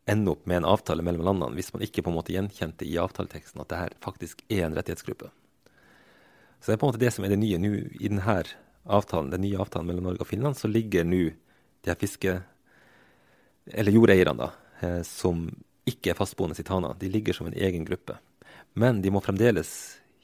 ende 0.09 0.33
opp 0.33 0.47
med 0.49 0.61
en 0.61 0.69
avtale 0.71 1.05
mellom 1.07 1.27
landene 1.27 1.59
hvis 1.59 1.73
man 1.75 1.85
ikke 1.85 2.03
på 2.05 2.13
en 2.13 2.17
måte 2.17 2.35
gjenkjente 2.35 2.87
i 2.89 2.97
avtaleteksten 3.01 3.63
at 3.63 3.71
det 3.71 3.81
her 3.81 3.97
faktisk 4.05 4.43
er 4.49 4.65
en 4.67 4.77
rettighetsgruppe. 4.79 5.31
Så 6.61 6.71
det 6.71 6.77
er 6.77 6.81
på 6.81 6.89
en 6.89 6.93
måte 6.93 7.03
det 7.03 7.13
som 7.15 7.25
er 7.25 7.33
det 7.33 7.41
nye 7.41 7.61
nå 7.61 7.73
i 8.01 8.09
denne 8.09 8.41
avtalen, 8.85 9.31
den 9.33 9.45
nye 9.45 9.61
avtalen 9.61 9.89
mellom 9.89 10.11
Norge 10.11 10.25
og 10.25 10.31
Finland, 10.31 10.59
så 10.59 10.69
ligger 10.69 11.07
nå 11.09 11.31
de 11.31 11.93
her 11.93 11.99
fiske... 12.01 12.41
Eller 13.71 13.95
jordeierne, 13.95 14.35
da, 14.35 14.49
eh, 14.83 15.03
som 15.07 15.45
ikke 15.89 16.13
er 16.13 16.19
fastboende 16.19 16.59
i 16.59 16.67
Tana, 16.67 16.95
de 16.99 17.11
ligger 17.13 17.37
som 17.37 17.47
en 17.47 17.57
egen 17.57 17.85
gruppe. 17.87 18.17
Men 18.75 19.01
de 19.05 19.13
må 19.13 19.23
fremdeles 19.23 19.71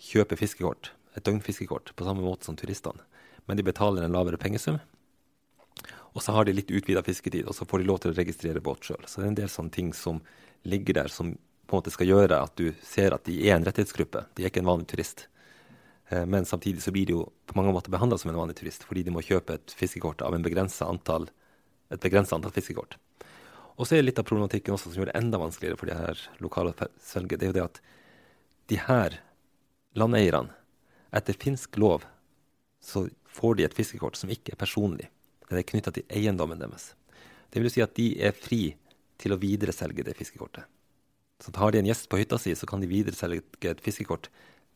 kjøpe 0.08 0.38
fiskekort, 0.40 0.90
et 1.16 1.24
døgnfiskekort, 1.24 1.92
på 1.96 2.06
samme 2.06 2.24
måte 2.24 2.48
som 2.48 2.56
turistene. 2.58 3.04
Men 3.46 3.58
de 3.58 3.64
betaler 3.66 4.04
en 4.04 4.16
lavere 4.16 4.40
pengesum, 4.40 4.80
og 6.16 6.22
så 6.24 6.32
har 6.32 6.46
de 6.48 6.54
litt 6.56 6.72
utvida 6.72 7.02
fisketid, 7.04 7.44
og 7.44 7.52
så 7.54 7.66
får 7.68 7.82
de 7.82 7.88
lov 7.90 8.00
til 8.00 8.14
å 8.14 8.16
registrere 8.16 8.62
båt 8.64 8.88
sjøl. 8.88 9.02
Så 9.04 9.20
det 9.20 9.26
er 9.26 9.32
en 9.34 9.40
del 9.42 9.50
sånne 9.52 9.74
ting 9.74 9.90
som 9.92 10.22
ligger 10.64 10.96
der 10.96 11.12
som 11.12 11.34
på 11.66 11.74
en 11.74 11.82
måte 11.82 11.92
skal 11.92 12.08
gjøre 12.08 12.38
at 12.40 12.54
du 12.56 12.70
ser 12.86 13.12
at 13.12 13.26
de 13.28 13.36
er 13.44 13.56
en 13.56 13.66
rettighetsgruppe. 13.66 14.22
De 14.32 14.44
er 14.44 14.48
ikke 14.48 14.62
en 14.62 14.70
vanlig 14.70 14.88
turist. 14.88 15.26
Eh, 16.08 16.24
men 16.24 16.46
samtidig 16.48 16.80
så 16.82 16.92
blir 16.94 17.08
de 17.08 17.18
jo 17.18 17.26
på 17.44 17.56
mange 17.58 17.74
måter 17.74 17.92
behandla 17.92 18.16
som 18.18 18.30
en 18.30 18.38
vanlig 18.38 18.56
turist, 18.56 18.86
fordi 18.88 19.02
de 19.04 19.12
må 19.12 19.24
kjøpe 19.26 19.58
et 19.58 19.74
fiskekort 19.76 20.22
av 20.24 20.32
antall, 20.32 21.28
et 21.90 22.00
begrensa 22.00 22.38
antall 22.38 22.54
fiskekort. 22.54 22.96
Og 23.76 23.84
så 23.84 23.98
er 23.98 24.06
litt 24.06 24.18
av 24.18 24.24
problematikken 24.24 24.72
også 24.72 24.88
som 24.88 25.02
gjør 25.02 25.10
det 25.10 25.18
enda 25.18 25.38
vanskeligere 25.42 25.76
for 25.76 25.90
de 25.90 25.98
her 25.98 26.22
lokale 26.40 26.72
svelget. 26.96 27.40
Det 27.40 27.44
er 27.44 27.52
jo 27.52 27.58
det 27.58 27.66
at 27.66 27.82
de 28.72 28.78
her 28.86 29.18
landeierne, 29.96 30.54
etter 31.12 31.36
finsk 31.38 31.76
lov, 31.80 32.04
så 32.80 33.06
får 33.36 33.58
de 33.58 33.66
et 33.66 33.76
fiskekort 33.76 34.16
som 34.16 34.32
ikke 34.32 34.54
er 34.54 34.60
personlig. 34.60 35.10
Den 35.50 35.60
er 35.60 35.66
knytta 35.66 35.92
til 35.94 36.06
eiendommen 36.10 36.60
deres. 36.60 36.92
Det 37.52 37.62
vil 37.62 37.72
si 37.72 37.82
at 37.84 37.94
de 37.98 38.10
er 38.22 38.34
fri 38.34 38.74
til 39.20 39.32
å 39.32 39.40
videreselge 39.40 40.04
det 40.06 40.16
fiskekortet. 40.18 40.66
Så 41.40 41.52
Har 41.56 41.72
de 41.72 41.78
en 41.78 41.88
gjest 41.88 42.08
på 42.08 42.18
hytta 42.20 42.38
si, 42.40 42.54
så 42.56 42.66
kan 42.66 42.80
de 42.80 42.88
videreselge 42.88 43.42
et 43.60 43.82
fiskekort 43.84 44.30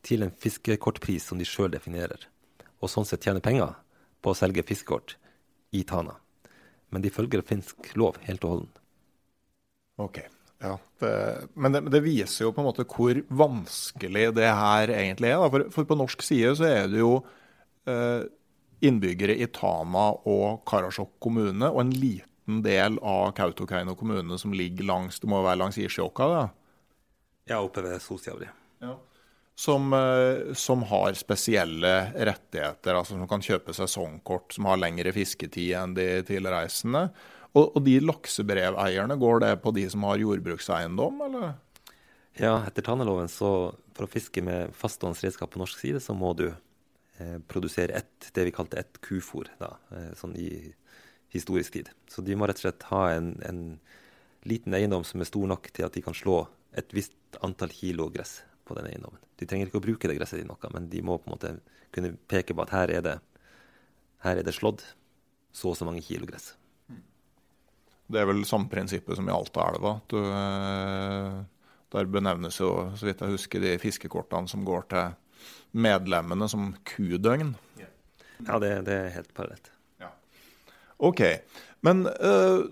til 0.05 0.23
en 0.25 0.33
fiskekortpris 0.33 1.25
som 1.29 1.39
de 1.41 1.45
sjøl 1.45 1.71
definerer, 1.73 2.27
og 2.81 2.89
sånn 2.89 3.05
sett 3.05 3.25
tjene 3.25 3.41
penger 3.41 3.73
på 4.21 4.33
å 4.33 4.37
selge 4.37 4.65
fiskekort 4.65 5.15
i 5.73 5.83
Tana. 5.87 6.15
Men 6.91 7.01
de 7.01 7.13
følger 7.13 7.41
finsk 7.45 7.93
lov 7.97 8.19
helt 8.27 8.45
og 8.45 8.55
holdent. 8.55 8.81
Ok, 10.01 10.19
ja. 10.61 10.75
Det, 11.01 11.11
men 11.53 11.73
det, 11.73 11.81
det, 11.93 12.03
viser 12.05 12.45
jo 12.45 12.53
på 12.53 12.61
en 12.61 12.69
måte 12.69 12.85
hvor 12.89 13.17
vanskelig 13.27 14.27
det 14.37 14.49
her 14.49 14.93
egentlig 14.93 15.31
er. 15.33 15.45
For, 15.53 15.67
for, 15.73 15.89
på 15.89 15.97
norsk 15.97 16.25
side 16.25 16.53
så 16.59 16.67
er 16.69 16.91
det 16.91 17.01
jo 17.01 17.15
eh, 17.89 18.27
innbyggere 18.81 19.35
i 19.37 19.47
Tana 19.53 20.09
og 20.29 20.63
Karasjok 20.69 21.17
kommune, 21.23 21.69
og 21.69 21.83
en 21.83 21.93
liten 21.93 22.61
del 22.65 22.97
av 23.05 23.31
Kautokeino 23.37 23.95
kommune 23.99 24.37
som 24.41 24.53
ligger 24.57 24.87
langs 24.89 25.21
det 25.21 25.29
må 25.29 25.43
være 25.45 25.61
langs 25.61 25.79
Isjåka? 25.81 26.27
Da. 26.31 26.43
Ja, 27.51 27.61
oppe 27.61 27.83
ved 27.85 28.01
Sosjavri. 28.03 28.49
Ja. 28.81 28.97
Som, 29.61 29.93
eh, 29.93 30.53
som, 30.57 30.83
har 30.89 31.13
spesielle 31.13 31.93
rettigheter, 32.15 32.95
altså 32.95 33.17
som 33.17 33.27
kan 33.29 33.43
kjøpe 33.45 33.75
sesongkort, 33.77 34.55
som 34.55 34.65
har 34.71 34.79
lengre 34.81 35.13
fisketid 35.13 35.75
enn 35.77 35.93
de 35.97 36.07
tilreisende. 36.25 37.09
Og, 37.51 37.75
og 37.75 37.83
de 37.85 37.99
laksebreveierne, 38.01 39.17
går 39.19 39.43
det 39.43 39.51
på 39.61 39.73
de 39.75 39.83
som 39.91 40.07
har 40.07 40.21
jordbrukseiendom, 40.23 41.19
eller? 41.27 41.53
Ja, 42.39 42.61
etter 42.63 42.85
Taneloven 42.85 43.27
så 43.29 43.51
for 43.91 44.07
å 44.07 44.09
fiske 44.09 44.41
med 44.45 44.71
faststående 44.77 45.31
på 45.51 45.59
norsk 45.59 45.81
side, 45.83 45.99
så 45.99 46.15
må 46.15 46.31
du 46.33 46.47
produsere 47.47 47.93
ett, 47.93 48.31
det 48.33 48.45
vi 48.47 48.51
kalte 48.51 48.79
ett 48.79 49.01
kufor, 49.01 49.49
da, 49.59 49.75
eh, 49.91 50.13
sånn 50.17 50.35
i 50.39 50.73
historisk 51.31 51.73
tid. 51.73 51.89
Så 52.09 52.21
de 52.21 52.35
må 52.35 52.47
rett 52.47 52.59
og 52.59 52.65
slett 52.65 52.87
ha 52.91 53.03
en, 53.15 53.33
en, 53.47 53.79
liten 54.43 54.73
eiendom 54.73 55.03
som 55.05 55.21
er 55.21 55.29
stor 55.29 55.45
nok 55.51 55.67
til 55.69 55.85
at 55.85 55.93
de 55.93 56.01
kan 56.01 56.15
slå 56.17 56.47
et 56.73 56.95
visst 56.97 57.13
antall 57.45 57.69
kilo 57.69 58.07
gress 58.09 58.39
på 58.65 58.73
den 58.73 58.87
eiendommen. 58.89 59.21
De 59.37 59.45
trenger 59.45 59.69
ikke 59.69 59.77
å 59.77 59.83
bruke 59.85 60.09
det 60.09 60.15
gresset 60.17 60.41
til 60.41 60.47
noe, 60.49 60.71
men 60.73 60.87
de 60.89 61.03
må 61.05 61.19
på 61.21 61.29
en 61.29 61.35
måte 61.35 61.51
kunne 61.93 62.15
peke 62.31 62.55
på 62.57 62.65
at 62.65 62.73
her 62.73 62.93
er 62.95 63.05
det, 63.05 63.13
her 64.25 64.41
er 64.41 64.47
det 64.47 64.55
slått 64.57 64.81
så 65.53 65.75
og 65.75 65.77
så 65.77 65.85
mange 65.85 66.01
kilo 66.01 66.25
gress. 66.25 66.55
Det 68.11 68.19
er 68.19 68.27
vel 68.27 68.41
samme 68.49 68.67
prinsippet 68.71 69.19
som 69.19 69.29
i 69.29 69.35
Altaelva. 69.35 69.93
Eh, 70.19 71.37
der 71.93 72.09
benevnes 72.11 72.57
jo, 72.59 72.71
så 72.97 73.07
vidt 73.07 73.21
jeg 73.21 73.35
husker, 73.35 73.63
de 73.63 73.77
fiskekortene 73.79 74.49
som 74.49 74.65
går 74.67 74.89
til 74.89 75.13
medlemmene 75.71 76.47
som 76.51 76.71
kudøgn. 76.87 77.55
Ja, 78.47 78.59
det, 78.59 78.71
det 78.87 78.97
er 78.97 79.15
helt 79.15 79.33
parallelt. 79.37 79.71
Ja. 80.01 80.11
OK. 80.97 81.21
Men 81.85 82.05
uh, 82.07 82.65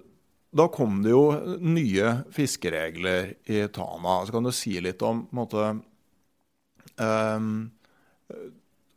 da 0.50 0.66
kom 0.74 1.02
det 1.06 1.14
jo 1.14 1.24
nye 1.62 2.14
fiskeregler 2.34 3.34
i 3.50 3.62
Tana. 3.74 4.22
Så 4.26 4.34
kan 4.34 4.48
du 4.48 4.54
si 4.56 4.80
litt 4.82 5.02
om 5.06 5.26
på 5.28 5.36
en 5.36 5.42
måte 5.44 5.68
um, 6.98 7.52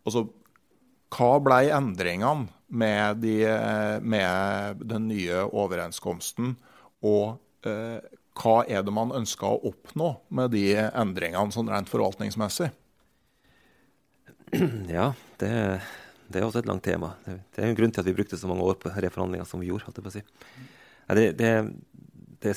Altså, 0.02 0.24
hva 1.14 1.28
ble 1.40 1.68
endringene 1.70 2.48
med, 2.74 3.20
de, 3.22 3.36
med, 4.02 4.80
den 4.90 5.06
nye 5.12 5.44
overenskomsten? 5.46 6.56
Og 7.06 7.36
uh, 7.68 8.00
hva 8.40 8.56
er 8.66 8.82
det 8.82 8.94
man 8.96 9.14
ønska 9.14 9.46
å 9.46 9.60
oppnå 9.70 10.08
med 10.34 10.52
de 10.56 10.66
endringene 10.80 11.54
sånn 11.54 11.70
rent 11.70 11.92
forvaltningsmessig? 11.92 12.72
Ja, 14.92 15.12
det, 15.40 15.50
det, 16.28 16.38
er 16.38 16.44
også 16.44 16.60
et 16.60 16.68
langt 16.68 16.84
tema. 16.84 17.14
Det, 17.24 17.38
det 17.54 17.62
er 17.62 17.70
en 17.70 17.78
grunn 17.78 17.92
til 17.94 18.02
at 18.02 18.08
vi 18.10 18.16
brukte 18.16 18.38
så 18.38 18.50
mange 18.50 18.66
år 18.68 18.78
på 18.80 18.92
reforhandlinger 18.92 19.48
som 19.48 19.62
vi 19.62 19.70
gjorde. 19.70 19.88
holdt 19.88 20.00
jeg 20.00 20.06
på 20.06 20.12
å 20.12 20.16
si. 20.18 20.24
Det, 21.12 21.26
det, 21.40 22.52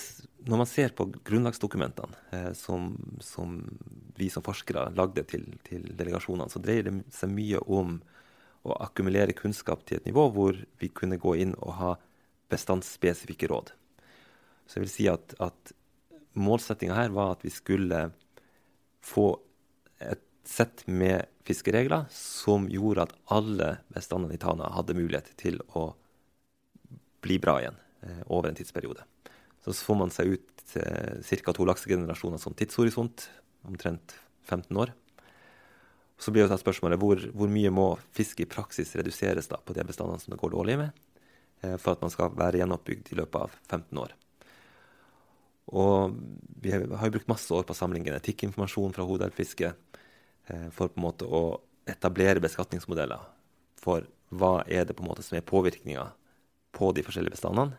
når 0.45 0.61
man 0.61 0.69
ser 0.69 0.93
på 0.97 1.07
grunnlagsdokumentene 1.25 2.19
eh, 2.31 2.51
som, 2.57 2.93
som, 3.23 3.57
vi 4.17 4.29
som 4.33 4.43
forskere 4.45 4.89
lagde 4.97 5.23
til, 5.29 5.47
til, 5.65 5.87
delegasjonene, 5.97 6.51
så 6.51 6.61
dreier 6.61 6.89
det 6.89 6.97
seg 7.13 7.31
mye 7.33 7.61
om 7.65 7.97
å 8.65 8.75
akkumulere 8.81 9.35
kunnskap 9.37 9.85
til 9.85 9.99
et 9.99 10.07
nivå 10.09 10.27
hvor 10.33 10.59
vi 10.81 10.89
kunne 10.89 11.21
gå 11.21 11.35
inn 11.41 11.53
og 11.61 11.73
ha 11.79 11.95
bestandsspesifikke 12.51 13.49
råd. 13.51 13.71
Så 14.65 14.79
jeg 14.79 14.85
vil 14.85 14.93
si 14.93 15.09
at, 15.09 15.35
at 15.41 15.75
målsettinga 16.37 16.97
her 16.97 17.13
var 17.13 17.35
at 17.35 17.45
vi 17.45 17.53
skulle 17.53 18.07
få 19.05 19.35
sett 20.47 20.87
med 20.87 21.25
fiskeregler 21.45 22.05
som 22.13 22.69
gjorde 22.69 23.05
at 23.05 23.13
alle 23.33 23.77
bestandene 23.93 24.35
i 24.35 24.41
Tana 24.41 24.69
hadde 24.73 24.97
mulighet 24.97 25.31
til 25.39 25.59
å 25.77 25.91
bli 27.25 27.37
bra 27.41 27.57
igjen 27.61 27.77
eh, 28.05 28.21
over 28.27 28.49
en 28.49 28.57
tidsperiode. 28.57 29.05
Så, 29.65 29.73
får 29.73 29.97
man 29.97 30.13
seg 30.13 30.35
ut 30.35 30.75
eh, 30.81 31.21
ca. 31.21 31.53
to 31.53 31.65
laksegenerasjoner 31.65 32.41
som 32.41 32.53
tidshorisont, 32.57 33.27
omtrent 33.65 34.15
15 34.45 34.77
år. 34.77 34.93
Så 36.21 36.31
blir 36.31 36.47
det 36.47 36.61
spørsmålet 36.61 37.01
hvor, 37.01 37.21
hvor, 37.33 37.49
mye 37.51 37.73
må 37.73 37.87
fisk 38.15 38.41
i 38.41 38.49
praksis 38.49 38.93
reduseres 38.95 39.49
da, 39.51 39.57
på 39.57 39.73
de 39.75 39.83
bestandene 39.85 40.21
som 40.21 40.33
det 40.33 40.39
går 40.41 40.53
dårlig 40.53 40.77
med, 40.81 41.01
eh, 41.61 41.75
for 41.81 41.95
at 41.95 42.05
man 42.05 42.13
skal 42.13 42.33
være 42.37 42.61
gjenoppbygd 42.61 43.11
i 43.13 43.19
løpet 43.21 43.41
av 43.47 43.57
15 43.65 44.05
år. 44.05 44.15
Og 45.75 46.13
vi 46.61 46.71
har 46.71 46.85
jo 46.85 47.13
brukt 47.17 47.29
masse 47.29 47.49
år 47.53 47.65
på 47.65 47.73
å 47.73 47.77
samle 47.77 48.03
genetikkinformasjon 48.05 48.93
fra 48.93 49.05
hodelvfisket 49.09 49.85
Eh, 49.85 50.01
for 50.45 50.91
på 50.91 50.99
en 50.99 51.05
måte 51.05 51.25
å 51.25 51.43
etablere 51.89 52.41
beskatningsmodeller 52.43 53.23
for 53.81 54.05
hva 54.33 54.59
er 54.67 54.87
det 54.87 54.95
på 54.97 55.03
en 55.03 55.11
måte 55.11 55.25
som 55.25 55.37
er 55.37 55.45
påvirkninga 55.45 56.05
på 56.75 56.91
de 56.95 57.03
forskjellige 57.05 57.37
bestandene, 57.37 57.77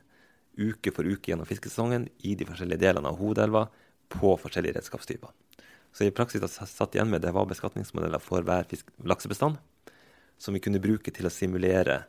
uke 0.57 0.93
for 0.95 1.05
uke 1.05 1.33
gjennom 1.33 1.49
fiskesesongen 1.49 2.07
i 2.25 2.35
de 2.39 2.47
forskjellige 2.49 2.81
delene 2.87 3.11
av 3.11 3.19
hovedelva 3.21 3.67
på 4.13 4.37
forskjellige 4.41 4.79
redskapstyper. 4.79 5.33
Så 5.93 6.07
i 6.07 6.15
praksis 6.15 6.43
jeg 6.45 6.69
satt 6.71 6.95
igjen 6.97 7.11
med 7.13 7.25
det 7.25 7.33
var 7.37 7.49
beskatningsmodeller 7.49 8.23
for 8.23 8.45
hver 8.47 8.69
laksebestand 9.05 9.59
som 10.39 10.57
vi 10.57 10.63
kunne 10.65 10.83
bruke 10.83 11.13
til 11.13 11.29
å 11.29 11.33
simulere 11.33 12.03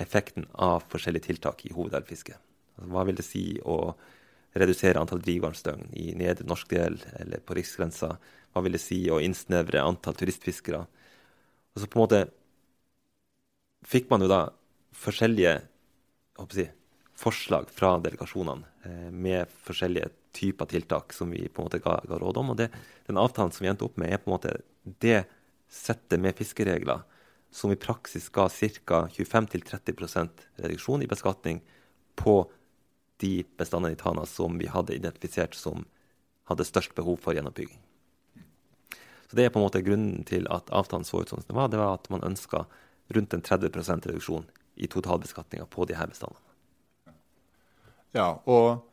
effekten 0.00 0.46
av 0.52 0.84
forskjellige 0.90 1.30
tiltak 1.30 1.64
i 1.64 1.72
hovedelvfisket. 1.72 2.36
Altså, 2.74 2.90
hva 2.90 3.04
vil 3.08 3.18
det 3.18 3.26
si 3.26 3.44
å 3.62 3.94
redusere 4.54 5.00
antall 5.00 5.22
drivgarnsdøgn 5.24 5.92
i 5.98 6.12
nedre 6.18 6.46
norsk 6.46 6.70
del 6.70 6.98
eller 7.18 7.42
på 7.44 7.56
riksgrensa? 7.58 8.14
Hva 8.54 8.62
vil 8.64 8.76
det 8.76 8.82
si 8.84 9.00
å 9.10 9.20
innsnevre 9.22 9.82
antall 9.82 10.16
turistfiskere? 10.18 10.84
Og 11.74 11.82
så 11.82 11.90
på 11.90 11.98
en 11.98 12.04
måte 12.04 12.22
fikk 13.84 14.10
man 14.12 14.24
jo 14.24 14.30
da 14.30 14.42
forskjellige 14.94 15.54
jeg, 16.54 16.70
forslag 17.18 17.70
fra 17.70 17.96
delegasjonene 18.02 18.66
eh, 18.86 19.10
med 19.10 19.50
forskjellige 19.66 20.10
typer 20.34 20.66
tiltak 20.70 21.14
som 21.14 21.30
vi 21.30 21.46
på 21.46 21.62
en 21.62 21.68
måte 21.68 21.82
ga, 21.82 22.00
ga 22.08 22.18
råd 22.18 22.40
om. 22.42 22.52
Og 22.54 22.58
det, 22.58 22.70
den 23.06 23.20
avtalen 23.20 23.52
som 23.54 23.64
vi 23.64 23.70
endte 23.70 23.86
opp 23.86 23.98
med, 24.00 24.10
er 24.10 24.22
på 24.22 24.30
en 24.30 24.36
måte 24.36 24.56
det 25.02 25.24
settet 25.70 26.20
med 26.22 26.36
fiskeregler 26.38 27.04
som 27.54 27.70
i 27.70 27.78
praksis 27.78 28.26
ga 28.34 28.48
ca. 28.50 29.04
25-30% 29.14 30.42
reduksjon 30.64 31.04
i 31.04 31.10
beskatning 31.10 31.62
på 32.18 32.40
de 33.22 33.44
bestandene 33.58 33.94
i 33.94 33.98
Tana 33.98 34.26
som 34.26 34.58
vi 34.58 34.66
hadde 34.70 34.96
identifisert 34.96 35.54
som 35.54 35.84
hadde 36.50 36.66
størst 36.66 36.94
behov 36.94 37.20
for 37.22 37.36
gjenoppbygging. 37.36 37.78
Så 39.30 39.36
Det 39.36 39.44
er 39.44 39.50
på 39.50 39.58
en 39.58 39.66
måte 39.66 39.82
grunnen 39.82 40.24
til 40.24 40.46
at 40.50 40.70
avtalen 40.70 41.04
så 41.04 41.22
ut 41.22 41.28
som 41.28 41.42
den 41.46 41.56
var. 41.56 41.68
Det 41.68 41.78
var 41.80 41.94
at 41.94 42.10
man 42.10 42.24
ønska 42.24 42.66
rundt 43.08 43.34
en 43.34 43.42
30% 43.42 44.06
reduksjon 44.06 44.46
i 44.74 44.86
totalbeskatninga 44.86 45.66
på 45.66 45.84
de 45.84 45.96
her 45.96 46.06
bestandene. 46.06 46.40
Ja, 48.14 48.38
og 48.46 48.84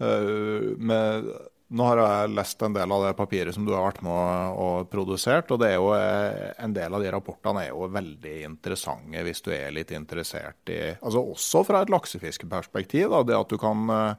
øh, 0.00 0.78
med 0.78 1.32
nå 1.68 1.84
har 1.84 2.00
jeg 2.00 2.32
lest 2.32 2.62
en 2.64 2.72
del 2.72 2.92
av 2.94 3.02
det 3.04 3.14
papiret 3.18 3.52
som 3.52 3.66
du 3.66 3.74
har 3.74 3.84
vært 3.84 4.00
med 4.06 4.54
og, 4.56 4.88
produsert. 4.88 5.50
og 5.52 5.60
jo, 5.60 5.90
eh, 5.92 6.54
En 6.64 6.72
del 6.72 6.94
av 6.94 7.02
de 7.02 7.10
rapportene 7.12 7.66
er 7.66 7.68
jo 7.74 7.90
veldig 7.92 8.36
interessante 8.46 9.24
hvis 9.26 9.44
du 9.44 9.52
er 9.52 9.74
litt 9.76 9.92
interessert 9.92 10.72
i 10.72 10.96
altså 10.96 11.20
Også 11.20 11.64
fra 11.68 11.82
et 11.82 11.92
laksefiskeperspektiv. 11.92 13.10
Da, 13.12 13.22
det 13.22 13.36
at 13.36 13.52
du 13.52 13.58
kan, 13.60 13.84
eh, 13.90 14.14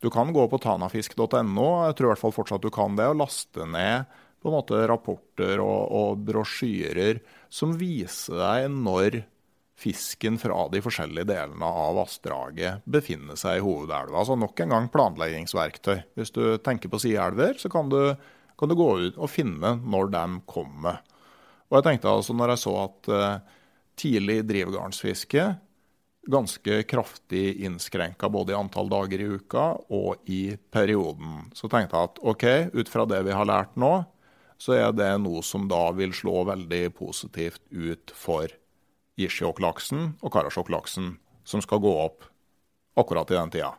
du 0.00 0.08
kan 0.10 0.32
gå 0.32 0.48
på 0.48 0.60
tanafisk.no, 0.64 1.68
jeg 1.88 1.96
tror 1.98 2.08
i 2.08 2.12
hvert 2.14 2.24
fall 2.24 2.38
fortsatt 2.40 2.64
du 2.64 2.72
kan 2.72 2.96
det, 2.96 3.10
og 3.12 3.20
laste 3.20 3.68
ned 3.68 4.08
på 4.40 4.48
en 4.48 4.56
måte 4.56 4.80
rapporter 4.88 5.60
og, 5.60 5.92
og 5.92 6.24
brosjyrer 6.24 7.20
som 7.52 7.76
viser 7.76 8.40
deg 8.40 8.72
når 8.72 9.22
fisken 9.84 10.38
fra 10.40 10.66
de 10.72 10.80
forskjellige 10.84 11.28
delene 11.28 11.68
av 11.68 11.98
vassdraget 11.98 12.84
befinner 12.88 13.38
seg 13.38 13.58
i 13.58 13.64
hovedelva. 13.64 14.22
Altså 14.22 14.36
nok 14.40 14.62
en 14.64 14.72
gang 14.74 14.88
planleggingsverktøy. 14.92 15.98
Hvis 16.16 16.32
du 16.34 16.56
tenker 16.64 16.92
på 16.92 17.02
sideelver, 17.02 17.58
så 17.60 17.70
kan 17.72 17.92
du, 17.92 18.14
kan 18.58 18.70
du, 18.70 18.76
gå 18.78 18.88
ut 19.08 19.18
og 19.18 19.32
finne 19.32 19.76
når 19.82 20.14
de 20.14 20.24
kommer. 20.48 21.02
Og 21.68 21.78
jeg 21.78 21.88
tenkte 21.88 22.12
altså 22.12 22.36
når 22.36 22.54
jeg 22.54 22.64
så 22.64 22.74
at 22.84 23.12
uh, 23.12 23.60
tidlig 24.00 24.40
drivgarnsfiske 24.48 25.46
ganske 26.24 26.82
kraftig 26.88 27.60
innskrenka 27.66 28.30
både 28.32 28.54
i 28.54 28.56
antall 28.56 28.88
dager 28.88 29.20
i 29.20 29.28
uka 29.36 29.66
og 29.92 30.24
i 30.30 30.56
perioden, 30.72 31.50
så 31.52 31.68
tenkte 31.68 31.98
jeg 31.98 32.08
at 32.08 32.20
OK, 32.24 32.46
ut 32.72 32.88
fra 32.88 33.04
det 33.08 33.20
vi 33.26 33.36
har 33.36 33.48
lært 33.48 33.76
nå, 33.76 33.92
så 34.56 34.76
er 34.78 34.94
det 34.96 35.10
noe 35.20 35.42
som 35.44 35.66
da 35.68 35.90
vil 35.92 36.14
slå 36.16 36.46
veldig 36.48 36.86
positivt 36.96 37.60
ut 37.68 38.14
for 38.16 38.48
Gisjåklaksen 39.20 40.14
og 40.20 40.32
Karasjoklaksen 40.34 41.14
som 41.46 41.62
skal 41.62 41.82
gå 41.84 41.92
opp 42.02 42.24
akkurat 42.98 43.30
i 43.30 43.36
den 43.38 43.52
tida? 43.54 43.74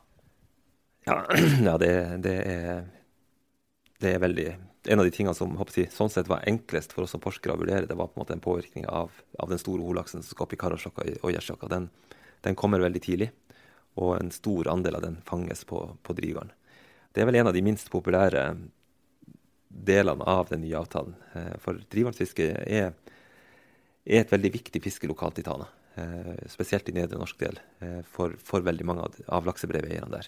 Ja, 1.05 1.25
ja 1.67 1.77
det, 1.77 1.91
det, 2.23 2.35
er, 2.43 2.85
det, 3.99 4.13
er, 4.13 4.19
veldig 4.23 4.47
En 4.89 5.01
av 5.01 5.07
de 5.07 5.13
tingene 5.13 5.35
som 5.37 5.53
jeg, 5.75 5.89
sånn 5.93 6.11
sett 6.13 6.29
var 6.29 6.45
enklest 6.49 6.93
for 6.93 7.05
oss 7.05 7.15
som 7.15 7.23
forskere 7.23 7.55
å 7.55 7.61
vurdere, 7.61 7.89
det 7.89 7.97
var 7.97 8.11
på 8.11 8.19
en 8.19 8.23
måte 8.23 8.35
en 8.37 8.43
påvirkning 8.43 8.85
av, 8.87 9.11
av 9.41 9.49
den 9.49 9.61
store 9.61 9.85
holaksen 9.85 10.21
som 10.21 10.29
skal 10.29 10.45
opp 10.45 10.53
i 10.53 10.61
Karasjokka 10.61 11.07
og 11.21 11.33
Gjersjokka. 11.33 11.69
Den, 11.71 11.89
den, 12.45 12.57
kommer 12.59 12.83
veldig 12.83 13.01
tidlig, 13.01 13.31
og 13.97 14.15
en 14.19 14.29
stor 14.33 14.69
andel 14.69 14.99
av 14.99 15.05
den 15.07 15.17
fanges 15.25 15.65
på, 15.65 15.81
på 16.05 16.17
drivgarn. 16.17 16.53
Det 17.15 17.23
er 17.23 17.29
vel 17.31 17.39
en 17.39 17.49
av 17.49 17.55
de 17.55 17.63
minst 17.65 17.89
populære 17.89 18.43
delene 19.75 20.23
av 20.29 20.51
den 20.51 20.61
nye 20.61 20.77
avtalen. 20.77 21.15
Eh, 21.33 21.55
for 21.63 21.81
drivgarnsfiske 21.91 22.49
er 22.65 22.93
er 24.05 24.21
et 24.21 24.31
veldig 24.31 24.51
viktig 24.53 24.81
fiske 24.83 25.09
lokalt 25.09 25.39
i 25.41 25.45
Tana. 25.45 25.67
Eh, 25.95 26.47
spesielt 26.51 26.89
i 26.89 26.95
nedre 26.95 27.19
norsk 27.19 27.39
del, 27.39 27.59
eh, 27.79 28.01
for, 28.03 28.35
for, 28.43 28.61
veldig 28.65 28.85
mange 28.85 29.05
av, 29.05 29.15
av 29.27 29.47
der. 30.11 30.27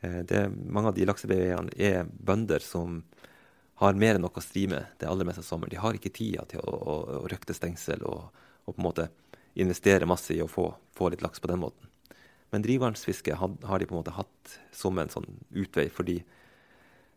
Eh, 0.00 0.22
det, 0.26 0.48
mange 0.50 0.88
av 0.90 0.96
de 0.96 1.06
laksebreveierne 1.06 1.76
er 1.78 2.08
bønder 2.10 2.60
som 2.60 3.04
har 3.80 3.94
mer 3.94 4.16
enn 4.16 4.24
nok 4.24 4.40
å 4.40 4.44
stri 4.44 4.66
med 4.66 4.98
det 4.98 5.06
aller 5.06 5.28
meste 5.28 5.44
av 5.44 5.48
sommeren. 5.48 5.70
De 5.70 5.80
har 5.80 5.94
ikke 5.94 6.10
tida 6.10 6.44
til 6.50 6.60
å, 6.64 6.74
å, 6.74 6.96
å 7.20 7.28
røkte 7.30 7.54
stengsel 7.54 8.02
og, 8.08 8.32
og, 8.64 8.72
på 8.72 8.80
en 8.80 8.88
måte 8.88 9.08
investere 9.54 10.08
masse 10.08 10.34
i 10.34 10.42
å 10.42 10.48
få, 10.50 10.70
få 10.96 11.12
litt 11.12 11.22
laks 11.24 11.40
på 11.40 11.50
den 11.52 11.62
måten. 11.62 11.92
Men 12.50 12.64
drivgarnsfiske 12.64 13.36
har, 13.36 13.78
de 13.78 13.86
på 13.86 13.94
en 13.94 14.00
måte 14.00 14.16
hatt 14.16 14.58
som 14.74 14.98
en 14.98 15.12
sånn 15.12 15.28
utvei, 15.54 15.86
fordi 15.92 16.20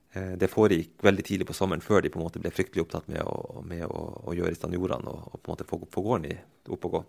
det 0.10 0.48
foregikk 0.50 1.04
veldig 1.06 1.24
tidlig 1.26 1.46
på 1.46 1.54
sommeren, 1.54 1.84
før 1.86 2.02
de 2.02 2.10
på 2.10 2.18
en 2.18 2.24
måte 2.26 2.40
ble 2.42 2.50
fryktelig 2.50 2.82
opptatt 2.82 3.12
med 3.12 3.22
å, 3.22 3.62
med 3.62 3.84
å, 3.86 4.00
å 4.26 4.34
gjøre 4.34 4.56
i 4.56 4.58
stand 4.58 4.74
jordene 4.74 5.12
og, 5.12 5.28
og, 5.30 5.36
på 5.38 5.52
en 5.52 5.54
måte 5.54 5.68
få, 5.70 5.78
få 5.94 6.02
gården 6.06 6.26
i, 6.32 6.38
opp 6.74 6.88
og 6.90 6.96
gå. 6.96 7.02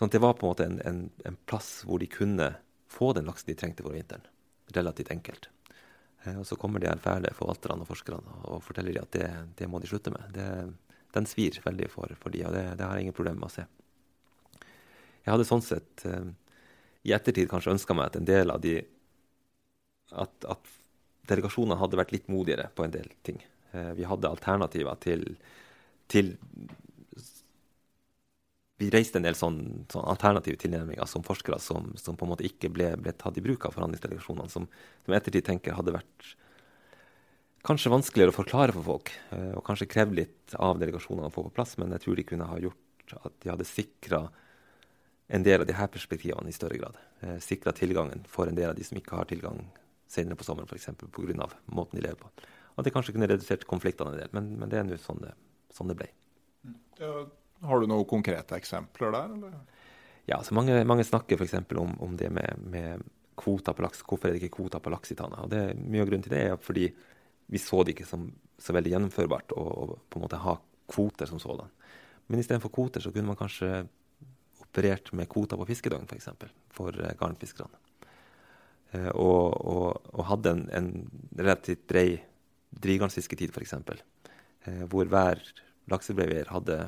Sånn 0.00 0.10
det 0.10 0.22
var 0.22 0.34
på 0.34 0.46
en 0.46 0.50
måte 0.54 0.66
en, 0.66 0.80
en, 0.88 1.00
en, 1.28 1.38
plass 1.46 1.82
hvor 1.84 2.00
de 2.02 2.08
kunne 2.10 2.54
få 2.90 3.12
den 3.14 3.26
laksen 3.28 3.52
de 3.52 3.56
trengte 3.60 3.84
for 3.84 3.94
vinteren. 3.94 4.26
Relativt 4.74 5.10
enkelt. 5.12 5.50
Eh, 6.24 6.38
og 6.40 6.46
Så 6.48 6.56
kommer 6.56 6.80
de 6.80 6.88
her 6.90 7.02
fæle 7.02 7.30
forvalterne 7.36 7.84
og 7.84 7.90
forskerne 7.90 8.38
og 8.48 8.62
forteller 8.64 8.96
de 8.96 9.02
at 9.02 9.12
det, 9.14 9.28
det 9.60 9.68
må 9.70 9.78
de 9.82 9.90
slutte 9.90 10.14
med. 10.14 10.32
Det, 10.34 10.46
den 11.14 11.28
svir 11.28 11.58
veldig 11.64 11.90
for, 11.92 12.16
for 12.22 12.34
de, 12.34 12.46
og 12.48 12.56
det, 12.56 12.64
det, 12.78 12.86
har 12.86 12.96
jeg 12.96 13.08
ingen 13.08 13.16
problemer 13.16 13.42
med 13.42 13.50
å 13.50 13.54
se. 13.58 13.66
Jeg 15.20 15.34
hadde 15.34 15.46
sånn 15.46 15.64
sett 15.64 16.06
eh, 16.08 16.32
i 17.06 17.14
ettertid 17.16 17.50
kanskje 17.50 17.76
ønska 17.76 17.96
meg 17.96 18.10
at 18.10 18.18
en 18.20 18.28
del 18.28 18.56
av 18.56 18.64
de 18.64 18.78
at, 20.10 20.48
at 20.48 20.72
delegasjonene 21.28 21.78
hadde 21.80 21.98
vært 22.00 22.14
litt 22.14 22.28
modigere 22.32 22.70
på 22.74 22.86
en 22.86 22.94
del 22.94 23.08
ting. 23.26 23.40
Eh, 23.72 23.92
vi 23.98 24.06
hadde 24.08 24.30
alternativer 24.30 25.00
til, 25.02 25.26
til 26.10 26.36
Vi 28.80 28.88
reiste 28.88 29.20
en 29.20 29.26
del 29.26 29.36
sånn, 29.36 29.58
sånn 29.92 30.06
alternative 30.08 30.56
tilnærminger 30.56 31.04
som 31.04 31.20
forskere 31.20 31.58
som, 31.60 31.90
som, 32.00 32.16
på 32.16 32.24
en 32.24 32.30
måte 32.32 32.46
ikke 32.48 32.70
ble, 32.72 32.94
ble 32.96 33.12
tatt 33.12 33.36
i 33.36 33.42
bruk 33.44 33.66
av 33.68 33.74
forhandlingsdelegasjonene, 33.76 34.48
som, 34.48 34.64
som 35.04 35.16
ettertid 35.16 35.44
tenker 35.44 35.76
hadde 35.76 35.92
vært 35.98 36.30
kanskje 37.66 37.92
vanskeligere 37.92 38.32
å 38.32 38.38
forklare 38.38 38.72
for 38.72 38.86
folk, 38.86 39.10
eh, 39.36 39.52
og 39.52 39.64
kanskje 39.66 39.88
krevd 39.90 40.16
litt 40.16 40.54
av 40.56 40.80
delegasjonene 40.80 41.28
å 41.28 41.34
få 41.34 41.44
på 41.48 41.54
plass, 41.58 41.76
men 41.76 41.92
jeg 41.92 42.06
tror 42.06 42.16
de 42.16 42.26
kunne 42.30 42.48
ha 42.48 42.56
gjort 42.62 43.16
at 43.20 43.36
de 43.42 43.50
hadde 43.50 43.68
sikra 43.68 44.22
en 45.30 45.44
del 45.46 45.62
av 45.62 45.66
de 45.68 45.76
her 45.76 45.90
perspektivene 45.92 46.50
i 46.50 46.56
større 46.56 46.78
grad. 46.80 46.96
Eh, 47.20 47.36
sikra 47.44 47.74
tilgangen 47.76 48.24
for 48.28 48.48
en 48.48 48.56
del 48.56 48.72
av 48.72 48.78
de 48.78 48.86
som 48.86 48.98
ikke 48.98 49.18
har 49.18 49.28
tilgang 49.30 49.60
senere 50.10 50.38
på 50.38 50.46
sommeren, 50.46 50.68
f.eks. 50.70 50.90
pga. 51.14 51.50
måten 51.70 51.98
de 52.00 52.06
lever 52.06 52.18
på. 52.18 52.30
At 52.76 52.86
det 52.86 52.92
kanskje 52.94 53.14
kunne 53.14 53.28
redusert 53.30 53.66
konfliktene 53.68 54.14
en 54.14 54.22
del, 54.22 54.32
men, 54.36 54.50
men 54.58 54.72
det 54.72 54.80
er 54.80 54.88
nå 54.88 54.98
sånn, 55.00 55.22
sånn, 55.74 55.92
det 55.92 55.98
ble. 56.00 56.08
Ja, 57.00 57.12
har 57.68 57.80
du 57.80 57.90
noen 57.90 58.08
konkrete 58.08 58.56
eksempler 58.58 59.14
der? 59.14 59.34
Eller? 59.36 59.56
Ja, 60.30 60.40
så 60.46 60.56
mange, 60.56 60.78
mange 60.88 61.06
snakker 61.06 61.40
f.eks. 61.40 61.58
Om, 61.76 61.96
om 62.02 62.16
det 62.18 62.30
med, 62.34 62.66
med 62.72 63.06
kvoter 63.40 63.76
på 63.76 63.84
laks. 63.84 64.02
Hvorfor 64.06 64.28
er 64.28 64.36
det 64.36 64.42
ikke 64.42 64.58
kvoter 64.60 64.82
på 64.82 64.92
laks 64.92 65.12
i 65.12 65.18
Tana? 65.18 65.44
Og 65.44 65.52
det, 65.52 65.62
Mye 65.80 66.04
av 66.04 66.10
grunnen 66.10 66.26
til 66.26 66.34
det 66.34 66.42
er 66.48 66.60
fordi 66.60 66.90
vi 67.50 67.58
så 67.58 67.82
det 67.82 67.96
ikke 67.96 68.08
som 68.08 68.28
så 68.60 68.74
veldig 68.76 68.92
gjennomførbart 68.92 69.54
å, 69.56 69.62
å 69.64 69.98
på 70.12 70.20
en 70.20 70.24
måte 70.26 70.40
ha 70.42 70.54
kvoter 70.90 71.28
som 71.30 71.40
sådan. 71.42 71.70
Men 72.30 72.42
istedenfor 72.42 72.72
kvoter 72.72 73.02
så 73.02 73.10
kunne 73.14 73.32
man 73.32 73.38
kanskje 73.38 73.84
operert 74.62 75.10
med 75.16 75.28
kvoter 75.30 75.58
på 75.58 75.66
fiskedøgn, 75.72 76.06
f.eks. 76.06 76.28
For, 76.38 76.52
for 76.76 77.00
eh, 77.02 77.16
garnfiskerne. 77.18 77.80
Eh, 78.92 79.10
og, 79.14 79.54
og, 79.60 80.00
og, 80.12 80.24
hadde 80.32 80.54
en, 80.56 80.64
en 80.74 80.90
relativt 81.38 81.86
brei 81.90 82.20
drivgarnsfisketid, 82.70 83.54
f.eks. 83.54 83.74
Eh, 84.66 84.84
hvor 84.90 85.08
hver 85.10 85.42
laksebreier 85.90 86.50
hadde 86.54 86.78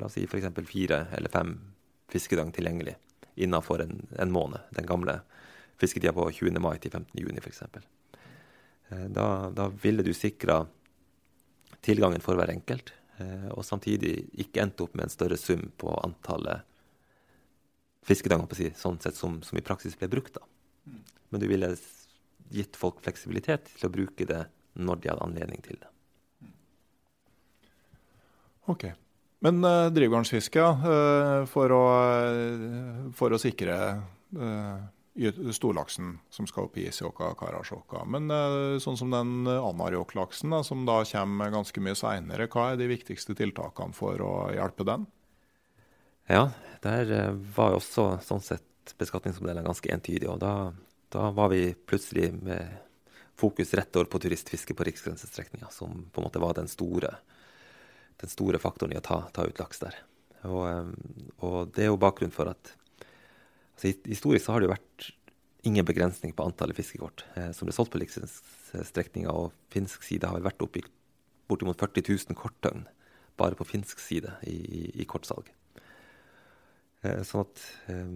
la 0.00 0.08
oss 0.08 0.16
si 0.16 0.24
f.eks. 0.24 0.48
fire 0.68 1.06
eller 1.16 1.32
fem 1.32 1.54
fiskedøgn 2.12 2.52
tilgjengelig 2.52 2.96
innenfor 3.34 3.84
en, 3.84 4.06
en, 4.18 4.32
måned. 4.32 4.60
Den 4.76 4.88
gamle 4.88 5.20
fisketida 5.80 6.12
på 6.16 6.28
20. 6.30 6.60
mai 6.60 6.76
til 6.80 6.92
15. 6.92 7.20
juni 7.20 7.40
f.eks. 7.40 7.62
Eh, 7.68 9.06
da, 9.12 9.26
da 9.54 9.68
ville 9.82 10.04
du 10.04 10.12
sikra 10.16 10.62
tilgangen 11.82 12.22
for 12.22 12.38
hver 12.38 12.52
enkelt, 12.52 12.92
eh, 13.18 13.48
og 13.52 13.64
samtidig 13.66 14.28
ikke 14.44 14.64
endt 14.64 14.84
opp 14.84 14.94
med 14.94 15.08
en 15.08 15.14
større 15.14 15.40
sum 15.40 15.70
på 15.80 15.92
antallet 16.04 16.68
fiskedøgn 18.06 18.74
sånn 18.74 18.98
sett 19.02 19.14
som, 19.14 19.38
som, 19.46 19.58
i 19.58 19.64
praksis 19.64 19.94
ble 19.98 20.08
brukt. 20.10 20.34
da 20.34 20.48
men 21.32 21.40
du 21.40 21.48
ville 21.50 21.72
gitt 22.52 22.76
folk 22.76 23.00
fleksibilitet 23.04 23.70
til 23.78 23.88
å 23.88 23.92
bruke 23.92 24.28
det 24.28 24.44
når 24.76 25.00
de 25.00 25.10
hadde 25.12 25.26
anledning 25.26 25.62
til 25.64 25.80
det. 25.80 25.88
Ok. 28.70 28.90
Men 29.42 29.64
uh, 29.64 29.90
drivgarnsfiske, 29.90 30.62
uh, 30.62 31.44
for, 31.50 31.72
å, 31.74 31.84
uh, 32.30 33.06
for, 33.16 33.34
å, 33.34 33.40
sikre 33.42 33.76
storlaksen 35.52 36.14
som 36.32 36.46
skal 36.48 36.68
opp 36.68 36.76
i 36.80 36.86
Isjåka 36.88 37.32
og 37.32 37.40
Karasjåka. 37.42 38.04
Men 38.08 38.32
sånn 38.80 38.96
som 38.96 39.10
den 39.12 39.44
Anarjok-laksen, 39.44 40.54
som 40.64 40.86
da 40.88 41.02
kommer 41.04 41.52
ganske 41.52 41.82
mye 41.84 41.98
seinere, 41.98 42.46
hva 42.48 42.70
er 42.70 42.80
de 42.80 42.86
viktigste 42.88 43.36
tiltakene 43.36 43.92
for 43.92 44.24
å 44.24 44.32
hjelpe 44.56 44.86
den? 44.88 45.04
Ja, 46.32 46.46
der 46.80 47.12
var 47.52 47.74
jo 47.74 47.82
også 47.82 48.06
sånn 48.24 48.40
sett 48.40 48.94
beskatningsmodellene 48.96 49.66
ganske 49.68 49.92
entydige. 49.92 50.32
Og 50.32 50.40
da, 50.40 50.72
da, 51.12 51.28
var 51.36 51.52
vi 51.52 51.74
plutselig 51.74 52.32
med 52.32 52.78
fokus 53.36 53.74
rett 53.74 53.96
over 53.96 54.08
på 54.10 54.20
turistfiske 54.22 54.74
på 54.74 54.84
riksgrensestrekninga, 54.84 55.68
som 55.70 56.04
på 56.12 56.20
en 56.20 56.28
måte 56.28 56.42
var 56.42 56.54
den 56.56 56.68
store, 56.70 57.14
den 58.20 58.30
store 58.30 58.60
faktoren 58.62 58.94
i 58.94 59.00
å 59.00 59.04
ta, 59.04 59.22
ta 59.34 59.44
ut 59.48 59.60
laks 59.60 59.82
der. 59.82 59.98
Og, 60.48 60.62
eh, 60.68 60.92
og, 61.40 61.72
det 61.74 61.84
er 61.84 61.92
jo 61.92 62.00
bakgrunnen 62.00 62.34
for 62.34 62.50
at 62.50 62.72
altså, 63.76 63.92
Historisk 64.08 64.46
så 64.46 64.54
har 64.54 64.62
det 64.62 64.70
jo 64.70 64.74
vært 64.74 65.10
ingen 65.68 65.86
begrensning 65.86 66.34
på 66.34 66.46
antallet 66.46 66.78
fiskekort 66.78 67.24
eh, 67.36 67.52
som 67.54 67.68
ble 67.68 67.76
solgt 67.76 67.92
på 67.94 68.02
Liksens-strekninga. 68.02 69.30
Og 69.30 69.52
finsk 69.74 70.06
side 70.06 70.28
har 70.28 70.38
vel 70.38 70.48
vært 70.48 70.64
oppe 70.64 70.82
i 70.82 70.86
bortimot 71.50 71.78
40 71.78 72.08
000 72.08 72.38
kortdøgn 72.38 72.86
bare 73.40 73.58
på 73.58 73.66
finsk 73.68 74.00
side 74.02 74.32
i, 74.48 74.54
i, 74.54 74.82
i 75.02 75.08
kortsalg. 75.08 75.50
Eh, 77.02 77.22
sånn 77.26 77.42
at 77.42 77.62
eh, 77.90 78.10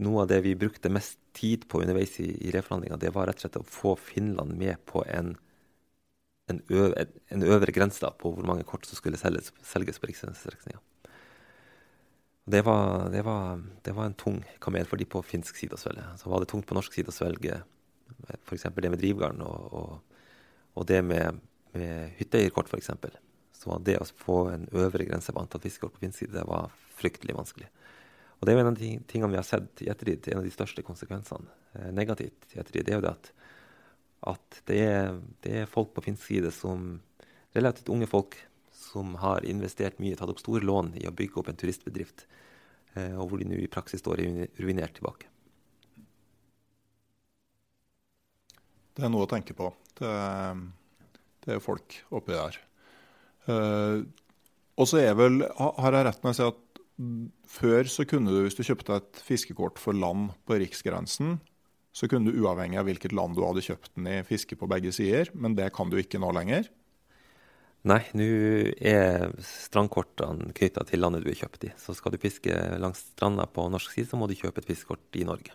noe 0.00 0.22
av 0.22 0.30
det 0.30 0.40
vi 0.46 0.54
brukte 0.56 0.92
mest 0.92 1.18
tid 1.36 1.66
på 1.68 1.82
underveis 1.84 2.16
i, 2.24 2.30
i 2.48 2.52
reforhandlinga, 2.54 2.96
det 3.00 3.12
var 3.12 3.28
rett 3.28 3.42
og 3.42 3.44
slett 3.44 3.60
å 3.60 3.66
få 3.68 3.94
Finland 4.00 4.56
med 4.56 4.80
på 4.88 5.02
en, 5.04 5.34
en, 6.48 6.62
øvre, 6.72 7.04
en 7.34 7.44
øvre 7.44 7.74
grense 7.76 8.08
på 8.20 8.32
hvor 8.32 8.48
mange 8.48 8.64
kort 8.68 8.88
som 8.88 8.96
skulle 8.96 9.20
selges, 9.20 9.52
selges 9.66 10.00
på 10.00 10.08
Riksgrensestrekninga. 10.08 10.80
Det 12.44 12.60
var, 12.64 13.08
det, 13.12 13.22
det 13.84 13.92
var, 13.96 14.08
en 14.08 14.16
tung 14.20 14.42
kamel 14.60 14.88
for 14.88 15.00
de 15.00 15.06
på 15.08 15.22
finsk 15.24 15.56
side 15.56 15.76
å 15.76 15.80
svelge. 15.80 16.04
Så 16.20 16.28
var 16.28 16.40
det 16.40 16.50
tungt 16.52 16.68
på 16.68 16.76
norsk 16.76 16.92
side 16.92 17.12
å 17.12 17.16
svelge 17.16 17.62
f.eks. 18.44 18.66
det 18.76 18.90
med 18.92 19.00
drivgarn 19.00 19.40
og, 19.44 19.78
og, 19.80 20.18
og 20.76 20.88
det 20.88 21.00
med, 21.04 21.40
med 21.72 22.12
hytteeierkort, 22.18 22.68
f.eks. 22.68 22.92
Så 23.56 23.78
det 23.84 23.96
å 24.00 24.08
få 24.20 24.42
en 24.52 24.68
øvre 24.76 25.06
grense 25.08 25.32
på 25.32 25.40
antall 25.40 25.64
fiskekort 25.64 25.96
på 25.96 26.04
finsk 26.04 26.24
side 26.24 26.36
det 26.36 26.44
var 26.48 26.72
fryktelig 27.00 27.36
vanskelig. 27.36 27.70
Og 28.44 28.46
det 28.46 28.52
er 28.52 28.58
jo 28.58 28.62
en 28.66 28.74
av 28.74 28.76
de 28.76 28.88
tingene 29.08 29.32
vi 29.32 29.38
har 29.38 29.46
sett 29.48 29.80
i 29.80 29.86
ettertid, 29.88 30.26
en 30.28 30.42
av 30.42 30.44
de 30.44 30.50
største 30.52 30.82
konsekvensene 30.84 31.48
eh, 31.78 31.86
negativt 31.96 32.50
i 32.52 32.58
ettertid, 32.60 32.84
det 32.84 32.92
er 32.92 32.98
jo 32.98 33.04
det 33.06 33.12
at, 33.14 33.28
at 34.34 34.58
det, 34.68 34.80
er, 34.84 35.14
det 35.40 35.54
er 35.62 35.70
folk 35.70 35.94
på 35.96 36.02
finsk 36.04 36.26
side 36.28 36.50
som 36.52 36.98
relativt 37.56 37.88
unge 37.94 38.04
folk 38.10 38.36
som 38.76 39.14
har 39.22 39.46
investert 39.48 39.96
mye, 39.96 40.18
tatt 40.20 40.28
opp 40.28 40.42
store 40.42 40.60
lån 40.60 40.90
i 41.00 41.06
å 41.08 41.14
bygge 41.16 41.40
opp 41.40 41.48
en 41.48 41.56
turistbedrift, 41.56 42.26
eh, 43.00 43.16
og 43.16 43.30
hvor 43.30 43.40
de 43.40 43.48
nå 43.48 43.62
i 43.64 43.70
praksis 43.72 44.04
står 44.04 44.20
ruinert 44.60 44.92
tilbake. 44.98 45.30
Det 48.92 49.08
er 49.08 49.14
noe 49.14 49.24
å 49.24 49.30
tenke 49.32 49.56
på. 49.56 49.70
Det, 49.96 50.12
det 51.48 51.56
er 51.56 51.64
folk 51.64 51.96
oppi 52.12 52.36
der. 52.36 52.60
Uh, 53.48 54.04
og 54.76 54.92
så 54.92 55.00
er 55.00 55.16
vel, 55.16 55.40
har 55.48 55.96
jeg 55.96 56.10
rett 56.10 56.20
når 56.20 56.34
jeg 56.34 56.42
sier 56.42 56.52
at 56.52 56.63
før 57.50 57.90
så 57.90 58.06
kunne 58.06 58.30
du, 58.30 58.42
hvis 58.44 58.56
du 58.58 58.62
kjøpte 58.66 59.00
et 59.00 59.20
fiskekort 59.26 59.80
for 59.82 59.96
land 59.96 60.30
på 60.46 60.58
riksgrensen, 60.62 61.38
så 61.94 62.08
kunne 62.10 62.30
du 62.30 62.40
uavhengig 62.42 62.78
av 62.80 62.88
hvilket 62.88 63.14
land 63.14 63.36
du 63.38 63.44
hadde 63.46 63.62
kjøpt 63.62 63.92
den 63.94 64.08
i, 64.10 64.16
fiske 64.26 64.58
på 64.58 64.68
begge 64.70 64.90
sider. 64.94 65.30
Men 65.34 65.54
det 65.58 65.70
kan 65.76 65.90
du 65.90 65.98
ikke 66.00 66.18
nå 66.22 66.32
lenger. 66.34 66.66
Nei, 67.86 68.00
nå 68.16 68.26
er 68.80 69.28
strandkortene 69.44 70.54
knytta 70.56 70.86
til 70.88 71.02
landet 71.04 71.22
du 71.22 71.30
er 71.30 71.38
kjøpt 71.38 71.68
i. 71.68 71.74
Så 71.78 71.94
skal 71.94 72.14
du 72.14 72.22
fiske 72.22 72.54
langs 72.80 73.04
stranda 73.12 73.46
på 73.46 73.68
norsk 73.70 73.92
side, 73.92 74.08
så 74.10 74.18
må 74.18 74.26
du 74.30 74.34
kjøpe 74.38 74.62
et 74.62 74.70
fiskekort 74.70 75.20
i 75.20 75.26
Norge. 75.28 75.54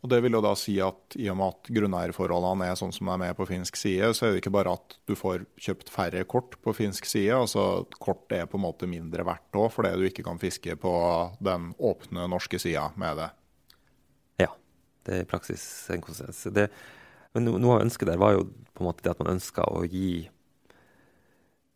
Og 0.00 0.08
Det 0.08 0.20
vil 0.24 0.32
jo 0.32 0.40
da 0.40 0.54
si 0.56 0.78
at 0.80 1.16
i 1.20 1.26
og 1.28 1.36
med 1.36 1.52
at 1.52 1.68
grunneierforholdene 1.76 2.70
er 2.70 2.78
sånn 2.78 2.92
som 2.94 3.10
de 3.10 3.12
er 3.12 3.20
med 3.20 3.36
på 3.36 3.46
finsk 3.50 3.76
side, 3.76 4.08
så 4.16 4.26
er 4.26 4.32
det 4.32 4.40
ikke 4.40 4.54
bare 4.54 4.72
at 4.78 4.96
du 5.08 5.12
får 5.18 5.44
kjøpt 5.60 5.92
færre 5.92 6.22
kort 6.24 6.56
på 6.64 6.72
finsk 6.76 7.04
side. 7.04 7.36
altså 7.36 7.84
Kort 8.00 8.32
er 8.32 8.48
på 8.48 8.56
en 8.56 8.64
måte 8.64 8.88
mindre 8.88 9.26
verdt 9.28 9.60
òg, 9.60 9.68
fordi 9.74 9.92
du 10.00 10.06
ikke 10.08 10.24
kan 10.24 10.40
fiske 10.40 10.78
på 10.80 10.94
den 11.44 11.74
åpne 11.76 12.24
norske 12.32 12.58
sida 12.62 12.88
med 12.96 13.20
det. 13.20 13.28
Ja, 14.46 14.54
det 15.04 15.18
er 15.18 15.26
i 15.26 15.28
praksis 15.28 15.62
en 15.92 16.00
konsekvens. 16.00 16.46
Det, 16.48 16.70
men 17.36 17.52
noe 17.52 17.76
av 17.76 17.84
ønsket 17.84 18.08
der 18.08 18.24
var 18.24 18.38
jo 18.38 18.48
på 18.72 18.80
en 18.80 18.88
måte 18.88 19.04
det 19.04 19.12
at 19.12 19.20
man 19.20 19.34
ønska 19.36 19.68
å 19.68 19.84
gi 19.84 20.30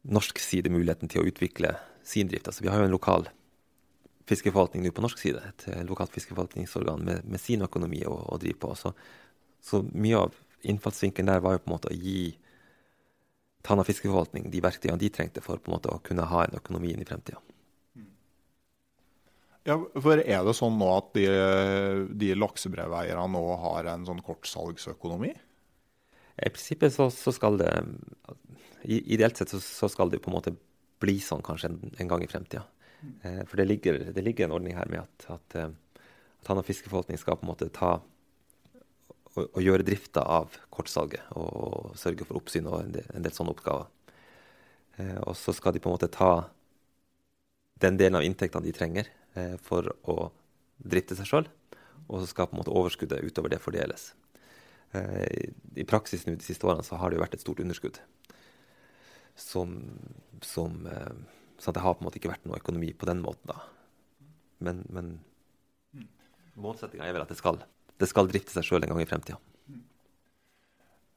norsk 0.04 0.40
side 0.40 0.72
muligheten 0.72 1.12
til 1.12 1.20
å 1.20 1.28
utvikle 1.28 1.76
sin 2.04 2.32
drift. 2.32 2.48
Altså, 2.48 2.64
vi 2.64 2.72
har 2.72 2.80
jo 2.80 2.88
en 2.88 2.96
lokal 2.96 3.28
fiskeforvaltning 4.28 4.84
nå 4.84 4.92
på 4.94 5.04
norsk 5.04 5.20
side, 5.20 5.42
et 5.50 5.66
lokalt 5.88 6.12
fiskeforvaltningsorgan 6.14 7.04
med, 7.04 7.26
med 7.28 7.40
sin 7.40 7.64
økonomi 7.66 8.02
å, 8.08 8.14
å 8.34 8.38
drive 8.40 8.60
på. 8.62 8.72
Så, 8.78 8.94
så, 9.64 9.82
mye 9.92 10.22
av 10.24 10.38
innfallsvinkelen 10.64 11.28
der 11.32 11.44
var 11.44 11.56
jo 11.56 11.64
på 11.64 11.70
en 11.70 11.76
måte 11.76 11.92
å 11.92 11.98
gi 11.98 12.34
Tana 13.64 13.80
fiskeforvaltning 13.80 14.50
de 14.52 14.60
verktøyene 14.60 15.00
de 15.00 15.08
trengte 15.08 15.40
for 15.40 15.56
på 15.56 15.70
en 15.70 15.78
måte 15.78 15.88
å 15.88 16.00
kunne 16.04 16.26
ha 16.28 16.42
en 16.44 16.58
økonomi 16.58 16.90
inn 16.92 17.00
i 17.00 17.06
fremtida. 17.08 17.38
Ja, 19.64 19.78
for 20.04 20.20
Er 20.20 20.42
det 20.44 20.52
sånn 20.52 20.76
nå 20.76 20.90
at 20.92 21.14
de, 21.16 21.24
de 22.12 22.34
laksebreveierne 22.36 23.24
nå 23.32 23.40
har 23.62 23.88
en 23.94 24.04
sånn 24.04 24.20
kortsalgsøkonomi? 24.24 25.32
I 26.34 26.50
prinsippet 26.52 26.92
så, 26.92 27.08
så 27.14 27.32
skal 27.32 27.56
det 27.62 27.72
Ideelt 28.84 29.38
sett 29.40 29.48
så, 29.48 29.62
så, 29.64 29.88
skal 29.88 30.10
det 30.12 30.18
på 30.20 30.28
en 30.28 30.34
måte 30.36 30.50
bli 31.00 31.14
sånn 31.24 31.40
kanskje 31.44 31.70
en, 31.70 31.78
en 31.96 32.10
gang 32.10 32.20
i 32.20 32.28
fremtida. 32.28 32.66
Eh, 33.22 33.42
for 33.48 33.60
det 33.60 33.68
ligger, 33.68 34.00
det 34.16 34.24
ligger, 34.24 34.46
en 34.46 34.56
ordning 34.58 34.76
her 34.78 34.90
med 34.90 35.04
at, 35.04 35.28
at, 35.36 35.56
eh, 35.60 36.02
at 36.42 36.50
han 36.50 36.60
og 36.60 36.66
fiskeforvaltning 36.68 37.20
skal 37.20 37.38
på 37.40 37.46
en 37.46 37.52
måte 37.52 37.70
ta 37.74 37.96
og, 39.34 39.44
og 39.44 39.60
gjøre 39.64 39.86
drifta 39.86 40.22
av 40.22 40.54
kortsalget 40.70 41.24
og, 41.34 41.50
og, 41.50 41.98
sørge 41.98 42.26
for 42.28 42.38
oppsyn 42.38 42.70
og 42.70 42.80
en 42.84 42.94
del, 42.98 43.08
en 43.14 43.26
del 43.26 43.34
sånne 43.34 43.54
oppgaver. 43.56 43.90
Eh, 45.00 45.18
og 45.24 45.34
så 45.38 45.56
skal 45.56 45.74
de 45.74 45.82
på 45.82 45.90
en 45.90 45.96
måte 45.96 46.12
ta 46.12 46.48
den 47.82 47.98
delen 47.98 48.20
av 48.20 48.24
inntektene 48.26 48.64
de 48.64 48.74
trenger 48.76 49.10
Eh, 49.34 49.56
for 49.66 49.88
å 50.06 50.30
drifte 50.78 51.16
seg 51.18 51.26
sjøl, 51.26 51.48
og 52.06 52.20
så 52.22 52.28
skal 52.30 52.46
på 52.46 52.54
en 52.54 52.60
måte 52.62 52.74
overskuddet 52.74 53.24
utover 53.26 53.50
det 53.50 53.62
fordeles. 53.62 54.12
Eh, 54.94 55.50
I 55.74 55.86
praksis 55.90 56.26
nå 56.26 56.36
de 56.38 56.46
siste 56.46 56.66
årene 56.68 56.86
så 56.86 57.00
har 57.00 57.10
det 57.10 57.18
jo 57.18 57.24
vært 57.24 57.34
et 57.34 57.42
stort 57.42 57.62
underskudd. 57.64 57.98
Som, 59.34 59.74
som 60.46 60.86
eh, 60.86 61.16
Så 61.58 61.72
det 61.72 61.84
har 61.84 61.96
på 61.96 62.02
en 62.02 62.08
måte 62.08 62.20
ikke 62.20 62.32
vært 62.32 62.44
noe 62.48 62.58
økonomi 62.60 62.92
på 62.98 63.08
den 63.08 63.22
måten, 63.24 63.50
da. 63.50 63.62
Men, 64.64 64.84
men 64.92 65.16
målsettinga 66.60 67.06
er 67.06 67.16
vel 67.16 67.24
at 67.24 67.32
det 67.32 67.38
skal, 67.38 67.58
det 68.00 68.08
skal 68.10 68.30
drifte 68.30 68.54
seg 68.54 68.66
sjøl 68.66 68.86
en 68.86 68.94
gang 68.94 69.02
i 69.04 69.08
fremtida. 69.08 69.40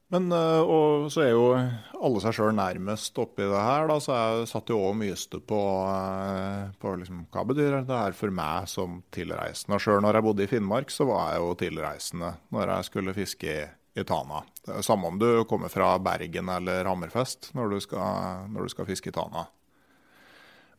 Men 0.08 0.30
eh, 0.32 0.60
og 0.64 1.10
så 1.12 1.24
er 1.26 1.34
jo 1.34 1.48
alle 1.52 2.20
seg 2.24 2.36
sjøl 2.38 2.54
nærmest 2.56 3.18
oppi 3.20 3.44
det 3.44 3.64
her. 3.64 3.88
da, 3.90 3.98
Så 4.00 4.14
jeg 4.16 4.46
satt 4.48 4.72
jo 4.72 4.80
òg 4.80 4.96
mye 5.02 5.16
på, 5.50 5.62
eh, 5.92 6.62
på 6.80 6.94
liksom, 7.02 7.26
hva 7.34 7.44
betyr 7.48 7.76
det 7.82 7.98
her 8.00 8.16
for 8.16 8.32
meg 8.32 8.70
som 8.72 9.02
tilreisende. 9.14 9.80
Sjøl 9.82 10.00
når 10.04 10.18
jeg 10.18 10.26
bodde 10.28 10.46
i 10.46 10.50
Finnmark, 10.50 10.94
så 10.94 11.08
var 11.10 11.34
jeg 11.34 11.44
jo 11.44 11.58
tilreisende 11.60 12.32
når 12.56 12.72
jeg 12.72 12.88
skulle 12.88 13.16
fiske 13.16 13.52
i, 13.52 13.68
i 14.00 14.06
Tana. 14.08 14.40
Samme 14.84 15.12
om 15.12 15.20
du 15.20 15.28
kommer 15.48 15.72
fra 15.72 15.92
Bergen 16.00 16.48
eller 16.56 16.88
Hammerfest 16.88 17.52
når 17.58 17.76
du 17.76 17.80
skal, 17.84 18.48
når 18.48 18.64
du 18.64 18.76
skal 18.76 18.88
fiske 18.88 19.12
i 19.12 19.16
Tana. 19.16 19.44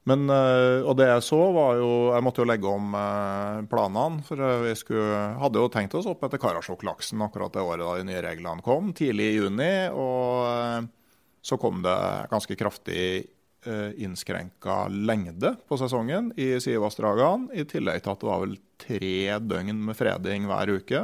Men, 0.07 0.29
eh, 0.31 0.85
og 0.87 0.95
det 0.99 1.09
jeg 1.09 1.23
så, 1.27 1.39
var 1.53 1.79
jo 1.79 1.89
Jeg 2.13 2.23
måtte 2.25 2.41
jo 2.41 2.47
legge 2.49 2.69
om 2.69 2.93
eh, 2.97 3.63
planene. 3.71 4.23
For 4.25 4.43
vi 4.63 4.75
skulle, 4.79 5.23
hadde 5.41 5.61
jo 5.61 5.71
tenkt 5.73 5.97
oss 5.99 6.07
opp 6.09 6.23
etter 6.25 6.41
Karasjok-laksen 6.41 7.25
akkurat 7.25 7.53
det 7.55 7.65
året 7.65 7.83
da 7.83 7.97
de 7.99 8.07
nye 8.07 8.23
reglene 8.23 8.65
kom, 8.65 8.93
tidlig 8.95 9.33
i 9.33 9.35
juni. 9.41 9.73
Og 9.91 10.47
eh, 10.53 10.87
så 11.45 11.59
kom 11.59 11.83
det 11.85 11.99
ganske 12.31 12.57
kraftig 12.59 13.27
innskrenka 13.99 14.85
lengde 14.87 15.49
på 15.67 15.75
sesongen 15.75 16.29
i 16.39 16.53
Sivassdragene. 16.63 17.49
I 17.59 17.65
tillegg 17.67 18.05
til 18.05 18.13
at 18.13 18.21
det 18.21 18.29
var 18.29 18.43
vel 18.45 18.53
tre 18.79 19.17
døgn 19.43 19.81
med 19.83 19.97
freding 19.99 20.45
hver 20.47 20.71
uke. 20.79 21.01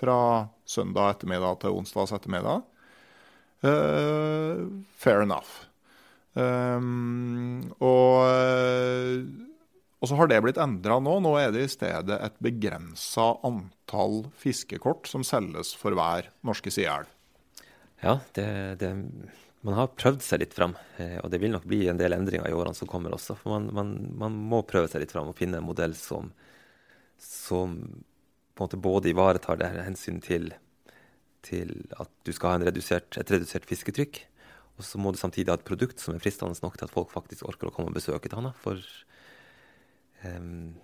Fra 0.00 0.16
søndag 0.64 1.18
ettermiddag 1.18 1.60
til 1.60 1.76
onsdags 1.76 2.14
ettermiddag. 2.16 2.64
Fair 3.60 5.20
enough. 5.20 5.71
Um, 6.32 7.74
og, 7.84 8.24
og, 10.00 10.06
så 10.08 10.16
har 10.16 10.30
det 10.30 10.40
blitt 10.44 10.60
endra 10.62 10.96
nå. 11.02 11.18
Nå 11.24 11.34
er 11.40 11.52
det 11.52 11.66
i 11.66 11.72
stedet 11.72 12.16
et 12.16 12.38
begrensa 12.44 13.34
antall 13.44 14.22
fiskekort 14.40 15.10
som 15.10 15.26
selges 15.26 15.74
for 15.76 15.96
hver 15.98 16.30
norske 16.46 16.72
sideelv. 16.72 17.10
Ja, 18.02 18.16
det, 18.34 18.46
det, 18.80 18.90
man 19.62 19.76
har 19.78 19.92
prøvd 19.94 20.24
seg 20.26 20.42
litt 20.42 20.56
fram. 20.56 20.74
Eh, 20.98 21.18
og 21.22 21.28
det 21.30 21.38
vil 21.42 21.52
nok 21.54 21.68
bli 21.70 21.84
en 21.90 22.00
del 22.00 22.16
endringer 22.16 22.50
i 22.50 22.56
årene 22.56 22.74
som 22.74 22.90
kommer 22.90 23.14
også. 23.14 23.36
For 23.38 23.54
man, 23.54 23.68
man, 23.76 23.92
man 24.24 24.40
må 24.50 24.64
prøve 24.66 24.90
seg 24.90 25.04
litt 25.04 25.14
fram 25.14 25.30
og 25.30 25.38
finne 25.38 25.60
en 25.60 25.68
modell 25.68 25.94
som, 25.98 26.32
som 27.22 27.78
på 27.78 28.58
en 28.58 28.66
måte 28.66 28.80
både 28.80 29.12
ivaretar 29.12 29.60
det 29.60 29.70
her 29.70 29.86
hensynet 29.86 30.26
til, 30.26 30.50
til 31.46 31.76
at 32.00 32.10
du 32.26 32.32
skal 32.34 32.56
ha 32.56 32.66
redusert, 32.66 33.20
et 33.20 33.36
redusert 33.36 33.68
fisketrykk 33.68 34.24
og 34.82 34.86
så 34.88 34.98
må 34.98 35.12
du 35.14 35.20
samtidig 35.20 35.52
ha 35.52 35.58
et 35.58 35.66
produkt 35.66 36.02
som 36.02 36.16
er 36.16 36.22
fristende 36.22 36.58
nok 36.64 36.78
til 36.78 36.88
at 36.88 36.94
folk 36.94 37.12
faktisk 37.14 37.46
orker 37.46 37.70
å 37.70 37.74
komme 37.74 37.92
og 37.92 37.98
besøke 37.98 38.30
Tana. 38.32 38.50
For, 38.64 38.82
um, 40.26 40.74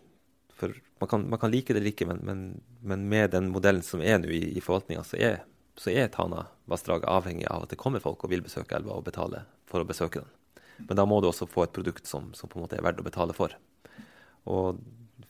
For 0.58 0.74
man 1.02 1.10
kan, 1.10 1.26
man 1.30 1.38
kan 1.38 1.52
like 1.52 1.74
det 1.74 1.82
eller 1.82 1.92
ikke, 1.92 2.06
men, 2.06 2.22
men, 2.26 2.40
men, 2.80 3.06
med 3.10 3.30
den 3.34 3.50
modellen 3.54 3.84
som 3.86 4.02
er 4.02 4.18
nå 4.18 4.30
i, 4.34 4.42
i 4.58 4.62
forvaltninga, 4.62 5.04
så 5.06 5.18
er, 5.18 5.40
så 5.78 5.92
er 5.92 6.10
Tana-vassdraget 6.14 7.10
avhengig 7.10 7.46
av 7.50 7.66
at 7.66 7.74
det 7.74 7.78
kommer 7.78 8.02
folk 8.02 8.24
og 8.24 8.32
vil 8.32 8.42
besøke 8.42 8.74
elva 8.78 8.96
og 8.98 9.06
betale 9.06 9.44
for 9.70 9.82
å 9.82 9.86
besøke 9.86 10.24
den. 10.24 10.34
Men 10.88 10.98
da 10.98 11.06
må 11.06 11.20
du 11.20 11.28
også 11.28 11.46
få 11.50 11.66
et 11.66 11.74
produkt 11.74 12.06
som, 12.06 12.32
som 12.34 12.50
på 12.50 12.58
en 12.58 12.66
måte 12.66 12.78
er 12.78 12.86
verdt 12.86 13.02
å 13.02 13.06
betale 13.06 13.34
for. 13.34 13.54
Og 14.50 14.78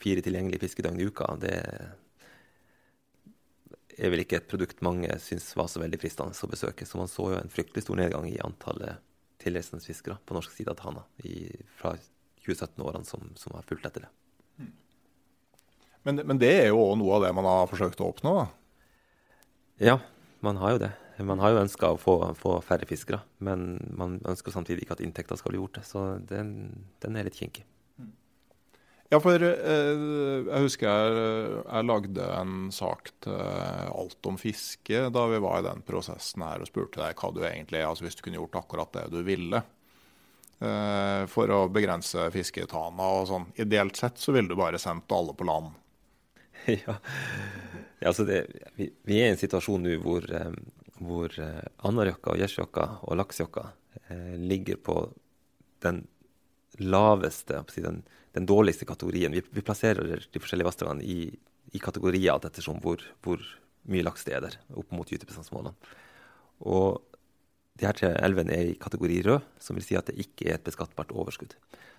fire 0.01 0.24
tilgjengelige 0.24 0.65
fiskedøgn 0.65 1.01
i 1.01 1.09
uka, 1.09 1.32
det 1.40 1.55
er 1.57 1.89
vel 3.99 4.23
ikke 4.23 4.39
et 4.39 4.49
produkt 4.51 4.83
mange 4.87 5.11
syns 5.23 5.51
var 5.59 5.66
så 5.70 5.83
veldig 5.83 5.99
fristende 5.99 6.35
å 6.35 6.51
besøke. 6.51 6.87
Så 6.87 7.01
man 7.01 7.11
så 7.11 7.33
jo 7.33 7.41
en 7.41 7.51
fryktelig 7.53 7.83
stor 7.87 7.99
nedgang 7.99 8.29
i 8.31 8.39
antallet 8.45 9.03
tilreisende 9.43 9.83
fiskere 9.83 10.19
på 10.27 10.37
norsk 10.37 10.55
side 10.55 10.73
av 10.73 10.79
Tana 10.79 11.05
i, 11.27 11.49
fra 11.79 11.95
2017-årene 12.45 13.07
som, 13.07 13.31
som, 13.39 13.55
har 13.55 13.66
fulgt 13.69 13.87
etter 13.87 14.07
det. 14.07 14.12
Men, 16.07 16.23
men, 16.23 16.39
det 16.41 16.51
er 16.61 16.70
jo 16.70 16.81
òg 16.81 16.95
noe 17.01 17.19
av 17.19 17.27
det 17.27 17.35
man 17.37 17.47
har 17.47 17.69
forsøkt 17.70 18.01
å 18.01 18.09
oppnå? 18.12 18.35
da? 18.39 18.47
Ja, 19.83 19.97
man 20.47 20.59
har 20.62 20.75
jo 20.75 20.83
det. 20.87 20.93
Man 21.27 21.43
har 21.43 21.53
jo 21.53 21.62
ønska 21.65 21.91
å 21.93 21.99
få, 21.99 22.15
få, 22.39 22.55
færre 22.62 22.87
fiskere, 22.87 23.20
men 23.43 23.73
man 23.99 24.20
ønsker 24.27 24.55
samtidig 24.55 24.87
ikke 24.87 24.95
at 24.95 25.03
inntekta 25.03 25.37
skal 25.39 25.55
bli 25.55 25.62
borte. 25.62 25.83
Så 25.87 26.05
den, 26.31 26.55
den 27.03 27.19
er 27.19 27.27
litt 27.27 27.39
kinkig. 27.39 27.66
Ja, 29.09 29.17
for 29.25 29.41
eh, 29.41 30.03
jeg 30.45 30.65
husker 30.67 30.89
jeg, 30.89 31.61
jeg, 31.63 31.85
lagde 31.89 32.25
en 32.37 32.69
sak 32.75 33.09
til 33.25 33.39
Alt 33.39 34.29
om 34.29 34.37
fiske 34.37 35.07
da 35.15 35.23
vi 35.31 35.41
var 35.41 35.63
i 35.63 35.65
den 35.65 35.81
prosessen 35.87 36.45
her 36.45 36.61
og 36.61 36.69
spurte 36.69 37.01
deg 37.01 37.17
hva 37.17 37.31
du 37.33 37.41
egentlig 37.49 37.81
altså 37.87 38.05
hvis 38.05 38.19
du 38.19 38.25
kunne 38.27 38.37
gjort 38.37 38.59
akkurat 38.61 38.93
det 38.99 39.07
du 39.15 39.23
ville. 39.25 39.63
Eh, 40.59 41.23
for 41.31 41.55
å 41.55 41.61
begrense 41.73 42.27
fisketana 42.35 43.09
og 43.21 43.29
sånn. 43.31 43.49
Ideelt 43.63 43.97
sett 43.97 44.21
så 44.21 44.35
ville 44.35 44.51
du 44.51 44.59
bare 44.59 44.81
sendt 44.83 45.13
alle 45.15 45.37
på 45.37 45.49
land. 45.49 45.77
Ja, 46.69 46.99
ja 48.03 48.11
altså 48.11 48.27
det, 48.29 48.43
vi, 48.77 48.91
vi, 49.07 49.21
er 49.23 49.31
i 49.31 49.33
en 49.33 49.41
situasjon 49.41 49.87
nå 49.87 49.95
hvor, 50.03 50.27
eh, 50.35 50.53
hvor 51.01 51.33
Anarjokka 51.89 52.35
og 52.35 52.43
Gjersjokka 52.43 52.87
og 53.07 53.17
Laksjokka 53.23 53.65
eh, 54.11 54.35
ligger 54.37 54.83
på 54.85 54.99
den 55.87 56.03
laveste, 56.83 57.63
den, 57.79 58.03
den 58.37 58.47
dårligste 58.49 58.87
kategorien. 58.89 59.33
Vi, 59.33 59.43
vi, 59.51 59.65
plasserer 59.65 60.25
de 60.33 60.43
forskjellige 60.43 60.69
vassdragene 60.69 61.05
i, 61.05 61.31
i, 61.73 61.81
kategorier 61.83 62.33
alt 62.33 62.49
ettersom 62.49 62.81
hvor, 62.85 63.03
hvor, 63.25 63.43
mye 63.89 64.05
laks 64.05 64.27
det 64.27 64.35
er 64.37 64.43
der, 64.45 64.57
opp 64.77 64.91
mot 64.93 65.09
gytebestandsmålene. 65.09 65.73
Og 66.69 67.01
de 67.79 67.87
her 67.87 67.97
tre 67.97 68.11
elvene 68.21 68.53
er 68.53 68.73
i 68.73 68.79
kategori 68.81 69.23
rød, 69.25 69.47
som 69.63 69.79
vil 69.79 69.87
si 69.87 69.97
at 69.97 70.11
det 70.11 70.19
ikke 70.21 70.51
er 70.51 70.59
et 70.59 70.67
beskattbart 70.67 71.15
overskudd. 71.15 71.55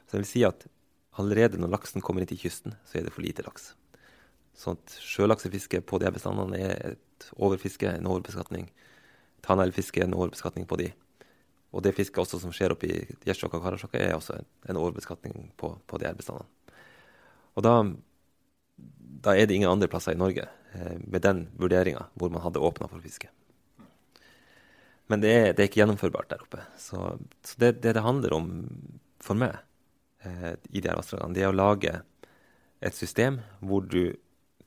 Så 0.05 0.13
det 0.13 0.21
vil 0.21 0.29
si 0.29 0.43
at 0.45 0.67
allerede 1.17 1.57
når 1.57 1.73
laksen 1.73 2.03
kommer 2.05 2.21
inn 2.21 2.29
til 2.29 2.41
kysten, 2.43 2.75
så 2.85 2.99
er 2.99 3.07
det 3.07 3.15
for 3.15 3.25
lite 3.25 3.45
laks. 3.47 3.71
Sånn 4.59 4.77
at 4.77 4.99
sjølaksefiske 5.01 5.81
på 5.87 6.01
de 6.03 6.11
bestandene 6.13 6.59
er 6.59 6.93
et 6.93 7.29
overfiske, 7.39 7.89
en 7.89 8.09
overbeskatning. 8.11 8.67
Tanaelfiske 9.45 10.03
er 10.03 10.09
en 10.09 10.17
overbeskatning 10.19 10.67
på 10.69 10.77
de. 10.81 10.91
Og 11.69 11.83
det 11.85 11.93
fisket 11.97 12.21
også 12.23 12.39
som 12.41 12.53
skjer 12.55 12.73
oppe 12.73 12.89
i 12.89 12.99
Gjersjokka 13.27 13.59
og 13.59 13.65
Karasjokka, 13.65 13.99
er 14.01 14.15
også 14.17 14.39
en 14.39 14.79
overbeskatning 14.79 15.51
på, 15.59 15.75
på 15.85 15.99
de 16.01 16.13
bestandene. 16.17 16.49
Og 17.57 17.65
da, 17.65 17.73
da, 19.25 19.35
er 19.35 19.45
det 19.45 19.57
ingen 19.57 19.69
andre 19.69 19.89
plasser 19.91 20.15
i 20.15 20.19
Norge 20.19 20.47
eh, 20.47 20.97
med 21.03 21.21
den 21.25 21.43
vurderinga 21.59 22.07
hvor 22.17 22.33
man 22.33 22.43
hadde 22.45 22.63
åpna 22.63 22.89
for 22.89 23.03
fiske. 23.03 23.29
Men 25.09 25.21
det 25.21 25.33
er, 25.33 25.45
det 25.53 25.63
er, 25.63 25.67
ikke 25.69 25.81
gjennomførbart 25.81 26.29
der 26.31 26.45
oppe. 26.45 26.63
Så, 26.77 27.17
så 27.45 27.61
det, 27.61 27.79
det, 27.83 27.95
det 27.97 28.05
handler 28.05 28.35
om 28.37 28.49
for 29.21 29.37
meg 29.37 29.57
eh, 30.25 30.55
i 30.69 30.81
de 30.81 30.89
her 30.89 30.97
vassdragene, 30.97 31.35
det 31.35 31.45
er 31.45 31.51
å 31.51 31.57
lage 31.57 31.99
et 32.79 32.95
system 32.95 33.41
hvor 33.59 33.85
du 33.85 34.15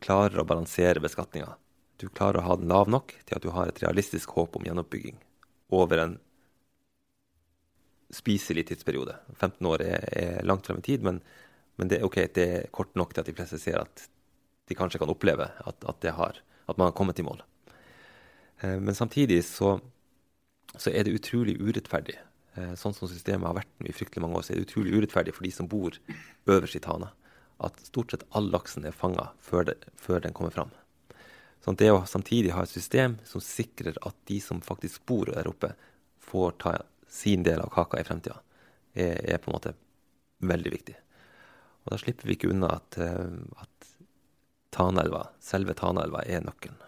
klarer 0.03 0.43
å 0.43 0.47
balansere 0.47 1.03
beskatninga. 1.03 1.55
Du 2.03 2.09
klarer 2.11 2.43
å 2.43 2.49
ha 2.49 2.59
den 2.59 2.71
lav 2.71 2.91
nok 2.91 3.15
til 3.23 3.39
at 3.39 3.45
du 3.45 3.53
har 3.55 3.71
et 3.71 3.81
realistisk 3.85 4.35
håp 4.37 4.59
om 4.59 4.67
gjenoppbygging 4.67 5.19
over 5.73 6.03
en 6.03 6.19
spiselig 8.13 8.67
tidsperiode. 8.69 9.17
15 9.39 9.67
år 9.67 9.85
er, 9.85 10.09
er 10.13 10.45
langt 10.47 10.69
frem 10.69 10.83
i 10.83 10.87
tid, 10.87 11.05
men, 11.07 11.21
men 11.81 11.91
det, 11.91 12.03
okay, 12.05 12.29
det, 12.35 12.49
er 12.57 12.73
kort 12.75 12.93
nok 12.99 13.15
til 13.15 13.25
at 13.25 13.31
de 13.31 13.37
fleste 13.37 13.61
ser 13.63 13.81
at 13.81 14.09
de 14.69 14.77
kanskje 14.79 15.01
kan 15.03 15.11
oppleve 15.11 15.49
at, 15.49 15.89
at, 15.89 16.11
har, 16.17 16.43
at 16.69 16.79
man 16.79 16.91
har 16.91 16.97
kommet 16.97 17.19
i 17.19 17.27
mål. 17.27 17.41
Eh, 18.61 18.79
men 18.79 18.95
samtidig 18.95 19.43
så, 19.49 19.79
så, 20.77 20.91
er 20.91 21.07
det 21.07 21.17
utrolig 21.17 21.57
urettferdig. 21.61 22.19
Eh, 22.55 22.75
sånn 22.79 22.95
som 22.97 23.11
systemet 23.11 23.49
har 23.49 23.59
vært 23.63 23.89
i 23.89 23.97
fryktelig 23.97 24.25
mange 24.25 24.39
år, 24.39 24.47
så 24.47 24.55
er 24.55 24.61
det 24.61 24.69
utrolig 24.69 24.95
urettferdig 24.99 25.35
for 25.37 25.49
de 25.49 25.55
som 25.57 25.71
bor 25.71 25.97
øverst 26.47 26.79
i 26.79 26.85
Tana. 26.85 27.11
At 27.63 27.81
stort 27.87 28.13
sett 28.13 28.27
all 28.37 28.51
laksen 28.53 28.87
er 28.89 28.97
fanga 28.97 29.31
før, 29.41 29.73
før, 29.97 30.23
den 30.25 30.37
kommer 30.37 30.55
fram. 30.55 30.73
Sånn 31.63 31.79
det 31.79 31.93
å 31.95 32.03
samtidig 32.11 32.53
ha 32.57 32.65
et 32.67 32.73
system 32.73 33.21
som 33.27 33.43
sikrer 33.45 33.99
at 34.03 34.17
de 34.29 34.41
som 34.43 34.61
faktisk 34.65 35.05
bor 35.07 35.31
der 35.31 35.49
oppe, 35.49 35.73
får 36.23 36.57
ta 36.63 36.73
sin 37.13 37.45
del 37.45 37.61
av 37.61 37.73
kaka 37.75 38.01
i 38.01 38.07
fremtida, 38.09 38.39
er, 38.95 39.19
er, 39.35 39.41
på 39.41 39.51
en 39.51 39.57
måte 39.59 39.75
veldig 40.49 40.73
viktig. 40.73 40.95
Og 41.83 41.93
da 41.93 41.99
slipper 42.01 42.29
vi 42.29 42.39
ikke 42.39 42.53
unna 42.53 42.71
at, 42.79 42.97
eh, 43.03 43.37
at 43.61 43.91
Tanelva, 44.73 45.27
selve 45.43 45.77
Tanaelva 45.77 46.25
er 46.25 46.45
nøkkelen. 46.47 46.81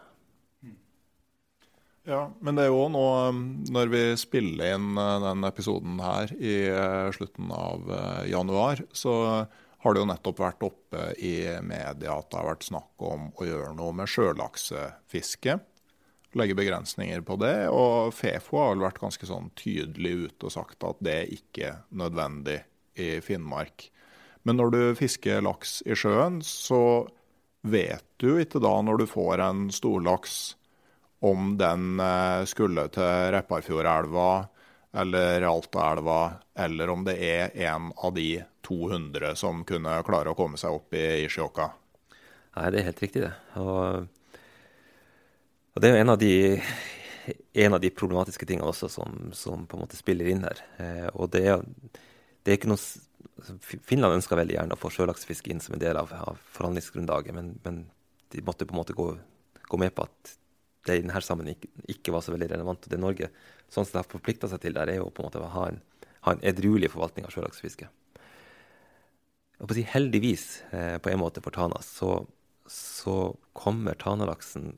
Ja, 2.05 2.27
men 2.45 2.57
det 2.57 2.67
er 2.67 2.73
jo 2.73 2.85
nå, 2.93 3.03
um, 3.33 3.45
når 3.73 3.91
vi 3.93 4.01
spiller 4.21 4.75
inn 4.77 4.91
uh, 5.01 5.23
den 5.25 5.45
episoden 5.49 6.01
her 6.05 6.33
i 6.37 6.57
uh, 6.69 7.09
slutten 7.17 7.49
av 7.57 7.87
uh, 7.89 8.25
januar, 8.29 8.83
så 8.93 9.15
har 9.85 9.95
det 9.95 10.03
jo 10.03 10.09
nettopp 10.11 10.43
vært 10.43 10.67
oppe 10.69 11.07
i 11.17 11.47
media 11.65 12.19
at 12.19 12.29
det 12.29 12.41
har 12.41 12.51
vært 12.51 12.67
snakk 12.69 13.05
om 13.09 13.31
å 13.33 13.49
gjøre 13.49 13.73
noe 13.77 13.97
med 13.97 14.09
sjølaksefiske 14.13 15.57
legge 16.39 16.57
begrensninger 16.59 17.25
på 17.27 17.37
det. 17.43 17.69
Og 17.73 18.15
Fefo 18.17 18.61
har 18.61 18.73
vel 18.75 18.85
vært 18.87 19.03
ganske 19.03 19.29
sånn 19.29 19.51
tydelig 19.59 20.15
ute 20.27 20.49
og 20.49 20.55
sagt 20.55 20.87
at 20.87 21.03
det 21.05 21.17
er 21.21 21.35
ikke 21.37 21.75
nødvendig 21.97 22.61
i 23.01 23.19
Finnmark. 23.25 23.89
Men 24.45 24.61
når 24.61 24.75
du 24.75 24.81
fisker 24.99 25.45
laks 25.45 25.79
i 25.89 25.97
sjøen, 25.97 26.43
så 26.45 27.07
vet 27.65 28.05
du 28.21 28.35
ikke 28.43 28.61
da, 28.61 28.75
når 28.85 29.01
du 29.01 29.07
får 29.09 29.41
en 29.41 29.69
storlaks, 29.73 30.57
om 31.25 31.55
den 31.57 32.01
eh, 32.05 32.43
skulle 32.45 32.83
til 32.93 33.31
Repparfjordelva 33.33 34.33
eller 35.01 35.47
Altaelva, 35.49 36.19
eller 36.55 36.91
om 36.93 37.07
det 37.07 37.15
er 37.25 37.55
en 37.71 37.89
av 37.97 38.13
de 38.15 38.43
200 38.67 39.33
som 39.41 39.65
kunne 39.65 39.97
klare 40.07 40.35
å 40.35 40.37
komme 40.39 40.61
seg 40.61 40.77
opp 40.77 40.95
i 40.95 41.25
Isjåka. 41.25 41.71
Nei, 42.55 42.69
det 42.71 42.81
er 42.83 42.87
helt 42.91 43.03
riktig, 43.03 43.25
det. 43.25 43.33
Og 43.59 44.05
og 45.75 45.83
Det 45.83 45.89
er 45.89 45.97
jo 45.97 46.03
en 46.03 46.13
av 46.13 46.19
de, 46.21 46.35
en 47.67 47.75
av 47.75 47.81
de 47.83 47.91
problematiske 47.91 48.47
tingene 48.47 48.69
også 48.71 48.89
som, 48.93 49.33
som, 49.35 49.67
på 49.67 49.77
en 49.77 49.83
måte 49.83 49.99
spiller 49.99 50.31
inn 50.31 50.45
her. 50.47 50.63
Eh, 50.79 51.09
og 51.15 51.33
det 51.35 51.43
er, 51.51 51.65
det 52.45 52.53
er, 52.53 52.59
ikke 52.61 52.71
noe 52.71 52.79
Finland 53.83 54.21
ønsker 54.21 54.39
veldig 54.39 54.55
gjerne 54.55 54.77
å 54.77 54.81
få 54.81 54.93
sjølaksefiske 54.95 55.51
inn 55.51 55.63
som 55.65 55.75
en 55.75 55.83
del 55.83 55.99
av, 55.99 56.13
av 56.15 56.39
forhandlingsgrunnlaget, 56.55 57.35
men, 57.35 57.55
men, 57.67 57.85
de 58.35 58.43
måtte 58.43 58.67
på 58.67 58.75
en 58.75 58.81
måte 58.81 58.95
gå, 58.99 59.13
gå, 59.63 59.79
med 59.79 59.93
på 59.95 60.07
at 60.09 60.31
det 60.89 60.97
i 60.99 61.03
denne 61.05 61.21
sammen 61.23 61.53
ikke, 61.53 61.69
ikke, 61.87 62.11
var 62.11 62.25
så 62.25 62.33
veldig 62.35 62.49
relevant. 62.51 62.87
Og 62.87 62.91
det 62.91 62.99
Norge 62.99 63.29
sånn 63.71 63.85
som 63.87 63.93
det 63.93 64.01
har 64.01 64.09
forplikta 64.11 64.51
seg 64.51 64.63
til 64.65 64.75
der, 64.75 64.91
er 64.91 64.99
jo 64.99 65.11
på 65.15 65.23
en 65.23 65.29
måte 65.29 65.43
å 65.43 65.51
ha 65.53 65.69
en, 65.71 65.79
ha 66.27 66.35
en 66.35 66.43
edruelig 66.43 66.91
forvaltning 66.91 67.29
av 67.29 67.35
sjølaksefiske. 67.35 67.87
Si, 69.71 69.85
heldigvis, 69.87 70.47
eh, 70.75 70.97
på 70.99 71.13
en 71.13 71.23
måte 71.23 71.43
for 71.45 71.55
Tana, 71.55 71.79
så, 71.83 72.25
så 72.67 73.19
kommer 73.57 73.95
tanalaksen 74.03 74.75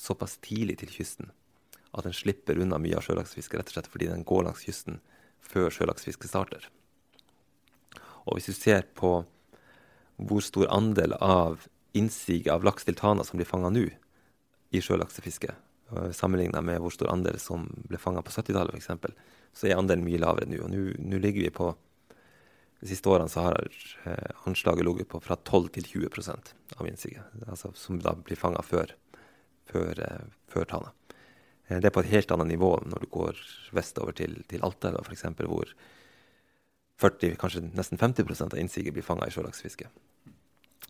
såpass 0.00 0.38
tidlig 0.42 0.80
til 0.80 0.92
kysten 0.94 1.30
at 1.90 2.06
den 2.06 2.14
slipper 2.14 2.58
unna 2.62 2.78
mye 2.78 2.98
av 2.98 3.04
sjølaksefisket, 3.04 3.58
rett 3.58 3.70
og 3.72 3.76
slett 3.76 3.90
fordi 3.90 4.10
den 4.10 4.26
går 4.26 4.46
langs 4.46 4.62
kysten 4.62 5.00
før 5.42 5.72
sjølaksefisket 5.74 6.30
starter. 6.30 6.68
Og 8.28 8.36
hvis 8.36 8.50
du 8.50 8.54
ser 8.54 8.86
på 8.94 9.20
hvor 10.20 10.44
stor 10.44 10.68
andel 10.70 11.16
av 11.18 11.66
innsiget 11.96 12.52
av 12.52 12.64
laks 12.66 12.86
til 12.86 12.94
Tana 12.98 13.24
som 13.26 13.40
blir 13.40 13.48
fanga 13.48 13.72
nå 13.72 13.88
i 14.70 14.82
sjølaksefiske, 14.84 15.50
sammenligna 16.14 16.62
med 16.62 16.78
hvor 16.82 16.94
stor 16.94 17.10
andel 17.10 17.40
som 17.42 17.66
ble 17.88 17.98
fanga 17.98 18.22
på 18.22 18.30
70-tallet 18.30 18.76
f.eks., 18.76 19.16
så 19.56 19.66
er 19.66 19.80
andelen 19.80 20.06
mye 20.06 20.20
lavere 20.22 20.46
nå. 20.46 20.60
Og 20.62 20.70
nå 20.70 21.18
ligger 21.22 21.48
vi 21.48 21.54
på 21.54 21.72
De 22.80 22.88
siste 22.88 23.10
årene 23.12 23.28
så 23.28 23.42
har 23.44 23.58
eh, 24.08 24.30
anslaget 24.48 24.86
ligget 24.86 25.08
på 25.12 25.18
fra 25.20 25.36
12 25.36 25.66
til 25.74 25.88
20% 26.06 26.46
av 26.78 26.86
innsiget, 26.88 27.26
altså 27.44 27.74
som 27.76 27.98
da 28.00 28.14
blir 28.16 28.40
fanga 28.40 28.62
før 28.64 28.94
før, 29.70 30.02
eh, 30.06 30.26
før 30.50 30.68
Tana. 30.68 30.92
Eh, 31.68 31.78
det 31.78 31.90
er 31.90 31.94
på 31.94 32.04
et 32.04 32.12
helt 32.12 32.34
annet 32.34 32.50
nivå 32.52 32.74
når 32.86 33.06
du 33.06 33.10
går 33.14 33.40
vestover 33.76 34.16
til, 34.18 34.42
til 34.50 34.66
Alta, 34.66 34.92
f.eks., 35.04 35.26
hvor 35.40 35.74
40, 37.00 37.36
kanskje 37.40 37.64
nesten 37.72 37.98
50% 37.98 38.52
av 38.52 38.60
innsiget 38.60 38.92
blir 38.92 39.04
fanga 39.06 39.28
i 39.28 39.32
sjølaksefiske. 39.32 39.88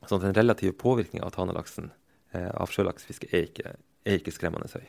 Så 0.08 0.18
den 0.18 0.34
relative 0.34 0.72
påvirkninga 0.72 1.26
av 1.26 1.36
tanalaksen 1.36 1.92
eh, 2.32 2.50
av 2.50 2.72
sjølaksefiske 2.72 3.30
er, 3.36 3.50
er, 3.68 4.18
ikke 4.18 4.34
skremmende 4.34 4.70
høy. 4.72 4.88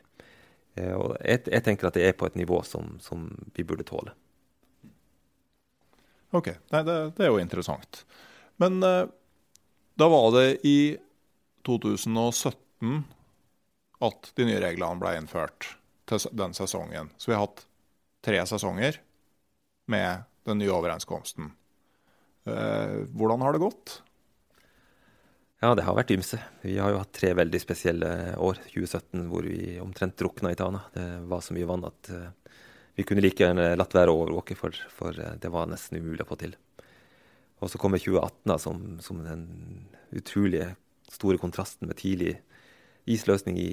Eh, 0.80 0.94
og 0.96 1.18
jeg, 1.20 1.44
jeg, 1.52 1.64
tenker 1.68 1.90
at 1.90 2.00
det 2.00 2.08
er 2.08 2.18
på 2.18 2.30
et 2.30 2.40
nivå 2.40 2.62
som, 2.66 2.96
som 3.04 3.28
vi 3.54 3.66
burde 3.68 3.86
tåle. 3.88 4.16
OK. 6.32 6.54
Nei, 6.72 6.84
det, 6.88 6.98
det, 7.18 7.26
er 7.26 7.34
jo 7.34 7.42
interessant. 7.44 8.06
Men 8.62 8.80
eh, 8.88 9.06
Da 10.00 10.08
var 10.10 10.32
det 10.34 10.62
i 10.66 10.96
2017 11.68 13.04
at 14.02 14.32
de 14.38 14.48
nye 14.48 14.61
reglene 14.64 15.02
ble 15.02 15.15
innført 15.19 15.73
til 16.10 16.23
den 16.38 16.56
sesongen. 16.57 17.11
Så 17.18 17.32
vi 17.32 17.38
har 17.38 17.45
hatt 17.45 17.65
tre 18.26 18.41
sesonger 18.49 18.98
med 19.91 20.23
den 20.49 20.61
nye 20.61 20.73
overenskomsten. 20.73 21.52
Eh, 22.49 22.95
hvordan 23.14 23.44
har 23.45 23.53
det 23.53 23.61
gått? 23.61 24.02
Ja, 25.61 25.76
det 25.78 25.86
har 25.86 25.94
vært 25.94 26.14
ymse. 26.15 26.40
Vi 26.65 26.80
har 26.82 26.90
jo 26.90 27.02
hatt 27.03 27.14
tre 27.14 27.36
veldig 27.38 27.60
spesielle 27.61 28.10
år. 28.41 28.57
2017 28.73 29.28
hvor 29.30 29.45
vi 29.45 29.76
omtrent 29.84 30.18
drukna 30.18 30.53
i 30.53 30.57
Tana. 30.57 30.82
Det 30.95 31.06
var 31.30 31.44
så 31.45 31.53
mye 31.53 31.68
vann 31.69 31.86
at 31.86 32.10
uh, 32.10 32.56
vi 32.98 33.06
kunne 33.06 33.22
like 33.22 33.44
gjerne 33.44 33.76
latt 33.78 33.94
være 33.94 34.10
å 34.10 34.23
overvåke, 34.23 34.57
for, 34.57 34.73
for 34.90 35.14
uh, 35.14 35.36
det 35.38 35.52
var 35.53 35.69
nesten 35.69 36.02
umulig 36.02 36.26
å 36.26 36.32
få 36.32 36.40
til. 36.41 36.56
Og 37.61 37.69
så 37.69 37.78
kommer 37.78 38.02
2018 38.02 38.49
da, 38.49 38.57
som, 38.57 38.82
som 39.06 39.22
den 39.22 39.45
utrolig 40.18 40.65
store 41.14 41.38
kontrasten 41.38 41.91
med 41.91 42.02
tidlig 42.02 42.40
isløsning 43.10 43.57
i, 43.60 43.69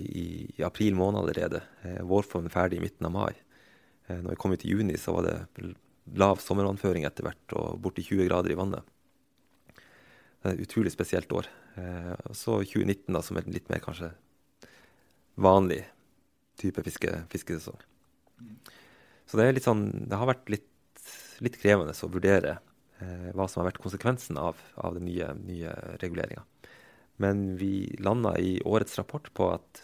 i, 0.57 0.63
april 0.65 0.97
måned 0.97 1.21
allerede. 1.23 1.63
Eh, 1.83 2.01
vårformen 2.07 2.53
ferdig 2.53 2.79
i 2.79 2.85
midten 2.85 3.09
av 3.09 3.15
mai. 3.15 3.35
Eh, 4.07 4.17
når 4.17 4.33
vi 4.33 4.39
kom 4.41 4.55
ut 4.55 4.65
i 4.65 4.73
juni, 4.73 4.97
så 5.01 5.15
var 5.17 5.27
det 5.27 5.73
lav 6.19 6.41
sommervannføring 6.41 7.05
etter 7.05 7.27
hvert 7.27 7.57
og 7.59 7.81
borti 7.85 8.05
20 8.07 8.29
grader 8.31 8.55
i 8.55 8.59
vannet. 8.59 8.95
Det 10.39 10.53
er 10.53 10.55
et 10.55 10.65
utrolig 10.65 10.93
spesielt 10.95 11.33
år. 11.35 11.51
Eh, 11.77 12.15
og 12.25 12.37
så 12.39 12.61
2019, 12.63 13.13
da, 13.13 13.23
som 13.25 13.39
er 13.39 13.51
litt 13.53 13.69
mer 13.73 13.85
kanskje 13.85 14.13
vanlig 15.39 15.83
type 16.59 16.83
fiske, 16.87 17.13
fiskesesong. 17.31 17.79
Så 19.29 19.39
det 19.39 19.45
er 19.45 19.55
litt 19.55 19.67
sånn 19.67 19.83
Det 20.09 20.17
har 20.19 20.29
vært 20.31 20.49
litt, 20.51 20.67
litt 21.45 21.59
krevende 21.61 21.93
å 21.93 22.11
vurdere 22.11 22.59
hva 22.99 23.45
som 23.47 23.61
har 23.61 23.69
vært 23.69 23.81
konsekvensen 23.83 24.39
av, 24.41 24.59
av 24.75 24.97
den 24.97 25.05
nye, 25.07 25.29
nye 25.39 25.75
reguleringa. 26.03 26.43
Men 27.23 27.57
vi 27.59 27.97
landa 28.03 28.37
i 28.39 28.59
årets 28.65 28.99
rapport 28.99 29.29
på 29.35 29.51
at, 29.57 29.83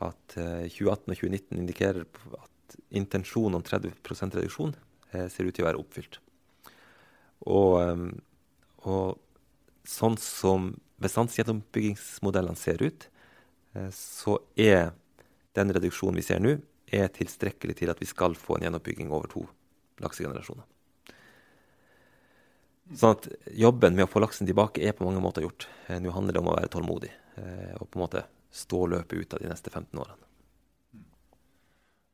at 0.00 0.36
eh, 0.40 0.66
2018 0.72 1.12
og 1.12 1.18
2019 1.20 1.60
indikerer 1.60 2.06
at 2.40 2.76
intensjonen 2.96 3.58
om 3.58 3.66
30 3.66 3.92
reduksjon 4.38 4.74
eh, 5.12 5.28
ser 5.28 5.48
ut 5.48 5.56
til 5.56 5.66
å 5.66 5.70
være 5.70 5.82
oppfylt. 5.82 6.20
Og, 7.50 7.74
eh, 7.84 8.06
og 8.88 9.20
sånn 9.88 10.16
som 10.20 10.72
bestandsgjennombyggingsmodellene 11.00 12.58
ser 12.60 12.82
ut, 12.82 13.08
eh, 13.74 13.90
så 13.94 14.38
er 14.56 14.92
den 15.56 15.72
reduksjonen 15.76 16.20
vi 16.20 16.26
ser 16.26 16.42
nå, 16.42 16.58
er 16.90 17.12
tilstrekkelig 17.14 17.76
til 17.78 17.92
at 17.92 18.00
vi 18.02 18.08
skal 18.08 18.34
få 18.34 18.56
en 18.56 18.66
gjenoppbygging 18.66 19.12
over 19.14 19.30
to 19.30 19.44
laksegenerasjoner. 20.02 20.66
Sånn 22.90 23.14
at 23.14 23.28
jobben 23.54 23.94
med 23.94 24.08
å 24.08 24.10
få 24.10 24.22
laksen 24.22 24.48
tilbake 24.48 24.82
er 24.82 24.96
på 24.96 25.06
mange 25.06 25.22
måter 25.22 25.44
gjort. 25.46 25.68
Eh, 25.86 26.00
nå 26.02 26.10
handler 26.14 26.34
det 26.34 26.42
om 26.42 26.50
å 26.50 26.56
være 26.56 26.72
tålmodig 26.72 27.12
eh, 27.38 27.76
og 27.78 27.86
på 27.86 28.00
en 28.00 28.04
måte 28.06 28.24
stå 28.50 28.86
løpet 28.90 29.14
ut 29.14 29.36
av 29.36 29.44
de 29.44 29.50
neste 29.52 29.70
15 29.70 30.00
årene. 30.02 30.26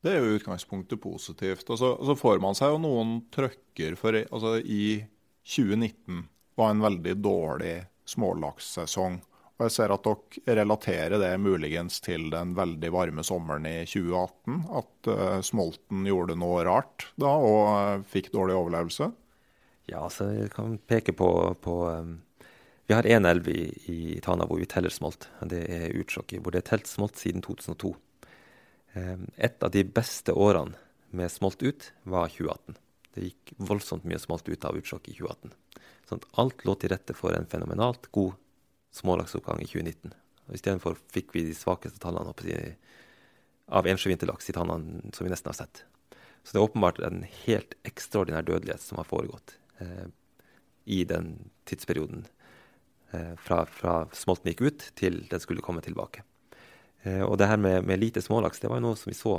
Det 0.04 0.12
er 0.12 0.20
jo 0.22 0.36
utgangspunktet 0.36 1.00
positivt. 1.02 1.68
Og 1.72 1.80
så, 1.80 1.94
og 1.96 2.10
så 2.10 2.16
får 2.18 2.42
man 2.44 2.58
seg 2.58 2.74
jo 2.74 2.82
noen 2.82 3.16
trøkker 3.34 3.96
for 3.98 4.18
altså, 4.20 4.58
I 4.60 5.06
2019 5.46 6.26
var 6.56 6.72
en 6.72 6.84
veldig 6.84 7.16
dårlig 7.24 7.74
smålakssesong. 8.06 9.18
Og 9.56 9.64
jeg 9.64 9.72
ser 9.72 9.92
at 9.94 10.04
dere 10.04 10.58
relaterer 10.60 11.16
det 11.20 11.32
muligens 11.40 11.98
til 12.04 12.28
den 12.32 12.52
veldig 12.56 12.90
varme 12.92 13.24
sommeren 13.24 13.66
i 13.68 13.78
2018. 13.88 14.58
At 14.78 15.08
uh, 15.08 15.38
smolten 15.44 16.04
gjorde 16.06 16.36
noe 16.38 16.60
rart 16.68 17.08
da 17.16 17.32
og 17.40 17.60
uh, 17.72 18.04
fikk 18.12 18.28
dårlig 18.36 18.58
overlevelse. 18.58 19.08
Ja, 19.86 20.08
så 20.10 20.26
jeg 20.34 20.50
kan 20.50 20.78
peke 20.82 21.14
på, 21.14 21.28
på 21.62 21.74
um, 21.86 22.16
Vi 22.86 22.94
har 22.94 23.06
én 23.06 23.26
elv 23.26 23.46
i, 23.50 23.60
i, 23.90 23.98
Tana 24.22 24.46
hvor 24.46 24.58
vi 24.58 24.66
teller 24.70 24.90
smolt. 24.90 25.28
Det 25.46 25.62
er 25.62 25.94
Utsjokki, 26.00 26.40
hvor 26.42 26.54
det 26.54 26.64
er 26.64 26.70
telt 26.72 26.90
smolt 26.90 27.18
siden 27.18 27.44
2002. 27.46 27.92
Um, 28.96 29.28
et 29.36 29.62
av 29.62 29.70
de 29.74 29.84
beste 29.86 30.34
årene 30.34 30.74
med 31.14 31.30
smolt 31.30 31.62
ut 31.62 31.92
var 32.02 32.32
2018. 32.34 32.78
Det 33.14 33.28
gikk 33.28 33.52
voldsomt 33.68 34.06
mye 34.10 34.18
smolt 34.20 34.48
ut 34.50 34.66
av 34.66 34.78
Utsjokki 34.78 35.14
i 35.14 35.20
2018. 35.20 35.54
Sånn 36.10 36.22
at 36.22 36.40
alt 36.42 36.64
lå 36.66 36.74
til 36.78 36.90
rette 36.90 37.14
for 37.18 37.34
en 37.34 37.46
fenomenalt 37.50 38.10
god 38.14 38.34
smålaksoppgang 38.94 39.62
i 39.62 39.68
2019. 39.70 40.16
Og 40.46 40.58
Istedenfor 40.58 40.98
fikk 41.14 41.30
vi 41.34 41.44
de 41.46 41.54
svakeste 41.58 42.02
tallene 42.02 42.34
av 43.66 43.86
ensjøvinterlaks 43.90 44.50
i 44.50 44.56
tannene 44.56 45.14
som 45.14 45.26
vi 45.26 45.30
nesten 45.30 45.50
har 45.50 45.58
sett. 45.58 45.84
Så 46.42 46.54
det 46.54 46.60
er 46.60 46.66
åpenbart 46.66 46.98
en 47.02 47.22
helt 47.44 47.74
ekstraordinær 47.86 48.46
dødelighet 48.46 48.82
som 48.82 48.98
har 49.00 49.08
foregått 49.10 49.56
i 50.86 51.04
den 51.04 51.50
tidsperioden 51.64 52.26
eh, 53.10 53.34
fra, 53.36 53.66
fra, 53.66 54.06
smolten 54.12 54.52
gikk 54.52 54.62
ut 54.62 54.88
til 54.94 55.24
den 55.30 55.42
skulle 55.42 55.64
komme 55.64 55.82
tilbake. 55.82 56.22
Eh, 57.02 57.22
og 57.26 57.38
det 57.38 57.48
her 57.50 57.58
med, 57.60 57.84
med, 57.84 58.00
lite 58.00 58.22
smålaks 58.22 58.62
det 58.62 58.70
var 58.70 58.80
jo 58.80 58.86
noe 58.88 58.98
som 58.98 59.10
vi 59.10 59.18
så 59.18 59.36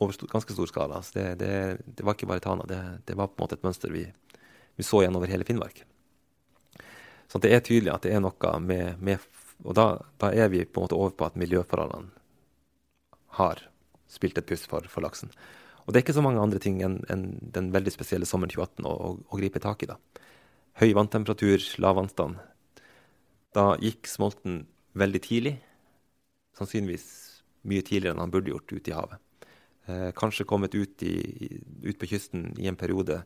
over 0.00 0.30
ganske 0.32 0.56
stor 0.56 0.70
skala. 0.70 1.02
Så 1.02 1.18
det, 1.18 1.26
det, 1.42 1.52
det, 1.84 2.04
var 2.04 2.16
ikke 2.16 2.30
bare 2.32 2.42
Tana, 2.44 2.64
det, 2.68 2.80
det 3.04 3.16
var 3.18 3.28
på 3.28 3.38
en 3.38 3.44
måte 3.44 3.58
et 3.60 3.66
mønster 3.66 3.92
vi, 3.92 4.06
vi 4.74 4.86
så 4.86 5.04
over 5.04 5.30
hele 5.30 5.44
Finnmark. 5.44 5.84
Så 7.28 7.40
det 7.42 7.52
er 7.52 7.64
tydelig 7.64 7.92
at 7.92 8.04
det 8.06 8.14
er 8.14 8.24
noe 8.24 8.56
med, 8.60 9.00
med 9.00 9.30
Og 9.64 9.74
da, 9.76 10.00
da, 10.18 10.32
er 10.32 10.48
vi 10.50 10.64
på 10.64 10.80
en 10.80 10.84
måte 10.88 10.96
over 10.98 11.12
på 11.14 11.28
at 11.28 11.36
miljøforholdene 11.38 12.10
har 13.38 13.60
spilt 14.10 14.38
et 14.38 14.46
puss 14.46 14.66
for, 14.70 14.86
for, 14.90 15.02
laksen. 15.02 15.30
Og 15.84 15.92
det 15.92 16.00
er 16.00 16.04
ikke 16.06 16.16
så 16.16 16.24
mange 16.24 16.40
andre 16.40 16.60
ting 16.62 16.80
enn 16.84 16.98
en, 17.12 17.24
den 17.54 17.70
veldig 17.74 17.92
spesielle 17.92 18.28
sommeren 18.28 18.52
2018 18.52 18.88
å, 18.88 18.92
å, 18.92 19.10
å, 19.28 19.40
gripe 19.40 19.60
tak 19.62 19.84
i. 19.84 19.90
da. 19.90 19.98
Høy 20.80 20.94
vanntemperatur, 20.96 21.60
lav 21.84 21.98
vannstand. 22.00 22.40
Da 23.54 23.74
gikk 23.82 24.08
smolten 24.10 24.64
veldig 24.98 25.20
tidlig. 25.22 25.54
Sannsynligvis 26.56 27.06
mye 27.68 27.84
tidligere 27.84 28.14
enn 28.14 28.22
han 28.24 28.32
burde 28.32 28.52
gjort 28.52 28.72
ute 28.72 28.92
i 28.92 28.96
havet. 28.96 29.48
Eh, 29.86 30.10
kanskje 30.16 30.48
kommet 30.48 30.74
ut, 30.74 31.02
i, 31.04 31.60
ut 31.84 31.98
på 32.00 32.08
kysten 32.08 32.52
i 32.60 32.68
en 32.70 32.78
periode 32.80 33.20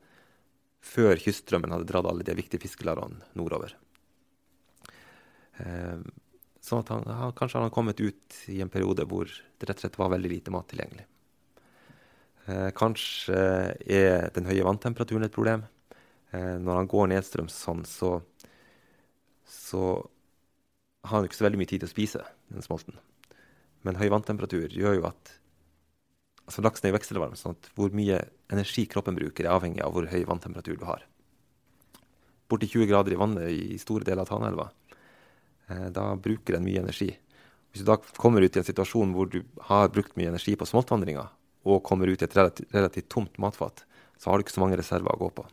før 0.83 1.19
kyststrømmen 1.23 1.75
hadde 1.75 1.87
dratt 1.91 2.07
alle 2.11 2.27
de 2.27 2.35
viktige 2.39 2.63
fiskelarene 2.65 3.23
nordover. 3.39 3.75
Eh, 5.63 6.03
sånn 6.63 6.83
at 6.83 6.91
han, 6.95 7.07
han, 7.21 7.37
kanskje 7.39 7.63
han 7.63 7.75
kommet 7.75 8.03
ut 8.03 8.43
i 8.51 8.59
en 8.65 8.73
periode 8.73 9.07
hvor 9.11 9.31
det 9.31 9.71
rett 9.71 9.79
og 9.79 9.87
slett 9.87 10.01
var 10.01 10.13
veldig 10.15 10.33
lite 10.35 10.55
mat 10.55 10.69
tilgjengelig. 10.71 11.07
Eh, 12.49 12.71
kanskje 12.73 13.41
er 13.85 14.31
den 14.33 14.49
høye 14.49 14.65
vanntemperaturen 14.65 15.27
et 15.27 15.35
problem. 15.35 15.67
Eh, 16.33 16.57
når 16.57 16.83
han 16.83 16.89
går 16.89 17.11
nedstrøms 17.13 17.57
sånn, 17.67 17.83
så, 17.89 18.19
så 19.45 19.83
har 21.05 21.19
han 21.19 21.29
ikke 21.29 21.39
så 21.41 21.45
veldig 21.49 21.61
mye 21.61 21.71
tid 21.71 21.85
til 21.85 21.91
å 21.91 21.93
spise 21.93 22.25
den 22.49 22.65
smolten. 22.65 22.97
Men 23.85 24.01
høy 24.01 24.09
vanntemperatur 24.13 24.73
gjør 24.73 24.99
jo 24.99 25.07
at 25.11 25.35
altså 26.49 26.65
Laksen 26.65 26.89
er 26.89 26.95
jo 26.95 26.97
vekselvarm, 26.97 27.37
sånn 27.37 27.57
at 27.59 27.69
hvor 27.77 27.93
mye 27.93 28.23
energi 28.49 28.87
kroppen 28.89 29.19
bruker, 29.19 29.45
er 29.45 29.53
avhengig 29.53 29.85
av 29.85 29.93
hvor 29.93 30.09
høy 30.09 30.23
vanntemperatur 30.29 30.81
du 30.81 30.87
har. 30.89 31.05
Borti 32.49 32.71
20 32.73 32.89
grader 32.89 33.13
i 33.13 33.21
vannet 33.21 33.53
i 33.53 33.77
store 33.81 34.09
deler 34.09 34.25
av 34.25 34.31
Tanaelva, 34.31 34.71
eh, 35.69 35.89
da 35.93 36.15
bruker 36.17 36.57
den 36.57 36.65
mye 36.65 36.81
energi. 36.81 37.11
Hvis 37.69 37.85
du 37.85 37.91
da 37.91 37.99
kommer 38.17 38.41
ut 38.41 38.57
i 38.57 38.63
en 38.63 38.65
situasjon 38.65 39.13
hvor 39.13 39.29
du 39.29 39.43
har 39.69 39.93
brukt 39.93 40.17
mye 40.17 40.33
energi 40.33 40.57
på 40.57 40.69
smoltvandringa, 40.69 41.27
og 41.69 41.85
kommer 41.87 42.11
ut 42.11 42.23
i 42.23 42.27
et 42.27 42.37
relativt, 42.37 42.73
relativt 42.75 43.09
tomt 43.13 43.39
matfat, 43.43 43.85
så 44.19 44.31
har 44.31 44.39
du 44.39 44.47
ikke 44.47 44.57
så 44.57 44.65
mange 44.65 44.79
reserver 44.81 45.15
å 45.15 45.21
gå 45.21 45.31
på. 45.39 45.47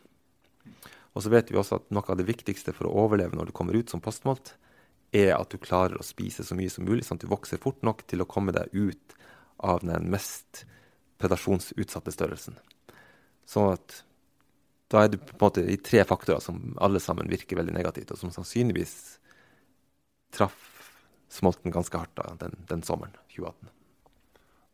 Og 1.16 1.24
så 1.24 1.32
vet 1.32 1.50
vi 1.52 1.56
også 1.56 1.78
at 1.78 1.90
noe 1.94 2.04
av 2.12 2.18
det 2.18 2.28
viktigste 2.28 2.74
for 2.76 2.88
å 2.88 3.06
overleve 3.06 3.38
når 3.38 3.48
du 3.48 3.56
kommer 3.56 3.76
ut 3.76 3.92
som 3.92 4.02
postmalt, 4.04 4.54
er 5.16 5.32
at 5.36 5.52
du 5.52 5.60
klarer 5.62 5.96
å 5.96 6.04
spise 6.04 6.44
så 6.44 6.56
mye 6.58 6.72
som 6.72 6.84
mulig, 6.84 7.06
sånn 7.06 7.20
at 7.20 7.24
du 7.24 7.30
vokser 7.30 7.62
fort 7.62 7.80
nok 7.86 8.02
til 8.10 8.20
å 8.20 8.28
komme 8.28 8.52
deg 8.52 8.72
ut 8.74 9.14
av 9.64 9.84
den 9.86 10.10
mest 10.12 10.66
predasjonsutsatte 11.22 12.12
størrelsen. 12.12 12.58
Sånn 13.48 13.72
at 13.76 14.02
da 14.92 15.02
er 15.02 15.12
du 15.12 15.18
på 15.18 15.34
en 15.34 15.44
måte 15.46 15.64
i 15.66 15.78
tre 15.82 16.02
faktorer 16.06 16.42
som 16.42 16.76
alle 16.82 17.00
sammen 17.02 17.30
virker 17.30 17.58
veldig 17.58 17.74
negativt, 17.74 18.12
og 18.12 18.20
som 18.20 18.34
sannsynligvis 18.34 18.96
traff 20.36 20.74
smolten 21.32 21.74
ganske 21.74 21.98
hardt 21.98 22.14
da, 22.18 22.28
den, 22.44 22.54
den 22.68 22.84
sommeren 22.86 23.16
2018. 23.34 23.72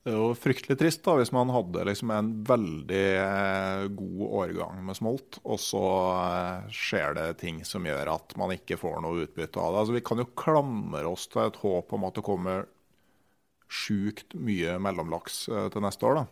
Det 0.03 0.11
er 0.11 0.17
jo 0.19 0.33
fryktelig 0.35 0.75
trist 0.81 1.05
da, 1.07 1.13
hvis 1.15 1.31
man 1.31 1.51
hadde 1.55 1.85
liksom 1.87 2.11
en 2.11 2.31
veldig 2.43 3.03
eh, 3.23 3.85
god 3.95 4.23
årgang 4.41 4.81
med 4.83 4.99
smolt, 4.99 5.39
og 5.47 5.61
så 5.63 5.83
eh, 6.17 6.73
skjer 6.75 7.15
det 7.15 7.27
ting 7.45 7.61
som 7.67 7.87
gjør 7.87 8.11
at 8.17 8.35
man 8.41 8.51
ikke 8.51 8.81
får 8.81 8.99
noe 9.05 9.29
utbytte 9.29 9.63
av 9.63 9.71
det. 9.71 9.85
Altså, 9.85 9.95
vi 9.95 10.03
kan 10.09 10.19
jo 10.19 10.27
klamre 10.35 11.05
oss 11.07 11.29
til 11.31 11.45
et 11.45 11.61
håp 11.63 11.95
om 11.95 12.09
at 12.09 12.19
det 12.19 12.27
kommer 12.27 12.67
sjukt 13.71 14.35
mye 14.35 14.75
mellomlaks 14.83 15.45
eh, 15.53 15.71
til 15.71 15.87
neste 15.87 16.11
år, 16.11 16.25
da? 16.25 16.27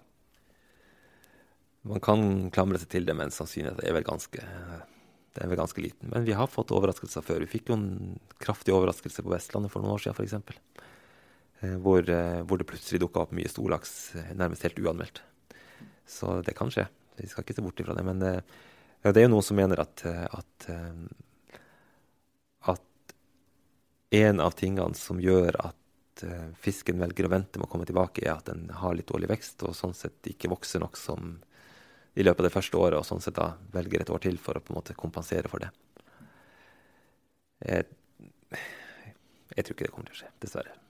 Man 1.95 2.03
kan 2.05 2.27
klamre 2.51 2.83
seg 2.83 2.91
til 2.91 3.07
det, 3.07 3.15
men 3.17 3.31
sannsynligheten 3.33 3.87
er 3.87 3.95
vel 3.97 4.11
ganske, 4.11 4.43
er 4.43 5.47
vel 5.47 5.63
ganske 5.63 5.87
liten. 5.87 6.11
Men 6.11 6.27
vi 6.27 6.35
har 6.37 6.51
fått 6.51 6.75
overraskelser 6.75 7.23
før. 7.25 7.47
Vi 7.47 7.55
fikk 7.55 7.71
jo 7.71 7.79
en 7.79 8.19
kraftig 8.43 8.75
overraskelse 8.75 9.23
på 9.25 9.31
Vestlandet 9.33 9.71
for 9.73 9.81
noen 9.81 9.95
år 9.95 10.03
siden, 10.03 10.19
f.eks. 10.19 10.90
Eh, 11.61 11.77
hvor, 11.77 12.09
eh, 12.09 12.41
hvor 12.43 12.59
det 12.59 12.69
plutselig 12.69 13.03
dukka 13.03 13.25
opp 13.25 13.35
mye 13.37 13.51
storlaks 13.51 14.15
nærmest 14.33 14.65
helt 14.65 14.81
uanmeldt. 14.81 15.23
Så 16.09 16.41
det 16.45 16.57
kan 16.57 16.73
skje. 16.73 16.87
Vi 17.21 17.29
skal 17.29 17.45
ikke 17.45 17.59
se 17.59 17.65
bort 17.65 17.81
ifra 17.81 17.95
det. 17.95 18.05
Men 18.07 18.19
det 18.21 19.11
er 19.13 19.27
jo 19.27 19.35
noen 19.35 19.45
som 19.45 19.59
mener 19.61 19.83
at, 19.83 20.03
at, 20.09 20.67
at 22.73 23.15
en 24.17 24.41
av 24.41 24.57
tingene 24.57 24.97
som 24.99 25.21
gjør 25.21 25.61
at 25.61 26.25
fisken 26.65 26.99
velger 27.01 27.29
å 27.29 27.33
vente 27.37 27.61
med 27.61 27.69
å 27.69 27.71
komme 27.71 27.87
tilbake, 27.87 28.25
er 28.25 28.35
at 28.35 28.49
den 28.49 28.67
har 28.81 28.97
litt 28.97 29.13
dårlig 29.13 29.31
vekst 29.31 29.63
og 29.69 29.77
sånn 29.77 29.95
sett 29.95 30.33
ikke 30.33 30.51
vokser 30.51 30.83
nok 30.83 30.99
som 30.99 31.37
i 32.19 32.25
løpet 32.25 32.43
av 32.43 32.49
det 32.49 32.57
første 32.57 32.81
året, 32.81 32.99
og 32.99 33.07
sånn 33.07 33.23
sett 33.23 33.39
da 33.39 33.53
velger 33.77 34.03
et 34.03 34.11
år 34.11 34.25
til 34.27 34.41
for 34.41 34.59
å 34.59 34.65
på 34.65 34.73
en 34.73 34.81
måte 34.81 34.99
kompensere 34.99 35.53
for 35.53 35.63
det. 35.63 35.71
Jeg, 37.61 37.87
jeg 39.55 39.65
tror 39.65 39.77
ikke 39.77 39.87
det 39.87 39.95
kommer 39.95 40.11
til 40.11 40.19
å 40.19 40.23
skje, 40.25 40.33
dessverre. 40.43 40.81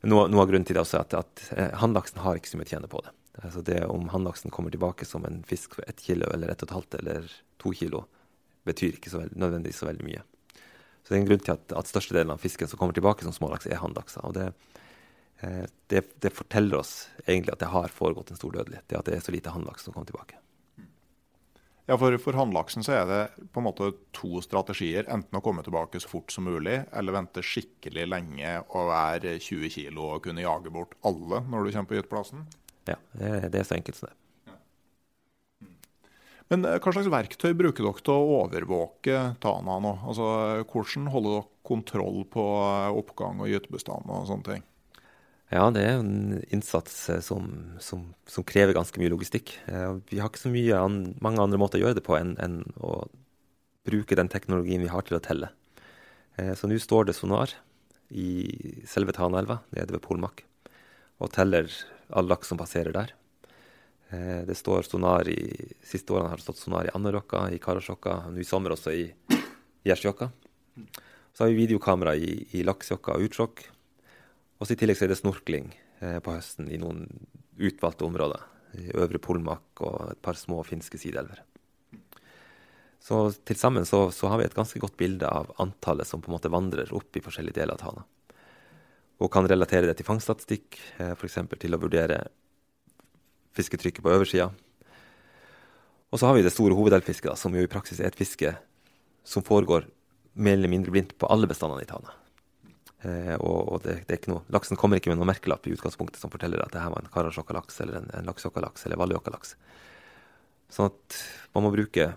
Noe, 0.00 0.28
noe, 0.32 0.42
av 0.42 0.48
grunnen 0.48 0.64
til 0.64 0.78
det 0.78 0.82
også 0.82 0.96
er 0.96 1.02
at, 1.04 1.16
at 1.18 1.42
eh, 1.56 1.74
hannlaksen 1.82 2.22
har 2.24 2.38
ikke 2.38 2.48
så 2.48 2.60
mye 2.60 2.68
å 2.68 2.72
tjene 2.72 2.88
på 2.88 3.02
det. 3.04 3.12
Altså 3.40 3.62
det 3.64 3.82
Om 3.84 4.08
hannlaksen 4.12 4.52
kommer 4.52 4.72
tilbake 4.72 5.06
som 5.08 5.24
en 5.28 5.42
fisk 5.48 5.76
for 5.76 5.84
ett 5.88 6.00
kilo 6.00 6.28
eller 6.32 6.48
ett 6.48 6.64
og 6.64 6.70
et 6.70 6.76
halvt 6.76 6.96
eller 7.02 7.28
to 7.60 7.72
kilo, 7.76 8.06
betyr 8.68 8.96
ikke 8.96 9.12
så 9.12 9.20
veld, 9.22 9.36
nødvendigvis 9.36 9.80
så 9.82 9.88
veldig 9.90 10.06
mye. 10.06 10.24
Så 11.04 11.12
det 11.12 11.16
er 11.18 11.22
en 11.22 11.28
grunn 11.30 11.44
til 11.44 11.54
at, 11.54 11.76
at 11.76 11.90
størstedelen 11.90 12.32
av 12.32 12.40
fisken 12.40 12.68
som 12.68 12.80
kommer 12.80 12.96
tilbake 12.96 13.24
som 13.26 13.34
smålaks, 13.36 13.68
er 13.68 13.80
hannlakser. 13.80 14.24
Og 14.24 14.36
det, 14.36 14.50
eh, 15.44 15.64
det, 15.92 16.04
det, 16.20 16.32
forteller 16.36 16.80
oss 16.80 16.94
egentlig 17.26 17.54
at 17.54 17.64
det 17.64 17.72
har 17.72 17.92
foregått 17.92 18.32
en 18.32 18.40
stor 18.40 18.56
dødelighet. 18.56 18.88
Det 18.88 19.00
at 19.00 19.08
det 19.08 19.18
er 19.18 19.24
så 19.24 19.36
lite 19.36 19.52
hannlaks 19.52 19.84
som 19.84 19.96
kommer 19.96 20.08
tilbake. 20.08 20.40
Ja, 21.90 21.96
for, 21.98 22.14
for 22.22 22.36
hannlaksen 22.38 22.84
så 22.86 22.92
er 23.00 23.08
det 23.08 23.48
på 23.50 23.58
en 23.58 23.64
måte 23.66 23.88
to 24.14 24.38
strategier. 24.44 25.08
Enten 25.10 25.34
å 25.34 25.42
komme 25.42 25.64
tilbake 25.66 25.98
så 25.98 26.06
fort 26.06 26.30
som 26.30 26.46
mulig, 26.46 26.76
eller 26.94 27.16
vente 27.16 27.42
skikkelig 27.42 28.04
lenge 28.06 28.52
og 28.68 28.92
være 28.92 29.32
20 29.42 29.72
kg 29.74 29.98
og 29.98 30.20
kunne 30.22 30.44
jage 30.44 30.70
bort 30.70 30.94
alle 31.02 31.40
når 31.50 31.66
du 31.66 31.72
kommer 31.74 31.90
på 31.90 31.98
gyteplassen. 31.98 32.44
Ja, 32.86 32.94
det, 33.18 33.32
det, 33.50 33.58
er 33.58 33.66
så 33.66 33.74
enkelt 33.80 33.98
som 33.98 34.06
det. 34.06 34.14
Men 36.54 36.70
eh, 36.70 36.78
hva 36.78 36.94
slags 36.94 37.10
verktøy 37.10 37.58
bruker 37.58 37.82
dere 37.82 38.06
til 38.06 38.14
å 38.14 38.38
overvåke 38.38 39.26
Tana 39.42 39.82
nå? 39.82 39.96
Altså, 40.12 40.30
hvordan 40.70 41.10
holder 41.10 41.40
dere 41.40 41.48
kontroll 41.72 42.22
på 42.30 42.48
oppgang 43.02 43.42
og 43.42 43.50
gytebestand 43.50 44.14
og 44.14 44.30
sånne 44.30 44.52
ting? 44.52 44.69
Ja, 45.50 45.64
det 45.74 45.82
er 45.82 45.96
en 45.98 46.36
innsats 46.54 47.08
eh, 47.10 47.22
som, 47.26 47.48
som, 47.82 48.04
som 48.30 48.46
krever 48.46 48.76
ganske 48.76 49.00
mye 49.02 49.10
logistikk. 49.10 49.56
Eh, 49.66 49.96
vi 50.06 50.20
har 50.22 50.30
ikke 50.30 50.44
så 50.44 50.52
mye 50.52 50.76
an, 50.78 51.00
mange 51.18 51.42
andre 51.42 51.58
måter 51.58 51.80
å 51.80 51.88
gjøre 51.88 51.98
det 51.98 52.04
på 52.06 52.14
enn, 52.14 52.36
enn 52.38 52.60
å 52.78 53.08
bruke 53.88 54.14
den 54.14 54.30
teknologien 54.30 54.84
vi 54.84 54.92
har 54.92 55.02
til 55.08 55.18
å 55.18 55.22
telle. 55.24 55.50
Eh, 56.38 56.52
så 56.54 56.70
nå 56.70 56.78
står 56.78 57.08
det 57.08 57.16
sonar 57.18 57.56
i 58.14 58.28
selve 58.86 59.14
Tanaelva 59.16 59.58
nede 59.74 59.96
ved 59.96 60.04
Polmak 60.06 60.44
og 61.18 61.32
teller 61.34 61.66
all 62.14 62.30
laks 62.30 62.50
som 62.50 62.58
passerer 62.58 62.94
der. 62.94 63.10
Det 64.10 64.56
står 64.58 64.88
sonar 64.88 65.28
i 65.30 65.36
Siste 65.86 66.10
årene 66.10 66.32
har 66.32 66.40
det 66.40 66.42
stått 66.42 66.58
sonar 66.58 66.88
i 66.88 66.94
Anárjohka, 66.96 67.44
i 67.54 67.60
Karasjokka, 67.62 68.14
nå 68.32 68.40
i 68.42 68.46
sommer 68.48 68.74
også 68.74 68.90
i 68.96 69.04
Gjersjokka. 69.86 70.26
Så 71.36 71.44
har 71.44 71.52
vi 71.52 71.60
videokamera 71.60 72.16
i, 72.18 72.32
i 72.56 72.64
Laksjokka 72.66 73.14
og 73.14 73.28
Utsjokk. 73.28 73.62
Og 74.60 74.68
I 74.68 74.76
tillegg 74.76 74.98
så 74.98 75.06
er 75.06 75.14
det 75.14 75.20
snorkling 75.22 75.70
eh, 76.04 76.18
på 76.20 76.34
høsten 76.34 76.68
i 76.68 76.78
noen 76.80 77.06
utvalgte 77.60 78.04
områder. 78.04 78.42
I 78.76 78.92
Øvre 78.94 79.18
Polmak 79.18 79.80
og 79.82 80.12
et 80.12 80.20
par 80.22 80.36
små 80.38 80.60
finske 80.68 81.00
sideelver. 81.00 81.40
Så 83.00 83.22
til 83.48 83.56
sammen 83.56 83.86
så, 83.88 84.10
så, 84.12 84.28
har 84.28 84.38
vi 84.38 84.46
et 84.46 84.54
ganske 84.54 84.78
godt 84.78 84.98
bilde 85.00 85.26
av 85.26 85.48
antallet 85.62 86.06
som 86.06 86.20
på 86.20 86.28
en 86.28 86.36
måte 86.36 86.52
vandrer 86.52 86.92
opp 86.94 87.16
i 87.16 87.22
forskjellige 87.24 87.56
deler 87.56 87.74
av 87.74 87.80
Tana. 87.80 88.04
Og 89.20 89.32
kan 89.32 89.48
relatere 89.48 89.88
det 89.88 89.96
til 89.98 90.08
fangststatistikk, 90.08 90.76
eh, 91.00 91.14
f.eks. 91.16 91.40
til 91.56 91.76
å 91.76 91.80
vurdere 91.80 92.20
fisketrykket 93.56 94.04
på 94.04 94.12
oversida. 94.12 94.50
Og 96.10 96.20
så 96.20 96.28
har 96.28 96.36
vi 96.36 96.44
det 96.44 96.52
store 96.52 96.76
hovedelvfisket, 96.76 97.32
som 97.40 97.56
jo 97.56 97.64
i 97.64 97.70
praksis 97.70 98.00
er 98.00 98.12
et 98.12 98.20
fiske 98.20 98.52
som 99.24 99.44
foregår 99.46 99.88
mer 100.34 100.58
eller 100.58 100.70
mindre 100.70 100.92
blindt 100.92 101.16
på 101.18 101.28
alle 101.32 101.48
bestandene 101.48 101.86
i 101.86 101.88
Tana. 101.88 102.19
Eh, 103.00 103.34
og, 103.38 103.60
og 103.72 103.84
det, 103.84 104.02
det, 104.04 104.12
er 104.12 104.18
ikke 104.20 104.32
noe, 104.34 104.44
Laksen 104.52 104.76
kommer 104.80 105.00
ikke 105.00 105.08
med 105.12 105.16
noen 105.20 105.30
merkelapp 105.30 105.64
i 105.64 105.72
utgangspunktet 105.72 106.20
som 106.20 106.32
forteller 106.32 106.60
at 106.60 106.74
det 106.74 106.82
her 106.82 106.92
var 106.92 107.00
en 107.00 107.12
karasjokkalaks 107.12 107.80
eller 107.84 108.00
en, 108.02 108.10
en 108.18 108.26
laksjokkalaks 108.28 108.84
eller 108.86 109.00
valljokkalaks. 109.00 109.54
Sånn 110.70 110.90
at 110.90 111.20
man 111.56 111.64
må 111.66 111.72
bruke 111.74 112.12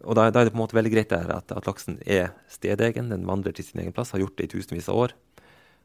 Og 0.00 0.16
da, 0.16 0.30
da, 0.32 0.40
er 0.40 0.48
det 0.48 0.54
på 0.54 0.56
en 0.56 0.62
måte 0.62 0.78
veldig 0.78 0.92
greit 0.94 1.10
at, 1.12 1.52
at, 1.52 1.66
laksen 1.68 1.98
er 2.08 2.30
stedegen, 2.48 3.10
den 3.12 3.26
vandrer 3.28 3.52
til 3.52 3.66
sin 3.66 3.82
egen 3.82 3.92
plass, 3.92 4.14
har 4.14 4.22
gjort 4.22 4.38
det 4.40 4.46
i 4.48 4.52
tusenvis 4.54 4.88
av 4.88 4.96
år. 4.96 5.12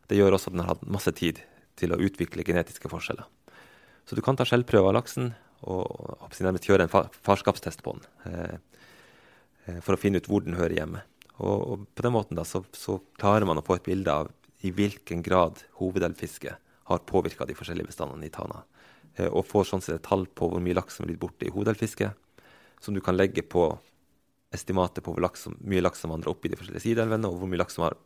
Det 0.07 0.15
gjør 0.15 0.37
også 0.37 0.49
at 0.49 0.55
den 0.55 0.63
har 0.63 0.69
hatt 0.71 0.85
masse 0.87 1.11
tid 1.19 1.41
til 1.75 1.91
å 1.91 1.99
utvikle 1.99 2.45
genetiske 2.47 2.87
forskjeller. 2.87 3.27
Så 4.07 4.15
du 4.15 4.21
kan 4.23 4.39
ta 4.39 4.47
skjellprøver 4.47 4.93
av 4.93 4.95
laksen 5.01 5.33
og 5.67 6.23
nærmest 6.39 6.67
kjøre 6.69 6.87
en 6.87 7.11
farskapstest 7.25 7.83
på 7.83 7.97
den 7.97 8.31
eh, 8.31 8.55
eh, 9.65 9.79
for 9.83 9.97
å 9.97 9.99
finne 9.99 10.21
ut 10.21 10.31
hvor 10.31 10.45
den 10.45 10.55
hører 10.55 10.77
hjemme. 10.77 11.03
Og, 11.37 11.57
og 11.71 11.87
på 11.95 12.05
den 12.05 12.13
måten 12.15 12.37
da, 12.39 12.45
så, 12.47 12.63
så, 12.75 12.99
klarer 13.19 13.47
man 13.47 13.59
å 13.59 13.65
få 13.65 13.77
et 13.77 13.87
bilde 13.87 14.11
av 14.11 14.31
i 14.65 14.71
hvilken 14.73 15.23
grad 15.25 15.59
hovedelvfisket 15.81 16.61
har 16.89 17.03
påvirka 17.09 17.47
de 17.47 17.57
forskjellige 17.57 17.91
bestandene 17.91 18.27
i 18.27 18.33
Tana. 18.33 18.61
Eh, 19.15 19.27
og 19.27 19.47
får 19.49 19.69
sånn 19.71 19.83
sett 19.83 19.99
et 19.99 20.07
tall 20.07 20.25
på 20.27 20.49
hvor 20.51 20.63
mye 20.63 20.77
laks 20.77 20.97
som 20.97 21.05
er 21.05 21.11
blitt 21.13 21.23
borte 21.23 21.47
i 21.47 21.53
hovedelvfisket, 21.53 22.15
som 22.81 22.95
du 22.95 23.01
kan 23.03 23.17
legge 23.17 23.43
på 23.43 23.67
estimatet 24.55 25.03
på 25.03 25.15
hvor 25.15 25.23
laks, 25.25 25.47
mye 25.59 25.83
laks 25.83 26.03
som 26.03 26.13
vandrer 26.13 26.31
opp 26.31 26.45
i 26.45 26.51
de 26.53 26.59
forskjellige 26.59 26.85
sideelvene, 26.85 27.27
og 27.27 27.41
hvor 27.41 27.51
mye 27.51 27.59
laks 27.59 27.75
som 27.77 27.87
har 27.87 27.97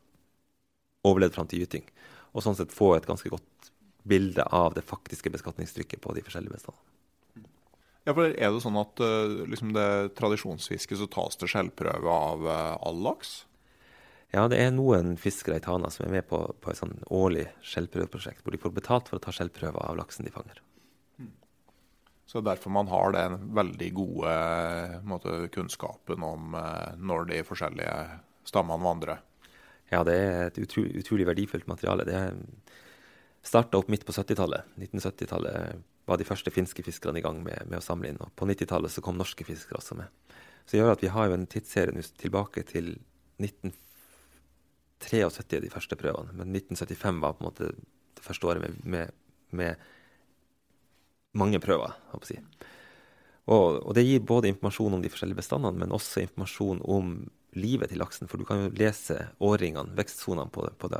overlevd 1.07 1.35
fram 1.37 1.49
til 1.49 1.63
gyting. 1.63 1.85
Og 2.33 2.45
sånn 2.45 2.57
sett 2.57 2.73
få 2.73 2.95
et 2.95 3.07
ganske 3.09 3.29
godt 3.29 3.73
bilde 4.09 4.45
av 4.55 4.73
det 4.73 4.85
faktiske 4.87 5.31
beskatningstrykket 5.33 6.01
på 6.01 6.15
de 6.15 6.23
forskjellige 6.25 6.57
bestandene. 6.57 6.98
Ja, 8.09 8.15
for 8.17 8.31
Er 8.33 8.49
det 8.49 8.63
sånn 8.63 8.79
at 8.79 8.97
uh, 9.05 9.45
liksom 9.45 9.75
det 9.75 10.15
tradisjonsfisket 10.17 10.97
så 10.97 11.05
tas 11.13 11.37
det 11.37 11.51
skjellprøve 11.51 12.09
av 12.09 12.47
uh, 12.47 12.77
all 12.81 13.03
laks? 13.05 13.43
Ja, 14.33 14.47
det 14.49 14.57
er 14.63 14.71
noen 14.73 15.13
fiskere 15.17 15.59
i 15.59 15.61
Tana 15.61 15.91
som 15.93 16.07
er 16.07 16.15
med 16.15 16.25
på, 16.29 16.39
på 16.57 16.71
et 16.71 16.79
sånn 16.79 16.95
årlig 17.13 17.45
skjellprøveprosjekt, 17.65 18.41
hvor 18.41 18.55
de 18.55 18.61
får 18.61 18.73
betalt 18.73 19.11
for 19.11 19.19
å 19.19 19.21
ta 19.21 19.33
skjellprøver 19.33 19.77
av 19.85 19.99
laksen 19.99 20.25
de 20.25 20.33
fanger. 20.33 20.57
Mm. 21.21 21.35
Så 22.29 22.41
derfor 22.45 22.73
man 22.73 22.89
har 22.89 23.13
den 23.13 23.37
veldig 23.57 23.91
gode 23.97 24.33
måte, 25.05 25.37
kunnskapen 25.53 26.25
om 26.25 26.57
når 26.97 27.29
de 27.29 27.41
forskjellige 27.45 27.95
stammene 28.49 28.85
vandrer? 28.85 29.21
Ja, 29.93 30.01
det 30.05 30.17
er 30.17 30.43
et 30.47 30.61
utrolig, 30.61 30.97
utrolig 31.01 31.29
verdifullt 31.29 31.69
materiale. 31.69 32.05
Det 32.09 32.21
starta 33.45 33.81
opp 33.81 33.89
midt 33.89 34.05
på 34.05 34.13
70-tallet. 34.17 34.77
1970-tallet 34.77 35.81
var 36.09 36.17
de 36.19 36.27
første 36.27 36.53
finske 36.53 36.85
fiskerne 36.85 37.19
i 37.21 37.25
gang 37.25 37.37
med, 37.45 37.59
med 37.69 37.77
å 37.79 37.85
samle 37.85 38.07
inn. 38.09 38.21
Og 38.23 38.29
på 38.37 38.43
90-tallet 38.49 38.91
så 38.93 39.03
kom 39.05 39.19
norske 39.19 39.43
fiskere 39.47 39.79
også 39.79 39.93
med. 39.99 40.07
Så 40.65 40.71
det 40.73 40.79
gjør 40.81 40.95
at 40.95 41.05
vi 41.05 41.13
har 41.13 41.25
jo 41.29 41.37
en 41.37 41.49
tidsserie 41.49 42.03
tilbake 42.21 42.61
til 42.69 42.85
1973, 43.41 45.63
de 45.63 45.73
første 45.73 45.95
prøvene. 45.99 46.31
Men 46.35 46.45
1975 46.55 47.23
var 47.23 47.31
på 47.37 47.41
en 47.43 47.49
måte 47.51 47.65
det 48.19 48.25
første 48.25 48.49
året 48.49 48.65
med, 48.65 48.73
med, 48.83 49.07
med 49.55 49.71
mange 51.37 51.61
prøver. 51.63 51.91
Og, 53.49 53.79
og, 53.81 53.91
det 53.97 54.05
gir 54.05 54.21
både 54.21 54.51
informasjon 54.51 54.97
om 54.97 55.03
de 55.03 55.11
forskjellige 55.11 55.41
bestandene, 55.41 55.79
men 55.81 55.95
også 55.95 56.23
informasjon 56.25 56.83
om 56.85 57.13
livet 57.57 57.89
til 57.89 58.01
laksen. 58.01 58.29
For 58.29 58.37
du 58.37 58.45
kan 58.45 58.65
jo 58.65 58.73
lese 58.77 59.17
årringene, 59.41 59.95
vekstsonene 59.97 60.51
på, 60.53 60.67
på, 60.77 60.91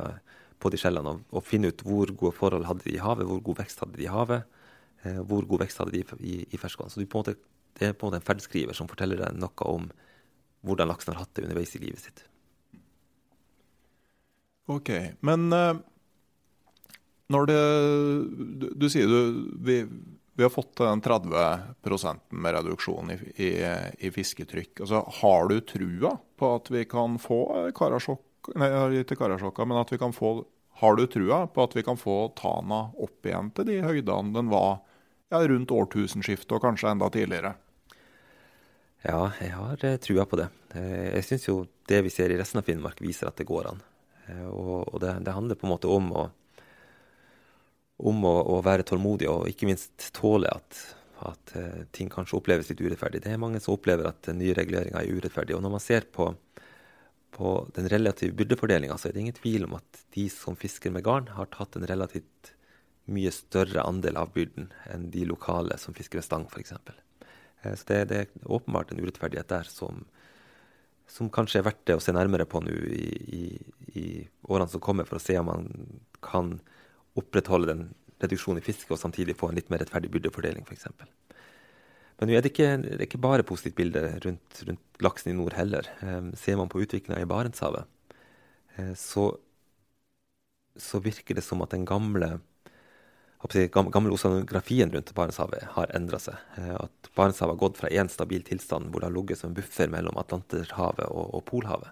på, 0.58 0.72
de 0.72 0.80
skjellene, 0.80 1.14
og, 1.14 1.28
og, 1.30 1.46
finne 1.46 1.70
ut 1.70 1.84
hvor 1.86 2.10
gode 2.10 2.34
forhold 2.38 2.66
hadde 2.66 2.86
de 2.86 2.96
i 2.96 3.02
havet, 3.02 3.28
hvor 3.28 3.44
god 3.50 3.62
vekst 3.62 3.84
hadde 3.84 3.98
de 3.98 4.08
i 4.08 4.10
havet. 4.10 4.59
Eh, 5.02 5.20
hvor 5.24 5.46
god 5.48 5.64
vekst 5.64 5.80
hadde 5.80 5.96
de 5.96 6.18
i, 6.20 6.40
i 6.44 6.60
ferskvann. 6.60 6.90
Så 6.92 7.00
måte, 7.00 7.36
det 7.78 7.88
er 7.88 7.94
på 7.96 8.06
en 8.06 8.10
måte 8.10 8.20
en 8.20 8.26
ferdskriver 8.26 8.76
som 8.76 8.88
forteller 8.90 9.22
deg 9.22 9.38
noe 9.40 9.68
om 9.68 9.88
hvordan 10.66 10.90
laksen 10.90 11.14
har 11.14 11.24
hatt 11.24 11.32
det 11.38 11.46
underveis 11.46 11.72
i 11.76 11.80
livet 11.80 12.04
sitt. 12.04 12.24
OK. 14.70 14.90
Men 15.24 15.48
uh, 15.56 15.80
når 17.32 17.48
det 17.48 17.60
Du, 18.60 18.66
du 18.76 18.86
sier 18.92 19.08
du 19.08 19.48
vi, 19.64 19.80
vi, 20.36 20.44
har 20.44 20.52
fått 20.52 20.76
den 20.82 21.00
30 21.00 22.20
med 22.36 22.54
reduksjon 22.58 23.14
i, 23.14 23.16
i, 23.40 23.50
i, 23.98 24.12
fisketrykk. 24.12 24.84
Altså, 24.84 25.00
har 25.22 25.48
du 25.48 25.60
trua 25.64 26.12
på 26.36 26.54
at 26.58 26.70
vi 26.70 26.84
kan 26.90 27.16
få 27.22 27.40
Karasjok, 27.76 28.52
nei, 28.60 28.70
ikke 29.00 29.16
Karasjokka, 29.16 29.64
men 29.64 29.80
at 29.80 29.92
vi 29.92 30.00
kan 30.00 30.12
få 30.16 30.42
har 30.80 30.96
du 30.96 31.02
trua 31.12 31.42
på 31.46 31.64
at 31.64 31.74
vi 31.76 31.82
kan 31.84 31.98
få 32.00 32.30
Tana 32.38 32.86
opp 32.96 33.26
igjen 33.28 33.50
til 33.52 33.66
de 33.68 33.82
høydene 33.84 34.32
den 34.32 34.48
var 34.48 34.78
ja, 35.30 35.40
rundt 35.48 35.70
årtusenskiftet 35.74 36.56
og 36.56 36.64
kanskje 36.64 36.90
enda 36.90 37.08
tidligere. 37.12 37.54
Ja, 39.06 39.30
jeg 39.40 39.54
har 39.56 39.84
eh, 39.86 39.96
trua 40.02 40.26
på 40.28 40.36
det. 40.40 40.50
Eh, 40.76 41.14
jeg 41.14 41.26
syns 41.28 41.46
jo 41.48 41.56
det 41.88 42.02
vi 42.04 42.12
ser 42.12 42.32
i 42.32 42.36
resten 42.40 42.60
av 42.60 42.66
Finnmark, 42.66 43.00
viser 43.00 43.30
at 43.30 43.38
det 43.40 43.48
går 43.48 43.70
an. 43.70 43.80
Eh, 44.26 44.46
og, 44.50 44.98
det, 45.00 45.14
det 45.24 45.36
handler 45.36 45.56
på 45.56 45.68
en 45.68 45.72
måte 45.72 45.88
om 45.90 46.10
å, 46.12 46.26
om 48.10 48.26
å, 48.28 48.34
å 48.56 48.58
være 48.66 48.84
tålmodig 48.90 49.30
og 49.30 49.48
ikke 49.48 49.70
minst 49.70 50.10
tåle 50.16 50.52
at, 50.52 50.82
at, 51.30 51.54
ting 51.96 52.12
kanskje 52.12 52.36
oppleves 52.40 52.68
litt 52.72 52.82
urettferdig. 52.82 53.24
Det 53.24 53.32
er 53.32 53.40
mange 53.40 53.62
som 53.62 53.78
opplever 53.78 54.10
at 54.10 54.28
nye 54.36 54.56
reguleringer 54.56 55.00
er 55.00 55.16
urettferdige. 55.16 55.56
Og 55.56 55.64
når 55.64 55.76
man 55.78 55.84
ser 55.84 56.04
på, 56.12 56.28
på 57.36 57.56
den 57.78 57.88
relative 57.92 58.36
byrdefordelinga, 58.36 59.00
så 59.00 59.08
er 59.08 59.16
det 59.16 59.24
ingen 59.24 59.40
tvil 59.40 59.68
om 59.68 59.78
at 59.80 60.04
de 60.16 60.28
som 60.32 60.58
fisker 60.58 60.92
med 60.92 61.06
garn, 61.06 61.32
har 61.38 61.48
tatt 61.54 61.80
en 61.80 61.88
relativt 61.88 62.52
mye 63.10 63.32
større 63.34 63.84
andel 63.86 64.18
av 64.20 64.32
byrden 64.34 64.70
enn 64.92 65.10
de 65.14 65.26
lokale 65.28 65.76
som 65.80 65.96
fisker 65.96 66.20
med 66.20 66.26
stang, 66.26 66.46
f.eks. 66.50 66.72
Eh, 67.62 67.74
så 67.74 67.88
det, 67.90 68.00
det, 68.10 68.20
er 68.24 68.50
åpenbart 68.50 68.92
en 68.92 69.02
urettferdighet 69.02 69.50
der 69.50 69.70
som, 69.70 70.04
som 71.10 71.30
kanskje 71.32 71.60
er 71.60 71.68
verdt 71.68 71.84
det 71.90 71.98
å 71.98 72.04
se 72.04 72.14
nærmere 72.16 72.48
på 72.48 72.62
nå 72.64 72.74
i, 72.90 73.08
i, 73.40 73.44
i, 73.94 74.06
årene 74.48 74.70
som 74.72 74.84
kommer, 74.84 75.08
for 75.08 75.20
å 75.20 75.24
se 75.24 75.38
om 75.40 75.50
man 75.50 75.70
kan 76.24 76.58
opprettholde 77.18 77.72
den 77.72 77.88
reduksjonen 78.20 78.60
i 78.60 78.64
fiske 78.64 78.92
og 78.94 79.00
samtidig 79.00 79.38
få 79.38 79.50
en 79.50 79.58
litt 79.58 79.70
mer 79.72 79.82
rettferdig 79.82 80.12
byrdefordeling, 80.12 80.66
f.eks. 80.68 80.90
Men 82.20 82.28
nå 82.28 82.36
er 82.36 82.44
det, 82.44 82.52
ikke, 82.52 82.74
det 82.84 82.98
er 82.98 83.06
ikke 83.06 83.22
bare 83.24 83.46
positivt 83.48 83.78
bilde 83.78 84.02
rundt, 84.26 84.58
rundt, 84.68 84.82
laksen 85.00 85.32
i 85.32 85.36
nord 85.38 85.54
heller. 85.56 85.86
Eh, 86.04 86.26
ser 86.36 86.58
man 86.60 86.68
på 86.68 86.82
utviklinga 86.84 87.22
i 87.22 87.28
Barentshavet, 87.28 87.88
eh, 88.76 88.92
så, 88.92 89.30
så, 90.76 91.00
virker 91.00 91.38
det 91.38 91.46
som 91.46 91.64
at 91.64 91.72
den 91.72 91.88
gamle 91.88 92.34
gamle 93.48 94.12
oseanografien 94.12 94.90
rundt 94.92 95.14
Barentshavet 95.14 95.64
har 95.76 95.90
endra 95.96 96.18
seg. 96.18 96.36
Eh, 96.56 96.74
at 96.76 97.10
Barentshavet 97.16 97.54
har 97.54 97.60
gått 97.60 97.78
fra 97.78 97.88
én 97.88 98.08
stabil 98.08 98.42
tilstand 98.42 98.90
hvor 98.90 99.00
det 99.00 99.08
har 99.08 99.16
ligget 99.16 99.38
som 99.38 99.54
buffer 99.54 99.88
mellom 99.88 100.18
Atlanterhavet 100.20 101.06
og, 101.08 101.34
og, 101.34 101.44
Polhavet, 101.44 101.90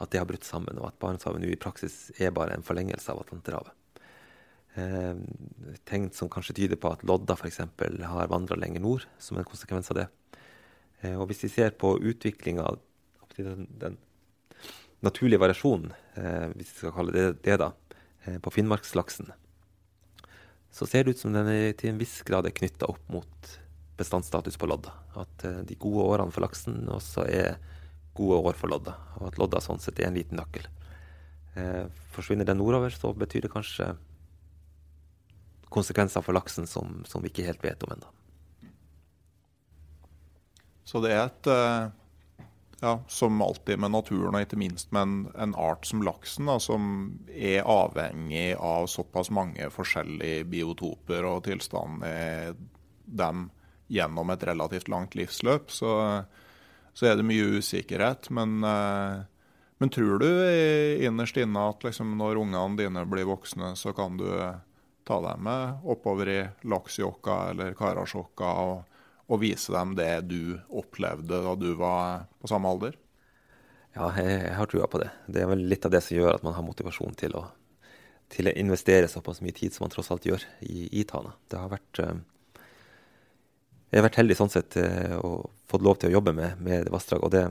at 0.00 0.10
det 0.10 0.20
har 0.20 0.28
brutt 0.28 0.44
sammen, 0.44 0.78
og 0.78 0.88
at 0.88 0.98
Barentshavet 1.00 1.42
nå 1.42 1.50
i 1.52 1.60
praksis 1.60 2.10
er 2.18 2.32
bare 2.32 2.56
en 2.56 2.64
forlengelse 2.64 3.12
av 3.12 3.20
Atlanterhavet. 3.20 3.72
Eh, 4.76 5.14
tegn 5.88 6.10
som 6.12 6.28
kanskje 6.32 6.56
tyder 6.56 6.80
på 6.80 6.92
at 6.92 7.04
lodda 7.04 7.36
f.eks. 7.36 7.62
har 8.04 8.32
vandra 8.32 8.56
lenger 8.56 8.84
nord 8.84 9.06
som 9.18 9.38
en 9.38 9.48
konsekvens 9.48 9.92
av 9.92 10.00
det. 10.00 10.08
Eh, 11.02 11.16
og 11.16 11.28
hvis 11.30 11.44
vi 11.46 11.52
ser 11.52 11.76
på 11.76 11.96
utviklinga 12.00 12.72
den, 13.36 13.66
den 13.76 13.96
naturlige 15.04 15.40
variasjonen, 15.40 15.92
eh, 16.16 16.52
hvis 16.56 16.72
vi 16.72 16.78
skal 16.80 16.94
kalle 16.96 17.12
det 17.12 17.26
det, 17.44 17.58
da, 17.60 17.72
eh, 18.24 18.38
på 18.40 18.52
finnmarkslaksen, 18.52 19.32
så 20.70 20.86
ser 20.88 21.04
det 21.04 21.16
ut 21.16 21.22
som 21.22 21.32
den 21.32 21.48
er 21.50 21.72
til 21.78 21.92
en 21.92 22.00
viss 22.00 22.20
grad 22.26 22.46
er 22.46 22.54
knytta 22.54 22.88
opp 22.90 23.02
mot 23.12 23.52
bestandsstatus 23.96 24.58
på 24.60 24.68
lodda. 24.68 24.92
At 25.16 25.46
uh, 25.48 25.60
de 25.66 25.78
gode 25.80 26.04
årene 26.04 26.34
for 26.34 26.44
laksen 26.44 26.84
også 26.92 27.24
er 27.28 27.56
gode 28.16 28.40
år 28.50 28.58
for 28.58 28.72
lodda, 28.72 28.96
og 29.20 29.30
at 29.30 29.38
lodda 29.40 29.60
sånn 29.64 29.80
sett 29.82 30.00
er 30.00 30.08
en 30.08 30.16
liten 30.16 30.38
nøkkel. 30.40 30.64
Eh, 31.56 31.84
forsvinner 32.14 32.48
den 32.48 32.56
nordover, 32.56 32.88
så 32.92 33.10
betyr 33.12 33.44
det 33.44 33.50
kanskje 33.52 33.90
konsekvenser 35.72 36.24
for 36.24 36.36
laksen 36.36 36.64
som, 36.68 37.02
som 37.04 37.20
vi 37.20 37.28
ikke 37.28 37.44
helt 37.44 37.64
vet 37.64 37.84
om 37.84 37.92
ennå. 37.92 38.08
Så 40.88 41.04
det 41.04 41.12
er 41.12 41.26
et 41.26 41.50
uh 41.52 42.05
ja, 42.80 43.04
som 43.08 43.42
alltid 43.42 43.78
med 43.78 43.90
naturen, 43.90 44.34
og 44.34 44.44
ikke 44.44 44.58
minst 44.60 44.92
med 44.92 45.02
en, 45.02 45.18
en 45.38 45.54
art 45.56 45.86
som 45.88 46.02
laksen, 46.04 46.48
da, 46.50 46.58
som 46.60 46.88
er 47.32 47.64
avhengig 47.64 48.50
av 48.60 48.88
såpass 48.92 49.30
mange 49.32 49.70
forskjellige 49.72 50.44
biotoper 50.52 51.24
og 51.24 51.44
tilstander 51.48 52.56
dem 53.06 53.48
gjennom 53.88 54.30
et 54.34 54.44
relativt 54.44 54.90
langt 54.92 55.14
livsløp, 55.16 55.70
så, 55.70 55.92
så 56.92 57.08
er 57.08 57.16
det 57.16 57.28
mye 57.28 57.56
usikkerhet. 57.60 58.28
Men, 58.34 58.58
eh, 58.66 59.24
men 59.78 59.92
tror 59.92 60.20
du 60.20 60.28
innerst 61.06 61.38
inne 61.40 61.68
at 61.70 61.86
liksom, 61.86 62.16
når 62.18 62.42
ungene 62.42 62.80
dine 62.82 63.06
blir 63.08 63.28
voksne, 63.30 63.72
så 63.78 63.94
kan 63.96 64.18
du 64.20 64.28
ta 65.06 65.20
dem 65.22 65.46
med 65.46 65.86
oppover 65.86 66.28
i 66.28 66.40
Laksjokka 66.66 67.38
eller 67.54 67.76
Karasjokka? 67.78 68.52
og 68.66 68.95
og 69.26 69.42
vise 69.42 69.74
dem 69.74 69.96
det 69.98 70.12
du 70.30 70.56
opplevde 70.70 71.42
da 71.42 71.54
du 71.58 71.72
var 71.78 72.26
på 72.40 72.50
samme 72.50 72.70
alder? 72.70 72.94
Ja, 73.96 74.10
jeg, 74.20 74.42
jeg 74.44 74.56
har 74.58 74.68
trua 74.70 74.86
på 74.92 75.00
det. 75.00 75.08
Det 75.26 75.42
er 75.42 75.48
vel 75.50 75.64
litt 75.70 75.86
av 75.88 75.94
det 75.94 76.02
som 76.04 76.18
gjør 76.18 76.36
at 76.36 76.44
man 76.46 76.54
har 76.56 76.64
motivasjon 76.66 77.16
til 77.18 77.34
å, 77.38 77.46
til 78.32 78.50
å 78.50 78.54
investere 78.60 79.08
såpass 79.08 79.40
mye 79.44 79.56
tid 79.56 79.74
som 79.74 79.86
man 79.86 79.94
tross 79.94 80.12
alt 80.12 80.28
gjør 80.28 80.44
i, 80.68 80.86
i 81.00 81.04
Tana. 81.08 81.32
Det 81.48 81.58
har 81.58 81.72
vært 81.72 82.02
uh, 82.04 82.12
Jeg 83.88 83.98
har 83.98 84.06
vært 84.10 84.20
heldig 84.20 84.36
sånn 84.38 84.52
sett 84.52 84.76
uh, 84.78 85.16
og 85.24 85.48
fått 85.70 85.86
lov 85.86 85.98
til 85.98 86.12
å 86.12 86.18
jobbe 86.18 86.36
med, 86.36 86.60
med 86.62 86.92
vassdrag. 86.92 87.24
Og 87.24 87.32
det, 87.32 87.46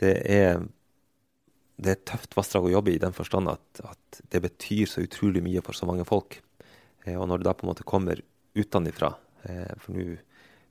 det, 0.00 0.14
er, 0.30 0.62
det 1.76 1.90
er 1.90 1.98
et 1.98 2.06
tøft 2.08 2.38
vassdrag 2.38 2.70
å 2.70 2.76
jobbe 2.76 2.94
i 2.94 3.02
den 3.02 3.16
forstand 3.16 3.50
at, 3.52 3.82
at, 3.82 4.22
det 4.30 4.44
betyr 4.46 4.86
så 4.88 5.02
utrolig 5.02 5.42
mye 5.42 5.64
for 5.66 5.76
så 5.76 5.90
mange 5.90 6.06
folk. 6.08 6.38
Uh, 7.02 7.18
og 7.18 7.26
når 7.28 7.42
det 7.42 7.50
da 7.50 7.58
på 7.58 7.66
en 7.66 7.74
måte 7.74 7.88
kommer 7.88 8.22
utenfra 8.54 9.10
For 9.82 9.90
nå 9.90 10.14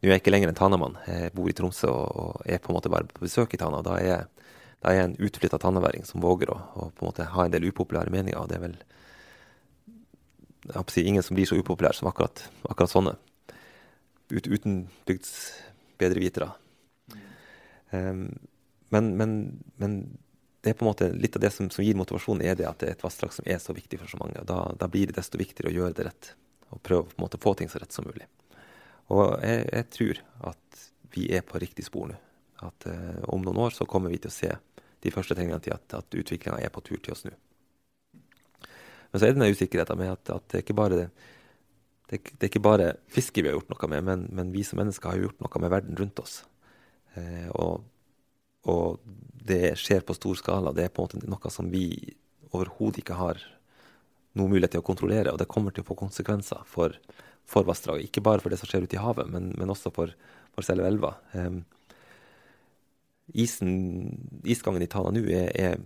nå 0.04 0.12
er 0.12 0.18
jeg 0.18 0.24
ikke 0.26 0.34
lenger 0.34 0.52
en 0.52 0.58
Tanamann. 0.60 0.98
Jeg 1.08 1.32
bor 1.32 1.48
i 1.48 1.54
Tromsø 1.56 1.88
og, 1.88 2.42
er 2.44 2.60
på 2.60 2.74
en 2.74 2.76
måte 2.76 2.92
bare 2.92 3.08
på 3.08 3.24
besøk 3.24 3.54
i 3.56 3.60
Tana. 3.62 3.80
Da 3.86 3.96
er 4.02 4.08
jeg, 4.10 4.50
da 4.84 4.92
er 4.92 4.98
jeg 4.98 5.08
en 5.08 5.20
utflytta 5.30 5.60
tanaværing 5.64 6.04
som 6.04 6.24
våger 6.24 6.52
å, 6.52 6.58
på 6.92 7.06
en 7.06 7.08
måte 7.08 7.28
ha 7.32 7.46
en 7.46 7.54
del 7.54 7.70
upopulære 7.70 8.12
meninger. 8.12 8.36
og 8.36 8.52
det 8.52 8.58
er 8.58 8.66
vel 8.66 8.76
jeg 10.64 10.76
håper 10.76 10.92
å 10.92 10.96
si, 10.96 11.04
ingen 11.08 11.24
som 11.24 11.36
blir 11.36 11.48
så 11.48 11.58
upopulær 11.60 11.96
som 11.96 12.08
akkurat, 12.08 12.46
akkurat 12.72 12.92
sånne. 12.92 13.16
Ut, 14.32 14.46
uten 14.48 14.84
bygds 15.08 15.32
bedrevitere. 16.00 16.54
Um, 17.92 18.30
men, 18.96 19.10
men, 19.20 19.34
men, 19.82 19.98
det 20.64 20.72
er 20.72 20.78
på 20.80 20.86
en 20.86 20.92
måte 20.94 21.10
litt 21.12 21.36
av 21.36 21.44
det 21.44 21.52
som, 21.52 21.68
som, 21.72 21.84
gir 21.84 21.98
motivasjon, 22.00 22.40
er 22.44 22.56
det 22.56 22.70
at 22.70 22.80
det 22.80 22.88
er 22.88 22.96
et 22.96 23.04
vassdrag 23.04 23.34
som 23.36 23.48
er 23.48 23.60
så 23.60 23.76
viktig 23.76 24.00
for 24.00 24.12
så 24.12 24.20
mange. 24.22 24.44
Da, 24.48 24.62
da 24.80 24.88
blir 24.88 25.12
det 25.12 25.18
desto 25.18 25.40
viktigere 25.40 25.74
å 25.74 25.76
gjøre 25.76 25.98
det 25.98 26.08
rett. 26.08 26.32
Og 26.72 26.80
prøve 26.80 27.10
på 27.10 27.20
en 27.20 27.26
måte 27.26 27.40
å 27.40 27.44
få 27.44 27.56
ting 27.60 27.72
så 27.72 27.84
rett 27.84 27.96
som 27.96 28.08
mulig. 28.08 28.30
Og 29.12 29.40
jeg, 29.44 29.66
jeg, 29.68 29.90
tror 29.98 30.22
at 30.52 30.84
vi 31.14 31.26
er 31.36 31.44
på 31.46 31.60
riktig 31.62 31.86
spor 31.88 32.12
nå. 32.12 32.20
At 32.64 32.88
eh, 32.88 33.24
om 33.34 33.44
noen 33.44 33.60
år 33.66 33.76
så 33.76 33.88
kommer 33.90 34.14
vi 34.14 34.22
til 34.24 34.32
å 34.32 34.36
se 34.36 34.52
de 35.04 35.12
første 35.12 35.36
tegnene 35.36 35.60
til 35.64 35.76
at, 35.76 35.98
at 35.98 36.16
utviklinga 36.16 36.62
er 36.64 36.72
på 36.72 36.84
tur 36.86 37.02
til 37.04 37.16
å 37.16 37.20
snu. 37.20 37.34
Men 39.12 39.20
så 39.20 39.26
er 39.26 39.34
det 39.34 39.38
denne 39.38 39.54
usikkerheten 39.54 40.00
med 40.00 40.14
at, 40.14 40.32
at 40.32 40.46
det, 40.50 40.58
er 40.58 40.64
ikke 40.64 40.78
bare, 40.78 41.02
det, 42.10 42.22
det, 42.24 42.40
er 42.40 42.50
ikke 42.50 42.64
bare 42.64 42.94
fiske 43.12 43.44
vi 43.44 43.52
har 43.52 43.60
gjort 43.60 43.74
noe 43.74 43.90
med, 43.92 44.06
men, 44.08 44.24
men, 44.34 44.54
vi 44.56 44.64
som 44.66 44.80
mennesker 44.80 45.12
har 45.12 45.26
gjort 45.26 45.44
noe 45.44 45.62
med 45.62 45.74
verden 45.74 46.00
rundt 46.00 46.22
oss. 46.24 46.40
Eh, 47.20 47.50
og, 47.52 47.84
og, 48.72 49.04
det 49.44 49.76
skjer 49.76 50.06
på 50.08 50.16
stor 50.16 50.40
skala. 50.40 50.72
Det 50.72 50.86
er 50.88 50.94
på 50.96 51.04
en 51.04 51.20
måte 51.20 51.30
noe 51.30 51.52
som 51.52 51.68
vi 51.68 51.86
overhodet 52.56 53.02
ikke 53.02 53.20
har 53.20 53.42
noe 54.40 54.50
mulighet 54.50 54.78
til 54.78 54.82
å 54.82 54.88
kontrollere, 54.88 55.34
og 55.34 55.42
det 55.42 55.50
kommer 55.52 55.76
til 55.76 55.84
å 55.84 55.90
få 55.90 55.98
konsekvenser 56.00 56.64
for 56.66 56.96
for 57.50 57.68
vassdraget. 57.68 58.10
Ikke 58.10 58.24
bare 58.24 58.42
for 58.44 58.54
det 58.54 58.60
som 58.62 58.70
skjer 58.70 58.86
ute 58.88 58.98
i 58.98 59.02
havet, 59.02 59.30
men, 59.32 59.52
men 59.60 59.72
også 59.72 59.92
for, 59.94 60.14
for 60.56 60.66
selve 60.66 60.88
elva. 60.88 61.14
Um, 61.36 61.64
isen, 63.34 63.74
isgangen 64.44 64.84
i 64.84 64.90
Tana 64.92 65.14
nå 65.14 65.24
er 65.30 65.82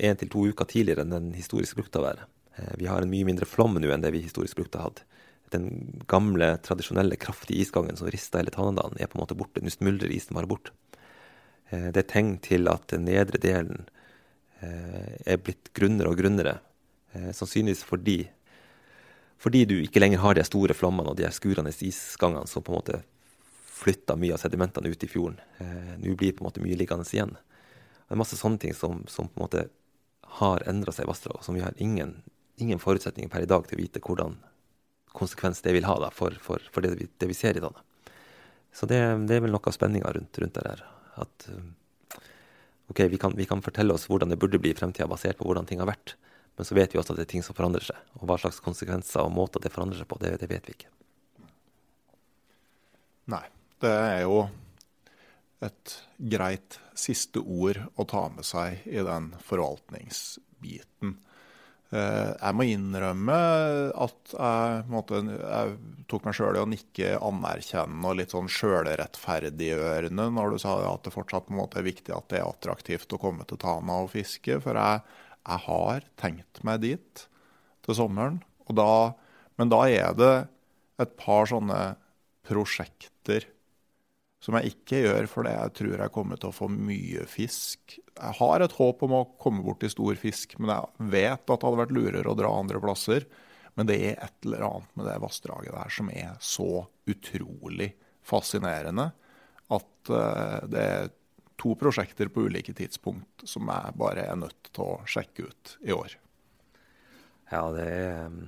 én 0.00 0.18
til 0.18 0.30
to 0.32 0.46
uker 0.48 0.68
tidligere 0.68 1.04
enn 1.04 1.14
den 1.14 1.30
historisk 1.36 1.80
brukte 1.80 2.00
å 2.00 2.06
være. 2.06 2.28
Uh, 2.58 2.74
vi 2.80 2.90
har 2.90 3.02
en 3.02 3.12
mye 3.12 3.28
mindre 3.28 3.48
flom 3.48 3.78
nå 3.78 3.92
enn 3.92 4.04
det 4.04 4.14
vi 4.14 4.24
historisk 4.24 4.62
brukte 4.62 4.80
å 4.80 4.88
ha. 4.88 4.92
Den 5.50 5.70
gamle, 6.10 6.54
tradisjonelle, 6.62 7.18
kraftige 7.18 7.64
isgangen 7.64 7.98
som 7.98 8.10
rista 8.12 8.38
hele 8.38 8.54
Tanadalen, 8.54 9.00
er 9.00 9.10
på 9.10 9.18
en 9.18 9.24
måte 9.24 9.38
borte. 9.38 9.62
Nå 9.64 9.72
smuldrer 9.74 10.12
isen 10.14 10.38
bare 10.38 10.50
bort. 10.50 10.72
Uh, 11.72 11.90
det 11.90 12.04
er 12.04 12.12
tegn 12.14 12.36
til 12.44 12.70
at 12.70 12.88
den 12.94 13.08
nedre 13.10 13.42
delen 13.42 13.88
uh, 14.62 15.16
er 15.26 15.42
blitt 15.42 15.74
grunnere 15.76 16.12
og 16.12 16.20
grunnere. 16.22 16.60
sannsynligvis 17.10 17.80
fordi 17.82 18.20
fordi 19.40 19.64
du 19.64 19.78
ikke 19.80 20.02
lenger 20.02 20.20
har 20.20 20.36
de 20.36 20.44
store 20.44 20.76
flommene 20.76 21.12
og 21.12 21.16
de 21.16 21.28
skurende 21.32 21.72
isgangene 21.72 22.48
som 22.48 22.64
på 22.64 22.74
en 22.74 22.80
måte 22.80 23.00
flytter 23.80 24.18
mye 24.20 24.36
av 24.36 24.42
sedimentene 24.42 24.92
ut 24.92 25.04
i 25.04 25.08
fjorden. 25.08 25.38
Eh, 25.58 25.94
Nå 26.02 26.14
blir 26.20 26.34
på 26.36 26.44
en 26.44 26.50
måte 26.50 26.60
mye 26.60 26.76
liggende 26.76 27.06
igjen. 27.08 27.32
Det 27.32 28.16
er 28.16 28.20
masse 28.20 28.36
sånne 28.36 28.60
ting 28.60 28.74
som, 28.76 29.04
som 29.08 29.30
på 29.30 29.40
en 29.40 29.46
måte 29.46 29.64
har 30.40 30.62
endra 30.68 30.92
seg 30.92 31.06
i 31.06 31.10
vassdraget, 31.10 31.40
og 31.40 31.46
som 31.46 31.56
vi 31.56 31.64
har 31.64 31.76
ingen, 31.78 32.20
ingen, 32.60 32.80
forutsetninger 32.82 33.30
per 33.32 33.46
i 33.46 33.50
dag 33.50 33.66
til 33.66 33.78
å 33.78 33.80
vite 33.80 34.02
hvordan 34.04 34.36
konsekvens 35.16 35.62
det 35.64 35.72
vil 35.74 35.88
ha 35.88 35.96
da, 36.02 36.10
for, 36.14 36.36
for, 36.42 36.62
for 36.70 36.84
det, 36.84 36.92
vi, 37.00 37.08
det, 37.18 37.30
vi, 37.30 37.36
ser 37.38 37.56
i 37.56 37.62
Dana. 37.64 37.82
Så 38.74 38.86
det, 38.86 39.00
det, 39.26 39.38
er 39.38 39.44
vel 39.46 39.54
noe 39.54 39.64
av 39.66 39.74
spenninga 39.74 40.12
rundt, 40.14 40.38
rundt, 40.38 40.58
det 40.58 40.66
der. 40.68 40.84
At 41.24 41.48
eh, 41.50 42.20
ok, 42.92 43.06
vi 43.10 43.18
kan, 43.18 43.34
vi 43.38 43.48
kan, 43.48 43.64
fortelle 43.64 43.96
oss 43.96 44.06
hvordan 44.10 44.30
det 44.30 44.38
burde 44.42 44.60
bli 44.62 44.74
i 44.74 44.78
fremtida, 44.78 45.08
basert 45.10 45.40
på 45.40 45.48
hvordan 45.48 45.66
ting 45.66 45.82
har 45.82 45.90
vært. 45.90 46.14
Men 46.60 46.66
så 46.68 46.74
vet 46.76 46.92
vi 46.92 46.98
også 47.00 47.14
at 47.14 47.22
det 47.22 47.24
er 47.24 47.28
ting 47.30 47.44
som 47.44 47.56
forandrer 47.56 47.86
seg. 47.86 48.00
Og 48.18 48.26
hva 48.28 48.34
slags 48.36 48.58
konsekvenser 48.60 49.22
og 49.24 49.30
måter 49.32 49.62
det 49.64 49.70
forandrer 49.72 49.96
seg 49.96 50.08
på, 50.10 50.18
det, 50.20 50.34
det 50.42 50.48
vet 50.50 50.66
vi 50.68 50.74
ikke. 50.76 50.90
Nei. 53.32 53.46
Det 53.80 53.92
er 53.96 54.18
jo 54.26 54.42
et 55.64 55.94
greit 56.34 56.76
siste 56.92 57.40
ord 57.40 57.80
å 57.96 58.04
ta 58.12 58.26
med 58.34 58.44
seg 58.44 58.82
i 58.92 59.00
den 59.06 59.30
forvaltningsbiten. 59.46 61.14
Eh, 61.96 62.28
jeg 62.34 62.58
må 62.58 62.66
innrømme 62.68 63.38
at 64.04 64.36
jeg, 64.36 64.84
måte, 64.92 65.22
jeg 65.40 66.04
tok 66.12 66.28
meg 66.28 66.36
sjøl 66.36 66.60
i 66.60 66.62
å 66.66 66.68
nikke 66.68 67.16
anerkjennende 67.24 68.12
og 68.12 68.20
litt 68.20 68.36
sånn 68.36 68.52
sjølrettferdiggjørende 68.52 70.28
når 70.36 70.52
du 70.52 70.60
sa 70.60 70.76
at 70.92 71.08
det 71.08 71.16
fortsatt 71.16 71.48
måte 71.56 71.80
er 71.80 71.88
viktig 71.88 72.12
at 72.12 72.28
det 72.28 72.44
er 72.44 72.52
attraktivt 72.52 73.16
å 73.16 73.22
komme 73.24 73.48
til 73.48 73.64
Tana 73.64 74.02
og 74.04 74.12
fiske. 74.12 74.60
For 74.60 74.76
jeg 74.76 75.00
jeg 75.46 75.64
har 75.66 76.06
tenkt 76.20 76.62
meg 76.66 76.82
dit 76.84 77.24
til 77.86 77.96
sommeren. 77.96 78.40
Da, 78.70 79.16
men 79.58 79.72
da 79.72 79.84
er 79.88 80.12
det 80.18 80.34
et 81.00 81.16
par 81.18 81.48
sånne 81.50 81.80
prosjekter 82.46 83.48
som 84.40 84.56
jeg 84.56 84.72
ikke 84.72 85.02
gjør 85.04 85.28
fordi 85.28 85.52
jeg 85.52 85.72
tror 85.76 86.02
jeg 86.04 86.14
kommer 86.14 86.40
til 86.40 86.50
å 86.50 86.56
få 86.56 86.70
mye 86.72 87.26
fisk. 87.28 87.98
Jeg 87.98 88.36
har 88.38 88.64
et 88.64 88.76
håp 88.78 89.04
om 89.04 89.16
å 89.18 89.26
komme 89.40 89.64
bort 89.64 89.82
til 89.84 89.92
stor 89.92 90.16
fisk, 90.20 90.56
men 90.58 90.72
jeg 90.72 91.10
vet 91.12 91.44
at 91.44 91.50
det 91.50 91.66
hadde 91.66 91.80
vært 91.82 91.96
lurere 91.96 92.30
å 92.30 92.38
dra 92.38 92.52
andre 92.56 92.80
plasser. 92.82 93.26
Men 93.76 93.88
det 93.88 93.98
er 94.00 94.16
et 94.24 94.46
eller 94.48 94.64
annet 94.66 94.96
med 94.96 95.06
det 95.10 95.18
vassdraget 95.22 95.76
der 95.76 95.92
som 95.94 96.08
er 96.12 96.32
så 96.42 96.86
utrolig 97.10 97.92
fascinerende 98.26 99.10
at 99.70 100.10
uh, 100.10 100.58
det 100.70 100.80
er 100.82 101.12
to 101.60 101.74
prosjekter 101.78 102.30
på 102.32 102.46
ulike 102.48 102.74
tidspunkt 102.76 103.44
som 103.48 103.68
jeg 103.68 103.98
bare 104.00 104.24
er 104.24 104.40
nødt 104.40 104.72
til 104.72 104.86
å 104.86 104.98
sjekke 105.08 105.50
ut 105.50 105.76
i 105.84 105.92
år. 105.94 106.16
Ja, 107.50 107.62
det 107.74 107.86
er 107.86 108.26
um, 108.30 108.42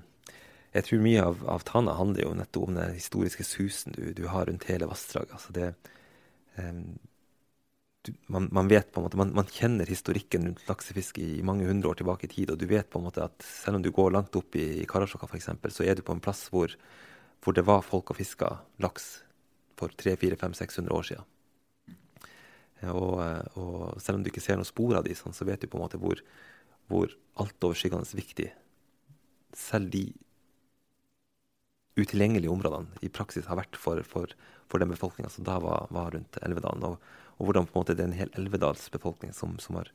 Jeg 0.73 0.87
tror 0.87 1.03
mye 1.05 1.23
av, 1.29 1.41
av 1.53 1.65
Tana 1.69 1.99
handler 1.99 2.25
jo 2.25 2.35
nettopp 2.39 2.69
om 2.71 2.77
den 2.79 2.95
historiske 2.97 3.45
susen 3.45 3.93
du, 3.93 4.13
du 4.17 4.25
har 4.33 4.47
rundt 4.49 4.65
hele 4.71 4.89
vassdraget. 4.89 5.35
Altså 5.37 5.53
det 5.53 5.73
um, 6.57 6.95
du, 8.03 8.11
man, 8.27 8.49
man, 8.51 8.69
vet 8.69 8.89
på 8.91 8.99
en 8.99 9.05
måte, 9.07 9.19
man, 9.21 9.31
man, 9.37 9.47
kjenner 9.47 9.87
historikken 9.87 10.49
rundt 10.49 10.65
laksefiske 10.67 11.23
i, 11.23 11.43
mange 11.47 11.69
hundre 11.69 11.93
år 11.93 12.01
tilbake 12.01 12.27
i 12.27 12.33
tid. 12.33 12.51
Og 12.51 12.59
du 12.59 12.67
vet 12.71 12.89
på 12.91 12.99
en 12.99 13.07
måte 13.07 13.23
at 13.23 13.45
selv 13.47 13.79
om 13.79 13.85
du 13.85 13.93
går 13.95 14.15
langt 14.17 14.35
opp 14.39 14.57
i, 14.59 14.65
i 14.83 14.89
Karasjokka 14.91 15.29
f.eks., 15.29 15.53
så 15.77 15.87
er 15.87 15.99
du 15.99 16.03
på 16.07 16.17
en 16.17 16.23
plass 16.25 16.49
hvor, 16.51 16.75
hvor 17.45 17.55
det 17.55 17.67
var 17.69 17.85
folk 17.87 18.11
og 18.11 18.19
fiska 18.19 18.51
laks 18.83 19.13
for 19.79 19.95
300-400-500-600 20.03 20.97
år 20.97 21.09
siden. 21.13 21.32
Og, 22.91 23.21
og, 23.55 24.01
selv 24.03 24.19
om 24.19 24.25
du 24.25 24.31
ikke 24.33 24.43
ser 24.43 24.59
noen 24.59 24.69
spor 24.69 24.97
av 24.99 25.07
de, 25.07 25.15
sånn, 25.15 25.37
så 25.37 25.47
vet 25.47 25.63
du 25.63 25.69
på 25.71 25.79
en 25.79 25.85
måte 25.85 26.01
hvor, 26.03 26.23
hvor 26.91 27.13
altoverskyggende 27.43 28.19
viktig 28.19 28.49
selv 29.57 29.93
de 29.93 30.07
utilgjengelige 32.01 32.51
områdene 32.51 33.05
i 33.05 33.11
praksis 33.13 33.47
har 33.51 33.59
vært 33.61 33.77
for, 33.77 34.01
for, 34.09 34.33
for 34.71 34.81
den 34.81 34.93
befolkninga 34.93 35.31
som 35.33 35.45
da 35.47 35.59
var, 35.61 35.91
var 35.93 36.15
rundt 36.17 36.39
Elvedalen. 36.43 36.87
Og, 36.89 37.13
og 37.37 37.49
hvordan 37.49 37.69
på 37.69 37.77
en 37.77 37.83
måte 37.83 37.97
det 37.99 38.07
er 38.07 38.11
en 38.11 38.19
hel 38.19 38.33
elvedalsbefolkning 38.41 39.35
som, 39.37 39.59
som 39.61 39.79
har 39.81 39.93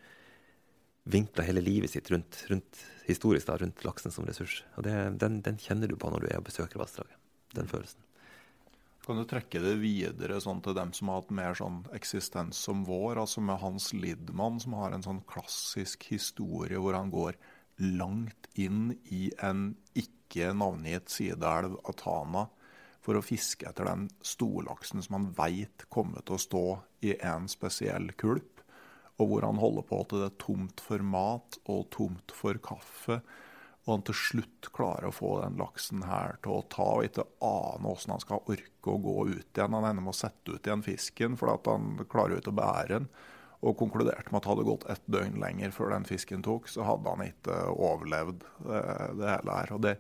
vinkla 1.08 1.46
hele 1.48 1.64
livet 1.64 1.94
sitt 1.94 2.12
rundt, 2.12 2.44
rundt 2.52 2.84
historisk 3.08 3.48
da, 3.50 3.58
rundt 3.62 3.86
laksen 3.88 4.14
som 4.14 4.28
ressurs. 4.28 4.62
Og 4.76 4.86
det, 4.88 4.96
den, 5.24 5.42
den, 5.46 5.60
kjenner 5.62 5.90
du 5.90 5.98
på 6.00 6.12
når 6.12 6.26
du 6.26 6.30
er 6.30 6.42
og 6.42 6.50
besøker 6.50 6.82
vassdraget. 6.82 7.18
Den 7.56 7.70
følelsen. 7.72 8.07
Kan 9.08 9.22
du 9.22 9.24
trekke 9.24 9.62
det 9.64 9.78
videre 9.80 10.36
sånn 10.44 10.58
til 10.60 10.74
dem 10.76 10.90
som 10.92 11.08
har 11.08 11.22
hatt 11.22 11.30
mer 11.32 11.54
sånn 11.56 11.78
eksistens 11.96 12.58
som 12.60 12.82
vår? 12.84 13.22
Altså 13.22 13.40
med 13.40 13.62
Hans 13.62 13.94
Lidman, 13.96 14.60
som 14.60 14.76
har 14.76 14.92
en 14.92 15.06
sånn 15.06 15.22
klassisk 15.32 16.10
historie 16.12 16.76
hvor 16.84 16.98
han 16.98 17.14
går 17.14 17.38
langt 17.96 18.50
inn 18.60 18.98
i 19.08 19.30
en 19.40 19.78
ikke 19.96 20.52
navngitt 20.60 21.08
sideelv 21.14 21.80
av 21.88 21.96
Tana 22.04 22.44
for 23.00 23.16
å 23.16 23.24
fiske 23.24 23.70
etter 23.70 23.88
den 23.88 24.10
storlaksen 24.20 25.00
som 25.06 25.22
han 25.22 25.32
veit 25.40 25.88
kommer 25.88 26.28
til 26.28 26.36
å 26.36 26.44
stå 26.44 26.68
i 27.08 27.16
en 27.24 27.48
spesiell 27.48 28.12
kulp, 28.20 28.60
og 29.24 29.32
hvor 29.32 29.48
han 29.48 29.64
holder 29.64 29.88
på 29.88 30.04
til 30.04 30.26
det 30.26 30.34
er 30.34 30.40
tomt 30.44 30.84
for 30.84 31.12
mat 31.16 31.62
og 31.64 31.88
tomt 31.96 32.36
for 32.36 32.60
kaffe. 32.60 33.22
Og 33.88 33.94
han 33.94 34.04
til 34.10 34.20
slutt 34.20 34.68
klarer 34.76 35.08
å 35.08 35.16
få 35.16 35.38
den 35.46 35.56
laksen 35.62 36.04
her 36.04 36.36
til 36.44 36.58
å 36.58 36.66
ta, 36.68 36.90
og 36.98 37.08
ikke 37.08 37.30
ane 37.40 37.88
åssen 37.88 38.12
han 38.18 38.26
skal 38.26 38.44
orke 38.44 38.77
å 38.92 39.02
gå 39.02 39.16
ut 39.30 39.58
igjen. 39.58 39.74
Han 39.74 39.88
ender 39.88 40.04
med 40.04 40.14
å 40.14 40.20
sette 40.20 40.56
ut 40.56 40.68
igjen 40.68 40.86
fisken 40.86 41.38
fordi 41.40 41.72
han 41.72 42.06
klarer 42.10 42.40
ikke 42.40 42.54
å 42.54 42.60
bære 42.60 42.94
den. 42.94 43.10
Og 43.66 43.78
konkluderte 43.80 44.30
med 44.30 44.44
at 44.44 44.48
hadde 44.52 44.62
det 44.62 44.70
gått 44.70 44.88
ett 44.94 45.06
døgn 45.10 45.40
lenger 45.42 45.72
før 45.74 45.96
den 45.96 46.06
fisken 46.06 46.44
tok, 46.46 46.68
så 46.70 46.86
hadde 46.86 47.10
han 47.10 47.24
ikke 47.26 47.56
overlevd 47.74 48.44
eh, 48.70 49.08
det 49.18 49.32
hele 49.32 49.56
her. 49.56 49.74
Og 49.74 49.82
det 49.88 49.96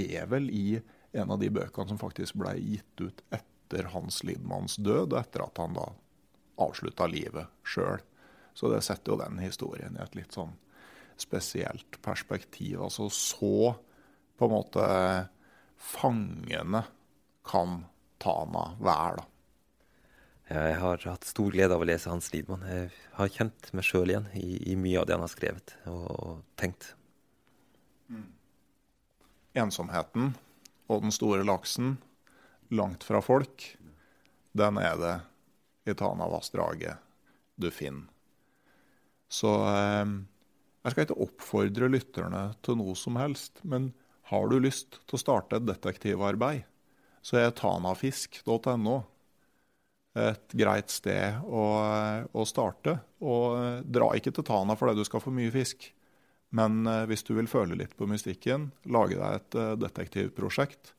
er 0.00 0.30
vel 0.32 0.48
i 0.48 0.80
en 1.12 1.34
av 1.34 1.42
de 1.42 1.50
bøkene 1.52 1.92
som 1.92 2.00
faktisk 2.00 2.38
ble 2.40 2.54
gitt 2.56 3.04
ut 3.04 3.20
etter 3.36 3.90
Hans 3.92 4.22
Lidmanns 4.24 4.78
død, 4.80 5.12
og 5.12 5.18
etter 5.20 5.44
at 5.44 5.60
han 5.60 5.76
da 5.76 5.90
avslutta 6.62 7.08
livet 7.10 7.52
sjøl. 7.68 8.00
Så 8.56 8.72
det 8.72 8.82
setter 8.84 9.14
jo 9.14 9.20
den 9.20 9.40
historien 9.40 9.96
i 9.96 10.02
et 10.04 10.16
litt 10.16 10.36
sånn 10.36 10.52
spesielt 11.20 12.00
perspektiv. 12.04 12.80
Altså 12.80 13.08
så 13.12 13.74
på 14.36 14.48
en 14.48 14.54
måte 14.56 14.86
fangende 15.76 16.84
kan 17.46 17.82
Tana 18.22 18.72
være, 18.82 19.20
da. 19.20 19.28
Jeg 20.52 20.76
har 20.82 21.04
hatt 21.06 21.24
stor 21.24 21.52
glede 21.54 21.72
av 21.72 21.80
å 21.80 21.86
lese 21.88 22.10
Hans 22.10 22.28
Lidman. 22.34 22.64
Jeg 22.68 22.90
har 23.16 23.30
kjent 23.32 23.70
meg 23.72 23.86
sjøl 23.86 24.10
igjen 24.12 24.26
i, 24.36 24.58
i, 24.72 24.76
mye 24.76 25.00
av 25.00 25.06
det 25.08 25.14
han 25.16 25.24
har 25.24 25.32
skrevet 25.32 25.74
og, 25.88 26.02
og 26.12 26.40
tenkt. 26.60 26.90
Mm. 28.12 28.26
Ensomheten 29.62 30.32
og 30.92 31.06
den 31.06 31.14
store 31.14 31.46
laksen 31.46 31.94
langt 32.72 33.06
fra 33.06 33.22
folk, 33.24 33.64
den 34.52 34.80
er 34.82 34.98
det 35.00 35.14
i 35.88 35.96
Tanavassdraget 35.96 37.00
du 37.60 37.70
finner. 37.72 38.10
Så 39.32 39.54
eh, 39.70 40.12
jeg 40.82 40.92
skal 40.92 41.06
ikke 41.06 41.22
oppfordre 41.24 41.88
lytterne 41.88 42.42
til 42.64 42.76
noe 42.80 42.96
som 42.98 43.16
helst, 43.20 43.62
men 43.64 43.92
har 44.28 44.50
du 44.50 44.58
lyst 44.60 45.00
til 45.06 45.16
å 45.16 45.22
starte 45.22 45.58
et 45.58 45.68
detektivarbeid, 45.68 46.66
så 47.22 47.38
er 47.38 47.56
tanafisk.no 47.56 48.98
et 50.12 50.54
greit 50.58 50.92
sted 50.92 51.40
å, 51.46 51.64
å, 52.28 52.44
starte. 52.48 52.98
Og 53.24 53.84
dra 53.88 54.10
ikke 54.16 54.32
til 54.34 54.44
Tana 54.44 54.76
fordi 54.76 54.98
du 55.00 55.06
skal 55.08 55.22
få 55.24 55.32
mye 55.34 55.52
fisk. 55.54 55.88
Men 56.52 56.84
eh, 56.86 57.06
hvis 57.08 57.24
du 57.24 57.32
vil 57.38 57.48
føle 57.48 57.78
litt 57.78 57.94
på 57.96 58.08
mystikken, 58.10 58.70
lage 58.92 59.16
deg 59.16 59.38
et 59.38 59.56
eh, 59.56 59.72
detektivprosjekt 59.80 60.92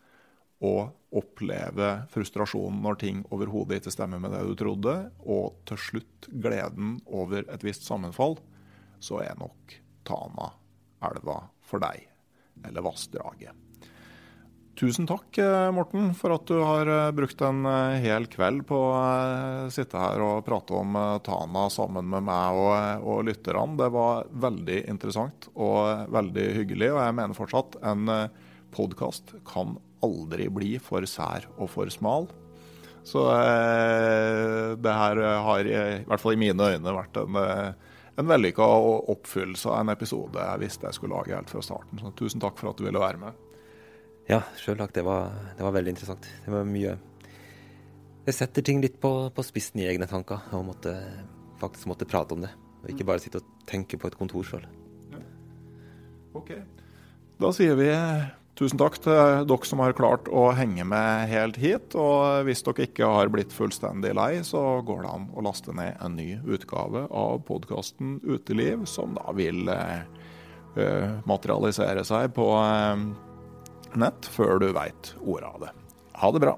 og 0.64 0.95
oppleve 1.14 1.90
frustrasjonen 2.10 2.80
når 2.82 2.98
ting 3.02 3.22
overhodet 3.36 3.82
ikke 3.82 3.94
stemmer 3.94 4.22
med 4.24 4.34
det 4.34 4.41
du 4.48 4.56
trodde, 4.58 4.95
og 5.28 5.60
til 5.70 5.82
slutt 5.90 6.30
gleden 6.32 6.98
over 7.06 7.45
et 7.52 7.66
visst 7.68 7.86
sammenfall, 7.86 8.40
så 9.04 9.22
er 9.26 9.38
nok 9.38 9.78
Tana 10.08 10.50
elva 11.04 11.44
for 11.68 11.84
deg, 11.84 12.08
eller 12.64 12.88
vassdraget. 12.88 13.62
Tusen 14.74 15.06
takk, 15.06 15.38
eh, 15.38 15.72
Morten, 15.72 16.16
for 16.18 16.34
at 16.34 16.48
du 16.50 16.56
har 16.58 16.90
eh, 16.90 17.12
brukt 17.14 17.41
en 17.45 17.62
eh, 17.70 18.00
hel 18.02 18.26
kveld 18.26 18.64
på 18.66 18.78
å 18.90 19.70
sitte 19.70 20.02
her 20.02 20.24
og 20.26 20.41
prate 20.48 20.74
om 20.74 20.98
Tana 21.22 21.68
sammen 21.70 22.10
med 22.10 22.26
meg 22.26 22.58
og, 22.58 23.06
og 23.06 23.20
lytterne. 23.28 23.78
Det 23.78 23.91
var 23.94 24.32
veldig 24.48 24.80
interessant 24.90 25.45
og 25.54 26.10
veldig 26.16 26.48
hyggelig, 26.58 26.90
og 26.95 27.04
jeg 27.04 27.18
mener 27.20 27.38
fortsatt 27.38 27.78
en 27.86 28.10
podkast 28.74 29.36
kan 29.45 29.78
aldri 30.04 30.50
bli 30.50 30.74
for 30.82 31.06
sær 31.06 31.45
og 31.54 31.70
for 31.70 31.94
smal. 31.94 32.32
Så 33.06 33.30
eh, 33.30 34.74
det 34.74 35.00
her 35.04 35.26
har 35.52 35.70
i 35.70 35.80
hvert 36.02 36.26
fall 36.26 36.34
i 36.34 36.44
mine 36.48 36.74
øyne 36.74 36.98
vært 36.98 37.22
en, 37.22 37.38
en 38.18 38.36
vellykka 38.36 38.74
oppfyllelse 39.14 39.70
av 39.70 39.84
en 39.84 39.94
episode 39.94 40.50
jeg 40.50 40.66
visste 40.66 40.90
jeg 40.90 40.98
skulle 40.98 41.22
lage 41.22 41.38
helt 41.38 41.54
fra 41.54 41.62
starten. 41.62 42.02
Så 42.02 42.16
tusen 42.18 42.41
takk 42.41 42.58
for 42.58 42.74
at 42.74 42.82
du 42.82 42.90
ville 42.90 43.06
være 43.06 43.22
med. 43.22 43.44
Ja, 44.30 44.40
sjølsagt. 44.56 44.95
Det, 44.95 45.04
det, 45.04 45.64
var 45.64 45.76
veldig 45.76 45.95
interessant. 45.95 46.28
Det 46.45 46.52
var 46.52 46.68
mye 46.68 46.95
Det 48.24 48.36
setter 48.36 48.64
ting 48.64 48.80
litt 48.84 49.02
på, 49.04 49.12
på 49.36 49.44
spissen 49.44 49.82
i 49.84 49.88
egne 49.90 50.08
tanker, 50.08 50.45
og 50.56 50.70
måtte, 50.70 50.94
faktisk 51.60 51.90
måtte 51.91 52.08
prate 52.08 52.38
om 52.38 52.45
det. 52.45 52.54
Og 52.84 52.94
ikke 52.94 53.08
bare 53.08 53.24
sitte 53.24 53.41
og 53.41 53.68
tenke 53.68 54.00
på 54.00 54.08
et 54.08 54.16
kontor 54.20 54.48
sjøl. 54.48 54.64
Ja. 55.12 55.20
OK. 56.40 56.56
Da 57.44 57.52
sier 57.56 57.76
vi 57.76 57.90
tusen 58.56 58.80
takk 58.80 59.00
til 59.04 59.18
dere 59.50 59.68
som 59.68 59.82
har 59.84 59.95
klart 59.98 60.30
å 60.32 60.45
henge 60.56 60.86
med 60.88 61.28
helt 61.32 61.60
hit. 61.60 61.98
Og 62.00 62.48
hvis 62.48 62.64
dere 62.64 62.88
ikke 62.88 63.12
har 63.18 63.32
blitt 63.34 63.52
fullstendig 63.56 64.14
lei, 64.16 64.32
så 64.48 64.80
går 64.88 65.04
det 65.04 65.12
an 65.12 65.28
å 65.36 65.44
laste 65.44 65.76
ned 65.76 66.00
en 66.00 66.16
ny 66.16 66.30
utgave 66.48 67.10
av 67.12 67.44
podkasten 67.50 68.22
Uteliv, 68.24 68.88
som 68.88 69.18
da 69.20 69.36
vil 69.36 69.68
eh, 69.68 71.12
materialisere 71.28 72.08
seg 72.08 72.32
på 72.40 72.50
eh, 72.62 73.08
nett 73.99 74.28
før 74.34 74.60
du 74.64 74.70
veit 74.76 75.14
ordet 75.22 75.49
av 75.49 75.65
det. 75.65 75.74
Ha 76.22 76.32
det 76.32 76.44
bra. 76.45 76.57